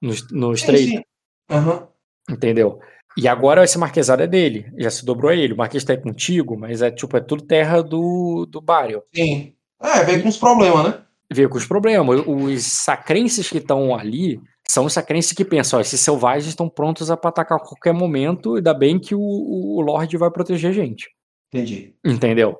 [0.00, 0.90] no, no Estreito.
[0.90, 1.02] sim.
[1.50, 1.86] Aham.
[2.28, 2.80] Entendeu?
[3.16, 5.52] E agora esse marquesado é dele, já se dobrou a ele.
[5.54, 9.00] O marquês tá aí contigo, mas é tipo, é tudo terra do, do Barion.
[9.14, 9.54] Sim.
[9.80, 11.02] É, veio com uns problemas, né?
[11.32, 12.22] Veio com os problemas.
[12.26, 17.10] Os sacrenses que estão ali são os sacrenses que pensam, ó, esses selvagens estão prontos
[17.10, 21.08] a atacar a qualquer momento, ainda bem que o, o Lorde vai proteger a gente.
[21.52, 21.94] Entendi.
[22.04, 22.58] Entendeu?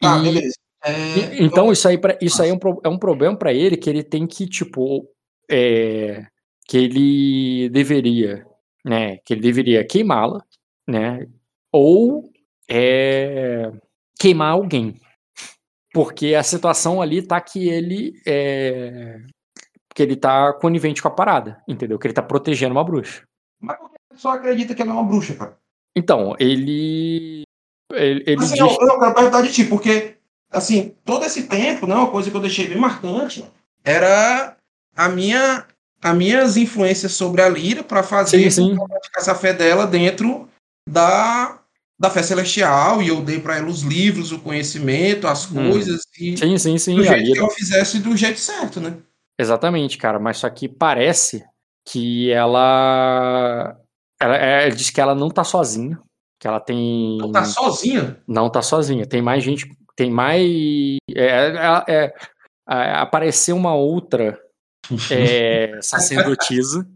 [0.00, 0.54] Tá, E- beleza.
[0.82, 3.88] É, Então, isso aí, pra- isso aí é, um, é um problema pra ele que
[3.90, 5.06] ele tem que, tipo,
[5.50, 6.24] é,
[6.66, 8.46] que ele deveria,
[8.84, 9.18] né?
[9.24, 10.42] Que ele deveria queimá-la,
[10.88, 11.26] né?
[11.72, 12.30] Ou
[12.68, 13.70] é,
[14.18, 14.94] queimar alguém.
[15.92, 19.20] Porque a situação ali tá que ele é,
[19.94, 21.98] que ele tá conivente com a parada, entendeu?
[21.98, 23.22] Que ele tá protegendo uma bruxa.
[23.60, 25.58] Mas por que a pessoa acredita que ela é uma bruxa, cara?
[25.96, 27.42] Então, ele.
[27.92, 28.60] Ele, ele Assim, diz.
[28.60, 30.16] eu, eu quero perguntar de ti, porque,
[30.50, 33.44] assim, todo esse tempo, né, uma coisa que eu deixei bem marcante
[33.84, 34.56] era
[34.94, 35.66] a minha,
[36.00, 38.68] as minhas influências sobre a Lira para fazer Sim, sim.
[38.70, 40.48] com que ela praticasse a fé dela dentro
[40.88, 41.59] da,
[42.00, 45.70] da fé celestial, e eu dei para ela os livros, o conhecimento, as Hum.
[45.70, 46.94] coisas, e Sim, sim, sim.
[46.96, 48.96] do jeito que ela fizesse do jeito certo, né?
[49.38, 51.44] Exatamente, cara, mas só que parece
[51.86, 53.76] que ela.
[54.20, 55.98] Ela, é, ela diz que ela não tá sozinha.
[56.40, 57.18] Que ela tem.
[57.18, 58.18] Não tá sozinha.
[58.26, 59.06] Não tá sozinha.
[59.06, 59.66] Tem mais gente.
[59.96, 60.42] Tem mais.
[61.14, 62.14] É, é- é-
[62.70, 64.38] é- apareceu uma outra
[65.10, 66.86] é, sacerdotisa,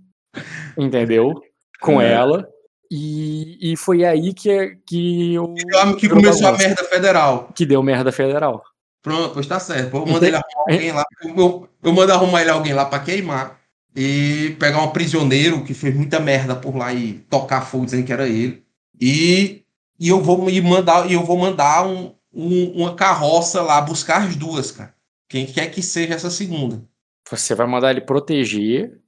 [0.78, 1.34] entendeu?
[1.80, 2.12] Com É.
[2.12, 2.48] ela.
[2.90, 5.54] E, e foi aí que, que, o,
[5.96, 7.50] Que começou a merda federal.
[7.54, 8.62] que deu merda federal.
[9.02, 9.90] Pronto, pois tá certo.
[9.90, 11.04] Vou mandar ele arrumar alguém lá.
[11.22, 13.60] Eu, eu mando arrumar ele alguém lá pra queimar.
[13.96, 18.12] E pegar um prisioneiro que fez muita merda por lá e tocar fogo dizendo que
[18.12, 18.64] era ele.
[19.00, 19.62] E,
[20.00, 24.22] e eu vou me mandar, e eu vou mandar um, um- uma carroça lá buscar
[24.26, 24.94] as duas, cara.
[25.28, 26.82] Quem quer que seja essa segunda.
[27.30, 28.98] Você vai mandar ele proteger.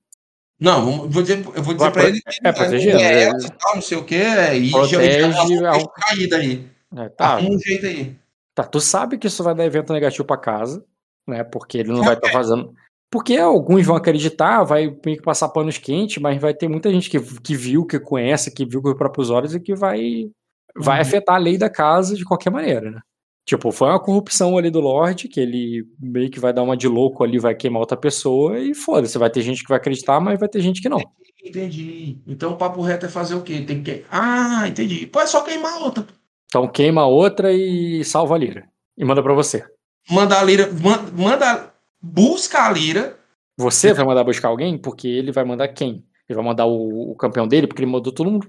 [0.58, 3.38] Não, vamos- vou dizer, eu vou dizer pro- ele que é, proteger, é né?
[3.44, 6.66] e tal, não sei o que, e Protege já ao- caída aí.
[6.90, 8.16] né, tá, um jeito aí.
[8.54, 10.82] Tá, tu sabe que isso vai dar evento negativo pra casa,
[11.28, 11.44] né?
[11.44, 12.72] Porque ele não vai estar fazendo.
[13.10, 17.10] Porque alguns vão acreditar, vai meio que passar panos quentes, mas vai ter muita gente
[17.10, 20.30] que, que viu, que conhece, que viu com os próprios olhos e que vai,
[20.74, 21.02] vai Uhum.
[21.02, 23.00] afetar a lei da casa de qualquer maneira, né?
[23.46, 26.88] Tipo, foi uma corrupção ali do Lorde, que ele meio que vai dar uma de
[26.88, 29.16] louco ali, vai queimar outra pessoa e foda-se.
[29.18, 30.98] Vai ter gente que vai acreditar, mas vai ter gente que não.
[31.44, 32.18] Entendi.
[32.26, 33.60] Então o papo reto é fazer o quê?
[33.60, 34.04] Tem que.
[34.10, 35.06] Ah, entendi.
[35.06, 36.04] Pô, é só queimar outra.
[36.48, 38.68] Então queima outra e salva a lira.
[38.98, 39.64] E manda pra você.
[40.10, 40.68] Manda a lira.
[40.82, 41.72] man- Manda.
[42.02, 43.16] Busca a lira.
[43.56, 44.76] Você vai mandar buscar alguém?
[44.76, 46.04] Porque ele vai mandar quem?
[46.28, 48.48] Ele vai mandar o, o campeão dele, porque ele mandou todo mundo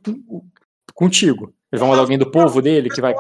[0.96, 1.54] contigo.
[1.72, 3.14] Ele vai mandar alguém do povo dele que vai.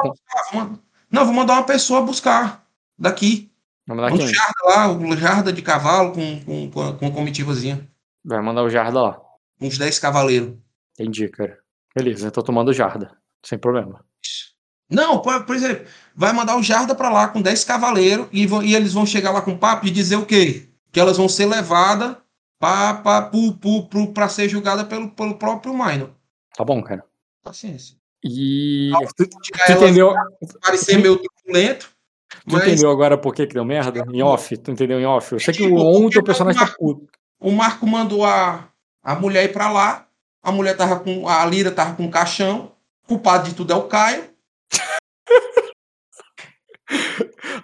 [1.11, 2.65] Não, vou mandar uma pessoa buscar.
[2.97, 3.51] Daqui.
[3.87, 4.27] Mandar quem?
[4.27, 7.87] jarda lá, um jarda de cavalo com, com, com, a- com a comitivazinha.
[8.25, 9.21] Vai mandar o Jarda lá.
[9.61, 10.53] Uns 10 cavaleiros.
[10.99, 11.57] Entendi, cara.
[11.95, 13.17] Beleza, então tô tomando o Jarda.
[13.45, 14.03] Sem problema.
[14.89, 18.75] Não, por, exemplo, vai mandar o Jarda pra lá com 10 cavaleiros e, vão- e
[18.75, 20.67] eles vão chegar lá com papo e dizer o quê?
[20.91, 22.17] Que elas vão ser levadas
[22.59, 22.95] pra
[24.27, 26.09] ser julgadas pelo, pelo próprio Minor.
[26.55, 27.03] Tá bom, cara.
[27.43, 27.95] Paciência.
[28.23, 28.91] E.
[29.15, 30.13] Tu, tu entendeu?
[30.61, 31.89] parecer meio truculento,
[32.29, 34.03] Tu mas entendeu agora por que que deu merda?
[34.11, 35.31] Em off, tu entendeu em off?
[35.33, 37.07] Eu sei que o on, teu personagem tá Marco- puto.
[37.39, 38.67] o Marco mandou a,
[39.03, 40.07] a mulher ir pra lá,
[40.43, 41.27] a mulher tava com.
[41.27, 42.71] A Lira tava com um caixão,
[43.05, 44.29] o culpado de tudo é o Caio.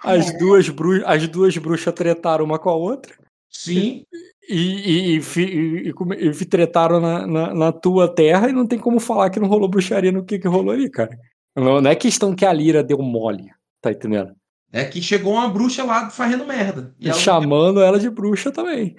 [0.02, 1.02] As duas, bru...
[1.06, 3.14] As duas bruxas tretaram uma com a outra.
[3.50, 4.04] Sim,
[4.48, 8.78] E, e, e, e, e e tretaram na, na, na tua terra e não tem
[8.78, 11.18] como falar que não rolou bruxaria no que, que rolou ali, cara.
[11.56, 13.50] Não, não é questão que a Lira deu mole,
[13.80, 14.34] tá entendendo?
[14.72, 16.92] é que chegou uma bruxa lá fazendo merda.
[16.98, 18.96] E E ela- chamando ela de bruxa também.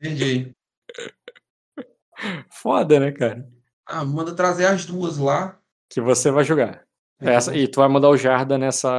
[0.00, 0.52] Entendi.
[2.50, 3.48] Foda, né, cara?
[3.86, 5.56] Ah, manda trazer as duas lá.
[5.88, 6.82] Que você vai jogar.
[7.20, 8.90] Essa, e tu vai mandar o Jarda nessa.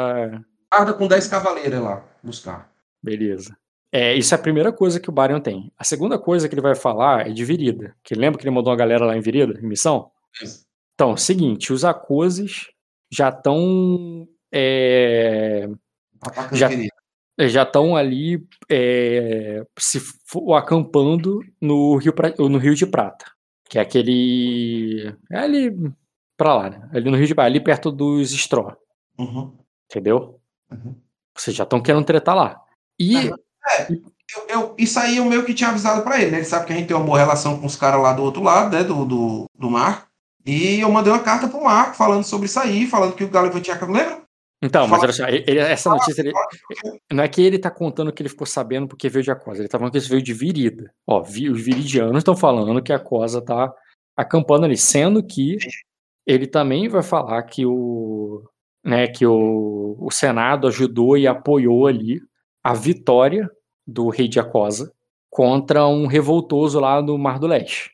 [0.72, 2.72] Guarda com 10 cavaleiros lá, buscar.
[3.04, 3.58] Beleza.
[3.96, 5.72] É, isso é a primeira coisa que o Barion tem.
[5.78, 7.96] A segunda coisa que ele vai falar é de Virida.
[8.04, 10.10] Que lembra que ele mandou uma galera lá em Virida, em missão?
[10.96, 12.70] Então, seguinte, os Acoses
[13.12, 14.28] já estão.
[14.52, 15.70] é,
[16.22, 16.70] Atacando Já-
[17.48, 20.00] já estão ali é, se
[20.56, 22.14] acampando no Rio,
[22.50, 23.26] no Rio de Prata,
[23.70, 25.16] que é aquele.
[25.32, 25.72] É ali
[26.38, 26.90] pra lá, né?
[26.94, 28.76] Ali no Rio de Prata, ali perto dos Stró,
[29.20, 29.52] Uhum.
[29.90, 30.40] entendeu?
[30.72, 30.96] Uhum.
[31.36, 32.62] Vocês já estão querendo tretar lá.
[33.00, 33.32] E
[33.68, 33.88] Aham.
[34.36, 36.38] Eu, eu- isso aí eu meio que tinha avisado pra ele, né?
[36.38, 38.42] Ele sabe que a gente tem uma boa relação com os caras lá do outro
[38.42, 38.84] lado, né?
[38.84, 40.08] Do, do, do mar.
[40.46, 43.50] E eu mandei uma carta pro Marco falando sobre isso aí, falando que o Galo
[43.62, 43.80] tinha.
[43.86, 44.24] Lembra?
[44.62, 46.32] Então, mas olha só, essa notícia ele-
[47.12, 49.68] não é que ele tá contando que ele ficou sabendo porque veio de Acosa, ele
[49.68, 50.90] tá falando que isso veio de Virida.
[51.06, 53.72] Ó, vi- os viridianos estão falando que a Acosa tá
[54.16, 55.58] acampando ali, sendo que
[56.26, 58.42] ele também vai falar que o,
[58.86, 62.22] né, que o, o Senado ajudou e apoiou ali
[62.64, 63.50] a vitória
[63.86, 64.94] do rei de Acosa
[65.30, 67.92] contra um revoltoso lá no Mar do Leste.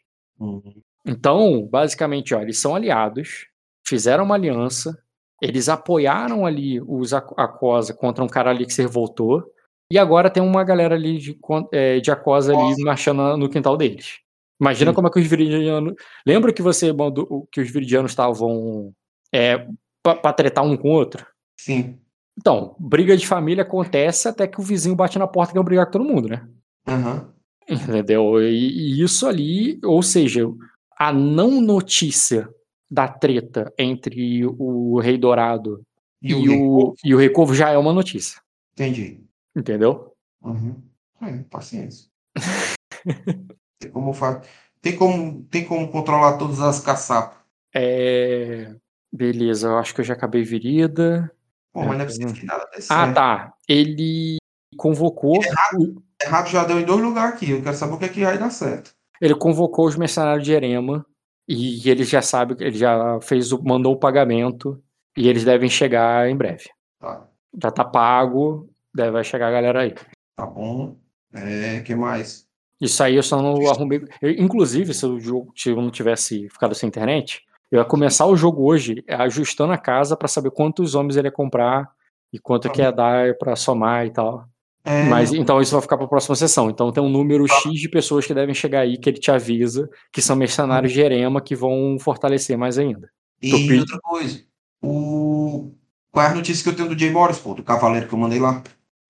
[1.05, 3.47] Então, basicamente, ó, eles são aliados,
[3.85, 5.01] fizeram uma aliança,
[5.41, 9.43] Eles apoiaram ali os Acosa contra um cara ali que se revoltou.
[9.91, 11.39] E agora tem uma galera ali de,
[11.71, 14.19] é, de Acosa ali marchando no quintal deles.
[14.59, 14.95] Imagina Sim.
[14.95, 15.95] como é que os viridianos.
[16.27, 18.93] Lembra que você mandou que os viridianos estavam
[19.33, 19.65] é,
[20.03, 21.25] pra, pra tretar um com o outro?
[21.59, 21.97] Sim.
[22.39, 25.85] Então, briga de família acontece até que o vizinho bate na porta e quer brigar
[25.87, 26.47] com todo mundo, né?
[26.87, 27.33] Aham.
[27.69, 28.41] Entendeu?
[28.41, 30.49] E, e isso ali, ou seja,
[30.97, 32.49] a não notícia
[32.89, 35.83] da treta entre o Rei Dourado
[36.21, 36.95] E, e, o Recovo?
[37.03, 38.41] e o Rei Corvo já é uma notícia.
[38.73, 39.21] Entendi.
[39.53, 40.13] Entendeu?
[40.41, 40.81] Uhum.
[41.21, 42.09] É, paciência.
[43.77, 44.41] tem como fa...
[44.81, 47.37] tem como tem como controlar todas as caçapas.
[47.75, 48.73] É...
[49.11, 51.29] Beleza, eu acho que eu já acabei virida.
[51.73, 53.15] Pô, mas não é É, possível que nada desse Ah, certo.
[53.15, 53.53] tá.
[53.67, 54.37] Ele
[54.77, 55.39] convocou.
[55.75, 57.51] o- Errado já deu em dois lugares aqui.
[57.51, 58.91] Eu quero saber o que é que vai dar certo.
[59.21, 61.05] Ele convocou os mercenários de Erema
[61.47, 64.81] e ele já sabe, ele já fez o, mandou o pagamento
[65.15, 66.69] e eles devem chegar em breve.
[66.99, 67.25] Tá,
[67.61, 69.95] Já tá pago, deve chegar a galera aí.
[70.35, 70.97] tá bom.
[71.33, 72.47] É, que mais?
[72.81, 74.01] Isso aí eu só não arrumei.
[74.21, 78.25] eu- inclusive, se o jogo se eu não tivesse ficado sem internet, eu ia começar
[78.25, 81.89] o jogo hoje ajustando a casa pra saber quantos homens ele ia comprar
[82.31, 84.47] e quanto que ia dar pra somar e tal.
[84.83, 86.69] É, Mas então isso vai ficar pra próxima sessão.
[86.69, 89.89] Então tem um número X de pessoas que devem chegar aí que ele te avisa
[90.11, 93.09] que são mercenários de Erema que vão fortalecer mais ainda.
[93.41, 93.79] e Tupi.
[93.79, 94.41] outra coisa.
[94.81, 95.71] O...
[96.11, 97.53] Qual é a notícia que eu tenho do Jay Morris, pô?
[97.53, 98.63] Do cavaleiro que eu mandei lá?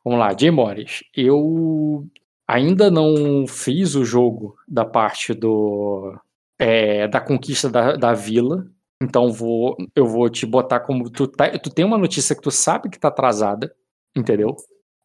[0.04, 1.04] Vamos lá, Jay Morris.
[1.16, 2.06] Eu
[2.48, 6.14] ainda não fiz o jogo da parte do
[6.60, 8.68] é, da conquista da, da vila.
[9.02, 12.52] Então vou, eu vou te botar como tu, tá, tu tem uma notícia que tu
[12.52, 13.74] sabe que tá atrasada,
[14.16, 14.56] entendeu?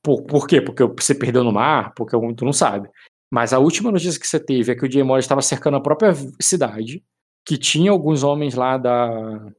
[0.02, 0.60] Por, por quê?
[0.60, 2.90] Porque você perdeu no mar, porque tu não sabe.
[3.32, 6.12] Mas a última notícia que você teve é que o Morris estava cercando a própria
[6.40, 7.02] cidade,
[7.46, 9.52] que tinha alguns homens lá da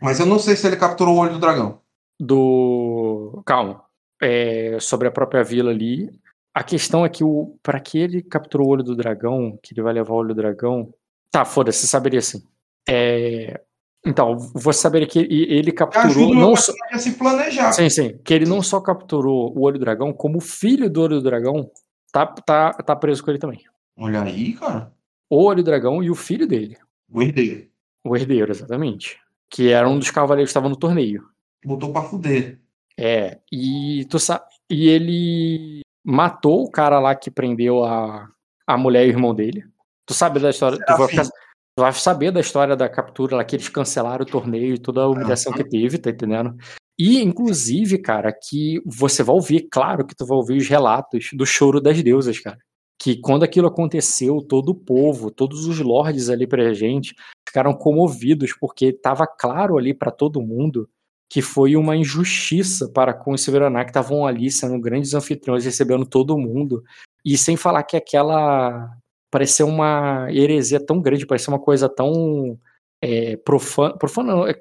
[0.00, 1.80] Mas eu não sei se ele capturou o olho do dragão.
[2.18, 3.42] do.
[3.44, 3.84] Calma.
[4.22, 6.10] É, sobre a própria vila ali.
[6.54, 9.82] A questão é que o para que ele capturou o olho do dragão, que ele
[9.82, 10.92] vai levar o olho do dragão.
[11.30, 12.42] Tá, foda-se, você saberia sim.
[12.88, 13.60] É,
[14.04, 16.34] então, você saberia que ele capturou.
[16.34, 17.72] Não só, a se planejar.
[17.72, 18.18] sim, sim.
[18.24, 21.22] Que ele não só capturou o olho do dragão, como o filho do olho do
[21.22, 21.70] dragão
[22.12, 23.60] tá, tá, tá preso com ele também.
[23.96, 24.92] Olha aí, cara.
[25.28, 26.76] O olho do dragão e o filho dele.
[27.08, 27.68] O herdeiro.
[28.04, 29.18] O herdeiro, exatamente.
[29.50, 31.28] Que era um dos cavaleiros que estava no torneio.
[31.64, 32.58] Botou pra fuder.
[32.98, 38.28] É, e tu sa e ele matou o cara lá que prendeu a,
[38.66, 39.64] a mulher e o irmão dele.
[40.10, 43.44] Tu sabe da história, tu vai, ficar- tu vai saber da história da captura lá
[43.44, 46.56] que eles cancelaram o torneio e toda a humilhação que teve, tá entendendo?
[46.98, 51.46] E inclusive, cara, que você vai ouvir, claro que tu vai ouvir os relatos do
[51.46, 52.58] choro das deusas, cara.
[53.00, 57.14] Que quando aquilo aconteceu, todo o povo, todos os lords ali presentes
[57.48, 60.88] ficaram comovidos porque tava claro ali pra todo mundo
[61.32, 66.04] que foi uma injustiça para com os Severaná que estavam ali sendo grandes anfitriões, recebendo
[66.04, 66.82] todo mundo,
[67.24, 68.90] e sem falar que aquela
[69.30, 72.58] parecia uma heresia tão grande, parecia uma coisa tão
[73.00, 74.60] é, profana, profana não, é,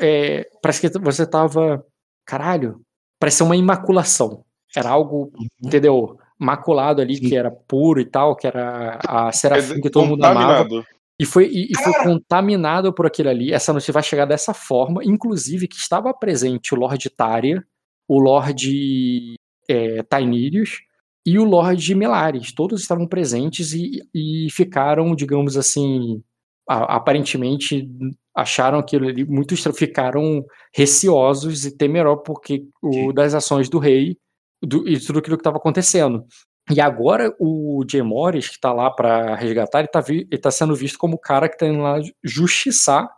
[0.00, 1.84] é, parece que você tava,
[2.24, 2.80] caralho,
[3.18, 4.44] parecia uma imaculação,
[4.76, 5.32] era algo,
[5.62, 10.24] entendeu, maculado ali, que era puro e tal, que era a Serafim que todo mundo
[10.24, 10.84] amava,
[11.18, 13.52] e foi, e, e foi contaminado por aquilo ali.
[13.52, 17.64] Essa notícia vai chegar dessa forma, inclusive que estava presente o Lorde Tária,
[18.08, 19.34] o Lorde
[19.68, 20.80] é, Tainirius
[21.24, 22.52] e o Lorde Melares.
[22.52, 26.22] Todos estavam presentes e, e ficaram, digamos assim,
[26.68, 27.88] a- aparentemente
[28.34, 30.44] acharam aquilo ali, muitos ficaram
[30.74, 34.16] receosos e temerosos porque o, das ações do rei
[34.62, 36.24] do, e tudo aquilo que estava acontecendo.
[36.70, 40.74] E agora o Jay Morris, que tá lá pra resgatar, ele tá, vi- tá sendo
[40.74, 43.08] visto como o cara que tá indo lá justiçar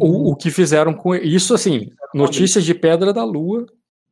[0.00, 1.34] o, o que fizeram com ele.
[1.34, 3.66] Isso, assim, notícias de Pedra da Lua,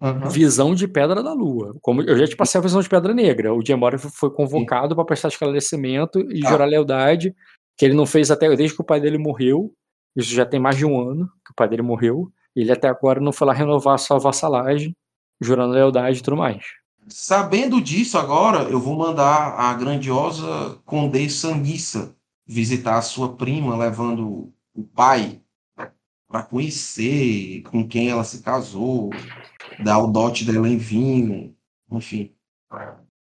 [0.04, 0.28] Aham.
[0.28, 1.74] visão de Pedra da Lua.
[1.80, 3.54] Como eu já te passei a visão de Pedra Negra.
[3.54, 6.50] O Jay Morris foi convocado para prestar esclarecimento e Tá.
[6.50, 7.34] jurar lealdade,
[7.76, 9.72] que ele não fez até desde que o pai dele morreu.
[10.14, 12.30] Isso já tem mais de um ano que o pai dele morreu.
[12.54, 14.94] Ele até agora não foi lá renovar a sua vassalagem,
[15.40, 16.64] jurando lealdade e tudo mais.
[17.08, 22.14] Sabendo disso agora, eu vou mandar a grandiosa Condessa Nissa
[22.46, 25.40] visitar a sua prima, levando o pai
[26.34, 29.10] para conhecer com quem ela se casou,
[29.84, 31.54] dar o dote dela em vinho,
[31.92, 32.34] enfim.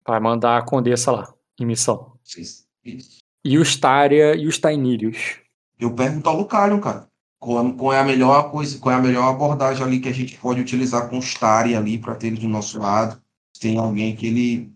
[0.07, 2.13] Vai mandar a Condessa lá, em missão.
[2.37, 2.67] Isso.
[2.85, 3.21] Isso.
[3.43, 5.41] E os Tária e os Tainírios.
[5.81, 9.03] Eu pergunto ao Lucalion, cara, qual, é- qual é a melhor coisa, qual é a
[9.03, 12.37] melhor abordagem ali que a gente pode utilizar com os Tari ali para ter ele
[12.37, 13.19] do nosso lado.
[13.55, 14.73] Se tem alguém que ele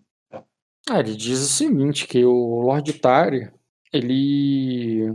[0.89, 3.53] Ah, ele diz o seguinte, que o Lord Tari,
[3.93, 5.15] ele...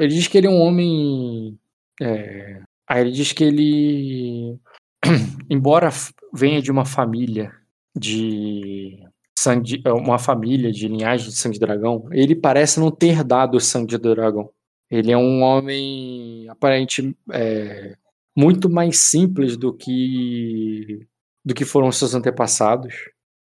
[0.00, 1.56] Ele diz que ele é um homem
[2.00, 4.58] é, Aí ele diz que ele,
[5.50, 5.88] embora
[6.32, 7.52] venha de uma família
[7.96, 8.98] de
[9.36, 13.24] sangue, de- é, uma família de linhagem de sangue de dragão, ele parece não ter
[13.24, 14.50] dado sangue de dragão.
[14.90, 17.96] Ele é um homem aparente é,
[18.36, 21.06] muito mais simples do que
[21.44, 22.94] do que foram seus antepassados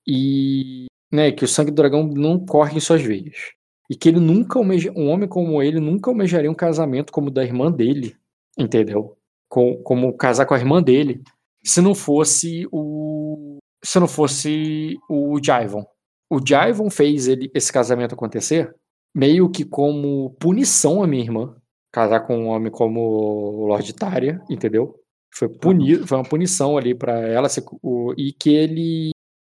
[0.07, 3.51] e né, que o sangue do dragão não corre em suas veias
[3.89, 7.43] e que ele nunca um homem como ele nunca almejaria um casamento como o da
[7.43, 8.15] irmã dele,
[8.57, 9.17] entendeu?
[9.49, 11.21] Com, como casar com a irmã dele,
[11.63, 15.83] se não fosse o se não fosse o Jaivon.
[16.30, 18.73] O Jaivon fez ele, esse casamento acontecer
[19.13, 21.55] meio que como punição à minha irmã
[21.91, 24.95] casar com um homem como o Lord Tária, entendeu?
[25.33, 29.09] Foi punido, foi uma punição ali pra ela se- o- e que ele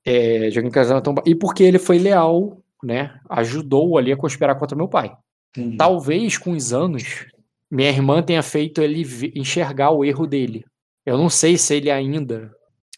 [0.05, 3.19] é, jogou em casamento e porque ele foi leal, né?
[3.31, 5.17] Ajudou ali a conspirar contra meu pai.
[5.57, 5.77] Entendi.
[5.77, 7.27] Talvez com os anos
[7.71, 9.03] minha irmã tenha feito ele
[9.35, 10.65] enxergar o erro dele.
[11.05, 12.51] Eu não sei se ele ainda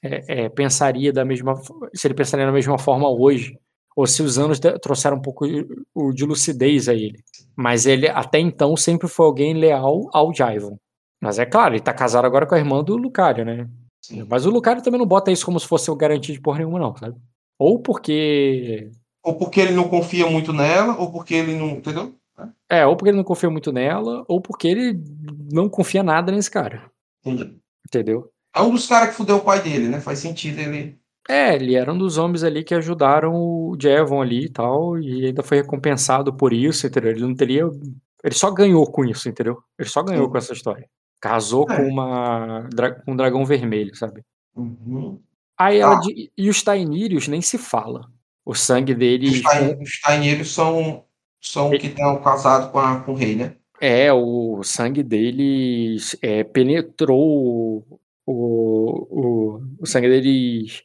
[0.03, 1.55] é, é, pensaria da mesma,
[1.95, 3.59] se ele pensaria da mesma forma hoje,
[3.97, 5.47] ou se os anos trouxeram um pouco
[6.15, 7.19] de- lucidez a ele.
[7.57, 10.77] Mas ele até então sempre foi alguém leal ao Jaivon.
[11.21, 13.69] Mas é claro, ele tá casado agora com a irmã do Lucario, né?
[14.01, 14.25] Sim.
[14.31, 16.79] Mas o Lucario também não bota isso como se fosse o garantia de porra nenhuma,
[16.79, 17.17] não, sabe?
[17.59, 18.89] Ou porque
[19.25, 21.71] Ou porque ele não confia muito nela, ou porque ele não.
[21.71, 22.15] Entendeu?
[22.69, 25.03] É, ou porque ele não confia muito nela, ou porque ele
[25.53, 26.91] não confia nada nesse cara.
[27.25, 27.57] Entendi.
[27.87, 28.31] Entendeu?
[28.55, 30.01] É um dos caras que fudeu o pai dele, né?
[30.01, 30.99] Faz sentido ele.
[31.29, 35.27] É, ele era um dos homens ali que ajudaram o Jevon ali e tal, e
[35.27, 37.11] ainda foi recompensado por isso, entendeu?
[37.11, 37.65] Ele não teria.
[38.25, 39.59] Ele só ganhou com isso, entendeu?
[39.79, 40.31] Ele só ganhou Sim.
[40.33, 40.89] com essa história.
[41.21, 41.77] Casou É.
[41.77, 42.69] com uma
[43.05, 44.23] com um dragão vermelho, sabe?
[44.57, 45.21] Uhum.
[45.59, 46.01] Aí ela Ah.
[46.37, 48.09] e os Tainírios nem se fala.
[48.45, 51.05] O sangue Os, deles tain- os taineiros são,
[51.41, 53.57] são que estão casados com, a- com o rei, né?
[53.81, 57.85] É, o sangue deles é, penetrou
[58.27, 60.83] o, o, o sangue deles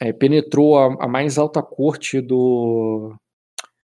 [0.00, 3.14] é, penetrou a, a mais alta corte do,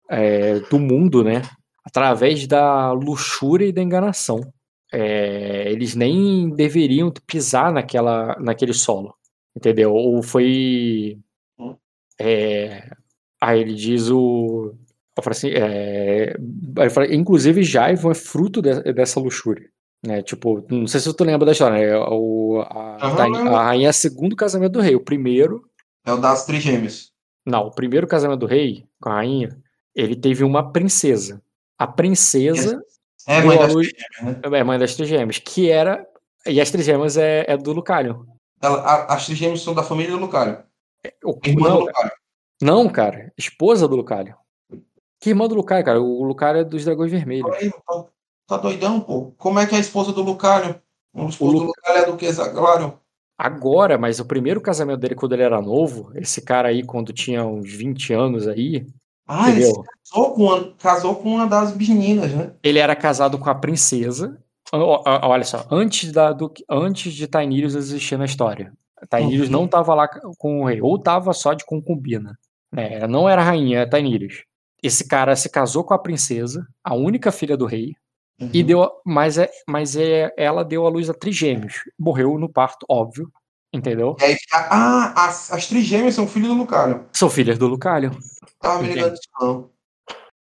[0.10, 1.42] é, do mundo, né?
[1.84, 4.42] Através da luxúria e da enganação.
[4.92, 9.14] É, eles nem deveriam pisar naquela, naquele solo,
[9.56, 9.94] entendeu?
[9.94, 11.20] Ou foi.
[12.20, 12.90] É,
[13.42, 14.76] aí ele diz o.
[15.18, 16.36] Eu falo assim, é,
[16.78, 19.68] ele fala, inclusive Jaivon é fruto de- dessa luxúria.
[20.06, 20.22] Né?
[20.22, 21.98] Tipo, não sei se tu lembra da história, né?
[22.12, 24.96] O, a, a rainha é segundo casamento do rei.
[24.96, 25.68] O primeiro,
[26.06, 27.12] É o das trigêmeas.
[27.46, 29.58] não, o primeiro casamento do rei com a rainha,
[29.96, 31.42] ele teve uma princesa.
[31.80, 32.80] A princesa
[33.28, 34.60] É, deu mãe das luz- trigêmeas, né?
[34.60, 36.06] é mãe das trigêmeas, que era.
[36.46, 38.24] E as trigêmeas é, é do Lucalion.
[38.62, 40.60] A- as trigêmeas são da família do Lucario.
[41.24, 42.12] O- Irmã do não, Lucario.
[42.62, 44.36] não, cara, esposa do Lucalion.
[45.20, 46.02] Que irmã do Lucario, cara?
[46.02, 47.52] O Lucario é dos dragões vermelhos.
[47.56, 48.06] Aí, tá,
[48.48, 49.32] tá doidão, pô.
[49.38, 50.80] Como é que é a esposa do Lucario?
[51.14, 53.00] O esposo Lu- do Lucario é do que, Zaglório?
[53.40, 57.46] Agora, mas o primeiro casamento dele quando ele era novo, esse cara aí quando tinha
[57.46, 58.88] uns 20 anos aí,
[59.28, 62.52] Ah, ele casou com, uma, casou com uma das meninas, né?
[62.64, 64.42] Ele era casado com a princesa.
[64.74, 68.74] Olha só, antes, da, do, antes de Tainirius existir na história.
[69.10, 69.54] Tainirius Uhum.
[69.54, 72.38] não tava lá com o rei, ou tava só de concubina.
[72.72, 73.06] né?
[73.08, 74.44] Não era rainha, era Tainirius.
[74.82, 77.96] Esse cara se casou com a princesa, a única filha do rei,
[78.40, 78.66] e Uhum.
[78.68, 81.74] deu, mas, é, mas é, ela deu à luz a trigêmeos.
[81.98, 83.32] Morreu no parto, óbvio,
[83.74, 84.16] entendeu?
[84.20, 87.08] E aí fica, ah, as, as trigêmeas são filhos do Lucario.
[87.14, 88.12] São filhas do Lucalion.
[88.60, 89.72] Tava me ligando disso, não.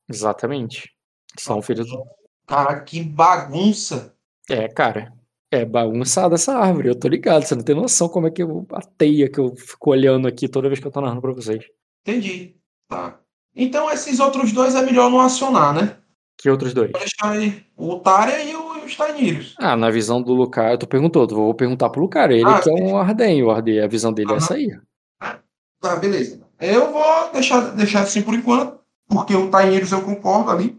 [0.09, 0.91] Exatamente.
[1.37, 2.03] São filhos do.
[2.47, 4.15] Cara, que bagunça.
[4.49, 5.13] É, cara.
[5.51, 7.43] É bagunçada essa árvore, eu tô ligado.
[7.43, 10.49] Você não tem noção como é que eu, a teia que eu fico olhando aqui
[10.49, 11.63] toda vez que eu tô narrando pra vocês.
[12.01, 12.57] Entendi.
[12.89, 13.19] Tá.
[13.55, 15.97] Então esses outros dois é melhor não acionar, né?
[16.37, 16.91] Que outros dois?
[16.91, 19.55] Vou deixar aí o Tária e o- os Tainirius.
[19.57, 22.29] Ah, na visão do Lucar, tu perguntou, eu vou perguntar pro Lucar.
[22.29, 24.37] Ele Ah, que é um Arden, o Arden, a visão dele é Aham.
[24.43, 24.77] essa aí.
[25.79, 26.41] Tá, beleza.
[26.59, 30.77] Eu vou deixar, deixar assim por enquanto, porque o Tainirius eu concordo ali.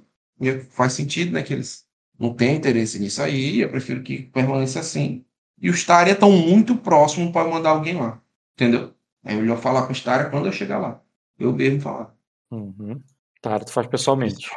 [0.70, 1.42] Faz sentido, né?
[1.42, 1.84] Que eles
[2.18, 3.60] não têm interesse nisso aí.
[3.60, 5.24] Eu prefiro que permaneça assim.
[5.60, 8.20] E os Tária estão muito próximos para mandar alguém lá.
[8.54, 8.92] Entendeu?
[9.24, 11.00] É melhor falar com os Tária quando eu chegar lá.
[11.38, 12.14] Eu mesmo falar.
[12.50, 13.00] Uhum.
[13.40, 14.48] Tá, tu faz pessoalmente.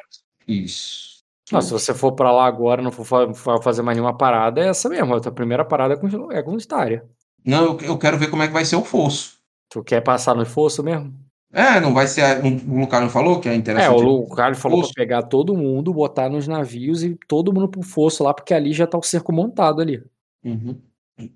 [0.47, 1.19] Isso.
[1.51, 4.61] Não, se você for pra lá agora não for fa- fa- fazer mais nenhuma parada,
[4.61, 5.15] é essa mesmo.
[5.15, 7.03] A tua primeira parada é com, é com Staria.
[7.43, 9.39] Não, eu, eu quero ver como é que vai ser o fosso.
[9.69, 11.13] Tu quer passar no fosso mesmo?
[11.51, 12.21] É, não vai ser.
[12.21, 13.89] a- um- O Lucas não falou que é É, interessante.
[13.95, 14.93] o Lucar falou Fosso.
[14.93, 18.85] pegar todo mundo, botar nos navios e todo mundo pro fosso lá, porque ali já
[18.85, 20.03] tá o cerco montado ali.
[20.43, 20.79] Uhum.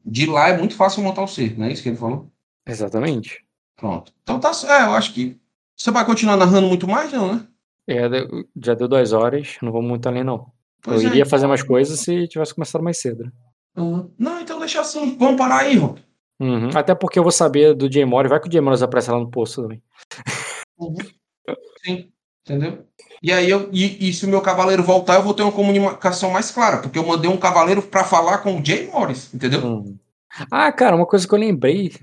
[0.05, 2.31] De lá é muito fácil montar o cerco, não é isso que ele falou?
[2.67, 3.43] Exatamente.
[3.75, 4.13] Pronto.
[4.21, 4.51] Então tá.
[4.67, 5.39] É, eu acho que.
[5.75, 7.47] Você vai continuar narrando muito mais, não, né?
[7.87, 8.03] É,
[8.55, 10.51] já deu duas horas, não vamos muito além, não.
[10.81, 13.31] Pois eu é, iria fazer mais coisas se tivesse começado mais cedo.
[13.75, 15.17] Eu, Não, então deixa assim.
[15.17, 16.01] Vamos parar aí, Rock.
[16.39, 16.69] Uhum.
[16.75, 18.27] Até porque eu vou saber do Jay Mori.
[18.27, 19.81] Vai que o Jay Mori aparece lá no posto também.
[21.83, 22.11] Sim,
[22.45, 22.85] entendeu?
[23.21, 26.29] E aí, eu, e, e se o meu cavaleiro voltar, eu vou ter uma comunicação
[26.29, 29.61] mais clara, porque eu mandei um cavaleiro pra falar com o Jay Morris, entendeu?
[29.61, 29.97] Uhum.
[30.51, 31.93] Ah, cara, uma coisa que eu lembrei,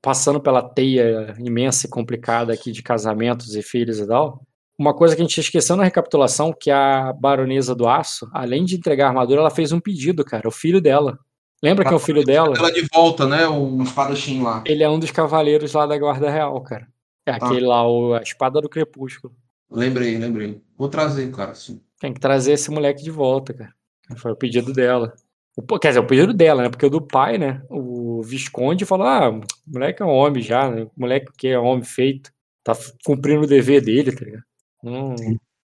[0.00, 4.42] passando pela teia imensa e complicada aqui de casamentos e filhos e tal,
[4.78, 8.76] uma coisa que a gente esqueceu na recapitulação, que a baronesa do aço, além de
[8.76, 11.18] entregar a armadura, ela fez um pedido, cara, o filho dela.
[11.62, 12.54] Lembra que é o filho dela?
[12.56, 13.48] Ela de volta, né?
[13.48, 14.62] O espadachim lá.
[14.66, 16.86] Ele é um dos cavaleiros lá da Guarda Real, cara.
[17.24, 19.34] É aquele lá, o, a espada do crepúsculo.
[19.70, 20.62] Lembrei, lembrei.
[20.76, 21.54] Vou trazer, cara.
[21.54, 21.80] Sim.
[21.98, 23.74] Tem que trazer esse moleque de volta, cara.
[24.16, 25.14] Foi o pedido dela.
[25.56, 26.68] O, quer dizer, o pedido dela, né?
[26.68, 27.62] Porque o do pai, né?
[27.70, 30.82] O Visconde falou: ah, o moleque é um homem já, né?
[30.82, 32.30] O moleque que é homem feito.
[32.62, 34.44] Tá cumprindo o dever dele, tá ligado?
[34.82, 35.14] Não,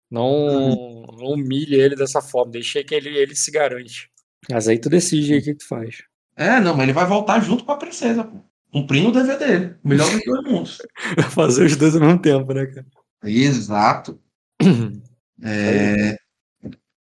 [0.09, 2.51] não, não humilhe ele dessa forma.
[2.51, 4.11] Deixa que ele, ele se garante.
[4.49, 6.03] Mas aí tu decide o que tu faz.
[6.35, 8.39] É, não, mas ele vai voltar junto com a princesa, pô.
[8.71, 9.75] Cumprindo o dever dele.
[9.83, 10.77] O melhor dos dois mundos.
[11.31, 12.87] Fazer os dois ao mesmo tempo, né, cara?
[13.23, 14.19] Exato.
[15.43, 16.15] É.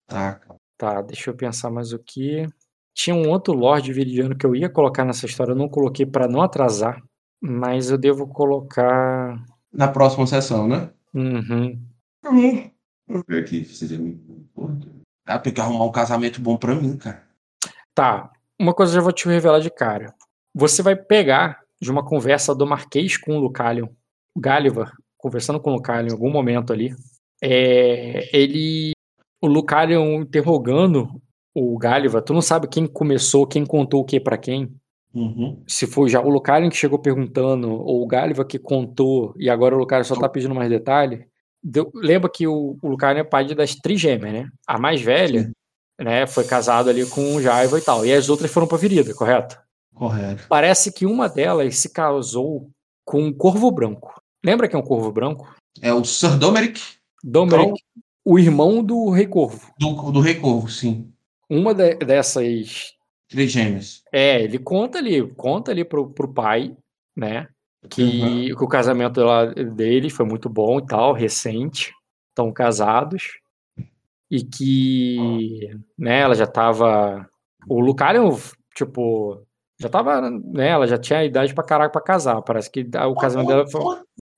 [0.07, 0.57] Tá, cara.
[0.79, 2.47] Tá, deixa eu pensar mais o que.
[2.95, 6.29] Tinha um outro Lorde Viridiano que eu ia colocar nessa história, eu não coloquei pra
[6.29, 7.03] não atrasar,
[7.41, 9.43] mas eu devo colocar.
[9.73, 10.91] Na próxima sessão, né?
[11.15, 11.81] Uhum.
[12.25, 12.71] Hum,
[13.07, 13.65] Vou ver aqui.
[13.65, 13.99] Seria
[15.27, 17.27] Ah, tem que arrumar um casamento bom pra mim, cara.
[17.95, 20.15] Tá, uma coisa eu já vou te revelar de cara.
[20.55, 23.89] Você vai pegar de uma conversa do Marquês com o Lucalion,
[24.35, 26.95] o Gáliva, conversando com o Lucalion em algum momento ali.
[27.43, 28.93] É, ele.
[29.41, 31.21] O Lucalion interrogando
[31.55, 34.71] o Gáliva, tu não sabe quem começou, quem contou o que pra quem?
[35.15, 35.63] Uhum.
[35.69, 39.75] se foi já o Lucario que chegou perguntando, ou o Gáliva que contou, e agora
[39.75, 41.27] o Lucario só tá pedindo mais detalhe,
[41.63, 44.49] deu- lembra que o, o Lucario é pai das trigêmeas, né?
[44.67, 45.53] A mais velha,
[46.01, 49.13] né, foi casada ali com o Jaiva e tal, e as outras foram pra Virida,
[49.13, 49.59] correto?
[49.95, 50.47] Correto.
[50.49, 52.71] Parece que uma delas se casou
[53.05, 54.19] com um corvo branco.
[54.43, 55.47] Lembra que é um corvo branco?
[55.83, 56.81] É o Sir Domeric
[57.23, 57.83] Domeric,
[58.25, 59.71] o irmão do Rei Corvo.
[59.79, 61.12] do, do Rei Corvo, sim.
[61.55, 62.95] Uma de- dessas
[63.29, 64.03] Três gêmeos.
[64.13, 66.77] É, ele conta ali, conta ali pro, pro pai,
[67.17, 67.49] né?
[67.91, 68.57] Que, Uhum.
[68.59, 71.93] que o casamento lá dele foi muito bom e tal, recente,
[72.31, 73.25] estão casados,
[74.31, 77.29] e que, né, ela já tava.
[77.69, 78.39] O Lucario,
[78.75, 79.43] tipo,
[79.81, 83.49] já tava, né, ela já tinha idade pra caraca pra casar, parece que o casamento
[83.49, 83.83] dela foi.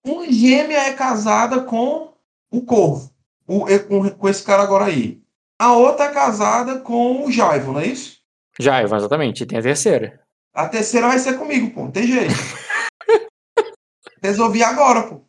[0.07, 2.13] Uma gêmea é casada com
[2.51, 3.11] o Corvo.
[3.47, 5.21] O, é com, com esse cara agora aí.
[5.59, 8.19] A outra é casada com o Jaivo, não é isso?
[8.59, 10.21] Já, exatamente, e tem a terceira.
[10.53, 11.83] A terceira vai ser comigo, pô.
[11.85, 12.35] Não tem jeito.
[14.23, 15.25] Resolvi agora, pô.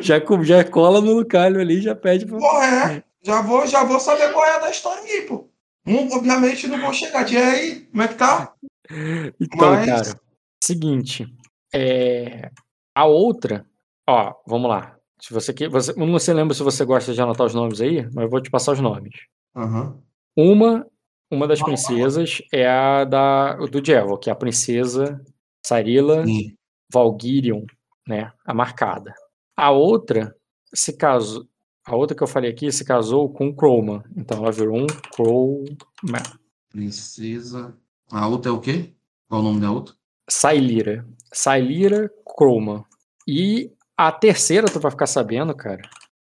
[0.00, 2.38] Já, já cola no Lucario ali, já pede pra.
[2.38, 3.04] Porra, é.
[3.22, 5.48] Já vou, já vou saber qual é a da história aí, pô.
[5.86, 7.30] Hum, obviamente não vou chegar.
[7.30, 8.52] E aí, como é que tá?
[9.40, 10.20] Então, Mas- cara,
[10.62, 11.26] seguinte,
[11.74, 12.50] é,
[12.94, 13.64] a outra,
[14.08, 14.97] ó, vamos lá.
[15.20, 18.04] Se você que você, não sei lembra se você gosta de anotar os nomes aí,
[18.12, 19.14] mas eu vou te passar os nomes.
[19.56, 20.00] Aham.
[20.36, 20.86] Uma,
[21.30, 25.20] uma das princesas é a da do Jevo, que é a princesa
[25.66, 26.56] Sarila Sim.
[26.92, 27.64] Valgyrion,
[28.06, 29.12] né, a marcada.
[29.56, 30.34] A outra
[30.72, 31.44] se casou,
[31.84, 34.86] a outra que eu falei aqui se casou com o Crowman, então ela virou um
[35.14, 36.22] Crowman.
[36.68, 37.76] Princesa.
[38.10, 38.94] A outra é o quê?
[39.28, 39.94] Qual o nome da outra?
[40.28, 41.06] Sailira.
[41.32, 42.84] Sailira Chroma.
[43.26, 45.82] E a terceira, tu vai ficar sabendo, cara,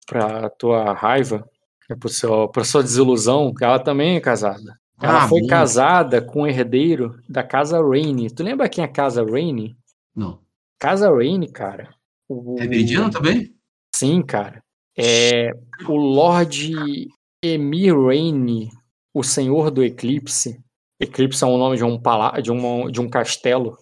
[0.06, 1.46] pra tua raiva,
[1.90, 4.78] é pro seu, pra sua desilusão, que ela também é casada.
[5.02, 5.46] Ela Ah, foi bom.
[5.46, 8.30] casada com o herdeiro da Casa Raine.
[8.30, 9.76] Tu lembra quem é a Casa Raine?
[10.14, 10.40] Não.
[10.78, 11.94] Casa Raine, cara.
[12.28, 13.54] O, É Meridiano também?
[13.94, 14.62] Sim, cara.
[14.98, 15.50] É
[15.88, 17.08] o Lord
[17.42, 18.70] Emir Raine,
[19.14, 20.60] o Senhor do Eclipse.
[21.00, 23.76] Eclipse é o nome de um pala de, uma, de um castelo,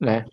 [0.00, 0.24] né?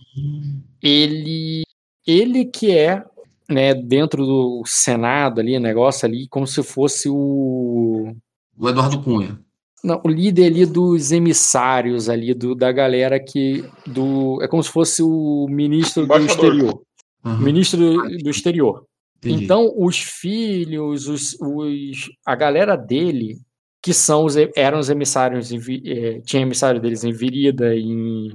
[0.82, 1.64] Ele
[2.08, 3.04] ele que é,
[3.50, 8.16] né, dentro do Senado ali, negócio ali, como se fosse o
[8.58, 9.40] O Eduardo Cunha.
[9.84, 14.70] não, o líder ali dos emissários ali do, da galera que do é como se
[14.72, 16.82] fosse o ministro do exterior,
[17.26, 18.86] Aham, ministro do, do exterior.
[19.18, 19.44] entendi.
[19.44, 23.38] Então, os filhos, os, os- a galera dele,
[23.82, 28.30] que são os, eram os emissários, em, Vi- eh, tinha emissário deles em Virida, em.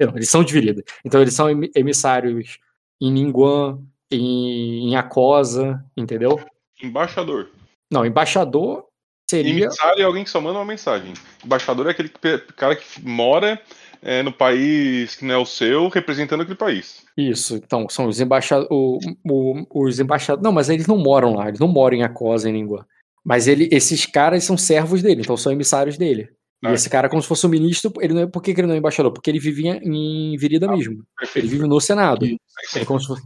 [0.00, 0.82] Não, eles são de Virida.
[1.04, 2.58] Então, eles são emi- emissários
[3.00, 3.80] em Ninguan,
[4.10, 6.40] em, em Acosa, entendeu?
[6.82, 7.50] Embaixador.
[7.90, 8.84] Não, embaixador
[9.28, 9.64] seria.
[9.64, 11.14] Emissário é alguém que só manda uma mensagem.
[11.44, 12.10] Embaixador é aquele
[12.56, 13.60] cara que mora
[14.02, 17.04] é, no país que não é o seu, representando aquele país.
[17.16, 18.68] Isso, então, são os embaixadores.
[19.24, 20.42] os embaixadores.
[20.42, 22.84] Não, mas eles não moram lá, eles não moram em Acosa, em Ninguan.
[23.24, 26.30] Mas ele, esses caras são servos dele, então são emissários dele.
[26.62, 26.72] E Ah.
[26.74, 28.74] esse cara, como se fosse um ministro, ele não é, por que, que ele não
[28.74, 29.12] é embaixador?
[29.12, 30.92] Porque ele vivia em Virida mesmo.
[30.94, 31.48] Ele Perfeito.
[31.48, 32.24] vive no Senado.
[32.26, 32.38] Ele,
[32.76, 33.22] é como se fosse-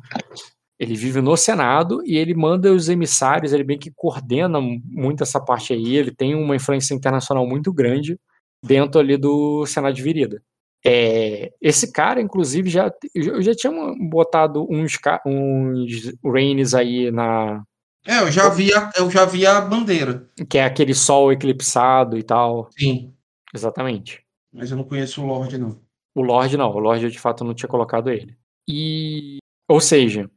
[0.78, 5.40] ele vive no Senado e ele manda os emissários, ele bem que coordena muito essa
[5.40, 5.96] parte aí.
[5.96, 8.18] Ele tem uma influência internacional muito grande
[8.64, 10.40] dentro ali do Senado de Virida.
[10.86, 13.72] É, esse cara, inclusive, já eu já tinha
[14.08, 17.62] botado uns, ca- uns Rains aí na.
[18.06, 20.28] É, eu já vi a, eu já vi a bandeira.
[20.48, 22.68] que é aquele sol eclipsado e tal.
[22.78, 23.10] Sim.
[23.54, 24.22] Exatamente.
[24.52, 25.80] Mas eu não conheço o Lorde, não.
[26.14, 28.36] O Lorde não, o Lorde eu de fato não tinha colocado ele.
[28.68, 29.38] E.
[29.68, 30.30] Ou seja,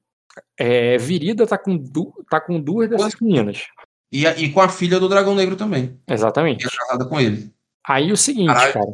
[0.57, 3.67] é, Virida tá com, du- tá com duas dessas meninas.
[4.11, 5.99] E, e com a filha do Dragão Negro também.
[6.07, 6.67] Exatamente.
[6.67, 7.51] Que é casada com ele.
[7.85, 8.73] Aí o seguinte, Caralho.
[8.73, 8.85] cara.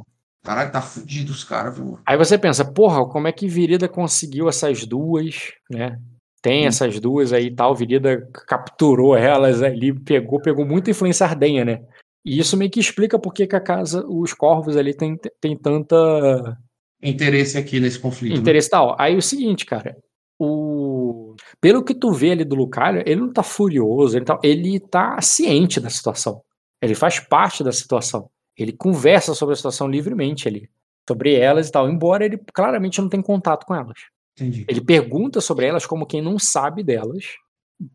[0.44, 2.00] Caralho, tá fudido os caras, viu?
[2.06, 6.00] Aí você pensa, porra, como é que Virida conseguiu essas duas, né?
[6.42, 11.64] Tem essas duas aí e tal, Virida capturou elas ali, pegou, pegou muita influência ardenha,
[11.64, 11.86] né?
[12.26, 16.58] E isso meio que explica por que a casa, os corvos ali tem, tem tanta
[17.04, 18.34] Interesse aqui nesse conflito.
[18.34, 18.40] né?
[18.40, 18.96] interesse tal.
[18.98, 19.98] Aí o seguinte, cara,
[20.40, 24.80] o pelo que tu vê ali do Lucario, ele não tá furioso, ele tá, ele
[24.80, 26.42] tá ciente da situação.
[26.82, 28.30] Ele faz parte da situação.
[28.58, 30.70] Ele conversa sobre a situação livremente ali,
[31.08, 33.98] sobre elas e tal, embora ele claramente não tenha contato com elas.
[34.38, 34.66] Entendi.
[34.70, 37.26] Ele pergunta sobre elas como quem não sabe delas,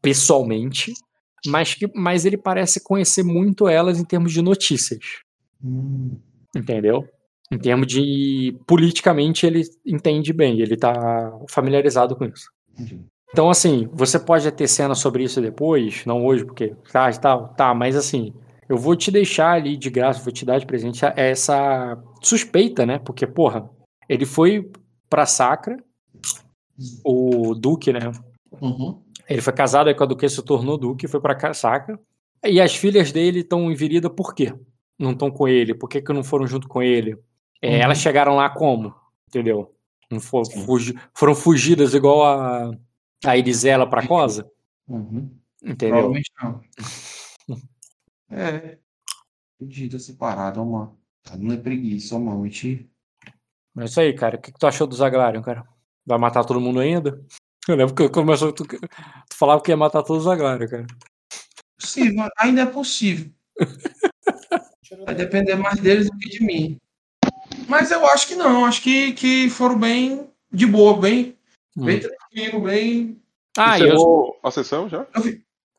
[0.03, 0.93] pessoalmente,
[1.47, 4.99] mas, que, mas ele parece conhecer muito elas em termos de notícias.
[5.63, 6.17] Hum,
[6.55, 7.07] Entendeu?
[7.51, 8.57] Em termos de.
[8.67, 12.51] Politicamente, ele entende bem, ele tá familiarizado com isso.
[12.73, 13.01] entendi.
[13.31, 17.75] Então, assim, você pode ter cena sobre isso depois, não hoje, porque tá, tal, tá,
[17.75, 18.33] mas assim,
[18.69, 22.99] eu vou te deixar ali de graça, vou te dar de presente essa suspeita, né?
[22.99, 23.69] Porque, porra,
[24.09, 24.71] ele foi
[25.11, 25.77] pra Sacra,
[27.05, 28.11] o Duque, né?
[28.61, 29.03] Uhum.
[29.29, 31.99] Ele foi casado aí com a Duquesa, se tornou Duque, foi pra ca- Sacra.
[32.45, 34.55] E as filhas dele estão em Virida por quê?
[34.99, 35.75] Não estão com ele?
[35.75, 37.19] Por que, que não foram junto com ele?
[37.61, 37.83] É, Uhum.
[37.83, 38.95] Elas chegaram lá como?
[39.29, 39.75] Entendeu?
[40.11, 42.71] Não for- fugi- foram fugidas igual a,
[43.25, 44.51] a Irisela pra Cosa?
[44.89, 45.31] Uhum.
[45.63, 45.89] Entendeu?
[46.11, 46.61] Provavelmente não.
[48.31, 48.79] É.
[49.61, 50.99] Ó, mano.
[51.23, 52.43] Tá dando é preguiça, ó, mano.
[52.43, 52.89] A gente-
[53.79, 54.37] É isso aí, cara.
[54.37, 55.67] O que, que tu achou do Zaglarion, cara?
[56.07, 57.25] Vai matar todo mundo ainda?
[57.69, 58.79] Eu lembro que começou, tu, tu
[59.37, 60.87] falava que ia matar todos os Zaglarion, cara.
[61.79, 63.31] Possível, ainda é possível.
[65.05, 66.79] Vai depender mais deles do que de mim.
[67.69, 68.65] Mas eu acho que não.
[68.65, 71.37] Acho que, que foram bem de boa, bem,
[71.77, 72.01] bem Hum.
[72.01, 73.21] tranquilo, bem.
[73.57, 75.07] Ah, e eu, a sessão já?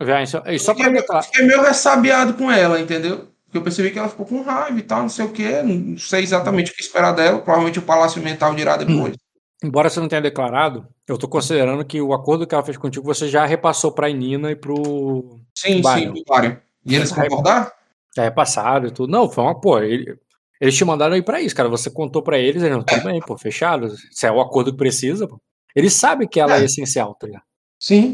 [0.02, 1.24] Vai, só, e só pra Fiquei, declarar.
[1.24, 3.30] fiquei meio ressabiado com ela, entendeu?
[3.46, 5.62] Porque eu percebi que ela ficou com raiva e tal, não sei o quê.
[5.64, 7.40] Não sei exatamente o que esperar dela.
[7.40, 9.16] Provavelmente o Palácio Mental dirá depois.
[9.64, 13.06] Embora você não tenha declarado, eu tô considerando que o acordo que ela fez contigo
[13.06, 15.40] você já repassou pra Nina e pro.
[15.56, 16.16] Sim, Byron.
[16.16, 16.58] sim, Byron.
[16.86, 17.72] E eles Aí- concordaram?
[18.16, 19.12] Já repassado e tudo.
[19.12, 19.60] Não, foi uma.
[19.60, 20.18] Pô, ele-
[20.60, 21.70] eles te mandaram aí pra isso, cara.
[21.70, 23.94] Você contou pra eles, eles não, tudo bem, pô, fechado.
[24.12, 25.40] Se é o acordo que precisa, pô.
[25.76, 26.66] Eles sabem que ela é, É.
[26.66, 27.44] essencial, tá ligado?
[27.80, 28.14] Sim.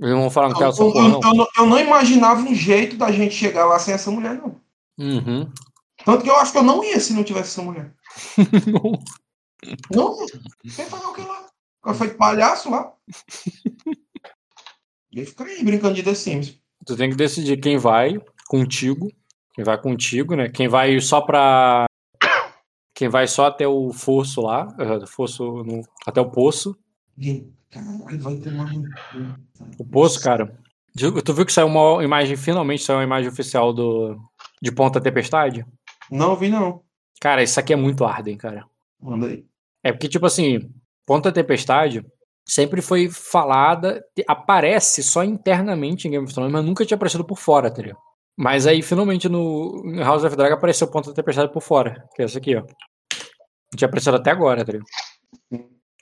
[0.00, 1.20] Eles não vão falar Eu, que ela eu, só porra, eu- não.
[1.22, 4.60] eu não- eu não imaginava um jeito da gente chegar lá sem essa mulher, não.
[4.98, 5.48] Uhum.
[6.04, 7.92] Tanto que eu acho que eu não ia se não tivesse essa mulher.
[9.90, 10.26] Não ia.
[10.76, 11.46] Quem fazer o que lá?
[11.84, 12.92] Ela foi de palhaço lá.
[15.12, 16.58] E aí fica aí brincando de The Sims.
[16.84, 19.08] Tu tem que decidir quem vai contigo.
[19.54, 20.48] Quem vai contigo, né?
[20.48, 21.84] Quem vai só pra.
[22.92, 24.66] Quem vai só até o fosso lá.
[24.76, 26.76] eh, Fosso no- até o poço.
[27.70, 28.66] Caralho, vai ter uma.
[29.78, 30.58] O poço, cara.
[30.96, 34.18] Tu viu que saiu uma imagem, finalmente saiu uma imagem oficial do
[34.60, 35.64] de Ponta Tempestade?
[36.10, 36.82] Não vi, não.
[37.20, 38.66] Cara, isso aqui é muito Arden, cara.
[39.00, 39.44] Manda aí.
[39.82, 40.72] É porque, tipo assim,
[41.06, 42.04] Ponta Tempestade
[42.46, 47.38] sempre foi falada, aparece só internamente em Game of Thrones, mas nunca tinha aparecido por
[47.38, 47.98] fora, ligado?
[48.36, 52.38] Mas aí, finalmente, no House of Dragon apareceu Ponta Tempestade por fora, que é essa
[52.38, 52.60] aqui, ó.
[52.60, 54.86] Não tinha aparecido até agora, ligado?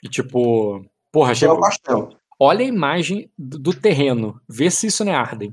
[0.02, 1.28] E tipo, porra,
[1.60, 2.10] pastel.
[2.40, 5.52] olha a imagem do, terreno, vê se isso não é Arden.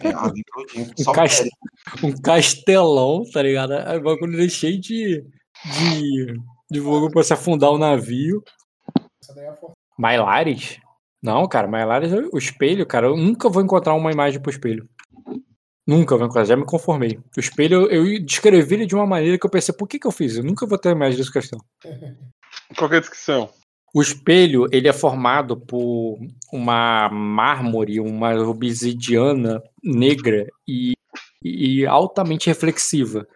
[0.00, 0.44] É, todinho.
[0.76, 1.50] Um, Só cas- pele.
[2.04, 3.72] um castelão, tá ligado?
[3.72, 5.24] Aí o bagulho cheio de.
[5.64, 6.34] de.
[6.70, 8.42] de vulgo pra se afundar o navio.
[9.30, 9.74] Essa daí é a força.
[9.98, 10.80] Mailares?
[11.22, 14.88] Não, cara, Mailares, o espelho, cara, eu nunca vou encontrar uma imagem pro espelho.
[15.86, 17.18] Nunca vou encontrar, já me conformei.
[17.36, 20.12] O espelho, eu descrevi ele de uma maneira que eu pensei, por que que eu
[20.12, 20.36] fiz?
[20.36, 21.62] Eu nunca vou ter a imagem desse castelo.
[22.76, 23.50] Qual que é a descrição?
[23.92, 26.18] O espelho, ele é formado por
[26.52, 30.92] uma mármore, uma obsidiana negra e,
[31.44, 33.26] e altamente reflexiva.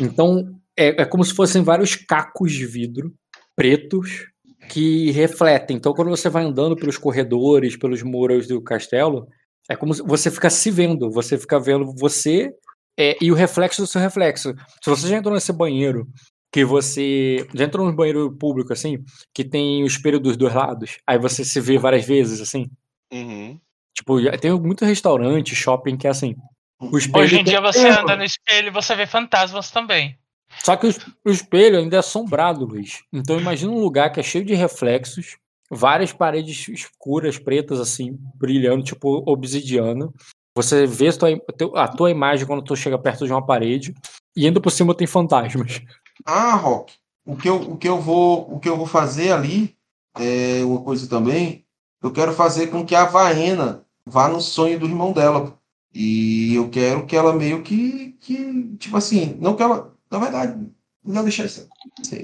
[0.00, 3.14] Então, é, é como se fossem vários cacos de vidro
[3.54, 4.28] pretos
[4.68, 5.76] que refletem.
[5.76, 9.26] Então, quando você vai andando pelos corredores, pelos muros do castelo,
[9.68, 11.10] é como se você fica se vendo.
[11.10, 12.52] Você fica vendo você
[12.98, 14.54] É, e o reflexo do seu reflexo.
[14.82, 16.06] Se você já entrou nesse banheiro,
[16.52, 17.46] que você.
[17.54, 18.98] Já entrou num banheiro público, assim,
[19.34, 22.66] que tem o espelho dos dois lados, aí você se vê várias vezes, assim.
[23.12, 23.58] Uhum.
[23.94, 26.34] Tipo, tem muito restaurante, shopping que é assim.
[26.80, 28.00] Hoje em tem dia você erro.
[28.02, 30.16] anda no espelho e você vê fantasmas também.
[30.64, 33.02] Só que o, es- o espelho ainda é assombrado, Luiz.
[33.12, 35.36] Então imagina um lugar que é cheio de reflexos,
[35.70, 40.10] várias paredes escuras, pretas, assim, brilhando, tipo obsidiana.
[40.56, 43.94] Você vê a tua, a tua imagem quando tu chega perto de uma parede,
[44.36, 45.80] e ainda por cima tem fantasmas.
[46.24, 49.76] Ah, Rock, o que eu, o que eu vou, o que eu vou fazer ali
[50.18, 51.64] é uma coisa também.
[52.02, 55.56] Eu quero fazer com que a Vaena vá no sonho do irmão dela.
[55.94, 60.70] E eu quero que ela meio que, que tipo assim, não que ela, na verdade,
[61.04, 61.68] não deixar isso.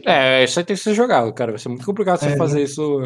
[0.06, 1.52] É, isso aí tem que ser jogado, cara.
[1.52, 2.62] Vai ser muito complicado você É, fazer né?
[2.62, 3.00] isso.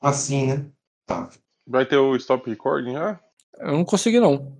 [0.00, 0.66] assim, né?
[1.06, 1.28] Tá.
[1.66, 3.20] Vai ter o stop recording já?
[3.58, 4.58] Eu não consegui, não.